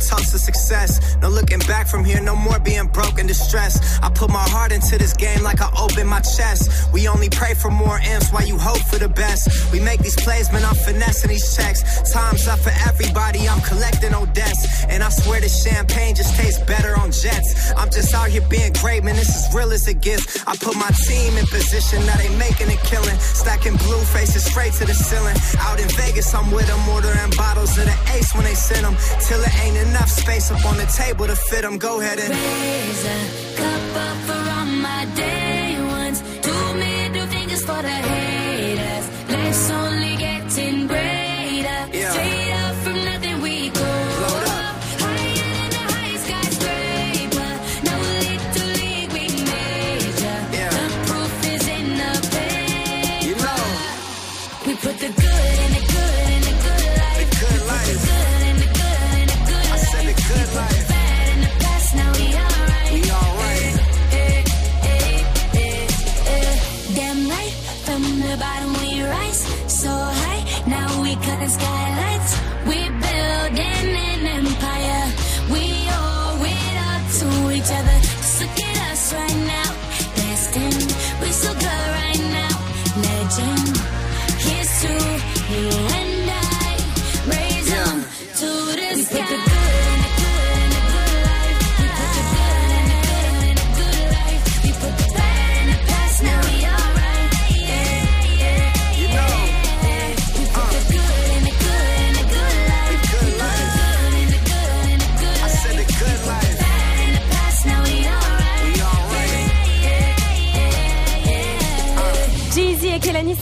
toast 0.00 0.32
to 0.32 0.38
success. 0.38 1.16
No 1.22 1.28
looking 1.28 1.60
back 1.60 1.86
from 1.86 2.04
here, 2.04 2.20
no 2.20 2.34
more 2.34 2.58
being 2.58 2.88
broke 2.88 3.18
and 3.18 3.28
distressed. 3.28 4.02
I 4.02 4.10
put 4.10 4.30
my 4.30 4.46
heart 4.48 4.72
into 4.72 4.98
this 4.98 5.12
game 5.12 5.42
like 5.42 5.60
I 5.60 5.70
open 5.78 6.06
my 6.06 6.20
chest. 6.20 6.92
We 6.92 7.08
only 7.08 7.28
pray 7.28 7.54
for 7.54 7.70
more 7.70 7.98
M's 8.02 8.30
while 8.30 8.46
you 8.46 8.58
hope 8.58 8.82
for 8.90 8.98
the 8.98 9.08
best. 9.08 9.72
We 9.72 9.80
make 9.80 10.00
these 10.00 10.16
plays, 10.16 10.50
man, 10.52 10.64
I'm 10.64 10.74
finessing 10.74 11.30
these 11.30 11.56
checks. 11.56 11.80
Time's 12.12 12.48
up 12.48 12.58
for 12.60 12.72
everybody, 12.88 13.48
I'm 13.48 13.60
collecting 13.60 14.14
on 14.14 14.32
debts. 14.32 14.84
And 14.88 15.02
I 15.02 15.10
swear 15.10 15.40
this 15.40 15.62
champagne 15.62 16.14
just 16.14 16.34
tastes 16.34 16.60
better 16.64 16.96
on 16.96 17.12
jets. 17.12 17.72
I'm 17.76 17.90
just 17.90 18.14
out 18.14 18.28
here 18.28 18.46
being 18.48 18.72
great, 18.80 19.04
man, 19.04 19.16
this 19.16 19.28
is 19.28 19.54
real 19.54 19.70
as 19.72 19.86
it 19.86 20.00
gets. 20.00 20.42
I 20.46 20.56
put 20.56 20.76
my 20.76 20.90
team 21.06 21.36
in 21.36 21.46
position, 21.46 22.04
now 22.06 22.16
they 22.16 22.30
making 22.36 22.68
a 22.68 22.78
killing. 22.88 23.18
Stacking 23.18 23.76
blue 23.76 24.02
faces 24.16 24.44
straight 24.44 24.72
to 24.74 24.86
the 24.86 24.94
ceiling. 24.94 25.36
Out 25.60 25.78
in 25.80 25.88
Vegas, 26.00 26.32
I'm 26.34 26.50
with 26.50 26.66
them, 26.66 26.88
ordering 26.88 27.30
bottles 27.36 27.76
of 27.78 27.84
the 27.84 27.96
ace 28.16 28.34
when 28.34 28.44
they 28.44 28.54
send 28.54 28.84
them. 28.84 28.96
Till 29.20 29.40
it 29.40 29.54
ain't 29.60 29.76
enough 29.76 29.89
space 30.08 30.50
up 30.50 30.64
on 30.64 30.76
the 30.76 30.86
table 30.86 31.26
to 31.26 31.36
fit 31.36 31.62
them. 31.62 31.78
Go 31.78 32.00
ahead 32.00 32.18
and 32.18 32.30
Raise 32.30 33.04
a 33.04 33.18
cup 33.56 33.96
up 34.06 34.16
for 34.26 34.42
all 34.56 34.66
my 34.66 35.06
day 35.14 35.76
ones. 35.80 36.22
Two 36.42 36.74
middle 36.74 37.26
fingers 37.26 37.64
for 37.64 37.80
the 37.82 38.19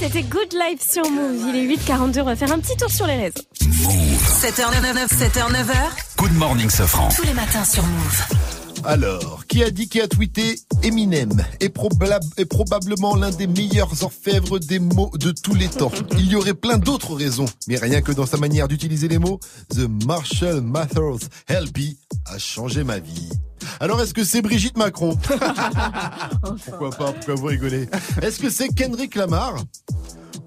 c'était 0.00 0.22
Good 0.22 0.52
Life 0.52 0.80
sur 0.80 1.08
Move. 1.10 1.46
Il 1.48 1.56
est 1.56 1.76
8h42, 1.76 2.20
on 2.20 2.24
va 2.24 2.36
faire 2.36 2.52
un 2.52 2.58
petit 2.58 2.76
tour 2.76 2.90
sur 2.90 3.06
les 3.06 3.16
réseaux. 3.16 3.42
7h99, 3.60 5.08
7h9h. 5.08 5.74
Good 6.16 6.32
morning, 6.32 6.70
Sofran. 6.70 7.08
Tous 7.08 7.24
les 7.24 7.34
matins 7.34 7.64
sur 7.64 7.82
Move. 7.82 8.57
Alors, 8.90 9.44
qui 9.46 9.62
a 9.62 9.70
dit 9.70 9.86
qui 9.86 10.00
a 10.00 10.08
tweeté 10.08 10.58
Eminem 10.82 11.44
est, 11.60 11.68
probablement 11.68 13.16
l'un 13.16 13.28
des 13.28 13.46
meilleurs 13.46 14.02
orfèvres 14.02 14.58
des 14.58 14.78
mots 14.78 15.10
de 15.20 15.30
tous 15.30 15.54
les 15.54 15.68
temps. 15.68 15.92
Il 16.12 16.24
y 16.26 16.34
aurait 16.36 16.54
plein 16.54 16.78
d'autres 16.78 17.14
raisons, 17.14 17.44
mais 17.66 17.76
rien 17.76 18.00
que 18.00 18.12
dans 18.12 18.24
sa 18.24 18.38
manière 18.38 18.66
d'utiliser 18.66 19.06
les 19.08 19.18
mots, 19.18 19.40
The 19.68 19.86
Marshall 20.06 20.62
Mathers 20.62 21.18
LP 21.50 21.98
a 22.24 22.38
changé 22.38 22.82
ma 22.82 22.98
vie. 22.98 23.28
Alors 23.78 24.00
est-ce 24.00 24.14
que 24.14 24.24
c'est 24.24 24.40
Brigitte 24.40 24.78
Macron 24.78 25.18
Pourquoi 26.64 26.88
pas 26.88 27.12
Pourquoi 27.12 27.34
vous 27.34 27.46
rigolez? 27.46 27.90
Est-ce 28.22 28.38
que 28.38 28.48
c'est 28.48 28.68
Kendrick 28.68 29.16
Lamar? 29.16 29.56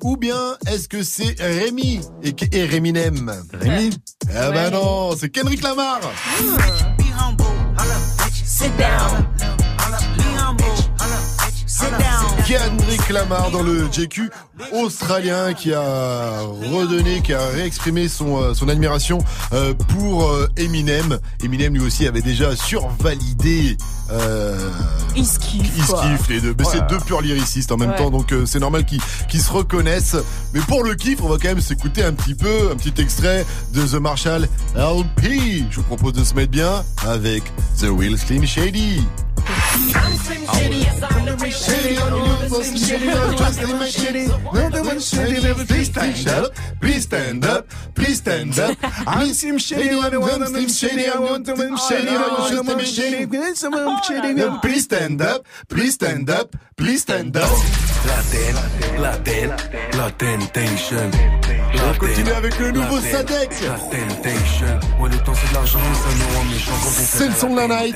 Ou 0.04 0.18
bien 0.18 0.58
est-ce 0.66 0.90
que 0.90 1.04
c'est 1.04 1.36
Rémi 1.40 2.00
et, 2.24 2.34
et 2.54 2.66
Réminem? 2.66 3.36
Rémi? 3.54 3.92
Ah 4.34 4.50
bah 4.50 4.64
Ouais. 4.64 4.72
non, 4.72 5.16
c'est 5.16 5.30
Kendrick 5.30 5.62
Lamar 5.62 6.00
Sit 8.62 8.78
down. 8.78 9.61
Kendrick 12.52 13.08
Lamar 13.08 13.50
dans 13.52 13.64
le 13.64 13.88
JQ 13.90 14.30
australien 14.74 15.54
qui 15.54 15.74
a 15.74 16.42
redonné, 16.42 17.22
qui 17.22 17.34
a 17.34 17.48
réexprimé 17.48 18.10
son, 18.10 18.42
euh, 18.42 18.54
son 18.54 18.68
admiration 18.68 19.20
euh, 19.54 19.74
pour 19.74 20.28
euh, 20.30 20.50
Eminem. 20.58 21.18
Eminem 21.42 21.74
lui 21.76 21.80
aussi 21.82 22.06
avait 22.08 22.22
déjà 22.22 22.54
survalidé. 22.58 23.78
Euh, 24.12 24.70
Il 25.16 25.26
se 25.26 25.40
kiffe. 25.40 25.72
il 25.78 25.82
se 25.82 25.88
quoi. 25.92 26.02
kiffe 26.02 26.28
les 26.28 26.42
deux. 26.42 26.54
Mais 26.60 26.66
c'est 26.70 26.86
deux 26.88 27.00
purs 27.00 27.22
lyricistes 27.22 27.72
en 27.72 27.78
même 27.78 27.92
Ouais. 27.92 27.96
temps, 27.98 28.12
donc 28.12 28.34
euh, 28.34 28.46
c'est 28.46 28.60
normal 28.60 28.84
qu'ils 28.84 29.00
qu'ils 29.30 29.42
se 29.42 29.50
reconnaissent. 29.50 30.18
Mais 30.54 30.60
pour 30.60 30.84
le 30.84 30.96
kiff, 30.96 31.22
on 31.24 31.30
va 31.30 31.38
quand 31.42 31.48
même 31.48 31.62
s'écouter 31.62 32.04
un 32.04 32.12
petit 32.12 32.36
peu, 32.36 32.70
un 32.70 32.76
petit 32.76 33.02
extrait 33.02 33.46
de 33.74 33.82
The 33.88 33.94
Marshall 34.02 34.50
LP. 34.76 35.64
Je 35.70 35.78
vous 35.78 35.84
propose 35.84 36.12
de 36.12 36.26
se 36.26 36.34
mettre 36.34 36.52
bien 36.52 36.84
avec 37.08 37.44
The 37.80 37.86
Real 39.82 40.18
Slim 40.18 40.46
Shady. 40.46 40.82
Up, 47.44 47.66
please 47.96 48.18
stand 48.18 48.60
up. 48.60 48.78
I'm 49.08 49.34
Shady, 49.58 49.90
I 49.90 50.10
don't 50.10 50.22
want 50.22 50.54
them 50.54 50.68
shady, 50.68 51.08
I 51.08 51.18
want 51.20 51.46
them 51.46 51.78
shady, 51.78 52.10
I 52.10 52.28
want 52.38 52.68
them 52.68 52.80
shady, 52.82 53.26
Please 54.62 54.84
stand 54.84 55.22
up, 55.22 55.46
please 55.68 55.94
stand 55.94 56.30
up, 56.30 56.56
please 56.78 57.02
stand 57.02 57.36
up. 57.38 57.50
Avec 62.36 62.60
le 62.60 62.72
nouveau 62.72 63.00
temps 65.24 65.34
c'est 67.14 67.28
le 67.28 67.34
son 67.34 67.50
de 67.50 67.56
la 67.56 67.68
night. 67.68 67.96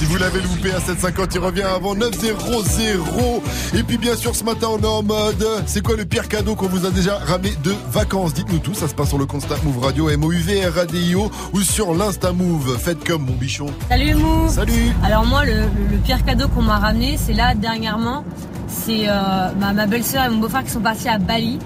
Je. 0.00 0.03
Si 0.04 0.10
vous 0.10 0.18
l'avez 0.18 0.42
loupé 0.42 0.70
à 0.70 0.80
7,50, 0.80 1.30
il 1.34 1.38
revient 1.40 1.62
avant 1.62 1.94
9,00. 1.94 3.40
Et 3.74 3.82
puis 3.82 3.96
bien 3.96 4.14
sûr, 4.16 4.34
ce 4.36 4.44
matin, 4.44 4.66
on 4.72 4.78
est 4.78 4.86
en 4.86 5.02
mode. 5.02 5.46
C'est 5.64 5.82
quoi 5.82 5.96
le 5.96 6.04
pire 6.04 6.28
cadeau 6.28 6.54
qu'on 6.54 6.66
vous 6.68 6.84
a 6.84 6.90
déjà 6.90 7.16
ramené 7.16 7.54
de 7.64 7.72
vacances? 7.90 8.34
Dites-nous 8.34 8.58
tout. 8.58 8.74
Ça 8.74 8.86
se 8.86 8.94
passe 8.94 9.08
sur 9.08 9.16
le 9.18 9.24
Snap 9.26 9.62
Move 9.64 9.78
Radio, 9.82 10.10
M-O-U-V-R-A-D-I-O 10.10 11.30
ou 11.54 11.60
sur 11.62 11.94
l'Insta 11.94 12.32
Move. 12.32 12.76
Faites 12.78 13.02
comme 13.02 13.24
mon 13.24 13.32
bichon. 13.32 13.66
Salut 13.88 14.14
Mou 14.14 14.46
Salut 14.50 14.92
Alors 15.02 15.24
moi, 15.24 15.46
le, 15.46 15.52
le- 15.54 15.90
le 15.92 15.96
pire 15.96 16.22
cadeau 16.22 16.48
qu'on 16.48 16.62
m'a 16.62 16.78
ramené, 16.78 17.16
c'est 17.16 17.32
là, 17.32 17.54
dernièrement, 17.54 18.24
c'est 18.68 19.08
euh, 19.08 19.12
ma, 19.58 19.72
ma 19.72 19.86
belle-sœur 19.86 20.26
et 20.26 20.28
mon 20.28 20.36
beau-frère 20.36 20.64
qui 20.64 20.70
sont 20.70 20.80
partis 20.80 21.08
à 21.08 21.16
Bali. 21.16 21.58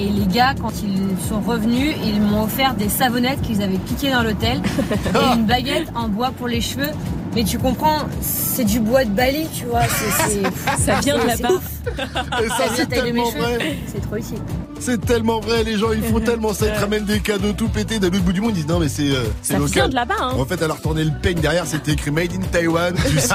Et 0.00 0.08
les 0.08 0.26
gars, 0.26 0.54
quand 0.60 0.72
ils 0.82 0.98
sont 1.28 1.40
revenus, 1.40 1.94
ils 2.04 2.20
m'ont 2.20 2.42
offert 2.42 2.74
des 2.74 2.88
savonnettes 2.88 3.40
qu'ils 3.42 3.62
avaient 3.62 3.78
piquées 3.78 4.10
dans 4.10 4.24
l'hôtel 4.24 4.60
et 5.14 5.36
une 5.36 5.46
baguette 5.46 5.86
en 5.94 6.08
bois 6.08 6.32
pour 6.36 6.48
les 6.48 6.60
cheveux. 6.60 6.90
Mais 7.34 7.44
tu 7.44 7.58
comprends, 7.58 8.06
c'est 8.20 8.64
du 8.64 8.78
bois 8.78 9.04
de 9.04 9.10
Bali, 9.10 9.48
tu 9.52 9.64
vois. 9.64 9.82
Ça 10.78 11.00
vient 11.00 11.18
de 11.18 11.26
là-bas. 11.26 11.60
C'est. 11.84 12.44
Et 12.44 12.48
ça, 12.48 12.68
de 12.84 12.84
de 12.84 12.94
tellement 12.94 13.30
vrai. 13.30 13.76
C'est 13.92 14.00
trop 14.00 14.16
utile. 14.16 14.38
C'est 14.80 15.00
tellement 15.04 15.40
vrai, 15.40 15.64
les 15.64 15.78
gens 15.78 15.92
ils 15.92 16.02
font 16.02 16.20
tellement 16.24 16.52
ça, 16.52 16.66
ils 16.66 16.72
te 16.74 16.80
ramènent 16.80 17.04
des 17.04 17.20
cadeaux 17.20 17.52
tout 17.52 17.68
pétés 17.68 17.98
de 17.98 18.06
l'autre 18.08 18.22
bout 18.24 18.32
du 18.32 18.40
monde, 18.40 18.50
ils 18.52 18.56
disent 18.56 18.68
non 18.68 18.78
mais 18.80 18.88
c'est 18.88 19.10
euh, 19.10 19.24
c'est 19.42 19.52
Ça 19.54 19.58
local. 19.58 19.72
vient 19.74 19.88
de 19.88 19.94
là-bas, 19.94 20.14
hein. 20.20 20.32
En 20.38 20.44
fait, 20.44 20.60
elle 20.60 20.70
a 20.70 20.74
retourné 20.74 21.04
le 21.04 21.12
peigne 21.22 21.38
derrière, 21.40 21.66
c'était 21.66 21.92
écrit 21.92 22.10
Made 22.10 22.32
in 22.32 22.42
Taiwan, 22.50 22.94
tu 23.08 23.18
sais, 23.18 23.34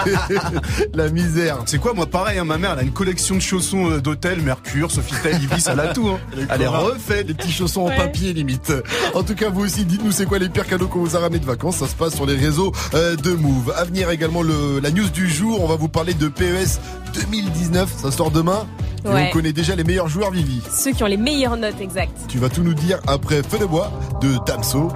la 0.93 1.09
misère. 1.09 1.57
C'est 1.65 1.79
quoi, 1.79 1.93
moi 1.93 2.05
pareil, 2.05 2.37
hein, 2.39 2.43
ma 2.45 2.57
mère 2.57 2.73
elle 2.73 2.79
a 2.79 2.83
une 2.83 2.91
collection 2.91 3.35
de 3.35 3.39
chaussons 3.41 3.89
euh, 3.91 3.99
d'hôtel, 4.01 4.41
Mercure, 4.41 4.91
Sofitel, 4.91 5.41
Ibis, 5.41 5.63
elle 5.67 5.79
a 5.79 5.87
tout. 5.93 6.09
Hein. 6.09 6.19
Elle 6.49 6.61
est 6.61 6.67
refaite. 6.67 7.27
les 7.27 7.33
petits 7.33 7.51
chaussons 7.51 7.87
Ouais. 7.87 7.93
en 7.93 7.97
papier 7.97 8.33
limite. 8.33 8.73
En 9.13 9.23
tout 9.23 9.35
cas, 9.35 9.49
vous 9.49 9.61
aussi, 9.63 9.85
dites-nous 9.85 10.11
c'est 10.11 10.25
quoi 10.25 10.37
les 10.39 10.49
pires 10.49 10.67
cadeaux 10.67 10.87
qu'on 10.87 10.99
vous 10.99 11.15
a 11.15 11.19
ramenés 11.19 11.39
de 11.39 11.45
vacances. 11.45 11.77
Ça 11.77 11.87
se 11.87 11.95
passe 11.95 12.13
sur 12.15 12.25
les 12.25 12.35
réseaux 12.35 12.71
euh, 12.93 13.15
de 13.15 13.31
Move. 13.31 13.73
À 13.77 13.85
venir 13.85 14.09
également 14.09 14.41
le, 14.41 14.79
la 14.81 14.91
news 14.91 15.09
du 15.09 15.29
jour. 15.29 15.63
On 15.63 15.67
va 15.67 15.75
vous 15.77 15.87
parler 15.87 16.13
de 16.13 16.27
PES 16.27 16.79
2019. 17.13 17.89
Ça 17.97 18.11
sort 18.11 18.31
demain. 18.39 18.65
Et 19.05 19.07
Ouais. 19.07 19.27
on 19.29 19.33
connaît 19.33 19.53
déjà 19.53 19.75
les 19.75 19.83
meilleurs 19.83 20.07
joueurs 20.09 20.31
Vivi. 20.31 20.61
Ceux 20.69 20.91
qui 20.91 21.03
ont 21.03 21.07
les 21.07 21.17
meilleures 21.17 21.55
notes 21.57 21.79
exactes. 21.81 22.17
Tu 22.27 22.37
vas 22.37 22.49
tout 22.49 22.63
nous 22.63 22.73
dire 22.73 22.99
après 23.07 23.41
Feu 23.43 23.57
de 23.59 23.65
bois 23.65 23.91
de 24.21 24.37
Damso 24.45 24.89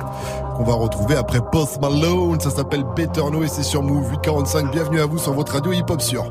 qu'on 0.57 0.63
va 0.63 0.73
retrouver 0.75 1.15
après 1.15 1.39
Post 1.51 1.81
Malone. 1.81 2.39
Ça 2.39 2.49
s'appelle 2.51 2.83
Better 2.95 3.21
Know 3.29 3.43
et 3.43 3.47
c'est 3.47 3.63
sur 3.63 3.81
Move 3.81 4.09
845. 4.11 4.71
Bienvenue 4.71 5.01
à 5.01 5.05
vous 5.05 5.17
sur 5.19 5.33
votre 5.33 5.53
radio 5.53 5.71
hip 5.73 5.85
hop 5.89 6.01
sûr. 6.01 6.23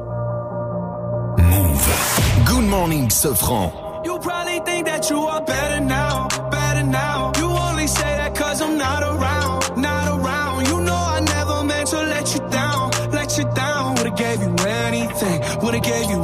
Good 2.46 2.64
morning, 2.68 3.10
Sofran. 3.10 3.72
You 4.04 4.18
probably 4.18 4.60
think 4.64 4.86
that 4.86 5.08
you 5.10 5.26
are 5.26 5.42
better 5.44 5.80
now, 5.80 6.28
better 6.50 6.84
now. 6.84 7.32
You 7.38 7.46
only 7.46 7.86
say 7.86 8.16
that 8.18 8.34
cause 8.34 8.60
I'm 8.60 8.76
not 8.76 9.02
around, 9.02 9.76
not 9.76 10.08
around. 10.08 10.66
You 10.68 10.80
know 10.80 10.92
I 10.94 11.20
never 11.20 11.64
meant 11.64 11.86
to 11.90 12.02
let 12.02 12.34
you 12.34 12.40
down, 12.50 12.90
let 13.12 13.38
you 13.38 13.44
down. 13.54 13.94
Would've 13.96 14.16
gave 14.16 14.40
you 14.42 14.54
anything, 14.66 15.40
would've 15.62 15.82
gave 15.82 16.10
you 16.10 16.20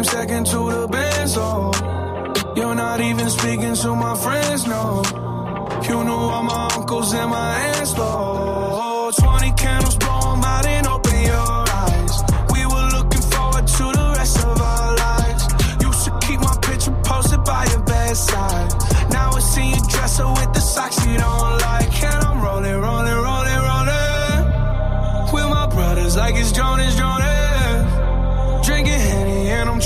came 0.00 0.04
second 0.04 0.46
to 0.46 0.70
the 0.70 0.88
best, 0.88 1.36
oh. 1.38 1.72
You're 2.56 2.74
not 2.74 3.00
even 3.00 3.28
speaking 3.28 3.74
to 3.74 3.94
my 3.94 4.16
friends, 4.16 4.66
no. 4.66 5.02
You 5.88 6.04
knew 6.04 6.12
all 6.12 6.42
my 6.42 6.68
uncles 6.76 7.12
and 7.12 7.30
my 7.30 7.56
aunts, 7.76 7.92
though. 7.94 9.10
20 9.18 9.52
candles, 9.52 9.96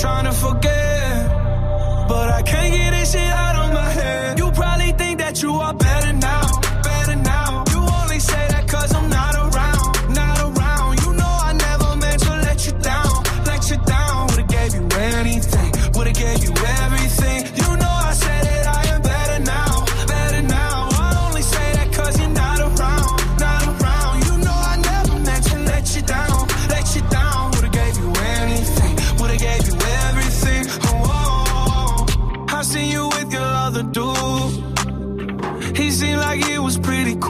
trying 0.05 0.27
to 0.27 0.33
forget. 0.33 1.29
But 2.09 2.29
I 2.29 2.43
can't 2.43 2.75
get 2.75 2.84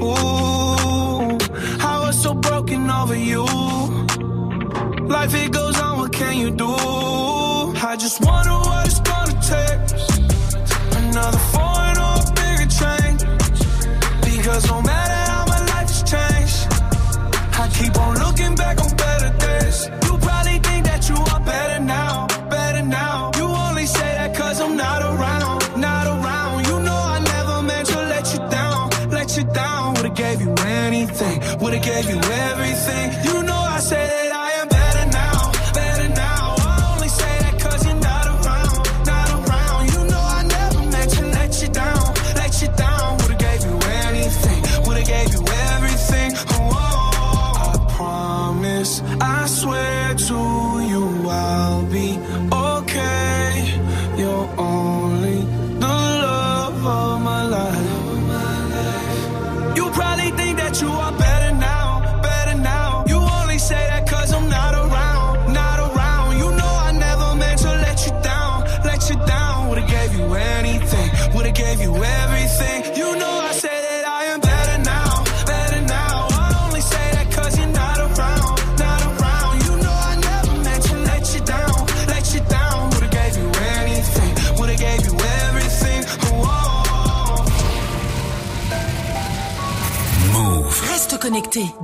cool. 0.05 1.39
I 1.93 1.95
was 2.05 2.17
so 2.23 2.35
broken 2.35 2.91
over 2.91 3.17
you. 3.17 3.45
Life 5.15 5.35
it 5.35 5.51
goes 5.53 5.79
on, 5.81 5.99
what 5.99 6.13
can 6.13 6.35
you 6.43 6.51
do? 6.51 6.75
I 7.91 7.97
just 7.99 8.21
wonder 8.21 8.54
everything. 32.87 33.24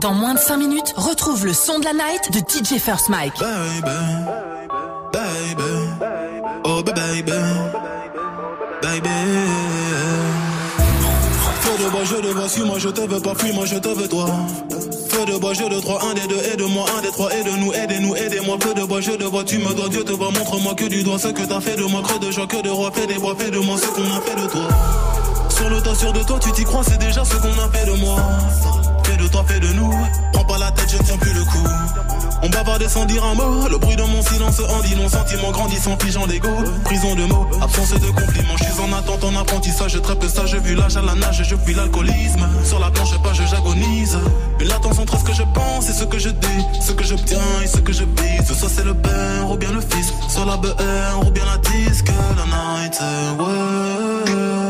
Dans 0.01 0.15
moins 0.15 0.35
de 0.35 0.39
5 0.39 0.57
minutes, 0.57 0.95
retrouve 0.97 1.47
le 1.47 1.53
son 1.53 1.79
de 1.79 1.85
la 1.85 1.93
night 1.93 2.33
de 2.33 2.39
DJ 2.39 2.81
First 2.81 3.09
Mike. 3.09 3.35
Baby, 3.39 3.91
baby, 5.13 5.63
oh 6.65 6.83
baby, 6.83 7.33
baby. 8.83 9.09
Fais 11.61 11.85
de 11.85 11.91
bois, 11.91 12.05
je 12.05 12.17
te 12.17 12.27
vois, 12.27 12.49
suis-moi, 12.49 12.79
je 12.79 12.89
te 12.89 13.01
veux 13.03 13.21
pas, 13.21 13.35
fuis-moi, 13.37 13.65
je 13.67 13.77
te 13.77 13.89
veux 13.89 14.09
toi. 14.09 14.27
Feu 15.09 15.25
de 15.27 15.39
bois, 15.39 15.55
je 15.55 15.63
de 15.63 15.81
trois, 15.81 16.05
un 16.05 16.15
des 16.15 16.27
deux, 16.27 16.43
aide-moi, 16.53 16.87
un 16.99 17.03
des 17.03 17.11
trois, 17.11 17.31
aide-nous, 17.33 17.73
aidez-nous, 17.73 18.17
aidez-moi. 18.17 18.57
Feu 18.61 18.75
de 18.75 18.85
bois, 18.85 19.01
je 19.01 19.13
de 19.13 19.25
vois, 19.25 19.45
tu 19.45 19.59
me 19.59 19.73
dois, 19.75 19.89
Dieu 19.89 20.03
te 20.03 20.13
voit, 20.13 20.33
montre-moi 20.33 20.75
que 20.75 20.87
du 20.87 21.05
doigt 21.05 21.19
ce 21.19 21.29
que 21.29 21.43
t'as 21.43 21.61
fait 21.61 21.77
de 21.77 21.85
moi, 21.85 22.03
creux 22.03 22.19
de 22.19 22.33
joie, 22.33 22.47
que 22.49 22.61
de 22.61 22.71
roi, 22.71 22.91
fais 22.93 23.07
des 23.07 23.19
bois, 23.19 23.37
fais 23.39 23.51
de 23.51 23.59
moi 23.59 23.77
ce 23.79 23.87
qu'on 23.87 24.03
a 24.03 24.21
fait 24.21 24.41
de 24.41 24.49
toi. 24.49 24.69
Sur 25.49 25.71
le 25.71 25.81
tas, 25.81 25.95
sûr 25.95 26.13
de 26.13 26.23
toi, 26.25 26.39
tu 26.41 26.51
t'y 26.53 26.65
crois, 26.65 26.83
c'est 26.83 26.99
déjà 26.99 27.25
ce 27.25 27.37
qu'on 27.37 27.53
a 27.53 27.69
fait 27.71 27.87
de 27.87 27.97
moi. 28.01 28.17
Toi, 29.33 29.45
fais 29.47 29.61
de 29.61 29.69
nous. 29.75 29.93
Prends 30.33 30.45
pas 30.45 30.59
la 30.59 30.71
tête, 30.73 30.91
je 30.91 30.97
ne 30.99 31.03
tiens 31.03 31.17
plus 31.19 31.33
le 31.33 31.45
coup. 31.45 31.69
On 32.43 32.49
bavarde 32.49 32.87
sans 32.89 33.05
dire 33.05 33.25
un 33.25 33.35
mot. 33.35 33.69
Le 33.69 33.79
bruit 33.79 33.97
de 33.97 34.03
mon 34.03 34.23
silence 34.23 34.61
en 34.61 34.81
dit 34.81 34.97
non. 34.97 35.09
Sentiment 35.09 35.51
grandissant, 35.51 35.97
pigeon 35.97 36.27
d'ego. 36.27 36.49
Prison 36.85 37.15
de 37.15 37.25
mots, 37.25 37.47
absence 37.61 37.91
de 37.91 38.07
compliments. 38.07 38.57
Je 38.57 38.65
suis 38.65 38.81
en 38.81 38.93
attente, 38.97 39.23
en 39.25 39.37
apprentissage. 39.37 39.93
Je 39.93 39.99
trappe 39.99 40.25
ça, 40.25 40.47
je 40.47 40.57
vu 40.57 40.75
l'âge 40.75 40.97
à 40.97 41.03
la 41.03 41.15
nage. 41.15 41.43
Je 41.45 41.55
fuis 41.55 41.75
l'alcoolisme. 41.75 42.49
Sur 42.65 42.81
la 42.81 42.91
planche 42.91 43.17
page, 43.23 43.43
j'agonise. 43.51 44.19
Une 44.59 44.69
latence 44.69 44.99
entre 44.99 45.19
ce 45.19 45.25
que 45.25 45.35
je 45.35 45.43
pense 45.55 45.89
et 45.89 45.93
ce 45.93 46.05
que 46.05 46.19
je 46.19 46.31
dis. 46.31 46.65
Ce 46.81 46.93
que 46.93 47.05
j'obtiens 47.05 47.39
et 47.63 47.67
ce 47.67 47.79
que 47.79 47.93
je 47.93 48.05
vise. 48.05 48.59
Soit 48.59 48.69
c'est 48.69 48.85
le 48.85 48.95
père 48.95 49.51
ou 49.51 49.57
bien 49.57 49.71
le 49.73 49.81
fils. 49.81 50.13
Soit 50.29 50.47
la 50.47 50.57
BR 50.57 51.27
ou 51.27 51.31
bien 51.31 51.45
la 51.45 51.59
disque. 51.59 52.11
La 52.37 52.47
night, 52.47 52.99
ouais. 53.39 54.70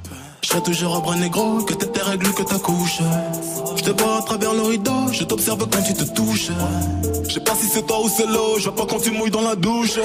serai 0.51 0.63
toujours 0.63 0.95
un 0.97 0.99
bras 0.99 1.15
négro, 1.15 1.63
que 1.63 1.73
tes 1.73 2.01
règles, 2.01 2.33
que 2.33 2.43
ta 2.43 2.59
couche. 2.59 2.99
Je 3.77 3.83
te 3.83 4.01
vois 4.01 4.17
à 4.17 4.21
travers 4.21 4.53
le 4.53 4.63
rideau, 4.63 5.07
je 5.11 5.23
t'observe 5.23 5.65
quand 5.69 5.81
tu 5.81 5.93
te 5.93 6.03
touches. 6.03 6.51
Je 7.27 7.35
sais 7.35 7.39
pas 7.39 7.55
si 7.55 7.67
c'est 7.67 7.85
toi 7.87 8.01
ou 8.03 8.09
c'est 8.09 8.25
l'eau, 8.25 8.57
je 8.57 8.63
vois 8.65 8.75
pas 8.75 8.85
quand 8.85 8.99
tu 8.99 9.11
mouilles 9.11 9.31
dans 9.31 9.41
la 9.41 9.55
douche. 9.55 9.99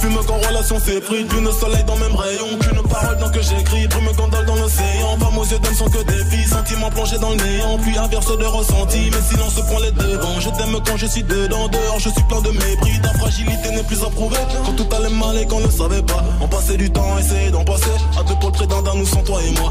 Fume 0.00 0.18
quand 0.26 0.38
relation 0.48 0.80
s'est 0.80 1.00
pris, 1.00 1.24
lune 1.24 1.52
soleil 1.52 1.84
dans 1.84 1.96
même 1.96 2.16
rayon. 2.16 2.46
Qu'une 2.60 2.82
parole 2.88 3.18
dans 3.18 3.30
que 3.30 3.42
j'écris, 3.42 3.86
brume 3.88 4.10
gondole 4.16 4.46
dans 4.46 4.54
l'océan. 4.54 5.18
Femmes 5.20 5.38
aux 5.38 5.44
yeux 5.44 5.58
d'homme 5.58 5.74
sont 5.74 5.90
que 5.90 6.02
des 6.02 6.24
filles, 6.30 6.48
sentiments 6.48 6.88
plongés 6.88 7.18
dans 7.18 7.30
le 7.30 7.36
néant. 7.36 7.78
Puis 7.82 7.98
inverse 7.98 8.38
de 8.38 8.44
ressenti, 8.44 9.10
mais 9.12 9.20
silence 9.28 9.60
prend 9.68 9.78
les 9.80 9.92
devants. 9.92 10.40
Je 10.40 10.48
t'aime 10.48 10.78
quand 10.86 10.96
je 10.96 11.06
suis 11.06 11.22
dedans, 11.22 11.68
dehors 11.68 11.98
je 11.98 12.08
suis 12.08 12.22
plein 12.22 12.40
de 12.40 12.50
mépris. 12.50 12.98
Ta 13.02 13.12
fragilité 13.18 13.70
n'est 13.72 13.82
plus 13.82 14.02
à 14.02 14.08
prouver. 14.08 14.40
Quand 14.64 14.72
tout 14.72 14.96
allait 14.96 15.14
mal 15.14 15.36
et 15.36 15.46
qu'on 15.46 15.60
ne 15.60 15.70
savait 15.70 16.02
pas. 16.02 16.24
On 16.40 16.48
passait 16.48 16.78
du 16.78 16.90
temps, 16.90 17.18
essayer 17.18 17.50
d'en 17.50 17.64
passer. 17.64 17.92
À 18.18 18.22
deux 18.22 18.36
pour 18.36 18.50
le 18.50 18.66
d'un 18.66 18.80
d'un, 18.80 18.94
nous 18.94 19.06
sans 19.06 19.22
toi 19.22 19.38
et 19.46 19.50
moi. 19.60 19.70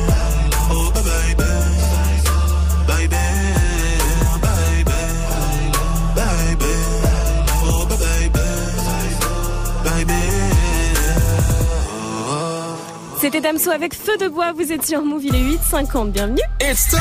C'était 13.33 13.47
Damso 13.47 13.71
avec 13.71 13.93
Feu 13.93 14.17
de 14.19 14.27
Bois, 14.27 14.51
vous 14.51 14.73
étiez 14.73 14.97
en 14.97 15.05
Move, 15.05 15.23
il 15.23 15.33
est 15.33 15.41
8h50, 15.41 16.11
bienvenue. 16.11 16.41
It's 16.59 16.89
time. 16.89 16.99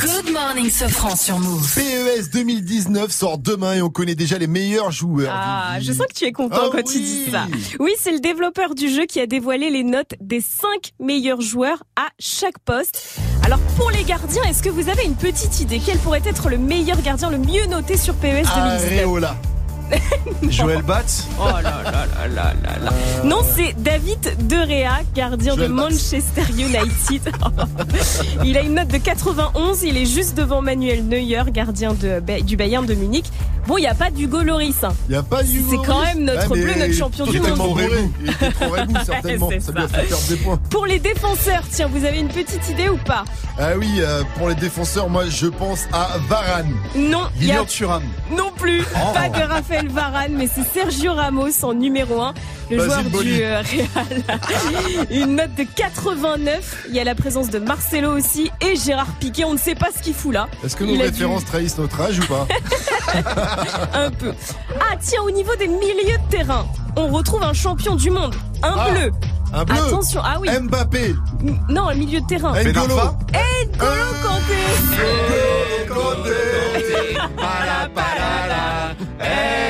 Good 0.00 0.32
morning, 0.32 0.70
Sofran 0.70 1.14
sur 1.14 1.38
Move. 1.38 1.70
PES 1.74 2.30
2019 2.32 3.10
sort 3.10 3.36
demain 3.36 3.74
et 3.74 3.82
on 3.82 3.90
connaît 3.90 4.14
déjà 4.14 4.38
les 4.38 4.46
meilleurs 4.46 4.90
joueurs. 4.90 5.30
Ah, 5.36 5.74
Vivi. 5.74 5.88
je 5.88 5.92
sens 5.92 6.06
que 6.06 6.14
tu 6.14 6.24
es 6.24 6.32
content 6.32 6.56
Ah 6.58 6.68
quand 6.72 6.82
tu 6.84 7.00
dis 7.00 7.30
ça. 7.30 7.48
Oui, 7.80 7.92
c'est 8.00 8.12
le 8.12 8.20
développeur 8.20 8.74
du 8.74 8.88
jeu 8.88 9.04
qui 9.04 9.20
a 9.20 9.26
dévoilé 9.26 9.68
les 9.68 9.84
notes 9.84 10.14
des 10.22 10.40
5 10.40 10.92
meilleurs 10.98 11.42
joueurs 11.42 11.82
à 11.96 12.08
chaque 12.18 12.58
poste. 12.64 13.18
Alors 13.44 13.60
pour 13.76 13.90
les 13.90 14.04
gardiens, 14.04 14.44
est-ce 14.44 14.62
que 14.62 14.70
vous 14.70 14.88
avez 14.88 15.04
une 15.04 15.16
petite 15.16 15.60
idée? 15.60 15.82
Quel 15.84 15.98
pourrait 15.98 16.22
être 16.24 16.48
le 16.48 16.56
meilleur 16.56 17.02
gardien 17.02 17.28
le 17.28 17.36
mieux 17.36 17.66
noté 17.66 17.98
sur 17.98 18.14
PES 18.14 18.48
2019 18.54 18.98
Areola. 19.00 19.36
Joël 20.48 20.82
Batz 20.82 21.26
Oh 21.40 21.44
là 21.46 21.62
là 21.62 21.82
là 21.92 22.28
là 22.28 22.52
là 22.62 22.78
là. 22.84 22.92
Non, 23.24 23.38
c'est 23.54 23.74
David 23.78 24.46
De 24.48 24.56
Rea, 24.56 25.02
gardien 25.14 25.54
Joël 25.56 25.68
de 25.70 25.74
Batz. 25.74 25.92
Manchester 25.92 26.42
United. 26.52 27.32
il 28.44 28.56
a 28.56 28.62
une 28.62 28.74
note 28.74 28.88
de 28.88 28.98
91, 28.98 29.82
il 29.84 29.96
est 29.96 30.06
juste 30.06 30.34
devant 30.36 30.62
Manuel 30.62 31.04
Neuer, 31.06 31.42
gardien 31.50 31.92
de, 31.94 32.20
du 32.42 32.56
Bayern 32.56 32.84
de 32.86 32.94
Munich. 32.94 33.26
Bon, 33.66 33.76
il 33.78 33.82
n'y 33.82 33.86
a 33.86 33.94
pas 33.94 34.10
d'Hugo 34.10 34.42
Loris. 34.42 34.82
hein. 34.82 34.88
Il 35.08 35.14
y 35.14 35.16
a 35.16 35.22
pas 35.22 35.44
eu. 35.44 35.62
C'est 35.70 35.76
quand 35.86 36.02
même 36.02 36.24
notre 36.24 36.52
mais 36.56 36.62
bleu, 36.62 36.74
notre 36.80 36.94
champion 36.94 37.26
du 37.26 37.38
monde. 37.38 37.54
trop. 37.56 37.78
Il 38.20 38.30
était 38.30 38.50
trop 38.50 38.70
rebou, 38.72 38.94
certainement. 39.06 39.50
Ça 39.60 39.70
lui 39.72 39.78
a 39.78 39.88
ça. 39.88 39.98
fait 39.98 40.06
perdre 40.08 40.22
des 40.28 40.36
points. 40.36 40.56
Pour 40.68 40.86
les 40.86 40.98
défenseurs, 40.98 41.62
tiens, 41.70 41.88
vous 41.92 42.04
avez 42.04 42.18
une 42.18 42.26
petite 42.28 42.68
idée 42.70 42.88
ou 42.88 42.96
pas? 42.96 43.22
Ah 43.60 43.68
oui, 43.78 43.88
euh, 44.00 44.24
pour 44.36 44.48
les 44.48 44.56
défenseurs, 44.56 45.08
moi 45.08 45.26
je 45.28 45.46
pense 45.46 45.84
à 45.92 46.08
Varane. 46.28 46.72
Non, 46.96 47.28
il 47.36 47.46
y 47.46 47.52
a 47.52 47.62
William 47.62 47.66
Thuram. 47.66 48.02
non 48.36 48.50
plus 48.56 48.82
Oh. 48.96 49.12
pas 49.14 49.28
de 49.28 49.42
Raphaël 49.48 49.81
Varane, 49.88 50.32
mais 50.36 50.48
c'est 50.52 50.62
Sergio 50.64 51.14
Ramos 51.14 51.64
en 51.64 51.74
numéro 51.74 52.20
1, 52.20 52.34
le 52.70 52.84
joueur 52.84 53.02
du 53.02 53.42
euh, 53.42 53.60
Real. 53.62 54.22
Une 55.10 55.36
note 55.36 55.54
de 55.56 55.64
89. 55.64 56.86
Il 56.88 56.94
y 56.94 57.00
a 57.00 57.04
la 57.04 57.14
présence 57.14 57.50
de 57.50 57.58
Marcelo 57.58 58.10
aussi 58.16 58.50
et 58.60 58.76
Gérard 58.76 59.12
Piqué. 59.20 59.44
On 59.44 59.52
ne 59.54 59.58
sait 59.58 59.74
pas 59.74 59.88
ce 59.96 60.02
qu'il 60.02 60.14
fout 60.14 60.32
là. 60.32 60.48
Est-ce 60.64 60.76
que 60.76 60.84
nos 60.84 60.94
Il 60.94 61.00
a 61.02 61.06
dû- 61.06 61.12
références 61.24 61.44
trahissent 61.44 61.78
notre 61.78 62.00
âge 62.00 62.18
ou 62.18 62.26
pas? 62.26 62.46
Un 63.94 64.10
peu. 64.10 64.32
Ah 64.80 64.94
tiens, 65.00 65.22
au 65.22 65.30
niveau 65.30 65.54
des 65.56 65.68
milieux 65.68 66.18
de 66.18 66.30
terrain, 66.30 66.66
on 66.96 67.08
retrouve 67.08 67.42
un 67.42 67.52
champion 67.52 67.94
du 67.96 68.10
monde, 68.10 68.34
un 68.62 68.74
Ah, 68.76 68.90
bleu. 68.90 69.10
Un 69.54 69.64
bleu 69.64 69.76
Attention, 69.76 70.20
ah 70.24 70.38
oui. 70.40 70.48
Mbappé 70.62 71.14
M- 71.46 71.58
Non, 71.68 71.88
un 71.88 71.94
milieu 71.94 72.20
de 72.22 72.26
terrain. 72.26 72.52
N'Golo 72.54 72.72
N'Golo 72.72 72.96
Kanté. 74.22 74.56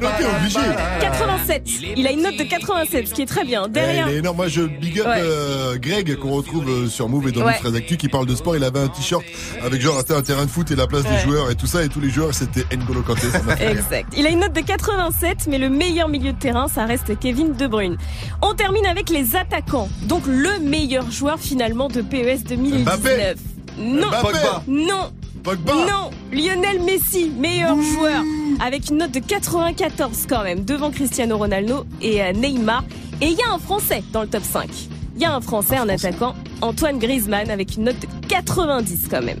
bien 0.00 0.10
noté, 0.10 0.24
obligé 0.38 0.58
87. 1.00 1.62
Il 1.96 2.06
a 2.06 2.10
une 2.12 2.22
note 2.22 2.36
de 2.36 2.44
87, 2.44 3.08
ce 3.08 3.14
qui 3.14 3.22
est 3.22 3.26
très 3.26 3.44
bien. 3.44 3.68
Derrière. 3.68 4.08
il 4.08 4.14
est 4.14 4.18
énorme. 4.18 4.36
Moi, 4.36 4.48
je 4.48 4.62
big 4.62 4.98
up 5.00 5.06
Ouais. 5.06 5.20
euh, 5.20 5.76
Greg 5.78 6.16
qu'on 6.16 6.30
retrouve 6.32 6.68
euh, 6.68 6.88
sur 6.88 7.08
Move 7.08 7.28
et 7.28 7.32
dans 7.32 7.44
Ouais. 7.44 7.58
Très 7.58 7.74
Actu 7.76 7.96
qui 7.96 8.08
parle 8.08 8.26
de 8.26 8.34
sport. 8.34 8.56
Il 8.56 8.64
avait 8.64 8.80
un 8.80 8.88
t-shirt 8.88 9.22
avec 9.62 9.80
genre 9.80 9.98
c'était 9.98 10.14
un 10.14 10.22
terrain 10.22 10.44
de 10.46 10.50
foot 10.50 10.70
et 10.70 10.76
la 10.76 10.86
place 10.86 11.04
Ouais. 11.04 11.10
des 11.16 11.18
joueurs 11.22 11.50
et 11.50 11.54
tout 11.54 11.66
ça 11.66 11.82
et 11.84 11.88
tous 11.88 12.00
les 12.00 12.10
joueurs 12.10 12.34
c'était 12.34 12.64
N'Golo 12.76 13.02
Kanté. 13.02 13.28
Ça 13.30 13.40
fait. 13.56 13.70
Exact. 13.72 14.12
Il 14.16 14.26
a 14.26 14.30
une 14.30 14.40
note 14.40 14.52
de 14.52 14.60
87, 14.60 15.46
mais 15.48 15.58
le 15.58 15.68
meilleur 15.68 16.08
milieu 16.08 16.32
de 16.32 16.38
terrain, 16.38 16.68
ça 16.68 16.84
reste 16.86 17.18
Kevin 17.18 17.52
De 17.54 17.66
Bruyne. 17.66 17.96
On 18.42 18.54
termine 18.54 18.86
avec 18.86 19.10
les 19.10 19.36
attaquants. 19.36 19.88
Donc 20.02 20.22
le 20.26 20.58
meilleur 20.60 21.10
joueur 21.10 21.38
finalement 21.38 21.88
de 21.88 22.00
PES 22.02 22.44
2019. 22.48 22.84
Mbappé. 23.00 23.34
Non. 23.78 24.08
Mbappé. 24.08 24.38
Non. 24.68 25.10
Pogba. 25.44 25.74
Non. 25.74 26.10
Lionel 26.32 26.80
Messi, 26.82 27.30
meilleur 27.30 27.80
joueur, 27.80 28.22
avec 28.60 28.88
une 28.90 28.96
note 28.98 29.12
de 29.12 29.20
94 29.20 30.26
quand 30.28 30.42
même, 30.42 30.64
devant 30.64 30.90
Cristiano 30.90 31.36
Ronaldo 31.38 31.84
et 32.02 32.22
euh, 32.22 32.32
Neymar. 32.32 32.82
Et 33.20 33.26
il 33.26 33.34
y 33.38 33.42
a 33.42 33.52
un 33.52 33.58
Français 33.58 34.02
dans 34.12 34.22
le 34.22 34.28
top 34.28 34.42
5. 34.42 34.68
Il 35.16 35.22
y 35.22 35.24
a 35.24 35.32
un 35.34 35.40
Français, 35.40 35.76
un 35.76 35.88
attaquant, 35.88 36.34
Antoine 36.60 36.98
Griezmann, 36.98 37.50
avec 37.50 37.76
une 37.76 37.84
note 37.84 38.00
de 38.00 38.08
90 38.26 39.06
quand 39.08 39.22
même. 39.22 39.38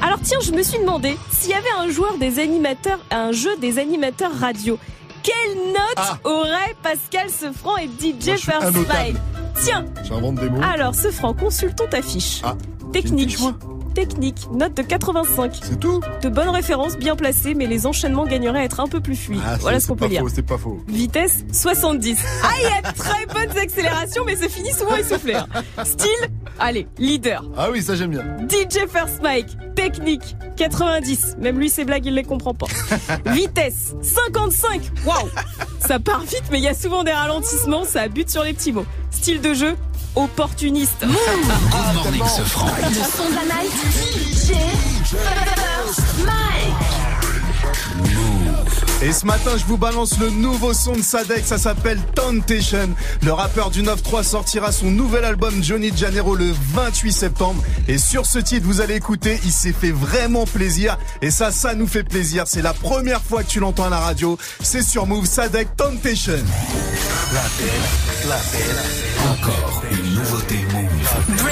Alors 0.00 0.18
tiens, 0.20 0.38
je 0.42 0.50
me 0.50 0.62
suis 0.62 0.78
demandé 0.80 1.16
s'il 1.30 1.50
y 1.50 1.54
avait 1.54 1.70
un 1.78 1.88
joueur 1.90 2.18
des 2.18 2.40
animateurs, 2.40 2.98
un 3.12 3.30
jeu 3.30 3.50
des 3.60 3.78
animateurs 3.78 4.32
radio. 4.40 4.76
Quelle 5.22 5.56
note 5.68 5.94
Ah. 5.96 6.18
aurait 6.24 6.74
Pascal 6.82 7.30
Sefranc 7.30 7.76
et 7.76 7.86
DJ 7.86 8.36
First 8.36 8.66
Tiens, 9.62 9.84
J'invente 10.02 10.34
des 10.36 10.50
mots. 10.50 10.58
alors 10.62 10.96
Sefranc, 10.96 11.34
consultons 11.34 11.86
ta 11.88 12.02
fiche. 12.02 12.40
Ah, 12.42 12.56
Technique, 12.92 13.38
technique, 13.92 14.48
note 14.52 14.74
de 14.76 14.82
85. 14.82 15.52
C'est 15.62 15.78
tout? 15.80 16.00
De 16.22 16.28
bonnes 16.28 16.48
références, 16.48 16.96
bien 16.96 17.16
placées, 17.16 17.54
mais 17.54 17.66
les 17.66 17.86
enchaînements 17.86 18.26
gagneraient 18.26 18.60
à 18.60 18.64
être 18.64 18.80
un 18.80 18.86
peu 18.88 19.00
plus 19.00 19.16
fluides. 19.16 19.40
Ah, 19.46 19.56
voilà 19.60 19.78
c'est- 19.78 19.84
ce 19.84 19.88
qu'on 19.88 19.94
c'est 19.94 20.00
peut 20.00 20.08
dire. 20.08 20.20
faux, 20.22 20.28
C'est 20.34 20.42
pas 20.46 20.58
faux. 20.58 20.80
Vitesse 20.88 21.44
70. 21.52 22.18
Ah, 22.44 22.48
il 22.58 22.62
y 22.62 22.88
a 22.88 22.92
très 22.92 23.26
bonnes 23.26 23.56
accélérations, 23.58 24.24
mais 24.26 24.36
ça 24.36 24.48
finit 24.48 24.72
souvent 24.72 24.96
essoufflé. 24.96 25.34
Style, 25.84 26.08
allez, 26.58 26.86
leader. 26.98 27.44
Ah 27.56 27.68
oui, 27.70 27.82
ça 27.82 27.94
j'aime 27.94 28.10
bien. 28.10 28.22
DJ 28.48 28.86
First 28.90 29.22
Mike, 29.22 29.56
technique 29.74 30.36
90. 30.56 31.36
Même 31.38 31.58
lui, 31.58 31.70
ses 31.70 31.84
blagues, 31.84 32.06
il 32.06 32.14
les 32.14 32.24
comprend 32.24 32.54
pas. 32.54 32.66
Vitesse 33.26 33.94
55. 34.02 34.80
Waouh 35.06 35.28
Ça 35.80 35.98
part 35.98 36.20
vite, 36.22 36.44
mais 36.50 36.58
il 36.58 36.64
y 36.64 36.68
a 36.68 36.74
souvent 36.74 37.04
des 37.04 37.12
ralentissements, 37.12 37.84
ça 37.84 38.08
bute 38.08 38.30
sur 38.30 38.42
les 38.44 38.52
petits 38.52 38.72
mots. 38.72 38.86
Style 39.10 39.40
de 39.40 39.54
jeu 39.54 39.76
opportuniste. 40.14 41.00
Good 41.00 41.94
morning, 41.94 42.22
ce 42.36 42.42
franc. 42.42 42.66
Le 42.66 42.94
son 42.94 43.28
de 43.30 43.34
la 43.34 43.42
night. 43.42 43.72
DJ 44.02 44.54
First 45.06 46.00
Mike. 46.24 47.02
Et 49.02 49.12
ce 49.12 49.26
matin, 49.26 49.50
je 49.58 49.64
vous 49.64 49.76
balance 49.76 50.16
le 50.20 50.30
nouveau 50.30 50.72
son 50.72 50.92
de 50.92 51.02
Sadek, 51.02 51.44
ça 51.44 51.58
s'appelle 51.58 51.98
Temptation. 52.14 52.88
Le 53.22 53.32
rappeur 53.32 53.70
du 53.70 53.82
9-3 53.82 54.22
sortira 54.22 54.70
son 54.70 54.92
nouvel 54.92 55.24
album 55.24 55.60
Johnny 55.60 55.90
Janeiro 55.94 56.36
le 56.36 56.54
28 56.72 57.10
septembre. 57.10 57.60
Et 57.88 57.98
sur 57.98 58.26
ce 58.26 58.38
titre, 58.38 58.64
vous 58.64 58.80
allez 58.80 58.94
écouter, 58.94 59.40
il 59.44 59.50
s'est 59.50 59.72
fait 59.72 59.90
vraiment 59.90 60.44
plaisir. 60.44 60.98
Et 61.20 61.32
ça, 61.32 61.50
ça 61.50 61.74
nous 61.74 61.88
fait 61.88 62.04
plaisir. 62.04 62.44
C'est 62.46 62.62
la 62.62 62.74
première 62.74 63.22
fois 63.22 63.42
que 63.42 63.48
tu 63.48 63.58
l'entends 63.58 63.86
à 63.86 63.90
la 63.90 63.98
radio. 63.98 64.38
C'est 64.60 64.82
sur 64.82 65.06
Move 65.06 65.26
Sadek 65.26 65.74
Temptation. 65.76 66.38
La 67.34 67.42
belle, 67.58 68.28
la 68.28 68.36
belle. 68.52 68.82
Encore 69.32 69.82
une 69.90 70.01
nouveauté 70.22 70.54
Move. 70.72 71.44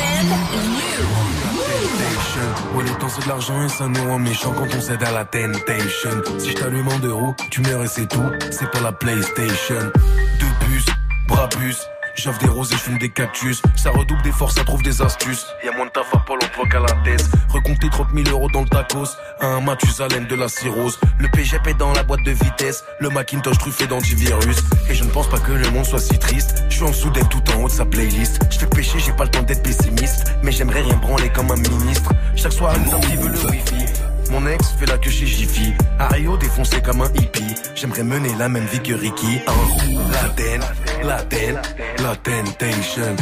Ouais, 2.74 2.84
le 2.84 2.98
temps 2.98 3.08
c'est 3.08 3.24
de 3.24 3.28
l'argent 3.28 3.62
et 3.62 3.68
ça 3.68 3.88
nous 3.88 4.04
rend 4.08 4.18
méchants 4.18 4.52
quand 4.52 4.66
on 4.76 4.80
cède 4.80 5.02
à 5.02 5.10
la 5.10 5.24
temptation. 5.24 6.10
Si 6.38 6.50
je 6.50 6.54
t'allume 6.54 6.88
en 6.88 6.98
deux 7.00 7.12
roues, 7.12 7.34
tu 7.50 7.62
meurs 7.62 7.82
et 7.82 7.88
c'est 7.88 8.06
tout. 8.06 8.30
C'est 8.50 8.70
pas 8.70 8.80
la 8.80 8.92
PlayStation. 8.92 9.90
Deux 10.38 10.66
puces, 10.66 10.86
bras 11.26 11.48
puces. 11.48 11.89
J'offre 12.14 12.38
des 12.38 12.48
roses 12.48 12.72
et 12.72 12.76
je 12.76 12.80
fume 12.80 12.98
des 12.98 13.08
cactus. 13.08 13.62
Ça 13.76 13.90
redouble 13.90 14.22
des 14.22 14.32
forces, 14.32 14.54
ça 14.54 14.64
trouve 14.64 14.82
des 14.82 15.00
astuces. 15.02 15.46
Y'a 15.64 15.72
moins 15.72 15.86
de 15.86 15.90
taf 15.90 16.14
à 16.14 16.18
Pôle 16.18 16.38
emploi 16.42 16.66
qu'à 16.66 16.80
la 16.80 16.92
tête. 17.04 17.24
Recompter 17.48 17.88
30 17.90 18.08
000 18.14 18.28
euros 18.30 18.48
dans 18.50 18.62
le 18.62 18.68
tacos. 18.68 19.16
Un 19.40 19.60
Mathusalem 19.60 20.26
de 20.26 20.34
la 20.34 20.48
cirrhose. 20.48 20.98
Le 21.18 21.28
PGP 21.28 21.70
est 21.70 21.74
dans 21.74 21.92
la 21.92 22.02
boîte 22.02 22.22
de 22.24 22.32
vitesse. 22.32 22.84
Le 23.00 23.10
Macintosh 23.10 23.58
truffé 23.58 23.86
d'antivirus. 23.86 24.56
Et 24.88 24.94
je 24.94 25.04
ne 25.04 25.10
pense 25.10 25.28
pas 25.28 25.38
que 25.38 25.52
le 25.52 25.70
monde 25.70 25.86
soit 25.86 26.00
si 26.00 26.18
triste. 26.18 26.64
Je 26.68 26.76
suis 26.76 26.84
en 26.84 26.90
dessous 26.90 27.10
tout 27.10 27.42
en 27.52 27.62
haut 27.62 27.68
de 27.68 27.72
sa 27.72 27.84
playlist. 27.84 28.40
Je 28.50 28.58
fais 28.58 28.66
pécher, 28.66 28.98
j'ai 28.98 29.12
pas 29.12 29.24
le 29.24 29.30
temps 29.30 29.42
d'être 29.42 29.62
pessimiste. 29.62 30.34
Mais 30.42 30.52
j'aimerais 30.52 30.82
rien 30.82 30.96
branler 30.96 31.30
comme 31.30 31.50
un 31.50 31.56
ministre. 31.56 32.12
Chaque 32.36 32.52
soir, 32.52 32.74
femme 32.74 33.00
qui 33.00 33.16
veut 33.16 33.28
le 33.28 33.38
wifi. 33.38 34.09
Mon 34.30 34.46
ex 34.46 34.68
fait 34.78 34.86
la 34.86 34.96
queue 34.98 35.10
chez 35.10 35.26
Jiffy. 35.26 35.72
Ario 35.98 36.36
défoncé 36.36 36.80
comme 36.80 37.00
un 37.00 37.12
hippie. 37.14 37.54
J'aimerais 37.74 38.04
mener 38.04 38.30
la 38.38 38.48
même 38.48 38.66
vie 38.66 38.80
que 38.80 38.94
Ricky. 38.94 39.40
Hein. 39.46 39.52
La 40.12 40.28
ten, 40.30 40.60
la 41.02 41.22
ten, 41.22 41.60
la 42.02 42.16
temptation. 42.16 43.16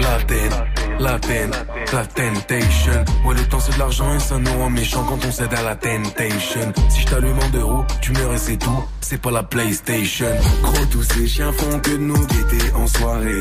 La 0.00 0.22
ten, 0.24 0.50
la 0.98 1.18
ten, 1.20 1.50
la 1.92 2.06
temptation. 2.06 3.04
Ouais, 3.24 3.34
le 3.34 3.42
temps 3.48 3.60
c'est 3.60 3.74
de 3.74 3.78
l'argent 3.78 4.12
et 4.14 4.18
ça 4.18 4.38
nous 4.38 4.58
rend 4.58 4.70
méchants 4.70 5.04
quand 5.08 5.24
on 5.24 5.30
cède 5.30 5.54
à 5.54 5.62
la 5.62 5.76
temptation. 5.76 6.72
Si 6.88 7.02
je 7.02 7.06
t'allume 7.06 7.38
en 7.38 7.48
deux 7.50 7.64
roues, 7.64 7.84
tu 8.00 8.12
meurs 8.12 8.34
et 8.34 8.38
c'est 8.38 8.56
tout. 8.56 8.84
C'est 9.00 9.20
pas 9.20 9.30
la 9.30 9.42
PlayStation. 9.42 10.34
Gros, 10.62 10.86
tous 10.90 11.02
ces 11.02 11.26
chiens 11.26 11.52
font 11.52 11.78
que 11.78 11.90
de 11.90 11.96
nous 11.98 12.26
guetter 12.26 12.72
en 12.74 12.86
soirée. 12.86 13.40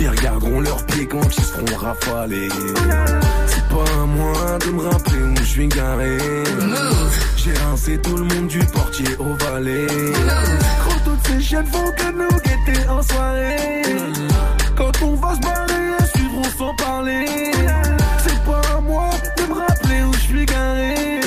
Ils 0.00 0.08
regarderont 0.08 0.60
leurs 0.60 0.84
pieds 0.86 1.06
quand 1.06 1.24
ils 1.36 1.44
seront 1.44 1.76
rafalés. 1.78 2.48
Pas 3.70 4.02
à 4.02 4.06
moi 4.06 4.58
de 4.64 4.70
me 4.70 4.82
rappeler 4.82 5.22
où 5.22 5.36
je 5.38 5.44
suis 5.44 5.68
garé. 5.68 6.18
J'ai 7.36 7.52
rincé 7.52 7.98
tout 7.98 8.16
le 8.16 8.24
monde 8.24 8.48
du 8.48 8.58
portier 8.58 9.16
au 9.18 9.34
valet. 9.44 9.86
Gros, 9.86 11.00
toutes 11.04 11.26
ces 11.26 11.40
chiennes 11.40 11.66
font 11.66 11.90
que 11.96 12.12
nous 12.12 12.28
guetter 12.28 12.88
en 12.88 13.02
soirée. 13.02 13.82
Quand 14.76 15.02
on 15.02 15.14
va 15.14 15.34
se 15.34 15.40
barrer, 15.40 15.84
elles 15.98 16.06
suivront 16.14 16.50
sans 16.58 16.74
parler. 16.76 17.24
C'est 18.24 18.42
pas 18.44 18.60
à 18.76 18.80
moi 18.80 19.10
de 19.36 19.42
me 19.44 19.54
rappeler 19.54 20.02
où 20.02 20.12
je 20.14 20.18
suis 20.18 20.46
garé. 20.46 21.20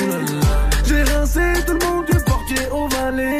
J'ai 0.84 1.02
rincé 1.04 1.40
tout 1.66 1.74
le 1.74 1.86
monde 1.86 2.06
du 2.06 2.18
portier 2.24 2.68
au 2.70 2.88
valet. 2.88 3.38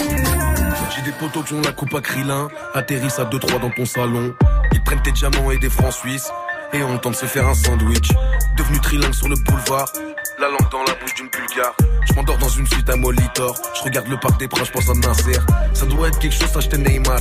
J'ai 0.94 1.02
des 1.02 1.12
potos 1.12 1.44
qui 1.44 1.54
ont 1.54 1.62
la 1.62 1.72
coupe 1.72 1.94
à 1.94 2.78
atterrissent 2.78 3.18
à 3.18 3.24
2-3 3.24 3.60
dans 3.60 3.70
ton 3.70 3.84
salon. 3.84 4.34
Ils 4.72 4.82
prennent 4.82 5.02
tes 5.02 5.12
diamants 5.12 5.50
et 5.50 5.58
des 5.58 5.70
francs 5.70 5.92
suisses, 5.92 6.30
et 6.72 6.82
on 6.82 6.98
tente 6.98 7.12
de 7.12 7.18
se 7.18 7.26
faire 7.26 7.46
un 7.46 7.54
sandwich. 7.54 8.10
Devenu 8.56 8.80
trilingue 8.80 9.14
sur 9.14 9.28
le 9.28 9.36
boulevard, 9.36 9.92
la 10.38 10.48
langue 10.48 10.70
dans 10.70 10.82
la 10.84 10.94
bouche 10.94 11.14
d'une 11.14 11.28
bulgare. 11.28 11.74
Je 12.08 12.14
m'endors 12.14 12.38
dans 12.38 12.48
une 12.48 12.66
suite 12.66 12.88
à 12.90 12.96
Molitor, 12.96 13.56
je 13.74 13.82
regarde 13.82 14.08
le 14.08 14.18
parc 14.18 14.38
des 14.38 14.48
princes, 14.48 14.68
je 14.68 14.72
pense 14.72 14.88
à 14.88 14.94
Nasser. 14.94 15.38
Ça 15.74 15.86
doit 15.86 16.08
être 16.08 16.18
quelque 16.18 16.34
chose, 16.34 16.56
acheter 16.56 16.78
Neymar, 16.78 17.20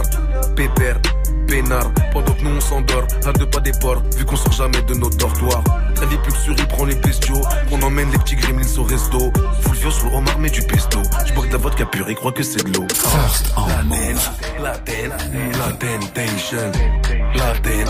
Pépère, 0.56 0.98
Pénard. 1.48 1.92
Pendant 2.14 2.34
que 2.34 2.44
nous 2.44 2.56
on 2.58 2.62
s'endort, 2.62 3.08
à 3.26 3.34
deux 3.34 3.46
pas 3.50 3.60
des 3.60 3.72
ports, 3.80 4.02
vu 4.18 4.26
qu'on 4.26 4.36
sort 4.36 4.54
jamais 4.54 4.82
de 4.84 4.94
nos 4.96 5.10
dortoirs. 5.10 5.64
Très 5.96 6.06
vite, 6.06 6.22
plus 6.22 6.56
que 6.56 6.64
prend 6.64 6.86
les 6.86 6.96
bestiaux, 6.96 7.42
qu'on 7.70 7.82
emmène 7.82 8.12
les 8.12 8.18
petits 8.18 8.36
gremlins 8.36 8.78
au 8.78 8.84
resto. 8.84 9.32
Fulvio 9.62 9.92
sur 9.92 10.10
le 10.10 10.16
homard, 10.16 10.40
mais 10.40 10.50
du 10.50 10.62
pesto. 10.62 11.00
Je 11.26 11.34
bois 11.34 11.44
que 11.44 11.50
de 11.50 11.54
la 11.54 11.60
vodka 11.60 11.86
pure 11.86 12.10
et 12.10 12.16
crois 12.16 12.32
que 12.32 12.44
c'est 12.44 12.64
de 12.64 12.78
l'eau. 12.78 12.88
First 12.94 13.54
en 13.56 13.68
La 13.68 13.84
ten, 13.84 14.18
la 14.62 14.78
ten, 14.78 15.12
la 15.52 15.72
temptation. 15.74 16.72
La 17.36 17.54
ten, 17.60 17.86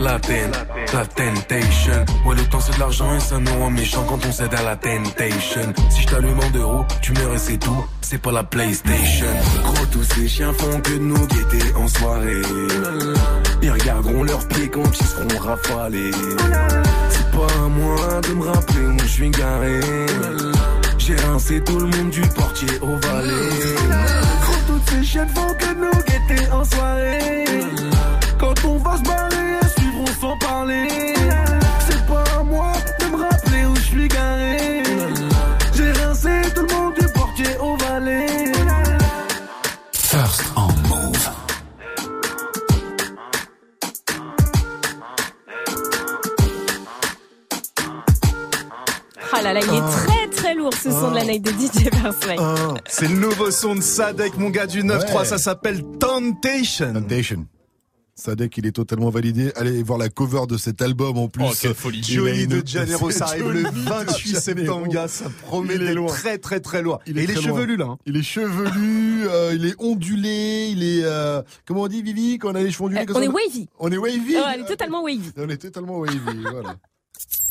la 0.00 0.18
ten, 0.20 0.50
la 0.92 1.06
temptation. 1.06 2.04
Ouais, 2.26 2.36
le 2.36 2.44
temps 2.44 2.60
c'est 2.60 2.74
de 2.74 2.80
l'argent 2.80 3.14
et 3.14 3.20
ça 3.20 3.38
nous 3.38 3.58
rend 3.58 3.70
méchants 3.70 4.04
quand 4.08 4.24
on 4.26 4.32
cède 4.32 4.54
à 4.54 4.62
la 4.62 4.76
temptation. 4.76 5.72
Si 5.90 6.02
je 6.02 6.06
t'allume 6.06 6.38
en 6.38 6.50
deux 6.50 6.64
roues, 6.64 6.84
tu 7.02 7.12
meurs 7.12 7.34
et 7.34 7.38
c'est 7.38 7.58
tout. 7.58 7.84
C'est 8.00 8.18
pas 8.18 8.32
la 8.32 8.44
PlayStation. 8.44 9.26
Gros, 9.64 9.86
tous 9.90 10.04
ces 10.04 10.28
chiens 10.28 10.52
font 10.52 10.80
que 10.80 10.92
de 10.92 10.98
nous 10.98 11.26
guetter 11.26 11.74
en 11.74 11.88
soirée. 11.88 12.42
Ils 13.62 13.70
regarderont 13.70 14.22
leurs 14.22 14.46
pieds 14.48 14.68
quand 14.68 14.84
ils 14.98 15.06
seront 15.06 15.38
rafalés. 15.40 16.10
C'est 17.10 17.30
pas 17.30 17.52
à 17.64 17.68
moi 17.68 18.20
de 18.22 18.34
me 18.34 18.46
rappeler 18.46 18.86
où 18.86 18.98
je 19.00 19.06
suis 19.06 19.30
garé. 19.30 19.80
J'ai 20.98 21.16
rincé 21.16 21.62
tout 21.62 21.78
le 21.78 21.86
monde 21.86 22.10
du 22.10 22.22
portier 22.22 22.68
au 22.82 22.96
valet. 22.96 23.74
Gros, 24.42 24.54
toutes 24.66 24.90
ces 24.90 25.04
chiennes 25.04 25.28
font 25.34 25.54
que 25.58 25.74
nous 25.74 25.90
guetter 25.90 26.50
en 26.52 26.64
soirée. 26.64 27.44
Quand 28.38 28.54
on 28.64 28.76
va 28.78 28.96
se 28.96 29.02
barrer, 29.02 29.58
elles 29.60 29.68
suivront 29.78 30.06
sans 30.20 30.38
parler. 30.38 31.15
Là 49.52 49.54
là, 49.54 49.60
il 49.62 49.74
est 49.74 49.90
très 50.06 50.26
très 50.28 50.54
lourd 50.54 50.72
ce 50.74 50.90
son 50.90 51.10
de 51.10 51.16
la 51.16 51.24
night 51.24 51.42
de 51.42 51.50
DJ 51.50 51.90
Mike. 52.02 52.38
Ah, 52.40 52.74
C'est 52.86 53.08
le 53.08 53.16
nouveau 53.16 53.50
son 53.50 53.74
de 53.76 53.80
Sadek, 53.80 54.36
mon 54.38 54.50
gars 54.50 54.66
du 54.66 54.82
9-3, 54.82 55.18
Ouais. 55.20 55.24
ça 55.24 55.38
s'appelle 55.38 55.82
Temptation. 55.98 56.92
Temptation. 56.92 57.46
Sadek, 58.18 58.56
il 58.56 58.66
est 58.66 58.72
totalement 58.72 59.10
validé. 59.10 59.52
Allez 59.56 59.82
voir 59.82 59.98
la 59.98 60.08
cover 60.08 60.46
de 60.48 60.56
cet 60.56 60.80
album 60.80 61.18
en 61.18 61.28
plus. 61.28 61.44
Oh, 61.46 61.52
quelle 61.60 61.74
folie. 61.74 62.02
Johnny 62.02 62.46
de 62.46 62.62
Janeiro, 62.66 63.10
ça 63.10 63.26
arrive 63.26 63.50
le 63.50 63.62
Johnny 63.64 63.74
de 63.84 63.88
28 63.90 64.36
septembre, 64.36 64.88
gars. 64.88 65.06
Ça 65.06 65.26
promet 65.42 65.76
d'être 65.76 66.06
très, 66.06 66.38
très, 66.38 66.60
très 66.60 66.80
loin. 66.80 66.98
Il 67.06 67.18
Et 67.18 67.20
est 67.20 67.24
il 67.24 67.30
est 67.30 67.34
très 67.34 67.46
loin. 67.46 67.58
chevelu, 67.58 67.76
là. 67.76 67.84
hein. 67.90 67.98
Il 68.06 68.16
est 68.16 68.22
chevelu, 68.22 69.28
euh, 69.28 69.52
il 69.54 69.66
est 69.66 69.74
ondulé, 69.78 70.68
il 70.70 70.82
est 70.82 71.02
euh, 71.04 71.42
comment 71.66 71.82
on 71.82 71.88
dit 71.88 72.02
Vivi 72.02 72.38
quand 72.38 72.52
on 72.52 72.54
a 72.54 72.62
les 72.62 72.70
cheveux 72.70 72.84
ondulés 72.86 73.02
Euh, 73.06 73.12
on 73.14 73.20
est 73.20 73.28
wavy. 73.28 73.68
On 73.78 73.92
est 73.92 73.98
wavy. 73.98 74.36
Oh, 74.38 74.44
elle 74.54 74.60
est 74.62 74.64
totalement 74.66 75.02
wavy. 75.02 75.32
On 75.36 75.48
est 75.50 75.56
totalement 75.58 75.98
wavy, 75.98 76.18
voilà. 76.50 76.76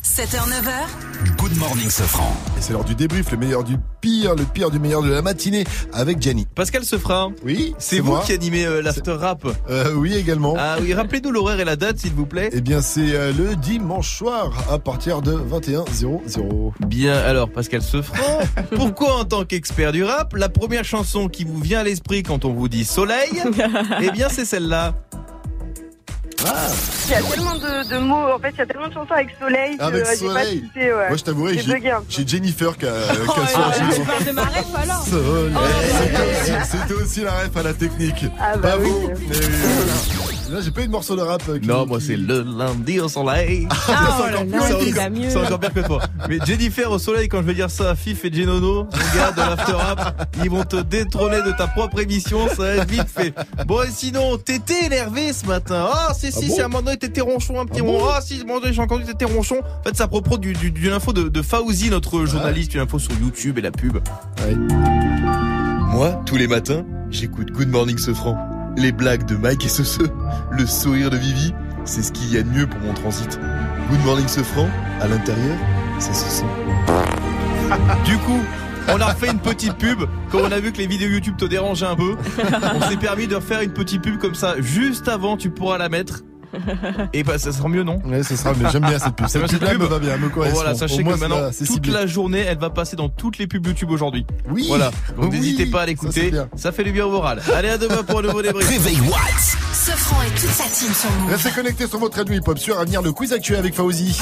7h, 0.06 0.38
9h, 0.48 1.36
Good 1.40 1.58
morning, 1.58 1.90
ce 1.90 2.04
franc. 2.04 2.32
Et 2.56 2.62
c'est 2.62 2.74
l'heure 2.74 2.86
du 2.86 2.94
débrief, 2.94 3.32
le 3.32 3.38
meilleur 3.38 3.64
du 3.64 3.78
pire, 4.02 4.36
le 4.36 4.44
pire 4.44 4.70
du 4.70 4.78
meilleur 4.78 5.02
de 5.02 5.10
la 5.10 5.24
matinée 5.24 5.64
avec 5.94 6.22
Gianni. 6.22 6.46
Pascal 6.54 6.86
Sefra. 6.86 7.30
Oui, 7.44 7.74
C'est 7.80 8.02
vous 8.02 8.12
moi. 8.12 8.24
qui 8.24 8.34
animez 8.34 8.66
euh, 8.66 8.84
l'after 8.84 9.14
rap. 9.14 9.48
Euh, 9.68 9.94
oui 9.96 10.14
également. 10.14 10.54
Ah 10.60 10.78
oui, 10.80 10.94
rappelez-nous 10.94 11.32
l'horaire 11.32 11.60
et 11.60 11.66
la 11.66 11.76
date, 11.76 11.98
s'il 11.98 12.14
vous 12.14 12.28
plaît. 12.28 12.52
Eh 12.54 12.62
bien 12.62 12.82
c'est 12.82 13.16
euh, 13.16 13.34
le 13.36 13.56
dimanche 13.56 14.16
soir 14.16 14.52
à 14.72 14.78
partir 14.78 15.24
de 15.24 15.34
21h00. 15.34 16.74
Bien, 16.86 17.16
alors 17.18 17.50
Pascal 17.50 17.82
Sefranc, 17.82 18.42
pourquoi 18.76 19.16
en 19.22 19.26
tant 19.26 19.44
qu'expert 19.44 19.92
du 19.92 20.04
rap, 20.04 20.36
la 20.36 20.50
première 20.50 20.86
chanson 20.86 21.30
qui 21.30 21.46
vous 21.46 21.58
vient 21.58 21.80
à 21.80 21.84
l'esprit 21.84 22.22
quand 22.22 22.46
on 22.46 22.54
vous 22.54 22.70
dit 22.70 22.86
soleil, 22.86 23.42
eh 24.02 24.12
bien 24.12 24.30
c'est 24.30 24.46
celle-là. 24.46 24.94
Il 26.40 27.12
y 27.12 27.14
a 27.16 27.22
tellement 27.22 27.56
de, 27.56 27.90
de 27.90 27.98
mots, 28.00 28.34
en 28.36 28.40
fait, 28.40 28.50
il 28.54 28.58
y 28.58 28.62
a 28.62 28.66
tellement 28.66 28.88
de 28.88 28.94
chansons 28.94 29.14
avec 29.14 29.30
soleil 29.40 29.78
que 29.78 29.84
Avec 29.84 30.02
euh, 30.06 30.06
j'ai 30.20 30.26
pas 30.28 30.34
soleil. 30.34 30.62
cité, 30.62 30.94
ouais. 30.94 31.08
Moi 31.08 31.18
je 31.18 31.24
t'avouerai, 31.24 31.60
J'ai 32.10 32.28
Jennifer 32.28 32.78
qui 32.78 32.86
a, 32.86 32.90
Oh, 33.28 34.24
de 34.26 34.32
ma 34.32 34.42
ref 34.44 34.66
alors 34.76 35.06
Soleil. 35.06 35.54
Oh, 35.56 35.60
C'était 36.72 36.94
aussi- 37.02 37.22
la 37.22 37.32
ref 37.32 37.56
à 37.58 37.64
la 37.64 37.74
technique. 37.74 38.26
Ah 38.40 38.58
bah 38.58 38.74
oui. 38.80 38.90
oui, 38.90 39.14
voilà. 39.30 39.94
Là, 40.52 40.62
j'ai 40.62 40.70
pas 40.72 40.82
eu 40.84 40.88
de 40.88 40.92
morceau 40.92 41.16
de 41.16 41.22
rap. 41.22 41.42
euh, 41.50 41.58
qui- 41.60 41.68
Non, 41.68 41.86
moi 41.88 42.00
c'est 42.00 42.16
le 42.16 42.44
lundi 42.44 43.00
au 43.00 43.10
soleil. 43.10 43.68
Ah, 43.88 44.18
C'est 44.18 44.36
oh 44.36 44.42
encore- 44.42 44.80
c'est 45.30 45.36
encore- 45.38 45.46
encore 45.46 45.60
pire 45.60 45.74
que 45.74 45.80
toi. 45.88 46.02
Mais 46.30 46.38
Jennifer 46.46 46.92
au 46.92 47.00
soleil, 47.00 47.28
quand 47.28 47.38
je 47.42 47.48
vais 47.48 47.54
dire 47.56 47.70
ça 47.70 47.92
à 47.92 47.96
Fif 47.96 48.24
et 48.26 48.32
Genono, 48.34 48.84
mon 48.84 48.90
gars 49.16 49.32
de 49.32 49.38
l'After 49.38 49.72
Rap, 49.74 50.28
ils 50.44 50.50
vont 50.50 50.64
te 50.64 50.78
détrôner 50.82 51.42
de 51.42 51.52
ta 51.58 51.68
propre 51.68 52.00
émission, 52.00 52.48
ça 52.50 52.56
va 52.56 52.68
être 52.76 52.90
vite 52.90 53.08
fait. 53.08 53.34
Bon, 53.66 53.82
et 53.84 53.90
sinon, 53.92 54.38
t'étais 54.38 54.86
énervé 54.86 55.34
ce 55.34 55.46
matin. 55.46 55.88
Ah, 55.92 56.14
si, 56.18 56.32
si, 56.32 56.48
bon 56.48 56.56
c'est 56.56 56.62
un 56.62 56.68
moment 56.68 56.84
donné, 56.84 56.98
t'étais 56.98 57.22
ronchon, 57.22 57.60
un 57.60 57.66
petit 57.66 57.80
Ah 57.82 57.86
moment. 57.86 58.00
bon 58.00 58.06
Ah, 58.14 58.22
si, 58.22 58.38
à 58.40 58.42
un 58.42 58.46
moment 58.46 58.60
donné, 58.60 58.74
j'ai 58.74 58.82
entendu 58.82 59.04
t'étais 59.06 59.26
ronchon. 59.26 59.58
En 59.60 59.84
fait, 59.84 59.96
c'est 59.96 60.04
à 60.04 60.08
propos 60.08 60.38
du, 60.38 60.54
du- 60.54 60.72
d'une 60.72 60.94
info 60.94 61.12
de, 61.14 61.24
de 61.30 61.42
Fauzi, 61.42 61.90
notre 61.90 62.26
journaliste, 62.26 62.74
une 62.76 62.82
info 62.82 63.00
sur 63.00 63.12
YouTube 63.20 63.58
et 63.58 63.62
la 63.62 63.72
pub. 63.72 63.98
Moi, 65.92 66.22
tous 66.26 66.36
les 66.36 66.48
matins, 66.48 66.84
j'écoute 67.10 67.52
Good 67.52 67.70
Morning 67.70 67.98
Sofran. 67.98 68.38
Les 68.78 68.92
blagues 68.92 69.26
de 69.26 69.36
Mike 69.36 69.66
et 69.66 69.70
Soso, 69.70 70.04
le 70.52 70.66
sourire 70.66 71.10
de 71.10 71.18
Vivi, 71.18 71.54
c'est 71.86 72.04
ce 72.04 72.12
qu'il 72.12 72.34
y 72.34 72.38
a 72.38 72.44
de 72.44 72.50
mieux 72.50 72.68
pour 72.68 72.80
mon 72.82 72.94
transit. 72.94 73.40
Good 73.90 74.04
Morning 74.04 74.28
Sofran, 74.28 74.68
à 75.00 75.08
l'intérieur, 75.08 75.58
ça 76.00 76.14
se 76.14 76.30
sent. 76.30 76.46
Du 78.06 78.18
coup, 78.18 78.42
on 78.90 79.00
a 79.00 79.06
refait 79.06 79.32
une 79.32 79.40
petite 79.40 79.74
pub. 79.78 80.02
Quand 80.30 80.40
on 80.40 80.52
a 80.52 80.60
vu 80.60 80.72
que 80.72 80.78
les 80.78 80.88
vidéos 80.88 81.10
YouTube 81.10 81.38
te 81.38 81.46
dérangeaient 81.46 81.86
un 81.86 81.96
peu, 81.96 82.16
on 82.76 82.82
s'est 82.82 82.98
permis 82.98 83.28
de 83.28 83.36
refaire 83.36 83.62
une 83.62 83.74
petite 83.74 84.02
pub 84.02 84.18
comme 84.18 84.36
ça. 84.36 84.56
Juste 84.60 85.08
avant, 85.08 85.38
tu 85.38 85.50
pourras 85.50 85.78
la 85.78 85.90
mettre. 85.90 86.25
Et 87.14 87.24
bah, 87.24 87.38
ça 87.38 87.52
sera 87.52 87.68
mieux, 87.70 87.84
non 87.84 88.00
Ouais, 88.06 88.24
ça 88.24 88.36
sera 88.36 88.54
mieux. 88.54 88.68
J'aime 88.72 88.86
bien 88.86 89.00
cette 89.00 89.16
pub. 89.16 89.28
C'est 89.30 89.40
Cette 89.40 89.52
cette 89.52 89.62
me 89.62 89.68
pub. 89.80 89.82
va 89.90 90.00
bien, 90.00 90.18
me 90.18 90.30
correspond. 90.30 90.56
voilà, 90.60 90.76
sachez 90.76 91.04
moins, 91.04 91.14
que 91.14 91.20
c'est 91.20 91.28
maintenant, 91.28 91.48
toute 91.50 91.68
ciblé. 91.68 91.92
la 91.92 92.06
journée, 92.08 92.40
elle 92.40 92.58
va 92.58 92.70
passer 92.70 92.96
dans 92.96 93.10
toutes 93.10 93.38
les 93.38 93.48
pubs 93.48 93.66
YouTube 93.66 93.92
aujourd'hui. 93.92 94.26
Oui. 94.50 94.66
Voilà. 94.68 94.92
Donc 95.18 95.32
Oui, 95.32 95.40
n'hésitez 95.40 95.66
pas 95.68 95.80
à 95.80 95.82
ça, 95.82 95.86
l'écouter. 95.88 96.32
Ça, 96.56 96.72
fait 96.72 96.84
du 96.84 96.92
bien 96.92 97.06
au 97.06 97.12
moral. 97.12 97.42
Allez, 97.56 97.70
à 97.70 97.78
demain 97.78 98.04
pour 98.04 98.20
un 98.20 98.24
nouveau 98.24 98.42
débrief. 98.42 98.68
Réveil 98.70 99.00
Watts. 99.02 99.58
Sofran 99.74 100.22
et 100.24 100.30
toute 100.40 100.50
sa 100.50 100.64
team 100.64 100.92
sur 100.94 101.12
Move. 101.12 101.32
Restez 101.32 101.52
connectés 101.52 101.88
sur 101.88 102.00
votre 102.00 102.18
radio 102.18 102.34
hip-hop 102.36 102.58
sur 102.58 102.80
à 102.80 102.86
venir 102.86 103.02
le 103.02 103.12
quiz 103.12 103.34
actuel 103.34 103.60
avec 103.60 103.76
Fauzi. 103.76 104.18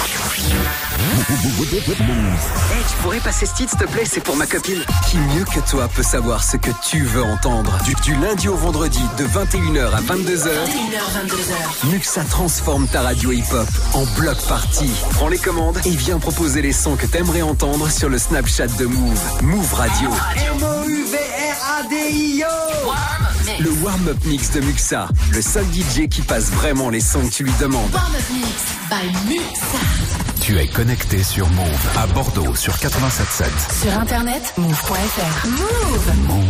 Hey, 1.53 2.83
tu 2.89 2.95
pourrais 3.03 3.19
passer 3.19 3.45
ce 3.45 3.53
titre, 3.55 3.69
s'il 3.71 3.79
te 3.79 3.85
plaît 3.91 4.03
C'est 4.05 4.21
pour 4.23 4.35
ma 4.35 4.45
copine. 4.45 4.79
Qui 5.09 5.17
mieux 5.17 5.45
que 5.45 5.59
toi 5.69 5.87
peut 5.87 6.03
savoir 6.03 6.43
ce 6.43 6.57
que 6.57 6.71
tu 6.89 7.03
veux 7.03 7.23
entendre? 7.23 7.77
Du, 7.85 7.93
du 8.03 8.15
lundi 8.19 8.47
au 8.49 8.55
vendredi, 8.55 8.99
de 9.17 9.23
21h 9.25 9.91
à 9.93 10.01
22h. 10.01 10.49
21h, 10.49 11.27
22h. 11.27 11.91
Muxa 11.91 12.22
transforme 12.23 12.87
ta 12.87 13.01
radio 13.01 13.31
hip-hop 13.31 13.67
en 13.93 14.03
bloc 14.19 14.37
party. 14.47 14.89
Prends 15.11 15.27
les 15.27 15.37
commandes 15.37 15.77
et 15.85 15.91
viens 15.91 16.17
proposer 16.19 16.61
les 16.61 16.71
sons 16.73 16.95
que 16.95 17.05
t'aimerais 17.05 17.41
entendre 17.41 17.89
sur 17.89 18.07
le 18.09 18.17
Snapchat 18.17 18.67
de 18.67 18.85
Move. 18.85 19.19
Move 19.41 19.73
Radio. 19.73 20.09
M-O-U-V-R-A-D-I-O 20.55 22.45
Le 23.63 23.71
warm-up 23.83 24.17
mix 24.25 24.51
de 24.51 24.61
Muxa. 24.61 25.07
Le 25.31 25.41
seul 25.41 25.65
DJ 25.65 26.07
qui 26.09 26.21
passe 26.21 26.49
vraiment 26.51 26.89
les 26.89 27.01
sons 27.01 27.21
que 27.27 27.33
tu 27.33 27.43
lui 27.43 27.53
demandes. 27.59 27.91
Warm 27.93 28.15
Up 28.15 28.23
Mix 28.33 28.47
by 28.89 29.33
Muxa. 29.33 29.77
Tu 30.41 30.57
es 30.59 30.67
connecté 30.67 31.23
sur 31.23 31.47
Move 31.49 31.97
à 31.97 32.05
Bordeaux 32.07 32.53
sur 32.55 32.73
87.7. 32.73 33.45
Sur 33.81 33.97
internet, 33.97 34.53
move.fr. 34.57 35.47
Move. 35.47 36.11
Move. 36.27 36.43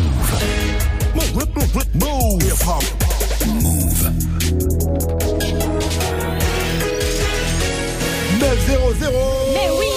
9-0-0 8.44 9.10
Mais 9.53 9.70
oui 9.80 9.88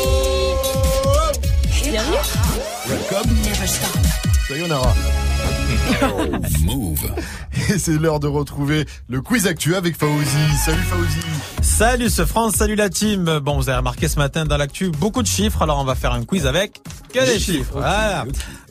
Bienvenue 1.91 2.17
Welcome. 2.87 3.31
Never 3.43 3.67
stop. 3.67 3.91
Sayonara. 4.47 4.95
Move. 6.65 7.11
Et 7.69 7.79
c'est 7.79 7.99
l'heure 7.99 8.21
de 8.21 8.29
retrouver 8.29 8.87
le 9.09 9.21
quiz 9.21 9.49
actuel 9.49 9.75
avec 9.75 9.97
Fauzi. 9.97 10.57
Salut 10.65 10.83
Fauzi. 10.83 11.19
Salut 11.61 12.09
ce 12.11 12.25
France, 12.25 12.55
salut 12.55 12.77
la 12.77 12.89
team. 12.89 13.41
Bon, 13.41 13.57
vous 13.57 13.69
avez 13.69 13.79
remarqué 13.79 14.07
ce 14.07 14.19
matin 14.19 14.45
dans 14.45 14.57
l'actu 14.57 14.91
beaucoup 14.91 15.23
de 15.23 15.27
chiffres, 15.27 15.63
alors 15.63 15.81
on 15.81 15.85
va 15.85 15.97
faire 15.97 16.13
un 16.13 16.23
quiz 16.25 16.47
avec 16.47 16.81
que 17.13 17.25
des 17.25 17.41
chiffres. 17.41 17.73
Voilà. 17.73 18.27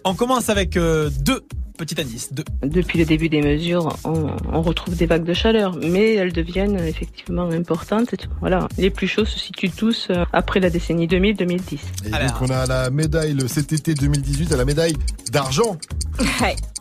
On 0.06 0.14
commence 0.14 0.50
avec 0.50 0.78
euh, 0.78 1.10
deux 1.22 1.42
petits 1.78 2.00
indices. 2.00 2.32
Deux. 2.32 2.44
Depuis 2.64 2.98
le 3.00 3.06
début 3.06 3.28
des 3.28 3.42
mesures, 3.42 3.98
on, 4.06 4.28
on 4.54 4.62
retrouve 4.62 4.96
des 4.96 5.08
vagues 5.08 5.26
de 5.26 5.34
chaleur, 5.34 5.76
mais 5.76 6.14
elles 6.16 6.32
deviennent 6.32 6.78
effectivement 6.78 7.50
importantes. 7.50 8.16
Voilà, 8.40 8.68
les 8.78 8.90
plus 8.90 9.08
chauds 9.08 9.26
se 9.26 9.38
situent 9.40 9.72
tous 9.72 10.08
euh, 10.10 10.24
après 10.32 10.60
la 10.62 10.70
décennie 10.70 11.08
2000-2010. 11.08 11.78
Et 12.06 12.10
donc 12.12 12.42
on 12.42 12.50
a 12.50 12.66
la 12.66 12.90
médaille 12.92 13.34
le 13.34 13.48
cet 13.48 13.74
été 13.74 13.94
2018 13.94 14.54
à 14.54 14.58
la 14.58 14.64
médaille 14.66 14.96
d'argent 15.32 15.78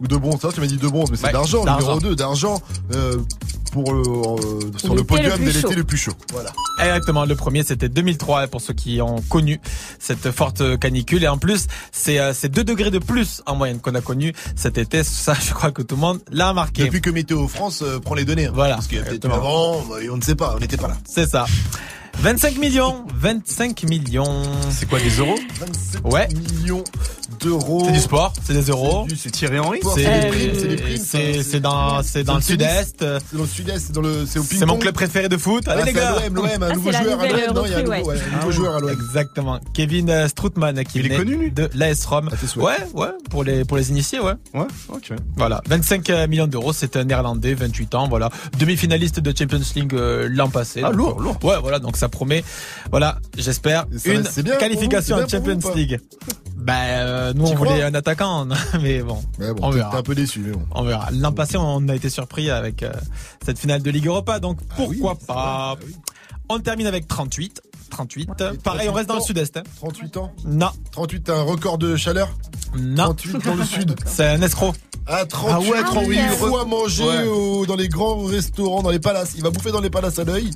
ou 0.01 0.07
de 0.07 0.17
bronze. 0.17 0.41
Ça 0.41 0.53
tu 0.53 0.61
m'as 0.61 0.67
dit 0.67 0.77
de 0.77 0.87
bronze 0.87 1.11
mais 1.11 1.17
c'est 1.17 1.27
Ouais, 1.27 1.33
d'argent, 1.33 1.65
d'argent. 1.65 1.95
numéro 1.97 2.11
2 2.11 2.15
d'argent 2.17 2.63
euh, 2.95 3.17
pour 3.75 3.93
le, 3.93 4.03
euh, 4.03 4.79
sur 4.79 4.95
le 4.95 5.01
L'été 5.01 5.03
le 5.03 5.05
podium 5.05 5.39
de 5.45 5.51
l'été 5.51 5.75
le 5.75 5.83
plus 5.83 5.97
chaud. 5.99 6.13
Voilà. 6.33 6.51
Exactement, 6.79 7.25
le 7.25 7.35
premier 7.35 7.65
c'était 7.65 7.89
2003 7.89 8.47
pour 8.47 8.61
ceux 8.61 8.73
qui 8.73 9.01
ont 9.03 9.21
connu 9.29 9.61
cette 9.99 10.31
forte 10.31 10.79
canicule 10.79 11.25
et 11.25 11.29
en 11.29 11.39
plus 11.39 11.67
c'est 11.91 12.21
euh, 12.21 12.33
c'est 12.33 12.49
2 12.49 12.63
degrés 12.63 12.93
de 12.93 13.01
plus 13.01 13.43
en 13.47 13.57
moyenne 13.57 13.81
qu'on 13.81 13.97
a 13.97 14.01
connu 14.01 14.33
cet 14.55 14.79
été, 14.79 15.03
ça 15.03 15.35
je 15.35 15.53
crois 15.53 15.73
que 15.73 15.83
tout 15.83 15.97
le 15.97 16.01
monde 16.03 16.21
l'a 16.31 16.51
remarqué. 16.51 16.85
Depuis 16.85 17.01
que 17.01 17.11
Météo 17.11 17.49
France 17.49 17.83
euh, 17.83 17.99
prend 17.99 18.15
les 18.15 18.25
données. 18.25 18.47
hein. 18.47 18.53
Voilà. 18.55 18.77
Parce 18.77 18.87
qu'il 18.87 18.99
y 18.99 19.01
a 19.01 19.05
peut-être 19.05 19.29
avant, 19.29 19.83
on 20.11 20.17
ne 20.17 20.23
sait 20.23 20.37
pas, 20.37 20.55
on 20.57 20.61
n'était 20.61 20.77
pas 20.77 20.89
là. 20.89 20.97
C'est 21.05 21.29
ça. 21.29 21.47
25 22.19 22.57
millions, 22.59 23.05
25 23.17 23.83
millions. 23.85 24.43
C'est 24.71 24.89
quoi, 24.89 24.99
des 24.99 25.11
euros 25.19 25.35
27 25.61 26.01
Ouais. 26.05 26.29
millions 26.29 26.83
d'euros. 27.41 27.83
C'est 27.87 27.93
du 27.93 28.01
sport, 28.01 28.33
c'est 28.43 28.55
des 28.55 28.63
euros. 28.71 29.07
C'est 29.17 29.31
Thierry 29.31 29.59
Henry 29.59 29.81
C'est 29.83 30.05
C'est 30.05 30.21
des 30.21 30.29
primes, 30.29 30.51
c'est 30.55 30.69
des 30.69 30.77
primes. 30.77 30.97
c'est- 31.43 31.61
dans 31.61 32.03
c'est 32.03 32.25
dans 32.25 32.37
le 32.37 32.41
tennis. 32.41 32.47
sud-est. 32.47 32.97
C'est 33.01 33.37
dans 33.37 33.43
le 33.43 33.47
sud-est, 33.49 33.79
c'est 33.87 33.93
dans 33.93 34.01
le, 34.01 34.25
c'est 34.27 34.39
au 34.39 34.45
ping 34.45 34.59
C'est 34.59 34.65
mon 34.67 34.79
club 34.79 34.95
préféré 34.95 35.29
de 35.29 35.37
foot. 35.37 35.69
Allez 35.69 35.85
les 35.85 35.93
gars. 35.93 36.17
l'OM, 36.27 36.35
l'OM, 36.35 36.47
un 36.47 36.59
Ah, 36.71 36.73
nouveau 36.73 36.91
c'est 36.93 36.99
la 36.99 37.03
joueur 37.03 37.21
à 37.21 37.27
nouvelle 37.27 37.47
l'OM. 37.47 37.55
Non, 37.57 37.63
il 37.67 37.71
y 37.71 37.75
a 37.75 37.77
un 37.77 37.81
recrue, 37.81 37.97
nouveau, 37.99 38.09
ouais. 38.11 38.15
ouais, 38.17 38.21
un 38.23 38.33
Ah 38.33 38.39
nouveau 38.41 38.53
joueur 38.53 38.77
à 38.77 38.81
l'OM. 38.81 38.91
Exactement. 38.91 39.61
Kevin 39.75 40.09
euh, 40.11 40.29
Strootman 40.29 40.85
qui 40.85 40.99
Il 41.01 41.07
est 41.07 41.09
venait 41.09 41.19
connu, 41.19 41.37
lui 41.37 41.51
de 41.51 41.69
l'AS 41.75 42.05
Rome. 42.07 42.31
Souhaits. 42.47 42.65
Ouais, 42.95 43.03
ouais, 43.03 43.09
pour 43.31 43.45
les 43.45 43.65
pour 43.65 43.77
les 43.77 43.91
initiés, 43.91 44.21
ouais. 44.21 44.33
Ouais, 44.55 44.67
ok. 44.89 45.11
Voilà, 45.37 45.61
25 45.69 46.09
millions 46.29 46.47
d'euros, 46.47 46.73
c'est 46.73 46.97
un 46.97 47.05
néerlandais, 47.05 47.55
28 47.55 47.95
ans, 47.97 48.09
voilà, 48.09 48.31
demi-finaliste 48.59 49.21
de 49.21 49.37
Champions 49.37 49.61
League 49.77 49.95
euh, 49.95 50.29
l'an 50.31 50.49
passé. 50.49 50.81
Ah, 50.85 50.89
Donc, 50.89 50.97
lourd, 50.97 51.17
euh, 51.21 51.23
lourd. 51.25 51.39
Ouais, 51.45 51.57
voilà, 51.61 51.79
donc 51.79 51.97
ça 52.05 52.09
promet. 52.11 52.45
Voilà, 52.91 53.19
j'espère 53.37 53.87
une 54.05 54.23
bien 54.43 54.57
qualification 54.57 55.17
en 55.17 55.27
Champions 55.29 55.59
vous 55.59 55.75
League. 55.75 56.01
Ben 56.57 56.75
euh, 56.77 57.33
nous 57.35 57.45
on 57.47 57.55
voulait 57.57 57.83
un 57.83 57.93
attaquant, 57.95 58.47
mais 58.81 59.03
bon, 59.03 59.23
Mais 59.39 59.53
bon, 59.53 59.67
on 59.67 59.71
verra. 59.71 59.99
un 59.99 60.03
peu 60.03 60.15
déçu, 60.15 60.39
mais 60.41 60.53
bon. 60.53 60.63
On 60.71 60.83
verra. 60.83 61.11
L'an 61.13 61.31
passé, 61.33 61.59
on 61.59 61.87
a 61.91 61.95
été 61.95 62.09
surpris 62.09 62.49
avec 62.51 62.83
euh, 62.83 62.91
cette 63.45 63.59
finale 63.59 63.83
de 63.83 63.91
Ligue 63.91 64.07
Europa, 64.07 64.39
donc 64.41 64.59
pourquoi 64.75 65.15
c'est 65.21 65.27
pas. 65.27 65.75
vrai, 65.79 65.93
On 66.49 66.59
termine 66.61 66.87
avec 66.87 67.07
38. 67.07 67.61
38. 67.91 68.31
Et 68.55 68.57
Pareil, 68.59 68.89
on 68.89 68.95
reste 68.95 69.09
dans 69.09 69.15
le 69.17 69.21
38 69.21 69.27
sud-est. 69.27 69.57
hein. 69.59 69.63
38 69.77 70.17
ans 70.17 70.33
Non, 70.47 70.71
38, 70.93 71.21
t'as 71.25 71.37
un 71.37 71.43
record 71.43 71.77
de 71.77 71.97
chaleur 71.97 72.31
non. 72.79 73.05
38 73.15 73.45
dans 73.45 73.55
le 73.57 73.65
sud. 73.65 73.95
C'est 74.07 74.27
un 74.29 74.41
escroc. 74.41 74.73
Ah, 75.07 75.27
38 75.27 75.53
Ah 75.55 75.61
ouais, 75.71 75.83
38 75.85 76.19
Ah 76.19 76.29
oui. 76.31 76.37
fois 76.39 76.65
manger 76.65 77.05
Ouais. 77.05 77.25
au- 77.27 77.67
dans 77.67 77.77
les 77.77 77.89
grands 77.89 78.25
restaurants, 78.25 78.83
dans 78.83 78.91
les 78.91 78.99
palaces. 79.01 79.33
Il 79.37 79.43
va 79.43 79.51
bouffer 79.51 79.71
dans 79.71 79.81
les 79.83 79.91
palaces 79.91 80.19
à 80.19 80.25
l'œil. 80.25 80.51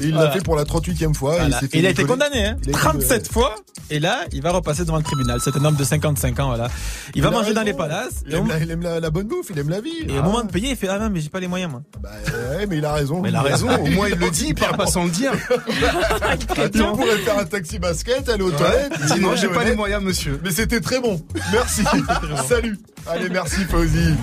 Et 0.00 0.04
il 0.04 0.10
l'a 0.10 0.16
Voilà. 0.16 0.30
fait 0.32 0.42
pour 0.42 0.56
la 0.56 0.64
38e 0.64 1.14
fois. 1.14 1.34
et 1.34 1.38
Voilà. 1.40 1.56
il 1.56 1.60
s'est 1.60 1.68
fait 1.68 1.78
Il 1.78 1.86
a 1.86 1.90
été 1.90 2.04
condamné, 2.04 2.46
hein. 2.46 2.56
Il 2.62 2.68
a 2.68 2.70
été- 2.70 2.78
37 2.80 3.30
fois. 3.30 3.54
Et 3.90 3.98
là, 3.98 4.20
il 4.32 4.40
va 4.40 4.52
repasser 4.52 4.84
devant 4.84 4.96
le 4.98 5.02
tribunal. 5.02 5.40
C'est 5.42 5.56
un 5.56 5.64
homme 5.64 5.74
de 5.74 5.82
55 5.84 6.38
ans, 6.38 6.46
voilà. 6.48 6.68
Il 7.14 7.22
va 7.22 7.30
manger 7.30 7.52
dans 7.52 7.62
les 7.62 7.72
palaces. 7.74 8.22
Il 8.26 8.34
aime, 8.34 8.46
la, 8.48 8.58
il 8.58 8.70
aime 8.70 8.82
la- 8.82 9.00
la 9.00 9.10
bonne 9.10 9.26
bouffe, 9.26 9.46
il 9.50 9.58
aime 9.58 9.68
la 9.68 9.80
vie. 9.80 9.90
et 10.08 10.18
au 10.18 10.22
moment 10.22 10.42
de 10.42 10.50
payer, 10.50 10.70
il 10.70 10.76
fait, 10.76 10.88
ah 10.88 10.98
non, 10.98 11.10
mais 11.10 11.20
j'ai 11.20 11.28
pas 11.28 11.40
les 11.40 11.48
moyens, 11.48 11.70
moi. 11.72 11.82
Bah, 12.00 12.10
ouais, 12.56 12.66
mais 12.66 12.78
il 12.78 12.84
a 12.84 12.92
raison. 12.92 13.20
Mais 13.20 13.30
il 13.30 13.36
a 13.36 13.42
raison. 13.42 13.68
Au 13.76 13.86
moins, 13.88 14.08
il 14.08 14.16
le 14.18 14.30
dit, 14.30 14.46
il 14.48 14.54
parle 14.54 14.76
pas 14.76 14.86
sans 14.86 15.04
le 15.04 15.10
dire. 15.10 15.32
Il 16.62 16.70
pourrait 16.82 17.18
faire 17.18 17.38
un 17.38 17.44
taxi 17.44 17.78
basket, 17.78 18.28
aller 18.28 18.42
aux 18.42 18.50
toilettes. 18.50 18.92
Il 19.00 19.14
dit 19.14 19.20
non, 19.20 19.34
j'ai 19.36 19.48
pas 19.48 19.64
les 19.64 19.74
moyens, 19.74 20.02
monsieur. 20.02 20.40
Mais 20.42 20.50
c'était 20.50 20.80
très 20.80 21.00
bon. 21.00 21.20
Merci. 21.52 21.82
Salut. 22.48 22.78
Allez, 23.06 23.28
merci 23.28 23.64
Fauzi. 23.64 24.14